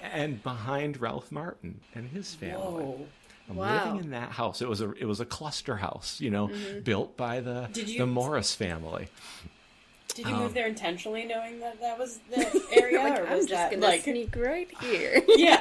and 0.03 0.43
behind 0.43 0.99
Ralph 0.99 1.31
Martin 1.31 1.79
and 1.95 2.09
his 2.09 2.35
family. 2.35 2.83
Whoa. 2.83 3.05
I'm 3.49 3.55
Wow. 3.55 3.85
living 3.93 4.03
in 4.05 4.11
that 4.11 4.31
house. 4.31 4.61
It 4.61 4.69
was 4.69 4.81
a 4.81 4.91
it 4.93 5.05
was 5.05 5.19
a 5.19 5.25
cluster 5.25 5.77
house, 5.77 6.19
you 6.19 6.29
know, 6.29 6.51
built 6.83 7.17
by 7.17 7.39
the 7.39 7.69
Mm-hmm. 7.71 7.87
You- 7.89 7.97
the 7.99 8.05
Morris 8.07 8.53
family. 8.53 9.07
Did 10.19 10.27
you 10.27 10.35
Um, 10.35 10.41
move 10.43 10.53
there 10.53 10.67
intentionally, 10.67 11.23
knowing 11.25 11.61
that 11.61 11.79
that 11.79 11.97
was 11.97 12.19
the 12.29 12.61
area, 12.73 12.99
like, 12.99 13.19
or 13.21 13.25
I'm 13.27 13.37
was 13.37 13.45
just 13.45 13.71
that 13.71 13.79
like, 13.79 14.01
sneak 14.03 14.35
right 14.35 14.69
here. 14.81 15.21
yeah? 15.29 15.59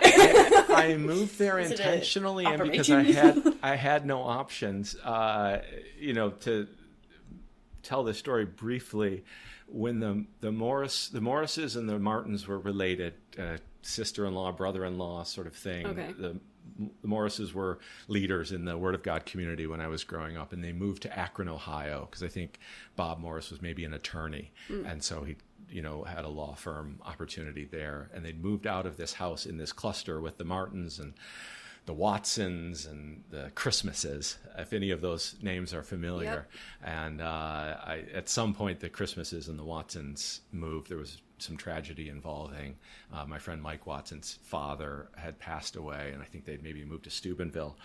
I 0.69 0.97
moved 0.99 1.39
there 1.39 1.57
Was 1.57 1.71
intentionally 1.71 2.45
and 2.45 2.61
because 2.65 2.91
I 2.91 3.03
had 3.05 3.55
I 3.63 3.77
had 3.77 4.05
no 4.05 4.23
options. 4.23 4.97
Uh, 4.97 5.63
you 5.97 6.13
know, 6.13 6.31
to 6.31 6.67
tell 7.85 8.03
this 8.03 8.19
story 8.19 8.45
briefly, 8.47 9.23
when 9.69 10.01
the 10.01 10.25
the 10.41 10.51
Morris 10.51 11.09
the 11.09 11.21
Morrises 11.21 11.77
and 11.77 11.89
the 11.89 12.01
Martins 12.01 12.49
were 12.49 12.59
related, 12.59 13.15
uh, 13.39 13.59
sister-in-law, 13.83 14.53
brother-in-law 14.53 15.23
sort 15.23 15.47
of 15.47 15.55
thing. 15.55 15.87
Okay. 15.87 16.13
The, 16.19 16.41
the 17.03 17.09
Morrises 17.09 17.55
were 17.55 17.79
leaders 18.09 18.53
in 18.53 18.65
the 18.65 18.77
Word 18.77 18.95
of 18.95 19.03
God 19.03 19.27
community 19.27 19.67
when 19.67 19.81
I 19.81 19.89
was 19.89 20.05
growing 20.05 20.37
up, 20.37 20.53
and 20.53 20.63
they 20.63 20.73
moved 20.73 21.03
to 21.03 21.19
Akron, 21.19 21.49
Ohio, 21.49 22.07
because 22.11 22.23
I 22.23 22.29
think 22.29 22.59
Bob 22.97 23.19
Morris 23.19 23.51
was 23.51 23.63
maybe 23.63 23.85
an 23.85 23.95
attorney, 23.95 24.53
and 24.87 25.03
so 25.03 25.23
he, 25.25 25.37
you 25.71 25.83
know, 25.83 26.05
had 26.05 26.25
a 26.25 26.29
law 26.29 26.55
firm 26.55 27.01
opportunity 27.05 27.65
there. 27.65 28.11
And 28.15 28.25
they'd 28.25 28.43
moved 28.43 28.67
out 28.67 28.87
of 28.87 28.97
this 28.97 29.13
house 29.15 29.47
in 29.47 29.59
this 29.59 29.73
cluster 29.73 30.21
with 30.21 30.39
the 30.39 30.45
Martins 30.45 30.99
and 30.99 31.15
the 31.87 31.95
Watsons 31.95 32.85
and 32.87 33.25
the 33.31 33.51
Christmases, 33.55 34.39
if 34.59 34.73
any 34.75 34.91
of 34.91 35.01
those 35.01 35.37
names 35.41 35.73
are 35.73 35.83
familiar. 35.83 36.47
And 36.85 37.21
uh, 37.23 37.25
I, 37.25 38.05
at 38.15 38.29
some 38.29 38.53
point, 38.55 38.81
the 38.81 38.91
Christmases 38.91 39.49
and 39.49 39.59
the 39.59 39.65
Watsons 39.65 40.43
moved. 40.53 40.89
There 40.91 40.99
was 40.99 41.21
some 41.43 41.57
tragedy 41.57 42.09
involving 42.09 42.77
uh, 43.13 43.25
my 43.25 43.39
friend 43.39 43.63
Mike 43.63 43.87
Watson's 43.87 44.39
father 44.43 45.09
had 45.17 45.39
passed 45.39 45.77
away, 45.77 46.11
and 46.13 46.23
I 46.23 46.27
think 46.27 46.45
they'd 46.45 46.63
maybe 46.63 46.85
moved 46.85 47.05
to 47.05 47.11
Steubenville. 47.11 47.77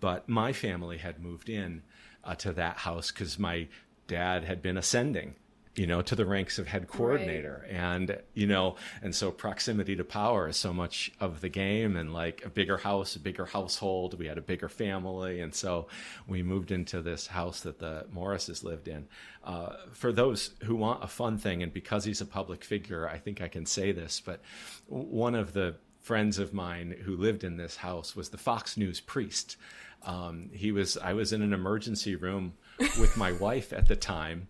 But 0.00 0.28
my 0.28 0.52
family 0.52 0.98
had 0.98 1.22
moved 1.22 1.48
in 1.48 1.82
uh, 2.24 2.34
to 2.36 2.52
that 2.52 2.78
house 2.78 3.10
because 3.10 3.38
my 3.38 3.68
dad 4.06 4.44
had 4.44 4.62
been 4.62 4.76
ascending 4.76 5.34
you 5.74 5.86
know, 5.86 6.02
to 6.02 6.14
the 6.14 6.26
ranks 6.26 6.58
of 6.58 6.66
head 6.66 6.86
coordinator. 6.86 7.62
Right. 7.64 7.74
And, 7.74 8.18
you 8.34 8.46
know, 8.46 8.76
and 9.00 9.14
so 9.14 9.30
proximity 9.30 9.96
to 9.96 10.04
power 10.04 10.48
is 10.48 10.56
so 10.56 10.72
much 10.72 11.10
of 11.18 11.40
the 11.40 11.48
game 11.48 11.96
and 11.96 12.12
like 12.12 12.44
a 12.44 12.50
bigger 12.50 12.76
house, 12.76 13.16
a 13.16 13.20
bigger 13.20 13.46
household. 13.46 14.18
We 14.18 14.26
had 14.26 14.36
a 14.36 14.42
bigger 14.42 14.68
family. 14.68 15.40
And 15.40 15.54
so 15.54 15.88
we 16.26 16.42
moved 16.42 16.72
into 16.72 17.00
this 17.00 17.26
house 17.28 17.60
that 17.60 17.78
the 17.78 18.06
Morrises 18.12 18.62
lived 18.62 18.86
in. 18.86 19.06
Uh, 19.42 19.76
for 19.92 20.12
those 20.12 20.50
who 20.64 20.76
want 20.76 21.02
a 21.02 21.08
fun 21.08 21.38
thing, 21.38 21.62
and 21.62 21.72
because 21.72 22.04
he's 22.04 22.20
a 22.20 22.26
public 22.26 22.64
figure, 22.64 23.08
I 23.08 23.16
think 23.16 23.40
I 23.40 23.48
can 23.48 23.64
say 23.64 23.92
this, 23.92 24.20
but 24.20 24.42
one 24.86 25.34
of 25.34 25.54
the 25.54 25.76
friends 26.00 26.38
of 26.38 26.52
mine 26.52 26.94
who 27.04 27.16
lived 27.16 27.44
in 27.44 27.56
this 27.56 27.76
house 27.76 28.14
was 28.14 28.28
the 28.28 28.38
Fox 28.38 28.76
News 28.76 29.00
priest. 29.00 29.56
Um, 30.02 30.50
he 30.52 30.72
was, 30.72 30.98
I 30.98 31.12
was 31.12 31.32
in 31.32 31.42
an 31.42 31.52
emergency 31.52 32.16
room 32.16 32.54
with 32.98 33.16
my 33.16 33.32
wife 33.32 33.72
at 33.72 33.86
the 33.86 33.96
time 33.96 34.48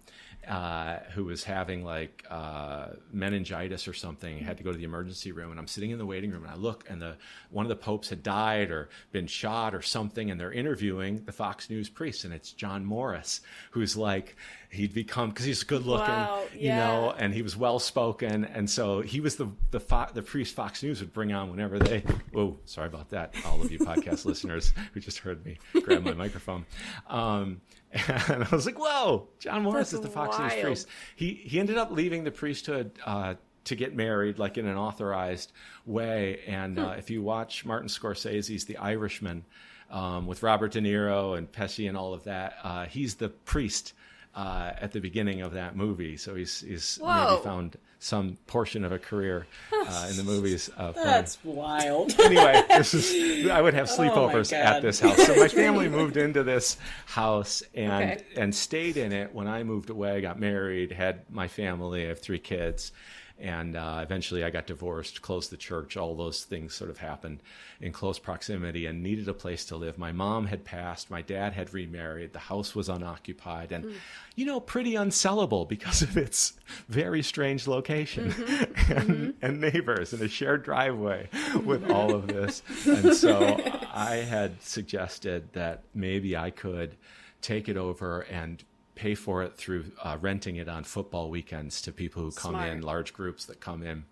uh, 0.48 0.98
who 1.14 1.24
was 1.24 1.44
having 1.44 1.84
like 1.84 2.24
uh, 2.28 2.88
meningitis 3.12 3.86
or 3.86 3.92
something, 3.92 4.38
had 4.38 4.58
to 4.58 4.64
go 4.64 4.72
to 4.72 4.78
the 4.78 4.84
emergency 4.84 5.30
room, 5.30 5.50
and 5.50 5.60
I'm 5.60 5.68
sitting 5.68 5.90
in 5.90 5.98
the 5.98 6.06
waiting 6.06 6.30
room, 6.30 6.42
and 6.42 6.52
I 6.52 6.56
look, 6.56 6.84
and 6.88 7.00
the 7.00 7.16
one 7.50 7.64
of 7.64 7.68
the 7.68 7.76
popes 7.76 8.08
had 8.08 8.22
died 8.22 8.70
or 8.70 8.88
been 9.12 9.26
shot 9.26 9.74
or 9.74 9.82
something, 9.82 10.30
and 10.30 10.40
they're 10.40 10.52
interviewing 10.52 11.24
the 11.24 11.32
Fox 11.32 11.70
News 11.70 11.88
priest, 11.88 12.24
and 12.24 12.34
it's 12.34 12.52
John 12.52 12.84
Morris, 12.84 13.40
who's 13.70 13.96
like 13.96 14.36
he'd 14.70 14.94
become 14.94 15.28
because 15.28 15.44
he's 15.44 15.62
good 15.62 15.86
looking, 15.86 16.08
wow, 16.08 16.42
yeah. 16.56 16.58
you 16.58 16.80
know, 16.80 17.14
and 17.16 17.32
he 17.32 17.42
was 17.42 17.56
well 17.56 17.78
spoken, 17.78 18.44
and 18.44 18.68
so 18.68 19.00
he 19.00 19.20
was 19.20 19.36
the 19.36 19.48
the 19.70 19.80
Fo- 19.80 20.08
the 20.12 20.22
priest 20.22 20.54
Fox 20.56 20.82
News 20.82 21.00
would 21.00 21.12
bring 21.12 21.32
on 21.32 21.50
whenever 21.50 21.78
they. 21.78 22.02
Oh, 22.34 22.56
sorry 22.64 22.88
about 22.88 23.10
that, 23.10 23.34
all 23.46 23.60
of 23.60 23.70
you 23.70 23.78
podcast 23.78 24.24
listeners 24.24 24.72
who 24.92 25.00
just 25.00 25.18
heard 25.18 25.44
me 25.44 25.58
grab 25.82 26.02
my 26.02 26.14
microphone. 26.14 26.66
Um, 27.08 27.60
and 28.28 28.44
I 28.44 28.48
was 28.50 28.64
like, 28.64 28.78
"Whoa, 28.78 29.28
John 29.38 29.62
Morris 29.62 29.90
That's 29.90 30.04
is 30.04 30.08
the 30.08 30.08
Fox 30.08 30.38
wild. 30.38 30.52
News 30.52 30.62
priest." 30.62 30.86
He 31.14 31.34
he 31.34 31.60
ended 31.60 31.76
up 31.76 31.90
leaving 31.90 32.24
the 32.24 32.30
priesthood 32.30 32.92
uh, 33.04 33.34
to 33.64 33.76
get 33.76 33.94
married, 33.94 34.38
like 34.38 34.56
in 34.56 34.66
an 34.66 34.76
authorized 34.76 35.52
way. 35.84 36.40
And 36.46 36.78
uh, 36.78 36.92
hmm. 36.92 36.98
if 36.98 37.10
you 37.10 37.22
watch 37.22 37.64
Martin 37.64 37.88
Scorsese's 37.88 38.64
The 38.64 38.78
Irishman 38.78 39.44
um, 39.90 40.26
with 40.26 40.42
Robert 40.42 40.72
De 40.72 40.80
Niro 40.80 41.36
and 41.36 41.50
Pesci 41.50 41.88
and 41.88 41.96
all 41.96 42.14
of 42.14 42.24
that, 42.24 42.54
uh, 42.62 42.86
he's 42.86 43.16
the 43.16 43.28
priest 43.28 43.92
uh, 44.34 44.72
at 44.80 44.92
the 44.92 45.00
beginning 45.00 45.42
of 45.42 45.52
that 45.52 45.76
movie. 45.76 46.16
So 46.16 46.34
he's 46.34 46.60
he's 46.60 46.98
Whoa. 46.98 47.30
maybe 47.30 47.42
found 47.42 47.76
some 47.98 48.36
portion 48.46 48.84
of 48.84 48.90
a 48.90 48.98
career 48.98 49.46
uh, 49.72 50.08
in 50.10 50.16
the 50.16 50.22
movies. 50.24 50.70
Uh, 50.76 50.92
That's 50.92 51.38
wild. 51.44 52.18
anyway, 52.24 52.62
this 52.68 52.94
is 52.94 53.48
I 53.50 53.60
would 53.60 53.74
have 53.74 53.90
oh 53.92 53.98
sleepovers 53.98 54.52
oh 54.52 54.56
at 54.56 54.82
this 54.82 55.00
house. 55.00 55.24
So 55.26 55.36
my 55.36 55.48
family 55.48 55.88
moved 55.88 56.16
into 56.16 56.42
this 56.42 56.76
house 57.06 57.62
and 57.74 57.92
okay. 57.92 58.24
and 58.36 58.54
stayed 58.54 58.96
in 58.96 59.12
it 59.12 59.34
when 59.34 59.46
I 59.46 59.62
moved 59.62 59.90
away. 59.90 60.20
Got 60.20 60.40
married, 60.40 60.92
had 60.92 61.22
my 61.30 61.48
family. 61.48 62.04
I 62.04 62.08
have 62.08 62.20
three 62.20 62.40
kids 62.40 62.92
and 63.38 63.76
uh, 63.76 64.00
eventually 64.02 64.44
I 64.44 64.50
got 64.50 64.66
divorced, 64.66 65.22
closed 65.22 65.50
the 65.50 65.56
church. 65.56 65.96
All 65.96 66.14
those 66.14 66.44
things 66.44 66.74
sort 66.74 66.90
of 66.90 66.98
happened 66.98 67.40
in 67.80 67.92
close 67.92 68.18
proximity, 68.18 68.86
and 68.86 69.02
needed 69.02 69.28
a 69.28 69.34
place 69.34 69.64
to 69.66 69.76
live. 69.76 69.98
My 69.98 70.12
mom 70.12 70.46
had 70.46 70.64
passed, 70.64 71.10
my 71.10 71.22
dad 71.22 71.52
had 71.52 71.74
remarried, 71.74 72.32
the 72.32 72.38
house 72.38 72.74
was 72.74 72.88
unoccupied, 72.88 73.72
and 73.72 73.84
mm. 73.84 73.94
you 74.36 74.46
know, 74.46 74.60
pretty 74.60 74.92
unsellable 74.92 75.68
because 75.68 76.02
of 76.02 76.16
its 76.16 76.54
very 76.88 77.22
strange 77.22 77.66
location 77.66 78.30
mm-hmm. 78.30 78.92
and, 78.92 79.08
mm-hmm. 79.08 79.30
and, 79.44 79.60
neighbors 79.60 80.12
and 80.12 80.22
a 80.22 80.28
shared 80.28 80.62
driveway 80.62 81.28
with 81.64 81.90
all 81.90 82.14
of 82.14 82.28
this. 82.28 82.62
And 82.86 83.14
so 83.14 83.58
I 83.92 84.16
had 84.16 84.62
suggested 84.62 85.52
that 85.52 85.82
maybe 85.94 86.36
I 86.36 86.50
could 86.50 86.96
take 87.40 87.68
it 87.68 87.76
over 87.76 88.20
and 88.22 88.62
pay 88.94 89.14
for 89.14 89.42
it 89.42 89.56
through 89.56 89.84
uh, 90.02 90.18
renting 90.20 90.56
it 90.56 90.68
on 90.68 90.84
football 90.84 91.30
weekends 91.30 91.80
to 91.82 91.92
people 91.92 92.22
who 92.22 92.30
come 92.30 92.52
Smart. 92.52 92.68
in, 92.68 92.82
large 92.82 93.12
groups 93.12 93.46
that 93.46 93.60
come 93.60 93.82
in. 93.82 94.04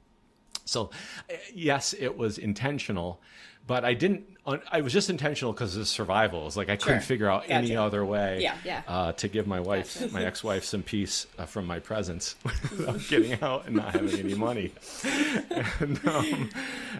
So, 0.64 0.90
uh, 1.28 1.34
yes, 1.52 1.94
it 1.98 2.16
was 2.16 2.38
intentional, 2.38 3.20
but 3.66 3.84
I 3.84 3.94
didn't. 3.94 4.24
I 4.72 4.80
was 4.80 4.92
just 4.92 5.10
intentional 5.10 5.52
because 5.52 5.76
of 5.76 5.86
survival. 5.86 6.46
It's 6.46 6.56
like 6.56 6.70
I 6.70 6.76
couldn't 6.76 7.02
figure 7.02 7.28
out 7.28 7.42
gotcha. 7.42 7.54
any 7.54 7.76
other 7.76 8.04
way 8.04 8.40
yeah. 8.42 8.56
Yeah. 8.64 8.82
Uh, 8.88 9.12
to 9.12 9.28
give 9.28 9.46
my 9.46 9.60
wife, 9.60 10.00
gotcha. 10.00 10.12
my 10.12 10.24
ex-wife, 10.24 10.64
some 10.64 10.82
peace 10.82 11.26
uh, 11.38 11.44
from 11.44 11.66
my 11.66 11.78
presence 11.78 12.34
without 12.44 13.00
getting 13.08 13.40
out 13.42 13.66
and 13.66 13.76
not 13.76 13.92
having 13.92 14.18
any 14.18 14.34
money. 14.34 14.72
and, 15.78 16.08
um, 16.08 16.50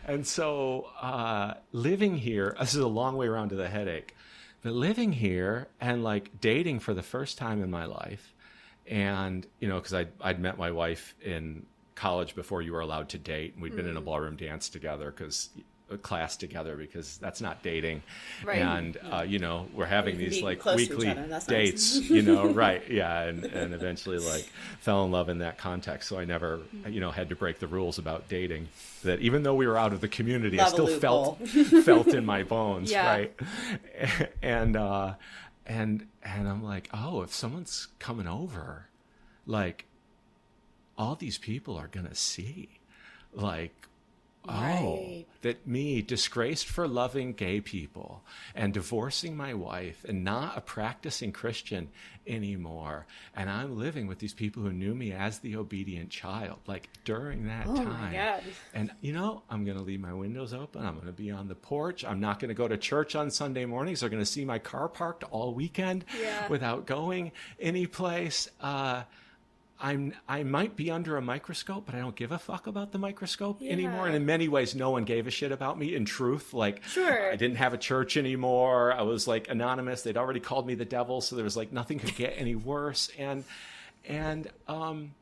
and 0.07 0.27
so, 0.27 0.87
uh, 1.01 1.55
living 1.73 2.17
here. 2.17 2.55
This 2.61 2.75
is 2.75 2.81
a 2.81 2.87
long 2.87 3.17
way 3.17 3.27
around 3.27 3.49
to 3.49 3.57
the 3.57 3.69
headache. 3.69 4.15
But 4.63 4.73
living 4.73 5.13
here 5.13 5.69
and 5.81 6.05
like 6.05 6.41
dating 6.41 6.81
for 6.81 6.95
the 6.95 7.03
first 7.03 7.39
time 7.39 7.63
in 7.63 7.71
my 7.71 7.87
life, 7.87 8.35
and 8.87 9.47
you 9.59 9.69
know, 9.69 9.77
because 9.77 9.95
I'd, 9.95 10.13
I'd 10.21 10.41
met 10.41 10.59
my 10.59 10.71
wife 10.71 11.15
in 11.23 11.65
college 11.95 12.35
before 12.35 12.63
you 12.63 12.73
were 12.73 12.81
allowed 12.81 13.09
to 13.11 13.19
date, 13.19 13.55
and 13.55 13.63
we'd 13.63 13.73
mm. 13.73 13.77
been 13.77 13.89
in 13.89 13.97
a 13.97 14.03
mm. 14.03 14.05
ballroom 14.05 14.37
dance 14.37 14.69
together 14.69 15.11
because 15.11 15.51
class 15.99 16.37
together 16.37 16.77
because 16.77 17.19
that's 17.19 17.41
not 17.41 17.63
dating. 17.63 18.03
Right. 18.45 18.59
and 18.59 18.97
uh, 19.11 19.25
you 19.27 19.39
know 19.39 19.67
we're 19.75 19.87
having 19.87 20.19
these 20.19 20.43
like 20.43 20.65
weekly 20.65 21.15
dates 21.47 21.97
you 22.09 22.23
know 22.23 22.47
right 22.53 22.83
yeah 22.91 23.23
and, 23.23 23.45
and 23.45 23.75
eventually 23.75 24.19
like 24.19 24.49
fell 24.81 25.05
in 25.05 25.11
love 25.11 25.29
in 25.29 25.39
that 25.39 25.59
context. 25.59 26.09
So 26.09 26.19
i 26.19 26.25
never 26.25 26.61
you 26.89 27.01
know 27.01 27.11
had 27.11 27.29
to 27.31 27.37
break 27.37 27.59
the 27.59 27.67
rules 27.67 27.99
about 27.99 28.29
dating 28.29 28.69
that 29.03 29.21
even 29.21 29.43
though 29.43 29.55
we 29.55 29.67
were 29.67 29.79
out 29.79 29.93
of 29.93 30.01
the 30.01 30.09
community 30.09 30.57
Love 30.57 30.67
i 30.67 30.71
still 30.71 30.87
felt 30.87 31.49
felt 31.49 32.09
in 32.09 32.25
my 32.25 32.43
bones 32.51 32.91
yeah. 32.91 33.09
right? 33.09 33.33
And 34.43 34.77
uh 34.77 35.15
and 35.67 36.07
and 36.23 36.49
i'm 36.49 36.63
like 36.63 36.89
oh 36.93 37.23
if 37.23 37.33
someone's 37.33 37.89
coming 37.99 38.27
over 38.27 38.87
like 39.47 39.87
all 40.97 41.15
these 41.15 41.39
people 41.39 41.77
are 41.77 41.89
gonna 41.89 42.15
see 42.15 42.69
like 43.33 43.80
Oh, 44.49 45.25
that 45.43 45.67
me, 45.67 46.03
disgraced 46.03 46.67
for 46.67 46.89
loving 46.89 47.33
gay 47.33 47.61
people 47.61 48.23
and 48.55 48.73
divorcing 48.73 49.37
my 49.37 49.55
wife 49.55 50.05
and 50.09 50.25
not 50.25 50.57
a 50.57 50.61
practicing 50.61 51.33
Christian 51.33 51.89
anymore. 52.27 53.07
And 53.35 53.51
I'm 53.51 53.79
living 53.79 54.07
with 54.07 54.19
these 54.19 54.35
people 54.35 54.63
who 54.63 54.73
knew 54.73 54.95
me 54.95 55.13
as 55.13 55.39
the 55.39 55.57
obedient 55.57 56.11
child, 56.11 56.59
like 56.67 56.89
during 57.05 57.47
that 57.47 57.67
oh 57.69 57.77
time. 57.77 58.13
And, 58.75 58.91
you 59.01 59.13
know, 59.13 59.43
I'm 59.51 59.65
going 59.65 59.77
to 59.77 59.83
leave 59.83 60.01
my 60.01 60.13
windows 60.13 60.53
open. 60.53 60.85
I'm 60.85 60.95
going 60.95 61.07
to 61.07 61.13
be 61.13 61.31
on 61.31 61.49
the 61.49 61.55
porch. 61.55 62.05
I'm 62.05 62.21
not 62.21 62.39
going 62.39 62.49
to 62.49 62.55
go 62.55 62.69
to 62.69 62.77
church 62.77 63.15
on 63.15 63.31
Sunday 63.31 63.67
mornings. 63.67 64.01
They're 64.01 64.11
going 64.11 64.23
to 64.23 64.27
see 64.27 64.45
my 64.45 64.59
car 64.59 64.89
parked 64.89 65.25
all 65.25 65.55
weekend 65.55 66.05
yeah. 66.21 66.49
without 66.49 66.87
going 66.87 67.33
anyplace. 67.59 68.49
Uh, 68.61 69.03
I'm 69.81 70.15
I 70.29 70.43
might 70.43 70.77
be 70.77 70.91
under 70.91 71.17
a 71.17 71.23
microscope, 71.23 71.87
but 71.87 71.95
I 71.95 71.99
don't 71.99 72.15
give 72.15 72.33
a 72.33 72.39
fuck 72.39 72.67
about 72.67 72.93
the 72.93 72.99
microscope 72.99 73.59
yeah. 73.61 73.73
anymore. 73.73 74.07
And 74.07 74.15
in 74.15 74.27
many 74.27 74.49
ways, 74.49 74.75
no 74.75 74.91
one 74.91 75.05
gave 75.05 75.27
a 75.27 75.31
shit 75.31 75.53
about 75.53 75.79
me. 75.79 75.95
In 75.95 76.05
truth, 76.05 76.53
like 76.53 76.85
sure. 76.85 77.33
I 77.33 77.37
didn't 77.37 77.57
have 77.57 77.73
a 77.73 77.79
church 77.79 78.17
anymore. 78.17 78.93
I 78.93 79.03
was 79.03 79.27
like 79.27 79.49
anonymous. 79.49 80.03
They'd 80.03 80.17
already 80.17 80.41
called 80.41 80.67
me 80.67 80.75
the 80.75 80.85
devil, 80.85 81.21
so 81.21 81.37
there 81.37 81.45
was 81.45 81.57
like 81.57 81.73
nothing 81.73 81.99
could 81.99 82.15
get 82.15 82.35
any 82.37 82.55
worse. 82.55 83.11
And 83.19 83.45
and 84.05 84.49
um 84.69 85.15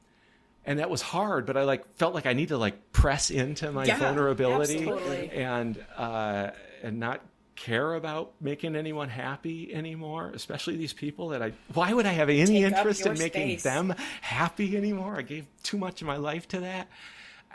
and 0.67 0.81
that 0.81 0.91
was 0.91 1.01
hard, 1.01 1.47
but 1.47 1.57
I 1.57 1.63
like 1.63 1.97
felt 1.97 2.15
like 2.15 2.27
I 2.27 2.33
need 2.33 2.49
to 2.49 2.59
like 2.59 2.93
press 2.93 3.31
into 3.31 3.71
my 3.73 3.85
yeah, 3.85 3.99
vulnerability 3.99 4.79
absolutely. 4.79 5.31
and 5.31 5.85
uh 5.97 6.51
and 6.83 6.99
not 6.99 7.23
care 7.59 7.95
about 7.95 8.33
making 8.41 8.77
anyone 8.77 9.09
happy 9.09 9.75
anymore, 9.75 10.31
especially 10.35 10.77
these 10.77 10.93
people 10.93 11.29
that 11.31 11.43
I. 11.43 11.53
Why 11.75 11.93
would 11.93 12.07
I 12.07 12.13
have 12.13 12.29
any 12.29 12.45
Take 12.45 12.73
interest 12.73 13.05
in 13.05 13.19
making 13.19 13.59
them 13.59 13.95
happy 14.21 14.77
anymore? 14.77 15.17
I 15.17 15.23
gave 15.23 15.47
too 15.63 15.77
much 15.77 16.01
of 16.01 16.07
my 16.07 16.17
life 16.17 16.47
to 16.49 16.61
that. 16.61 16.89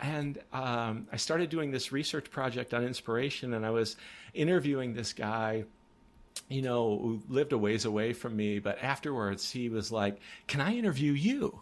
And 0.02 0.38
um, 0.52 1.06
I 1.12 1.16
started 1.16 1.50
doing 1.50 1.70
this 1.70 1.92
research 1.92 2.30
project 2.30 2.74
on 2.74 2.84
inspiration, 2.84 3.54
and 3.54 3.64
I 3.64 3.70
was 3.70 3.96
interviewing 4.34 4.94
this 4.94 5.12
guy 5.12 5.64
you 6.48 6.62
know, 6.62 6.98
who 6.98 7.22
lived 7.28 7.52
a 7.52 7.58
ways 7.58 7.84
away 7.84 8.12
from 8.12 8.36
me, 8.36 8.58
but 8.58 8.82
afterwards 8.82 9.50
he 9.50 9.68
was 9.68 9.90
like, 9.90 10.18
Can 10.46 10.60
I 10.60 10.74
interview 10.74 11.12
you? 11.12 11.60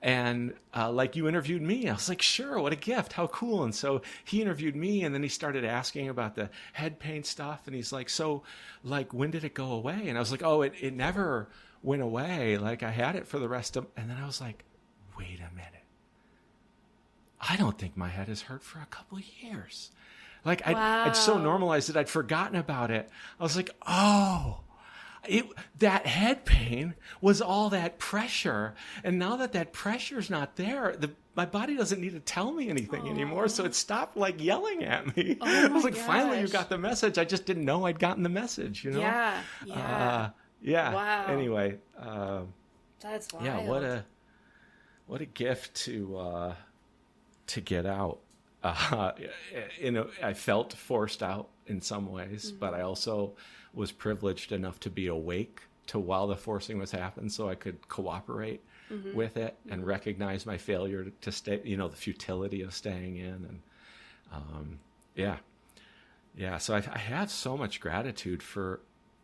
And 0.00 0.54
uh, 0.74 0.90
like 0.90 1.16
you 1.16 1.28
interviewed 1.28 1.62
me. 1.62 1.88
I 1.88 1.94
was 1.94 2.08
like 2.08 2.22
sure 2.22 2.58
what 2.60 2.72
a 2.72 2.76
gift. 2.76 3.14
How 3.14 3.26
cool. 3.28 3.64
And 3.64 3.74
so 3.74 4.02
he 4.24 4.40
interviewed 4.40 4.76
me 4.76 5.04
and 5.04 5.14
then 5.14 5.22
he 5.22 5.28
started 5.28 5.64
asking 5.64 6.08
about 6.08 6.34
the 6.34 6.50
head 6.72 6.98
pain 6.98 7.24
stuff 7.24 7.62
and 7.66 7.74
he's 7.74 7.92
like 7.92 8.08
so 8.08 8.42
like 8.84 9.12
when 9.12 9.30
did 9.30 9.44
it 9.44 9.54
go 9.54 9.72
away? 9.72 10.04
And 10.08 10.16
i 10.16 10.20
was 10.20 10.30
like 10.30 10.42
oh 10.42 10.62
it, 10.62 10.72
it 10.80 10.94
never 10.94 11.48
went 11.82 12.02
away. 12.02 12.58
Like 12.58 12.82
i 12.82 12.90
had 12.90 13.16
it 13.16 13.26
for 13.26 13.38
the 13.38 13.48
rest 13.48 13.76
of 13.76 13.86
and 13.96 14.08
then 14.08 14.18
i 14.22 14.26
was 14.26 14.40
like 14.40 14.64
wait 15.18 15.40
a 15.40 15.54
minute. 15.54 15.84
I 17.40 17.56
don't 17.56 17.78
think 17.78 17.96
my 17.96 18.08
head 18.08 18.28
has 18.28 18.42
hurt 18.42 18.62
for 18.62 18.80
a 18.80 18.86
couple 18.86 19.18
of 19.18 19.24
years. 19.40 19.90
Like 20.44 20.66
I'd, 20.66 20.76
I'd 20.76 21.16
so 21.16 21.38
normalized 21.38 21.90
it, 21.90 21.96
I'd 21.96 22.08
forgotten 22.08 22.56
about 22.56 22.90
it. 22.90 23.08
I 23.38 23.42
was 23.42 23.56
like, 23.56 23.70
oh, 23.86 24.60
it, 25.28 25.46
that 25.78 26.06
head 26.06 26.44
pain 26.44 26.94
was 27.20 27.40
all 27.40 27.70
that 27.70 27.98
pressure. 27.98 28.74
And 29.04 29.18
now 29.18 29.36
that 29.36 29.52
that 29.52 29.72
pressure 29.72 30.18
is 30.18 30.30
not 30.30 30.56
there, 30.56 30.96
the, 30.98 31.10
my 31.34 31.46
body 31.46 31.76
doesn't 31.76 32.00
need 32.00 32.12
to 32.12 32.20
tell 32.20 32.52
me 32.52 32.68
anything 32.68 33.08
anymore. 33.08 33.48
So 33.48 33.64
it 33.64 33.74
stopped 33.74 34.16
like 34.16 34.42
yelling 34.42 34.84
at 34.84 35.16
me. 35.16 35.36
I 35.42 35.68
was 35.68 35.84
like, 35.84 35.94
finally, 35.94 36.40
you 36.40 36.48
got 36.48 36.68
the 36.68 36.78
message. 36.78 37.18
I 37.18 37.24
just 37.24 37.46
didn't 37.46 37.64
know 37.64 37.86
I'd 37.86 37.98
gotten 37.98 38.22
the 38.22 38.28
message, 38.28 38.84
you 38.84 38.90
know? 38.90 39.00
Yeah. 39.00 39.42
Yeah. 39.64 39.74
Uh, 39.74 40.30
yeah. 40.60 40.92
Wow. 40.94 41.26
Anyway, 41.28 41.78
um, 41.98 42.52
That's 43.00 43.32
wild. 43.32 43.44
yeah, 43.44 43.68
what 43.68 43.84
a 43.84 44.04
what 45.06 45.20
a 45.20 45.26
gift 45.26 45.74
to 45.84 46.16
uh, 46.16 46.54
to 47.48 47.60
get 47.60 47.86
out. 47.86 48.18
Uh, 48.62 49.12
you 49.80 49.92
know, 49.92 50.08
I 50.22 50.32
felt 50.34 50.72
forced 50.72 51.22
out 51.22 51.48
in 51.66 51.80
some 51.80 52.10
ways, 52.10 52.50
but 52.50 52.74
I 52.74 52.80
also 52.80 53.34
was 53.74 53.92
privileged 53.92 54.52
enough 54.52 54.80
to 54.80 54.90
be 54.90 55.06
awake 55.06 55.62
to 55.88 55.98
while 55.98 56.26
the 56.26 56.36
forcing 56.36 56.78
was 56.78 56.90
happening, 56.90 57.30
so 57.30 57.48
I 57.48 57.54
could 57.54 57.88
cooperate 57.88 58.62
mm-hmm. 58.90 59.14
with 59.14 59.36
it 59.36 59.56
mm-hmm. 59.60 59.72
and 59.72 59.86
recognize 59.86 60.46
my 60.46 60.58
failure 60.58 61.12
to, 61.20 61.32
stay. 61.32 61.60
You 61.64 61.76
know, 61.76 61.88
the 61.88 61.96
futility 61.96 62.62
of 62.62 62.74
staying 62.74 63.16
in, 63.16 63.26
and 63.28 63.60
um, 64.32 64.78
yeah, 65.14 65.36
yeah. 66.36 66.58
So 66.58 66.74
I, 66.74 66.78
I 66.78 66.98
have 66.98 67.30
so 67.30 67.56
much 67.56 67.80
gratitude 67.80 68.42
for 68.42 68.80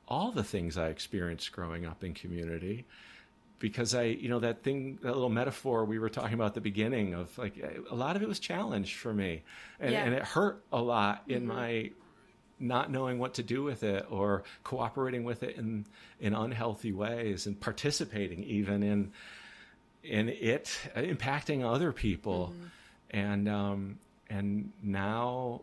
all 0.08 0.32
the 0.32 0.44
things 0.44 0.76
I 0.76 0.88
experienced 0.88 1.52
growing 1.52 1.86
up 1.86 2.04
in 2.04 2.14
community 2.14 2.84
because 3.58 3.94
I, 3.94 4.02
you 4.02 4.28
know, 4.28 4.40
that 4.40 4.62
thing, 4.62 4.98
that 5.02 5.14
little 5.14 5.30
metaphor 5.30 5.84
we 5.84 5.98
were 5.98 6.10
talking 6.10 6.34
about 6.34 6.48
at 6.48 6.54
the 6.54 6.60
beginning 6.60 7.14
of 7.14 7.36
like 7.38 7.54
a 7.90 7.94
lot 7.94 8.16
of 8.16 8.22
it 8.22 8.28
was 8.28 8.38
challenged 8.38 8.96
for 8.96 9.14
me, 9.14 9.42
and, 9.80 9.92
Yeah. 9.92 10.04
and 10.04 10.14
it 10.14 10.22
hurt 10.22 10.62
a 10.72 10.80
lot 10.80 11.22
in 11.28 11.46
mm-hmm. 11.46 11.48
my 11.48 11.90
not 12.60 12.90
knowing 12.90 13.18
what 13.18 13.34
to 13.34 13.42
do 13.42 13.62
with 13.62 13.82
it 13.82 14.06
or 14.10 14.44
cooperating 14.62 15.24
with 15.24 15.42
it 15.42 15.56
in 15.56 15.86
in 16.20 16.34
unhealthy 16.34 16.92
ways 16.92 17.46
and 17.46 17.60
participating 17.60 18.44
even 18.44 18.82
in 18.82 19.12
in 20.02 20.28
it 20.28 20.78
impacting 20.96 21.64
other 21.64 21.92
people, 21.92 22.52
and 23.10 23.48
um, 23.48 23.98
and 24.28 24.72
now 24.82 25.62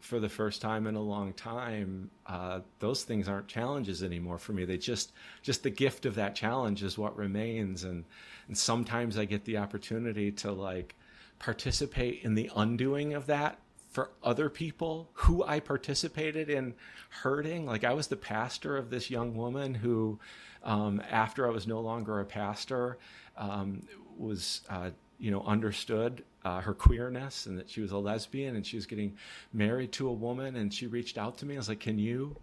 for 0.00 0.20
the 0.20 0.28
first 0.28 0.60
time 0.60 0.86
in 0.86 0.96
a 0.96 1.00
long 1.00 1.32
time, 1.32 2.10
uh, 2.26 2.60
those 2.78 3.04
things 3.04 3.26
aren't 3.26 3.48
challenges 3.48 4.02
anymore 4.02 4.36
for 4.36 4.52
me. 4.52 4.66
They 4.66 4.76
just 4.76 5.12
just 5.42 5.62
the 5.62 5.70
gift 5.70 6.06
of 6.06 6.14
that 6.16 6.34
challenge 6.34 6.82
is 6.82 6.98
what 6.98 7.16
remains, 7.16 7.84
and 7.84 8.04
and 8.46 8.56
sometimes 8.56 9.18
I 9.18 9.24
get 9.24 9.44
the 9.44 9.58
opportunity 9.58 10.30
to 10.32 10.52
like 10.52 10.94
participate 11.38 12.22
in 12.22 12.34
the 12.34 12.50
undoing 12.54 13.14
of 13.14 13.26
that 13.26 13.58
for 13.94 14.10
other 14.24 14.50
people 14.50 15.08
who 15.12 15.44
I 15.44 15.60
participated 15.60 16.50
in 16.50 16.74
hurting. 17.10 17.64
Like 17.64 17.84
I 17.84 17.94
was 17.94 18.08
the 18.08 18.16
pastor 18.16 18.76
of 18.76 18.90
this 18.90 19.08
young 19.08 19.36
woman 19.36 19.72
who, 19.72 20.18
um, 20.64 21.00
after 21.08 21.46
I 21.46 21.50
was 21.50 21.68
no 21.68 21.80
longer 21.80 22.18
a 22.18 22.24
pastor, 22.24 22.98
um, 23.36 23.86
was 24.18 24.62
uh, 24.68 24.90
you 25.20 25.30
know 25.30 25.42
understood 25.42 26.24
uh, 26.44 26.60
her 26.60 26.74
queerness 26.74 27.46
and 27.46 27.56
that 27.56 27.70
she 27.70 27.80
was 27.80 27.92
a 27.92 27.96
lesbian 27.96 28.56
and 28.56 28.66
she 28.66 28.76
was 28.76 28.84
getting 28.84 29.16
married 29.52 29.92
to 29.92 30.08
a 30.08 30.12
woman 30.12 30.56
and 30.56 30.74
she 30.74 30.88
reached 30.88 31.16
out 31.16 31.38
to 31.38 31.46
me. 31.46 31.54
I 31.54 31.58
was 31.58 31.68
like, 31.68 31.80
"Can 31.80 31.96
you 31.96 32.36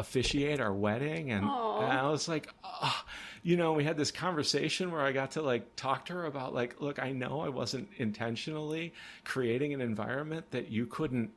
officiate 0.00 0.60
our 0.60 0.72
wedding?" 0.72 1.30
And, 1.30 1.44
and 1.44 1.92
I 1.92 2.10
was 2.10 2.28
like, 2.28 2.52
"Ah," 2.64 3.04
you 3.42 3.56
know, 3.56 3.72
we 3.72 3.84
had 3.84 3.96
this 3.96 4.10
conversation 4.10 4.90
where 4.90 5.00
I 5.00 5.12
got 5.12 5.32
to 5.32 5.42
like 5.42 5.74
talk 5.76 6.06
to 6.06 6.12
her 6.14 6.26
about 6.26 6.54
like, 6.54 6.80
look, 6.80 6.98
I 6.98 7.12
know 7.12 7.40
I 7.40 7.48
wasn't 7.48 7.88
intentionally 7.96 8.92
creating 9.24 9.72
an 9.72 9.80
environment 9.80 10.50
that 10.50 10.68
you 10.68 10.86
couldn't 10.86 11.30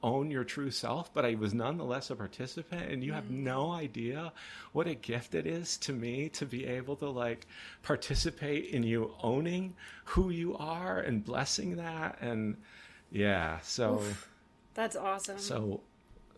own 0.00 0.30
your 0.30 0.44
true 0.44 0.70
self, 0.70 1.12
but 1.12 1.24
I 1.24 1.34
was 1.34 1.52
nonetheless 1.52 2.10
a 2.10 2.16
participant. 2.16 2.92
And 2.92 3.02
you 3.02 3.12
have 3.12 3.30
no 3.30 3.72
idea 3.72 4.32
what 4.72 4.86
a 4.86 4.94
gift 4.94 5.34
it 5.34 5.46
is 5.46 5.76
to 5.78 5.92
me 5.92 6.28
to 6.30 6.46
be 6.46 6.64
able 6.66 6.94
to 6.96 7.08
like 7.08 7.46
participate 7.82 8.66
in 8.66 8.84
you 8.84 9.12
owning 9.20 9.74
who 10.04 10.30
you 10.30 10.56
are 10.56 11.00
and 11.00 11.24
blessing 11.24 11.76
that. 11.76 12.18
And 12.20 12.56
yeah, 13.10 13.58
so. 13.62 14.02
That's 14.74 14.94
awesome. 14.94 15.38
So, 15.40 15.80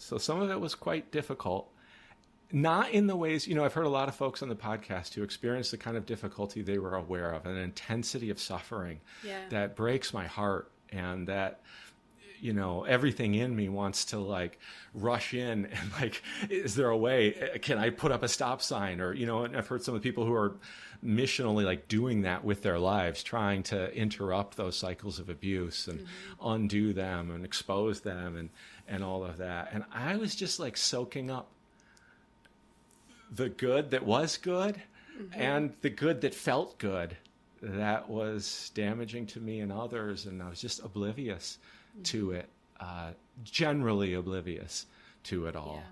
so 0.00 0.18
some 0.18 0.40
of 0.40 0.50
it 0.50 0.60
was 0.60 0.74
quite 0.74 1.12
difficult. 1.12 1.70
Not 2.52 2.90
in 2.90 3.06
the 3.06 3.14
ways, 3.16 3.46
you 3.46 3.54
know, 3.54 3.64
I've 3.64 3.74
heard 3.74 3.86
a 3.86 3.90
lot 3.90 4.08
of 4.08 4.14
folks 4.16 4.42
on 4.42 4.48
the 4.48 4.56
podcast 4.56 5.14
who 5.14 5.22
experienced 5.22 5.70
the 5.70 5.76
kind 5.76 5.96
of 5.96 6.04
difficulty 6.04 6.62
they 6.62 6.78
were 6.78 6.96
aware 6.96 7.30
of, 7.30 7.46
an 7.46 7.56
intensity 7.56 8.30
of 8.30 8.40
suffering 8.40 9.00
Yeah. 9.22 9.38
that 9.50 9.76
breaks 9.76 10.12
my 10.12 10.26
heart, 10.26 10.70
and 10.90 11.28
that, 11.28 11.60
you 12.40 12.52
know, 12.52 12.82
everything 12.84 13.34
in 13.34 13.54
me 13.54 13.68
wants 13.68 14.06
to 14.06 14.18
like 14.18 14.58
rush 14.94 15.32
in 15.34 15.66
and 15.70 15.92
like, 16.00 16.22
is 16.48 16.74
there 16.74 16.88
a 16.88 16.96
way? 16.96 17.34
Eh, 17.34 17.58
can 17.58 17.78
I 17.78 17.90
put 17.90 18.10
up 18.10 18.24
a 18.24 18.28
stop 18.28 18.62
sign? 18.62 19.00
Or, 19.00 19.12
you 19.12 19.26
know, 19.26 19.44
and 19.44 19.56
I've 19.56 19.68
heard 19.68 19.84
some 19.84 19.94
of 19.94 20.02
the 20.02 20.08
people 20.08 20.24
who 20.24 20.34
are 20.34 20.56
missionally 21.04 21.64
like 21.64 21.86
doing 21.86 22.22
that 22.22 22.44
with 22.44 22.62
their 22.62 22.78
lives, 22.78 23.22
trying 23.22 23.62
to 23.64 23.94
interrupt 23.94 24.56
those 24.56 24.76
cycles 24.76 25.18
of 25.20 25.28
abuse 25.28 25.86
and 25.86 26.00
mm-hmm. 26.00 26.48
undo 26.48 26.92
them 26.92 27.30
and 27.30 27.44
expose 27.44 28.00
them 28.00 28.36
and, 28.36 28.50
and 28.90 29.02
all 29.02 29.24
of 29.24 29.38
that. 29.38 29.70
And 29.72 29.84
I 29.94 30.16
was 30.16 30.34
just 30.34 30.60
like 30.60 30.76
soaking 30.76 31.30
up 31.30 31.48
the 33.30 33.48
good 33.48 33.92
that 33.92 34.04
was 34.04 34.36
good 34.36 34.82
and 35.32 35.72
the 35.82 35.90
good 35.90 36.20
that 36.22 36.34
felt 36.34 36.76
good 36.78 37.16
that 37.62 38.08
was 38.08 38.70
damaging 38.74 39.26
to 39.26 39.38
me 39.38 39.60
and 39.60 39.70
others 39.70 40.26
and 40.26 40.42
i 40.42 40.48
was 40.48 40.60
just 40.60 40.82
oblivious 40.82 41.58
to 42.02 42.32
it 42.32 42.48
uh, 42.80 43.10
generally 43.44 44.14
oblivious 44.14 44.86
to 45.22 45.44
it 45.46 45.54
all. 45.54 45.82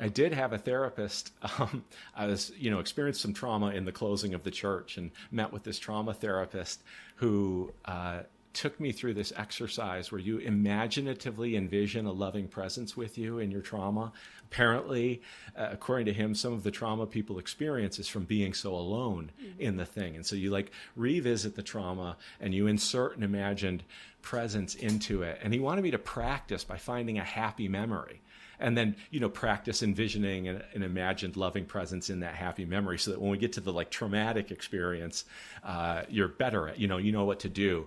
I 0.00 0.08
did 0.08 0.32
have 0.32 0.52
a 0.52 0.58
therapist 0.58 1.32
um, 1.58 1.84
i 2.16 2.26
was 2.26 2.50
you 2.58 2.70
know 2.70 2.80
experienced 2.80 3.22
some 3.22 3.32
trauma 3.32 3.68
in 3.68 3.84
the 3.84 3.92
closing 3.92 4.34
of 4.34 4.42
the 4.42 4.50
church 4.50 4.96
and 4.96 5.12
met 5.30 5.52
with 5.52 5.62
this 5.62 5.78
trauma 5.78 6.12
therapist 6.12 6.82
who 7.16 7.72
uh, 7.84 8.20
took 8.54 8.78
me 8.78 8.92
through 8.92 9.14
this 9.14 9.32
exercise 9.36 10.10
where 10.10 10.20
you 10.20 10.38
imaginatively 10.38 11.56
envision 11.56 12.06
a 12.06 12.12
loving 12.12 12.48
presence 12.48 12.96
with 12.96 13.18
you 13.18 13.38
in 13.38 13.50
your 13.50 13.60
trauma. 13.60 14.12
Apparently, 14.50 15.22
uh, 15.56 15.68
according 15.70 16.06
to 16.06 16.12
him, 16.12 16.34
some 16.34 16.52
of 16.52 16.62
the 16.62 16.70
trauma 16.70 17.06
people 17.06 17.38
experience 17.38 17.98
is 17.98 18.08
from 18.08 18.24
being 18.24 18.52
so 18.52 18.74
alone 18.74 19.30
in 19.58 19.76
the 19.76 19.86
thing. 19.86 20.16
And 20.16 20.26
so 20.26 20.36
you 20.36 20.50
like 20.50 20.70
revisit 20.96 21.56
the 21.56 21.62
trauma 21.62 22.16
and 22.40 22.54
you 22.54 22.66
insert 22.66 23.16
an 23.16 23.22
imagined 23.22 23.82
presence 24.20 24.74
into 24.74 25.22
it. 25.22 25.38
And 25.42 25.52
he 25.52 25.60
wanted 25.60 25.82
me 25.82 25.90
to 25.90 25.98
practice 25.98 26.64
by 26.64 26.76
finding 26.76 27.18
a 27.18 27.24
happy 27.24 27.68
memory 27.68 28.22
and 28.62 28.78
then 28.78 28.96
you 29.10 29.20
know 29.20 29.28
practice 29.28 29.82
envisioning 29.82 30.48
an, 30.48 30.62
an 30.74 30.82
imagined 30.82 31.36
loving 31.36 31.66
presence 31.66 32.08
in 32.08 32.20
that 32.20 32.34
happy 32.34 32.64
memory 32.64 32.98
so 32.98 33.10
that 33.10 33.20
when 33.20 33.30
we 33.30 33.36
get 33.36 33.52
to 33.52 33.60
the 33.60 33.72
like 33.72 33.90
traumatic 33.90 34.50
experience 34.50 35.24
uh, 35.64 36.02
you're 36.08 36.28
better 36.28 36.68
at 36.68 36.78
you 36.78 36.86
know 36.88 36.96
you 36.96 37.12
know 37.12 37.24
what 37.24 37.40
to 37.40 37.48
do 37.48 37.86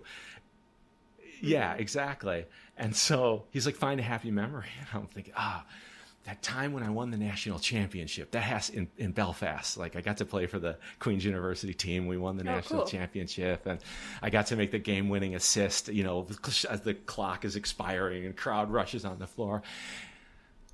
yeah 1.42 1.74
exactly 1.74 2.46
and 2.78 2.96
so 2.96 3.44
he's 3.52 3.66
like 3.66 3.76
find 3.76 4.00
a 4.00 4.04
happy 4.04 4.32
memory 4.32 4.68
and 4.80 4.88
i'm 4.94 5.08
thinking 5.08 5.34
ah 5.36 5.66
that 6.26 6.42
time 6.42 6.74
when 6.74 6.82
I 6.82 6.90
won 6.90 7.12
the 7.12 7.18
national 7.18 7.60
championship, 7.60 8.32
that 8.32 8.42
has 8.42 8.70
in, 8.70 8.88
in 8.98 9.12
Belfast. 9.12 9.78
Like 9.78 9.96
I 9.96 10.02
got 10.02 10.18
to 10.18 10.26
play 10.26 10.48
for 10.48 10.58
the 10.58 10.78
Queen's 11.00 11.24
University 11.24 11.74
team. 11.74 12.08
We 12.08 12.18
won 12.18 12.36
the 12.36 12.44
national 12.44 12.82
cool. 12.82 12.90
championship, 12.90 13.68
and 13.68 13.80
I 14.24 14.32
got 14.32 14.48
to 14.48 14.56
make 14.56 14.72
the 14.72 14.80
game-winning 14.80 15.36
assist. 15.36 15.88
You 15.88 16.04
know, 16.04 16.28
as 16.70 16.82
the 16.82 16.96
clock 16.96 17.46
is 17.46 17.56
expiring 17.56 18.26
and 18.26 18.36
crowd 18.36 18.72
rushes 18.72 19.06
on 19.06 19.20
the 19.20 19.28
floor. 19.28 19.62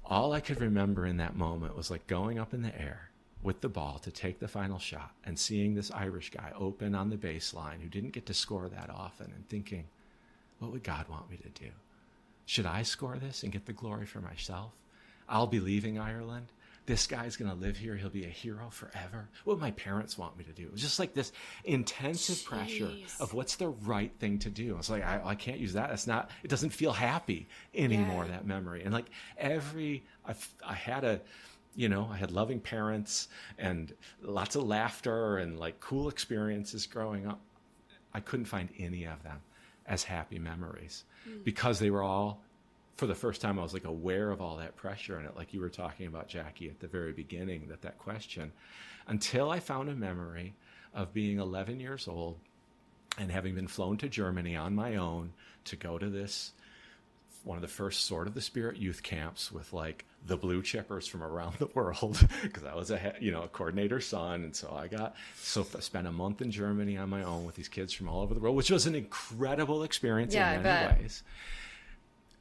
All 0.06 0.34
I 0.34 0.40
could 0.40 0.60
remember 0.60 1.06
in 1.06 1.18
that 1.18 1.36
moment 1.36 1.76
was 1.76 1.91
like 1.91 2.07
going 2.07 2.40
up 2.40 2.53
in 2.53 2.61
the 2.64 2.81
air 2.81 3.11
with 3.44 3.61
the 3.61 3.69
ball 3.69 3.99
to 3.99 4.11
take 4.11 4.40
the 4.40 4.48
final 4.48 4.77
shot 4.77 5.11
and 5.26 5.38
seeing 5.38 5.73
this 5.73 5.91
Irish 5.91 6.31
guy 6.31 6.52
open 6.57 6.95
on 6.95 7.10
the 7.10 7.18
baseline 7.18 7.81
who 7.81 7.88
didn't 7.88 8.11
get 8.11 8.26
to 8.26 8.34
score 8.34 8.68
that 8.69 8.90
often 8.90 9.31
and 9.34 9.48
thinking, 9.48 9.86
what 10.62 10.72
would 10.72 10.84
God 10.84 11.08
want 11.10 11.30
me 11.30 11.38
to 11.38 11.50
do? 11.50 11.72
Should 12.46 12.68
I 12.68 12.84
score 12.84 13.18
this 13.18 13.42
and 13.44 13.52
get 13.52 13.66
the 13.66 13.74
glory 13.74 14.06
for 14.06 14.22
myself? 14.22 14.72
I'll 15.28 15.48
be 15.48 15.60
leaving 15.60 15.98
Ireland. 15.98 16.48
This 16.86 17.08
guy's 17.08 17.36
going 17.36 17.50
to 17.50 17.58
live 17.58 17.78
here. 17.78 17.96
He'll 17.96 18.10
be 18.10 18.26
a 18.26 18.30
hero 18.30 18.70
forever. 18.70 19.28
What 19.44 19.56
would 19.56 19.62
my 19.62 19.72
parents 19.72 20.18
want 20.18 20.38
me 20.38 20.44
to 20.44 20.52
do? 20.52 20.64
It 20.64 20.72
was 20.72 20.82
just 20.82 21.00
like 21.00 21.14
this 21.14 21.32
intensive 21.64 22.44
pressure 22.44 22.92
of 23.20 23.34
what's 23.34 23.56
the 23.56 23.70
right 23.70 24.12
thing 24.20 24.38
to 24.40 24.50
do. 24.50 24.74
I 24.76 24.78
was 24.78 24.90
like, 24.90 25.04
I, 25.04 25.22
I 25.24 25.36
can't 25.36 25.60
use 25.60 25.74
that. 25.74 25.90
It's 25.92 26.06
not, 26.08 26.30
it 26.44 26.50
doesn't 26.50 26.72
feel 26.72 26.92
happy 26.92 27.48
anymore, 27.74 28.26
Yeah. 28.26 28.32
that 28.32 28.46
memory. 28.46 28.84
And 28.84 28.94
like 28.94 29.10
every, 29.38 30.04
I, 30.28 30.36
I 30.68 30.74
had 30.74 31.04
a, 31.04 31.22
you 31.76 31.88
know, 31.90 32.08
I 32.12 32.18
had 32.18 32.32
loving 32.32 32.60
parents 32.60 33.30
and 33.58 33.94
lots 34.22 34.56
of 34.56 34.64
laughter 34.64 35.38
and 35.38 35.60
like 35.60 35.80
cool 35.80 36.10
experiences 36.10 36.86
growing 36.86 37.26
up. 37.28 37.40
I 38.14 38.20
couldn't 38.20 38.46
find 38.48 38.70
any 38.78 39.06
of 39.06 39.24
them 39.24 39.40
as 39.86 40.03
happy 40.03 40.40
memories. 40.40 41.03
Because 41.44 41.80
they 41.80 41.90
were 41.90 42.03
all 42.03 42.41
for 42.98 43.08
the 43.08 43.16
first 43.16 43.41
time 43.41 43.58
I 43.58 43.64
was 43.64 43.74
like 43.74 43.86
aware 43.86 44.30
of 44.30 44.41
all 44.41 44.58
that 44.58 44.76
pressure 44.76 45.20
in 45.20 45.26
it 45.26 45.36
like 45.36 45.56
you 45.56 45.60
were 45.60 45.70
talking 45.70 46.06
about 46.06 46.28
Jackie 46.28 46.70
at 46.70 46.80
the 46.80 46.88
very 46.88 47.14
beginning 47.14 47.68
that 47.70 47.82
that 47.82 47.98
question. 47.98 48.52
Until 49.08 49.49
I 49.49 49.60
found 49.60 49.90
a 49.90 49.95
memory 49.95 50.53
of 50.94 51.14
being 51.14 51.40
11 51.40 51.80
years 51.80 52.08
old 52.08 52.38
and 53.18 53.32
having 53.32 53.56
been 53.56 53.68
flown 53.68 53.98
to 53.98 54.10
Germany 54.10 54.56
on 54.56 54.76
my 54.76 54.95
own 54.98 55.34
to 55.66 55.76
go 55.76 55.98
to 55.98 56.10
this 56.10 56.52
one 57.43 57.57
of 57.57 57.61
the 57.61 57.68
first 57.68 58.05
Sword 58.05 58.27
of 58.27 58.34
the 58.34 58.41
Spirit 58.41 58.77
youth 58.77 59.01
camps 59.03 59.51
with 59.51 59.73
like 59.73 60.05
the 60.27 60.38
blue 60.38 60.61
chippers 60.61 61.09
from 61.09 61.23
around 61.23 61.55
the 61.59 61.68
world 61.73 62.26
because 62.43 62.63
I 62.63 62.76
was 62.76 62.91
a 62.91 63.13
you 63.19 63.31
know 63.31 63.43
a 63.43 63.47
coordinator 63.47 64.01
son, 64.01 64.43
and 64.43 64.55
so 64.55 64.73
I 64.76 64.88
got 64.88 65.15
so 65.35 65.65
I 65.76 65.80
spent 65.80 66.07
a 66.07 66.11
month 66.11 66.41
in 66.41 66.51
Germany 66.51 66.97
on 66.97 67.09
my 67.09 67.23
own 67.23 67.45
with 67.45 67.55
these 67.55 67.68
kids 67.68 67.93
from 67.93 68.07
all 68.07 68.22
over 68.22 68.34
the 68.34 68.39
world, 68.39 68.55
which 68.55 68.72
was 68.72 68.85
an 68.85 68.95
incredible 68.95 69.84
experience 69.84 70.34
Yeah, 70.34 70.53
in 70.53 70.63
many 70.63 71.01
ways. 71.01 71.23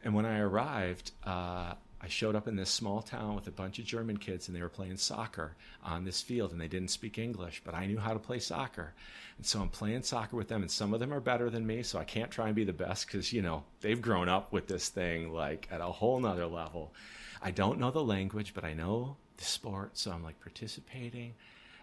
And 0.03 0.15
when 0.15 0.25
I 0.25 0.39
arrived, 0.39 1.13
uh, 1.25 1.75
I 2.03 2.09
showed 2.09 2.35
up 2.35 2.49
in 2.49 2.57
this 2.57 2.71
small 2.71 3.03
town 3.03 3.35
with 3.35 3.47
a 3.47 3.51
bunch 3.51 3.79
of 3.79 3.85
German 3.85 4.17
kids, 4.17 4.49
and 4.49 4.57
they 4.57 4.63
were 4.63 4.71
playing 4.71 4.97
soccer 4.97 5.55
on 5.85 6.05
this 6.05 6.23
field, 6.23 6.51
and 6.51 6.61
they 6.61 6.69
didn't 6.69 6.91
speak 6.91 7.19
English, 7.19 7.61
but 7.63 7.75
I 7.75 7.85
knew 7.87 7.99
how 7.99 8.15
to 8.15 8.19
play 8.19 8.39
soccer. 8.39 8.95
And 9.37 9.45
so 9.45 9.61
I'm 9.61 9.69
playing 9.69 10.03
soccer 10.05 10.35
with 10.37 10.49
them, 10.49 10.63
and 10.63 10.71
some 10.71 10.95
of 10.95 11.01
them 11.01 11.13
are 11.13 11.21
better 11.21 11.51
than 11.51 11.67
me, 11.67 11.83
so 11.83 11.99
I 11.99 12.05
can't 12.05 12.31
try 12.31 12.47
and 12.47 12.57
be 12.57 12.65
the 12.65 12.73
best 12.73 13.07
because, 13.07 13.35
you 13.35 13.43
know, 13.43 13.65
they've 13.83 14.01
grown 14.01 14.31
up 14.31 14.51
with 14.51 14.67
this 14.67 14.89
thing 14.89 15.33
like 15.33 15.69
at 15.71 15.83
a 15.83 15.85
whole 15.85 16.19
nother 16.19 16.47
level. 16.47 16.95
I 17.43 17.51
don't 17.51 17.79
know 17.79 17.91
the 17.91 18.03
language, 18.03 18.55
but 18.55 18.65
I 18.65 18.73
know 18.73 19.17
the 19.37 19.45
sport, 19.45 19.99
so 19.99 20.11
I'm 20.11 20.23
like 20.23 20.41
participating, 20.41 21.35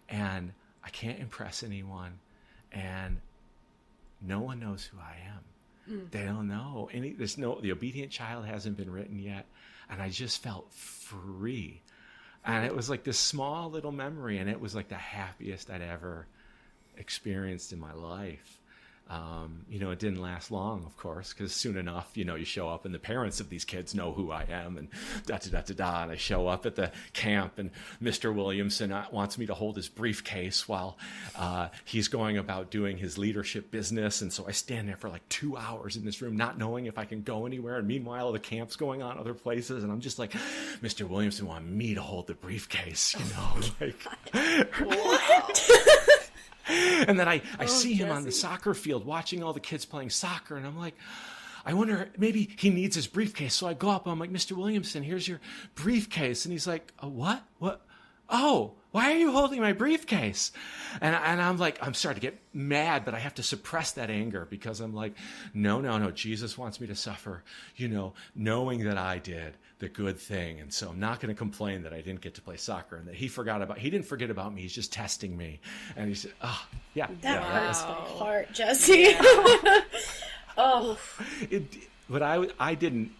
and 0.09 0.51
I 0.83 0.89
can't 0.89 1.19
impress 1.19 1.61
anyone, 1.61 2.19
and 2.71 3.21
no 4.19 4.39
one 4.39 4.59
knows 4.59 4.85
who 4.85 4.97
I 4.99 5.17
am. 5.27 5.43
Mm. 5.89 6.11
They 6.11 6.23
don't 6.23 6.47
know 6.47 6.89
any. 6.93 7.13
There's 7.13 7.37
no. 7.37 7.59
The 7.61 7.71
obedient 7.71 8.11
child 8.11 8.45
hasn't 8.45 8.77
been 8.77 8.91
written 8.91 9.19
yet, 9.19 9.45
and 9.89 10.01
I 10.01 10.09
just 10.09 10.41
felt 10.41 10.71
free, 10.73 11.81
and 12.45 12.65
it 12.65 12.75
was 12.75 12.89
like 12.89 13.03
this 13.03 13.17
small 13.17 13.69
little 13.71 13.91
memory, 13.91 14.37
and 14.37 14.49
it 14.49 14.59
was 14.59 14.75
like 14.75 14.89
the 14.89 14.95
happiest 14.95 15.69
I'd 15.69 15.81
ever 15.81 16.27
experienced 16.97 17.71
in 17.73 17.79
my 17.79 17.93
life. 17.93 18.59
Um, 19.09 19.65
you 19.69 19.79
know, 19.79 19.91
it 19.91 19.99
didn't 19.99 20.21
last 20.21 20.51
long, 20.51 20.83
of 20.85 20.97
course, 20.97 21.33
because 21.33 21.53
soon 21.53 21.77
enough, 21.77 22.11
you 22.15 22.25
know, 22.25 22.35
you 22.35 22.45
show 22.45 22.69
up 22.69 22.85
and 22.85 22.93
the 22.93 22.99
parents 22.99 23.39
of 23.39 23.49
these 23.49 23.63
kids 23.63 23.95
know 23.95 24.11
who 24.11 24.31
I 24.31 24.43
am, 24.49 24.77
and 24.77 24.89
da 25.25 25.37
da 25.37 25.49
da 25.49 25.61
da 25.61 25.73
da. 25.73 26.03
And 26.03 26.11
I 26.11 26.15
show 26.15 26.47
up 26.47 26.65
at 26.65 26.75
the 26.75 26.91
camp, 27.13 27.57
and 27.57 27.71
Mr. 28.01 28.33
Williamson 28.33 28.91
uh, 28.91 29.05
wants 29.11 29.37
me 29.37 29.45
to 29.45 29.53
hold 29.53 29.77
his 29.77 29.87
briefcase 29.87 30.67
while 30.67 30.97
uh, 31.35 31.69
he's 31.85 32.07
going 32.07 32.37
about 32.37 32.69
doing 32.69 32.97
his 32.97 33.17
leadership 33.17 33.71
business. 33.71 34.21
And 34.21 34.31
so 34.31 34.45
I 34.47 34.51
stand 34.51 34.89
there 34.89 34.97
for 34.97 35.09
like 35.09 35.27
two 35.29 35.55
hours 35.57 35.95
in 35.95 36.05
this 36.05 36.21
room, 36.21 36.35
not 36.35 36.57
knowing 36.57 36.85
if 36.85 36.97
I 36.97 37.05
can 37.05 37.21
go 37.21 37.45
anywhere. 37.45 37.77
And 37.77 37.87
meanwhile, 37.87 38.31
the 38.31 38.39
camp's 38.39 38.75
going 38.75 39.01
on 39.01 39.17
other 39.17 39.33
places, 39.33 39.83
and 39.83 39.91
I'm 39.91 40.01
just 40.01 40.19
like, 40.19 40.33
Mr. 40.81 41.07
Williamson 41.07 41.47
wanted 41.47 41.69
me 41.69 41.93
to 41.95 42.01
hold 42.01 42.27
the 42.27 42.33
briefcase, 42.33 43.15
you 43.15 43.25
know, 43.33 43.61
like. 43.79 43.95
And 47.07 47.19
then 47.19 47.27
I, 47.27 47.41
I 47.59 47.63
oh, 47.63 47.67
see 47.67 47.93
him 47.93 48.11
on 48.11 48.23
the 48.23 48.31
soccer 48.31 48.73
field 48.73 49.05
watching 49.05 49.43
all 49.43 49.53
the 49.53 49.59
kids 49.59 49.85
playing 49.85 50.09
soccer, 50.09 50.55
and 50.55 50.65
I'm 50.65 50.77
like, 50.77 50.95
I 51.65 51.73
wonder, 51.73 52.09
maybe 52.17 52.49
he 52.57 52.69
needs 52.69 52.95
his 52.95 53.07
briefcase. 53.07 53.53
So 53.53 53.67
I 53.67 53.73
go 53.73 53.89
up, 53.89 54.07
I'm 54.07 54.19
like, 54.19 54.31
Mr. 54.31 54.53
Williamson, 54.53 55.03
here's 55.03 55.27
your 55.27 55.41
briefcase. 55.75 56.45
And 56.45 56.53
he's 56.53 56.65
like, 56.65 56.93
a 56.99 57.09
what? 57.09 57.43
What? 57.59 57.81
Oh, 58.29 58.75
why 58.97 59.11
are 59.11 59.17
you 59.17 59.31
holding 59.31 59.61
my 59.61 59.73
briefcase? 59.73 60.51
And, 61.01 61.13
and 61.15 61.39
I'm 61.39 61.57
like, 61.57 61.77
I'm 61.85 61.93
starting 61.93 62.19
to 62.19 62.27
get 62.31 62.39
mad, 62.51 63.05
but 63.05 63.13
I 63.13 63.19
have 63.19 63.35
to 63.35 63.43
suppress 63.43 63.91
that 63.91 64.09
anger 64.09 64.47
because 64.49 64.79
I'm 64.79 64.95
like, 64.95 65.13
no, 65.53 65.79
no, 65.81 65.99
no. 65.99 66.09
Jesus 66.09 66.57
wants 66.57 66.81
me 66.81 66.87
to 66.87 66.95
suffer, 66.95 67.43
you 67.75 67.89
know, 67.89 68.13
knowing 68.35 68.85
that 68.85 68.97
I 68.97 69.19
did 69.19 69.53
the 69.77 69.87
good 69.87 70.17
thing. 70.17 70.59
And 70.61 70.73
so 70.73 70.89
I'm 70.89 70.99
not 70.99 71.19
going 71.19 71.31
to 71.31 71.37
complain 71.37 71.83
that 71.83 71.93
I 71.93 72.01
didn't 72.01 72.21
get 72.21 72.33
to 72.35 72.41
play 72.41 72.57
soccer 72.57 72.95
and 72.95 73.07
that 73.07 73.13
he 73.13 73.27
forgot 73.27 73.61
about, 73.61 73.77
he 73.77 73.91
didn't 73.91 74.07
forget 74.07 74.31
about 74.31 74.51
me. 74.51 74.63
He's 74.63 74.73
just 74.73 74.91
testing 74.91 75.37
me. 75.37 75.59
And 75.95 76.09
he 76.09 76.15
said, 76.15 76.31
oh, 76.41 76.65
yeah. 76.95 77.05
That 77.21 77.43
yeah, 77.43 77.67
hurts 77.67 77.83
Wow. 77.83 77.89
my 77.99 78.17
heart, 78.17 78.47
Jesse. 78.53 79.13
oh, 80.57 80.97
it, 81.51 81.65
but 82.09 82.23
I, 82.23 82.47
I 82.59 82.73
didn't, 82.73 83.11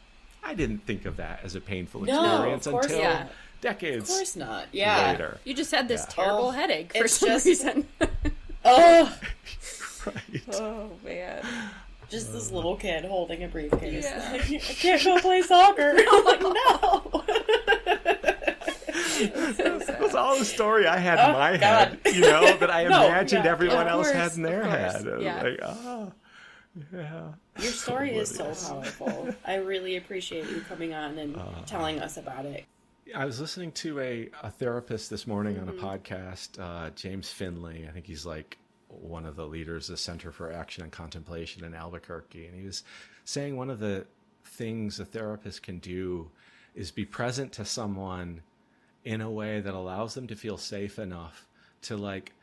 I 0.44 0.56
didn't 0.56 0.88
think 0.88 1.06
of 1.06 1.18
that 1.18 1.42
as 1.44 1.54
a 1.54 1.62
painful 1.62 2.02
No, 2.02 2.24
experience 2.32 2.66
of 2.66 2.72
course 2.72 2.86
until 2.86 3.30
not. 3.64 3.72
of 3.74 3.80
decades 3.80 4.10
course 4.10 4.36
not. 4.36 4.68
Yeah. 4.72 5.12
later. 5.12 5.38
You 5.44 5.54
just 5.54 5.72
had 5.72 5.88
this 5.88 6.02
Yeah. 6.10 6.14
terrible 6.24 6.48
Oh, 6.48 6.52
headache 6.52 6.96
for 6.98 7.08
some 7.08 7.30
just- 7.30 7.46
reason. 7.46 7.88
Oh, 8.66 9.14
Right. 10.06 10.44
oh 10.54 10.90
man. 11.06 11.42
just 12.10 12.34
this 12.34 12.52
little 12.52 12.76
kid 12.76 13.06
holding 13.06 13.44
a 13.44 13.48
briefcase. 13.48 14.04
Yeah. 14.06 14.32
Like, 14.34 14.42
I 14.52 14.58
can't 14.60 15.04
go 15.04 15.20
play 15.20 15.42
soccer. 15.42 15.96
I'm 15.98 16.26
like, 16.26 16.42
no. 16.42 17.24
That 18.88 19.98
was 20.02 20.16
all 20.16 20.38
the 20.38 20.46
story 20.46 20.86
I 20.88 20.98
had 20.98 21.20
in 21.20 21.30
Oh, 21.36 21.40
my 21.40 21.58
God. 21.58 21.98
head, 22.04 22.16
you 22.16 22.22
know, 22.22 22.58
that 22.58 22.70
I 22.72 22.84
No, 22.86 23.08
imagined 23.08 23.46
yeah, 23.46 23.52
everyone 23.52 23.88
else 23.88 24.08
course, 24.12 24.18
had 24.18 24.34
in 24.34 24.44
their 24.44 24.64
head. 24.64 25.06
Yeah. 25.22 25.42
like, 25.44 25.60
oh, 25.64 26.12
yeah. 26.94 27.22
Your 27.60 27.72
story 27.72 28.16
is 28.16 28.34
so 28.36 28.46
powerful. 28.54 29.30
I 29.46 29.56
really 29.56 29.98
appreciate 29.98 30.50
you 30.50 30.62
coming 30.62 30.94
on 30.94 31.18
and 31.18 31.36
uh-huh. 31.36 31.62
telling 31.66 32.00
us 32.00 32.18
about 32.18 32.46
it. 32.46 32.66
I 33.16 33.26
was 33.26 33.40
listening 33.40 33.72
to 33.74 34.00
a, 34.00 34.30
a 34.44 34.52
therapist 34.52 35.10
this 35.10 35.28
morning 35.28 35.60
on 35.60 35.70
a 35.70 35.74
Mm-hmm. 35.74 35.86
podcast, 35.86 36.60
uh, 36.60 36.90
James 36.92 37.30
Finley. 37.30 37.88
I 37.88 37.92
think 37.92 38.06
he's 38.06 38.26
like 38.26 38.58
one 38.90 39.26
of 39.26 39.36
the 39.36 39.46
leaders 39.46 39.90
of 39.90 39.94
the 39.94 39.98
Center 39.98 40.32
for 40.32 40.52
Action 40.52 40.84
and 40.84 40.92
Contemplation 40.92 41.64
in 41.64 41.74
Albuquerque. 41.74 42.46
And 42.48 42.56
he 42.56 42.66
was 42.66 42.84
saying 43.26 43.56
one 43.56 43.70
of 43.70 43.80
the 43.80 44.06
things 44.44 45.00
a 45.00 45.06
therapist 45.06 45.64
can 45.64 45.80
do 45.80 46.30
is 46.76 46.92
be 46.92 47.06
present 47.06 47.52
to 47.54 47.66
someone 47.66 48.42
in 49.04 49.22
a 49.22 49.32
way 49.32 49.62
that 49.62 49.74
allows 49.74 50.14
them 50.14 50.28
to 50.28 50.36
feel 50.36 50.58
safe 50.58 51.00
enough 51.00 51.48
to 51.84 51.96
like 51.98 52.34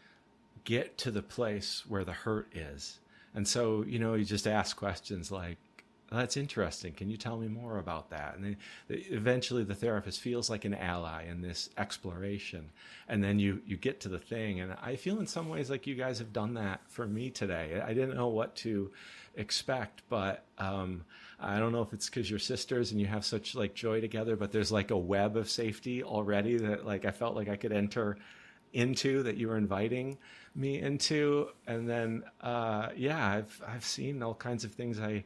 get 0.64 0.96
to 0.98 1.10
the 1.10 1.22
place 1.22 1.84
where 1.88 2.04
the 2.04 2.12
hurt 2.12 2.48
is. 2.54 2.98
And 3.34 3.46
so, 3.46 3.84
you 3.86 3.98
know, 3.98 4.14
you 4.14 4.24
just 4.24 4.46
ask 4.46 4.76
questions 4.76 5.30
like, 5.30 5.58
"Oh, 5.58 5.73
that's 6.14 6.36
interesting. 6.36 6.92
Can 6.92 7.10
you 7.10 7.16
tell 7.16 7.36
me 7.36 7.48
more 7.48 7.78
about 7.78 8.10
that? 8.10 8.34
And 8.36 8.44
then 8.44 8.56
eventually 8.88 9.64
the 9.64 9.74
therapist 9.74 10.20
feels 10.20 10.50
like 10.50 10.64
an 10.64 10.74
ally 10.74 11.24
in 11.24 11.40
this 11.40 11.70
exploration. 11.78 12.70
And 13.08 13.22
then 13.22 13.38
you, 13.38 13.60
you 13.66 13.76
get 13.76 14.00
to 14.00 14.08
the 14.08 14.18
thing. 14.18 14.60
And 14.60 14.76
I 14.82 14.96
feel 14.96 15.18
in 15.18 15.26
some 15.26 15.48
ways 15.48 15.70
like 15.70 15.86
you 15.86 15.94
guys 15.94 16.18
have 16.18 16.32
done 16.32 16.54
that 16.54 16.80
for 16.88 17.06
me 17.06 17.30
today. 17.30 17.82
I 17.84 17.94
didn't 17.94 18.16
know 18.16 18.28
what 18.28 18.54
to 18.56 18.90
expect, 19.36 20.02
but 20.08 20.44
um, 20.58 21.04
I 21.40 21.58
don't 21.58 21.72
know 21.72 21.82
if 21.82 21.92
it's 21.92 22.08
because 22.08 22.28
you're 22.28 22.38
sisters 22.38 22.92
and 22.92 23.00
you 23.00 23.06
have 23.06 23.24
such 23.24 23.54
like 23.54 23.74
joy 23.74 24.00
together, 24.00 24.36
but 24.36 24.52
there's 24.52 24.72
like 24.72 24.90
a 24.90 24.98
web 24.98 25.36
of 25.36 25.48
safety 25.48 26.02
already 26.02 26.56
that 26.58 26.86
like 26.86 27.04
I 27.04 27.10
felt 27.10 27.34
like 27.34 27.48
I 27.48 27.56
could 27.56 27.72
enter 27.72 28.18
into 28.74 29.22
that 29.22 29.36
you 29.36 29.48
were 29.48 29.56
inviting 29.56 30.18
me 30.56 30.80
into 30.80 31.48
and 31.66 31.88
then 31.88 32.22
uh 32.40 32.88
yeah 32.96 33.24
i've 33.24 33.62
i've 33.68 33.84
seen 33.84 34.22
all 34.22 34.34
kinds 34.34 34.64
of 34.64 34.72
things 34.72 35.00
i 35.00 35.24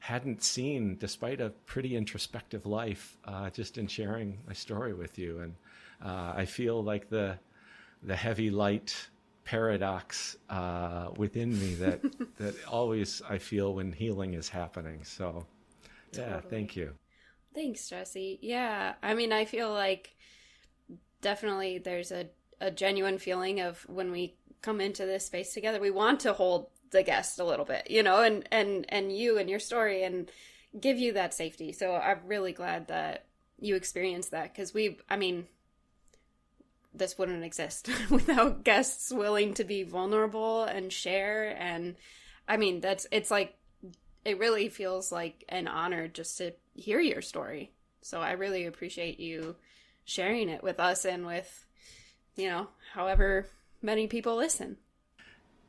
hadn't 0.00 0.42
seen 0.42 0.96
despite 0.98 1.40
a 1.40 1.50
pretty 1.66 1.96
introspective 1.96 2.66
life 2.66 3.16
uh 3.24 3.50
just 3.50 3.78
in 3.78 3.86
sharing 3.86 4.38
my 4.46 4.52
story 4.52 4.94
with 4.94 5.18
you 5.18 5.40
and 5.40 5.54
uh 6.04 6.32
i 6.36 6.44
feel 6.44 6.82
like 6.82 7.08
the 7.10 7.36
the 8.04 8.14
heavy 8.16 8.50
light 8.50 9.08
paradox 9.44 10.36
uh 10.50 11.08
within 11.16 11.58
me 11.58 11.74
that 11.74 12.00
that 12.38 12.54
always 12.66 13.22
i 13.28 13.38
feel 13.38 13.74
when 13.74 13.92
healing 13.92 14.34
is 14.34 14.48
happening 14.48 15.02
so 15.02 15.44
yeah 16.12 16.34
Totally. 16.34 16.50
thank 16.50 16.76
you 16.76 16.94
Thanks, 17.54 17.88
Jesse. 17.88 18.38
Yeah, 18.40 18.94
I 19.02 19.14
mean, 19.14 19.32
I 19.32 19.44
feel 19.44 19.72
like 19.72 20.14
definitely 21.22 21.78
there's 21.78 22.12
a, 22.12 22.26
a 22.60 22.70
genuine 22.70 23.18
feeling 23.18 23.60
of 23.60 23.84
when 23.88 24.12
we 24.12 24.36
come 24.62 24.80
into 24.80 25.04
this 25.06 25.26
space 25.26 25.54
together, 25.54 25.80
we 25.80 25.90
want 25.90 26.20
to 26.20 26.32
hold 26.32 26.68
the 26.90 27.02
guest 27.02 27.38
a 27.38 27.44
little 27.44 27.64
bit, 27.64 27.90
you 27.90 28.02
know, 28.02 28.22
and 28.22 28.48
and 28.50 28.86
and 28.88 29.16
you 29.16 29.38
and 29.38 29.48
your 29.48 29.60
story 29.60 30.02
and 30.02 30.30
give 30.78 30.98
you 30.98 31.12
that 31.12 31.34
safety. 31.34 31.72
So 31.72 31.94
I'm 31.94 32.20
really 32.26 32.52
glad 32.52 32.88
that 32.88 33.24
you 33.58 33.74
experienced 33.74 34.30
that 34.30 34.52
because 34.52 34.72
we, 34.72 34.98
I 35.08 35.16
mean, 35.16 35.46
this 36.94 37.18
wouldn't 37.18 37.44
exist 37.44 37.88
without 38.10 38.64
guests 38.64 39.12
willing 39.12 39.54
to 39.54 39.64
be 39.64 39.82
vulnerable 39.82 40.64
and 40.64 40.92
share. 40.92 41.56
And 41.58 41.96
I 42.46 42.56
mean, 42.56 42.80
that's 42.80 43.06
it's 43.10 43.30
like 43.30 43.56
it 44.24 44.38
really 44.38 44.68
feels 44.68 45.10
like 45.10 45.44
an 45.48 45.68
honor 45.68 46.08
just 46.08 46.38
to 46.38 46.52
hear 46.74 47.00
your 47.00 47.22
story. 47.22 47.72
So 48.02 48.20
I 48.20 48.32
really 48.32 48.66
appreciate 48.66 49.20
you 49.20 49.56
sharing 50.04 50.48
it 50.48 50.62
with 50.62 50.80
us 50.80 51.04
and 51.04 51.26
with, 51.26 51.66
you 52.36 52.48
know, 52.48 52.68
however 52.94 53.46
many 53.82 54.06
people 54.06 54.36
listen. 54.36 54.76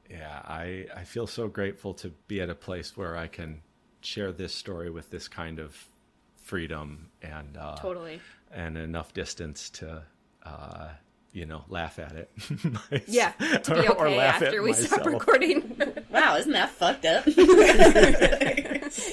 Yeah, 0.10 0.42
I, 0.44 0.88
I 0.96 1.04
feel 1.04 1.28
so 1.28 1.48
grateful 1.48 1.94
to 1.96 2.10
be 2.28 2.42
at 2.42 2.50
a 2.50 2.56
place 2.56 2.98
where 2.98 3.16
I 3.16 3.28
can 3.28 3.62
share 4.02 4.32
this 4.32 4.54
story 4.56 4.90
with 4.90 5.12
this 5.12 5.28
kind 5.28 5.60
of 5.60 5.76
freedom 6.38 7.10
and 7.22 7.56
uh, 7.58 7.76
Totally. 7.76 8.20
and 8.52 8.76
enough 8.78 9.14
distance 9.14 9.70
to 9.72 10.02
uh, 10.44 10.88
you 11.32 11.46
know 11.46 11.64
laugh 11.70 12.00
at 12.00 12.14
it. 12.14 12.30
Yeah, 13.08 13.34
to 13.34 13.76
be 13.82 13.88
Or 13.88 14.08
okay 14.08 14.18
laugh 14.18 14.42
at 14.42 14.48
after 14.48 14.64
we 14.64 14.74
stop 14.74 15.06
recording. 15.06 15.76
Wow, 16.10 16.38
isn't 16.38 16.54
that 16.54 16.72
fucked 16.72 17.06
up? 17.06 17.28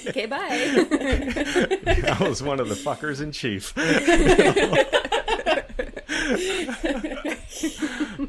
okay, 0.09 0.25
bye. 0.25 0.39
I 2.19 2.27
was 2.27 2.43
one 2.43 2.59
of 2.59 2.71
the 2.71 2.75
fuckers 2.75 3.21
in 3.21 3.33
chief. 3.33 3.75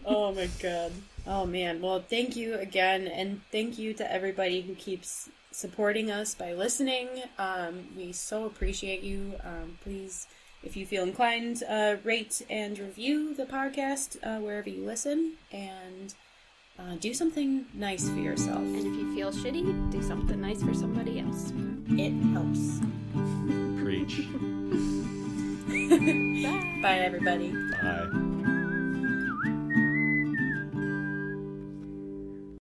oh 0.05 0.33
my 0.33 0.47
god. 0.61 0.91
Oh 1.27 1.45
man. 1.45 1.81
Well, 1.81 1.99
thank 1.99 2.35
you 2.37 2.55
again, 2.55 3.07
and 3.07 3.41
thank 3.51 3.77
you 3.77 3.93
to 3.95 4.11
everybody 4.11 4.61
who 4.61 4.75
keeps 4.75 5.29
supporting 5.51 6.09
us 6.09 6.33
by 6.33 6.53
listening. 6.53 7.09
Um, 7.37 7.89
we 7.97 8.13
so 8.13 8.45
appreciate 8.45 9.01
you. 9.01 9.33
Um, 9.43 9.77
please, 9.83 10.27
if 10.63 10.77
you 10.77 10.85
feel 10.85 11.03
inclined, 11.03 11.63
uh, 11.67 11.97
rate 12.03 12.41
and 12.49 12.79
review 12.79 13.33
the 13.33 13.45
podcast 13.45 14.17
uh, 14.23 14.39
wherever 14.39 14.69
you 14.69 14.85
listen, 14.85 15.33
and 15.51 16.13
uh, 16.79 16.95
do 16.99 17.13
something 17.13 17.65
nice 17.73 18.07
for 18.07 18.19
yourself. 18.19 18.59
And 18.59 18.77
if 18.77 18.85
you 18.85 19.13
feel 19.13 19.31
shitty, 19.31 19.91
do 19.91 20.01
something 20.01 20.39
nice 20.39 20.63
for 20.63 20.73
somebody 20.73 21.19
else. 21.19 21.51
It 21.89 22.13
helps. 22.31 22.79
Preach. 23.83 24.17
Bye, 26.81 26.99
everybody. 26.99 27.51
Bye. 27.81 28.26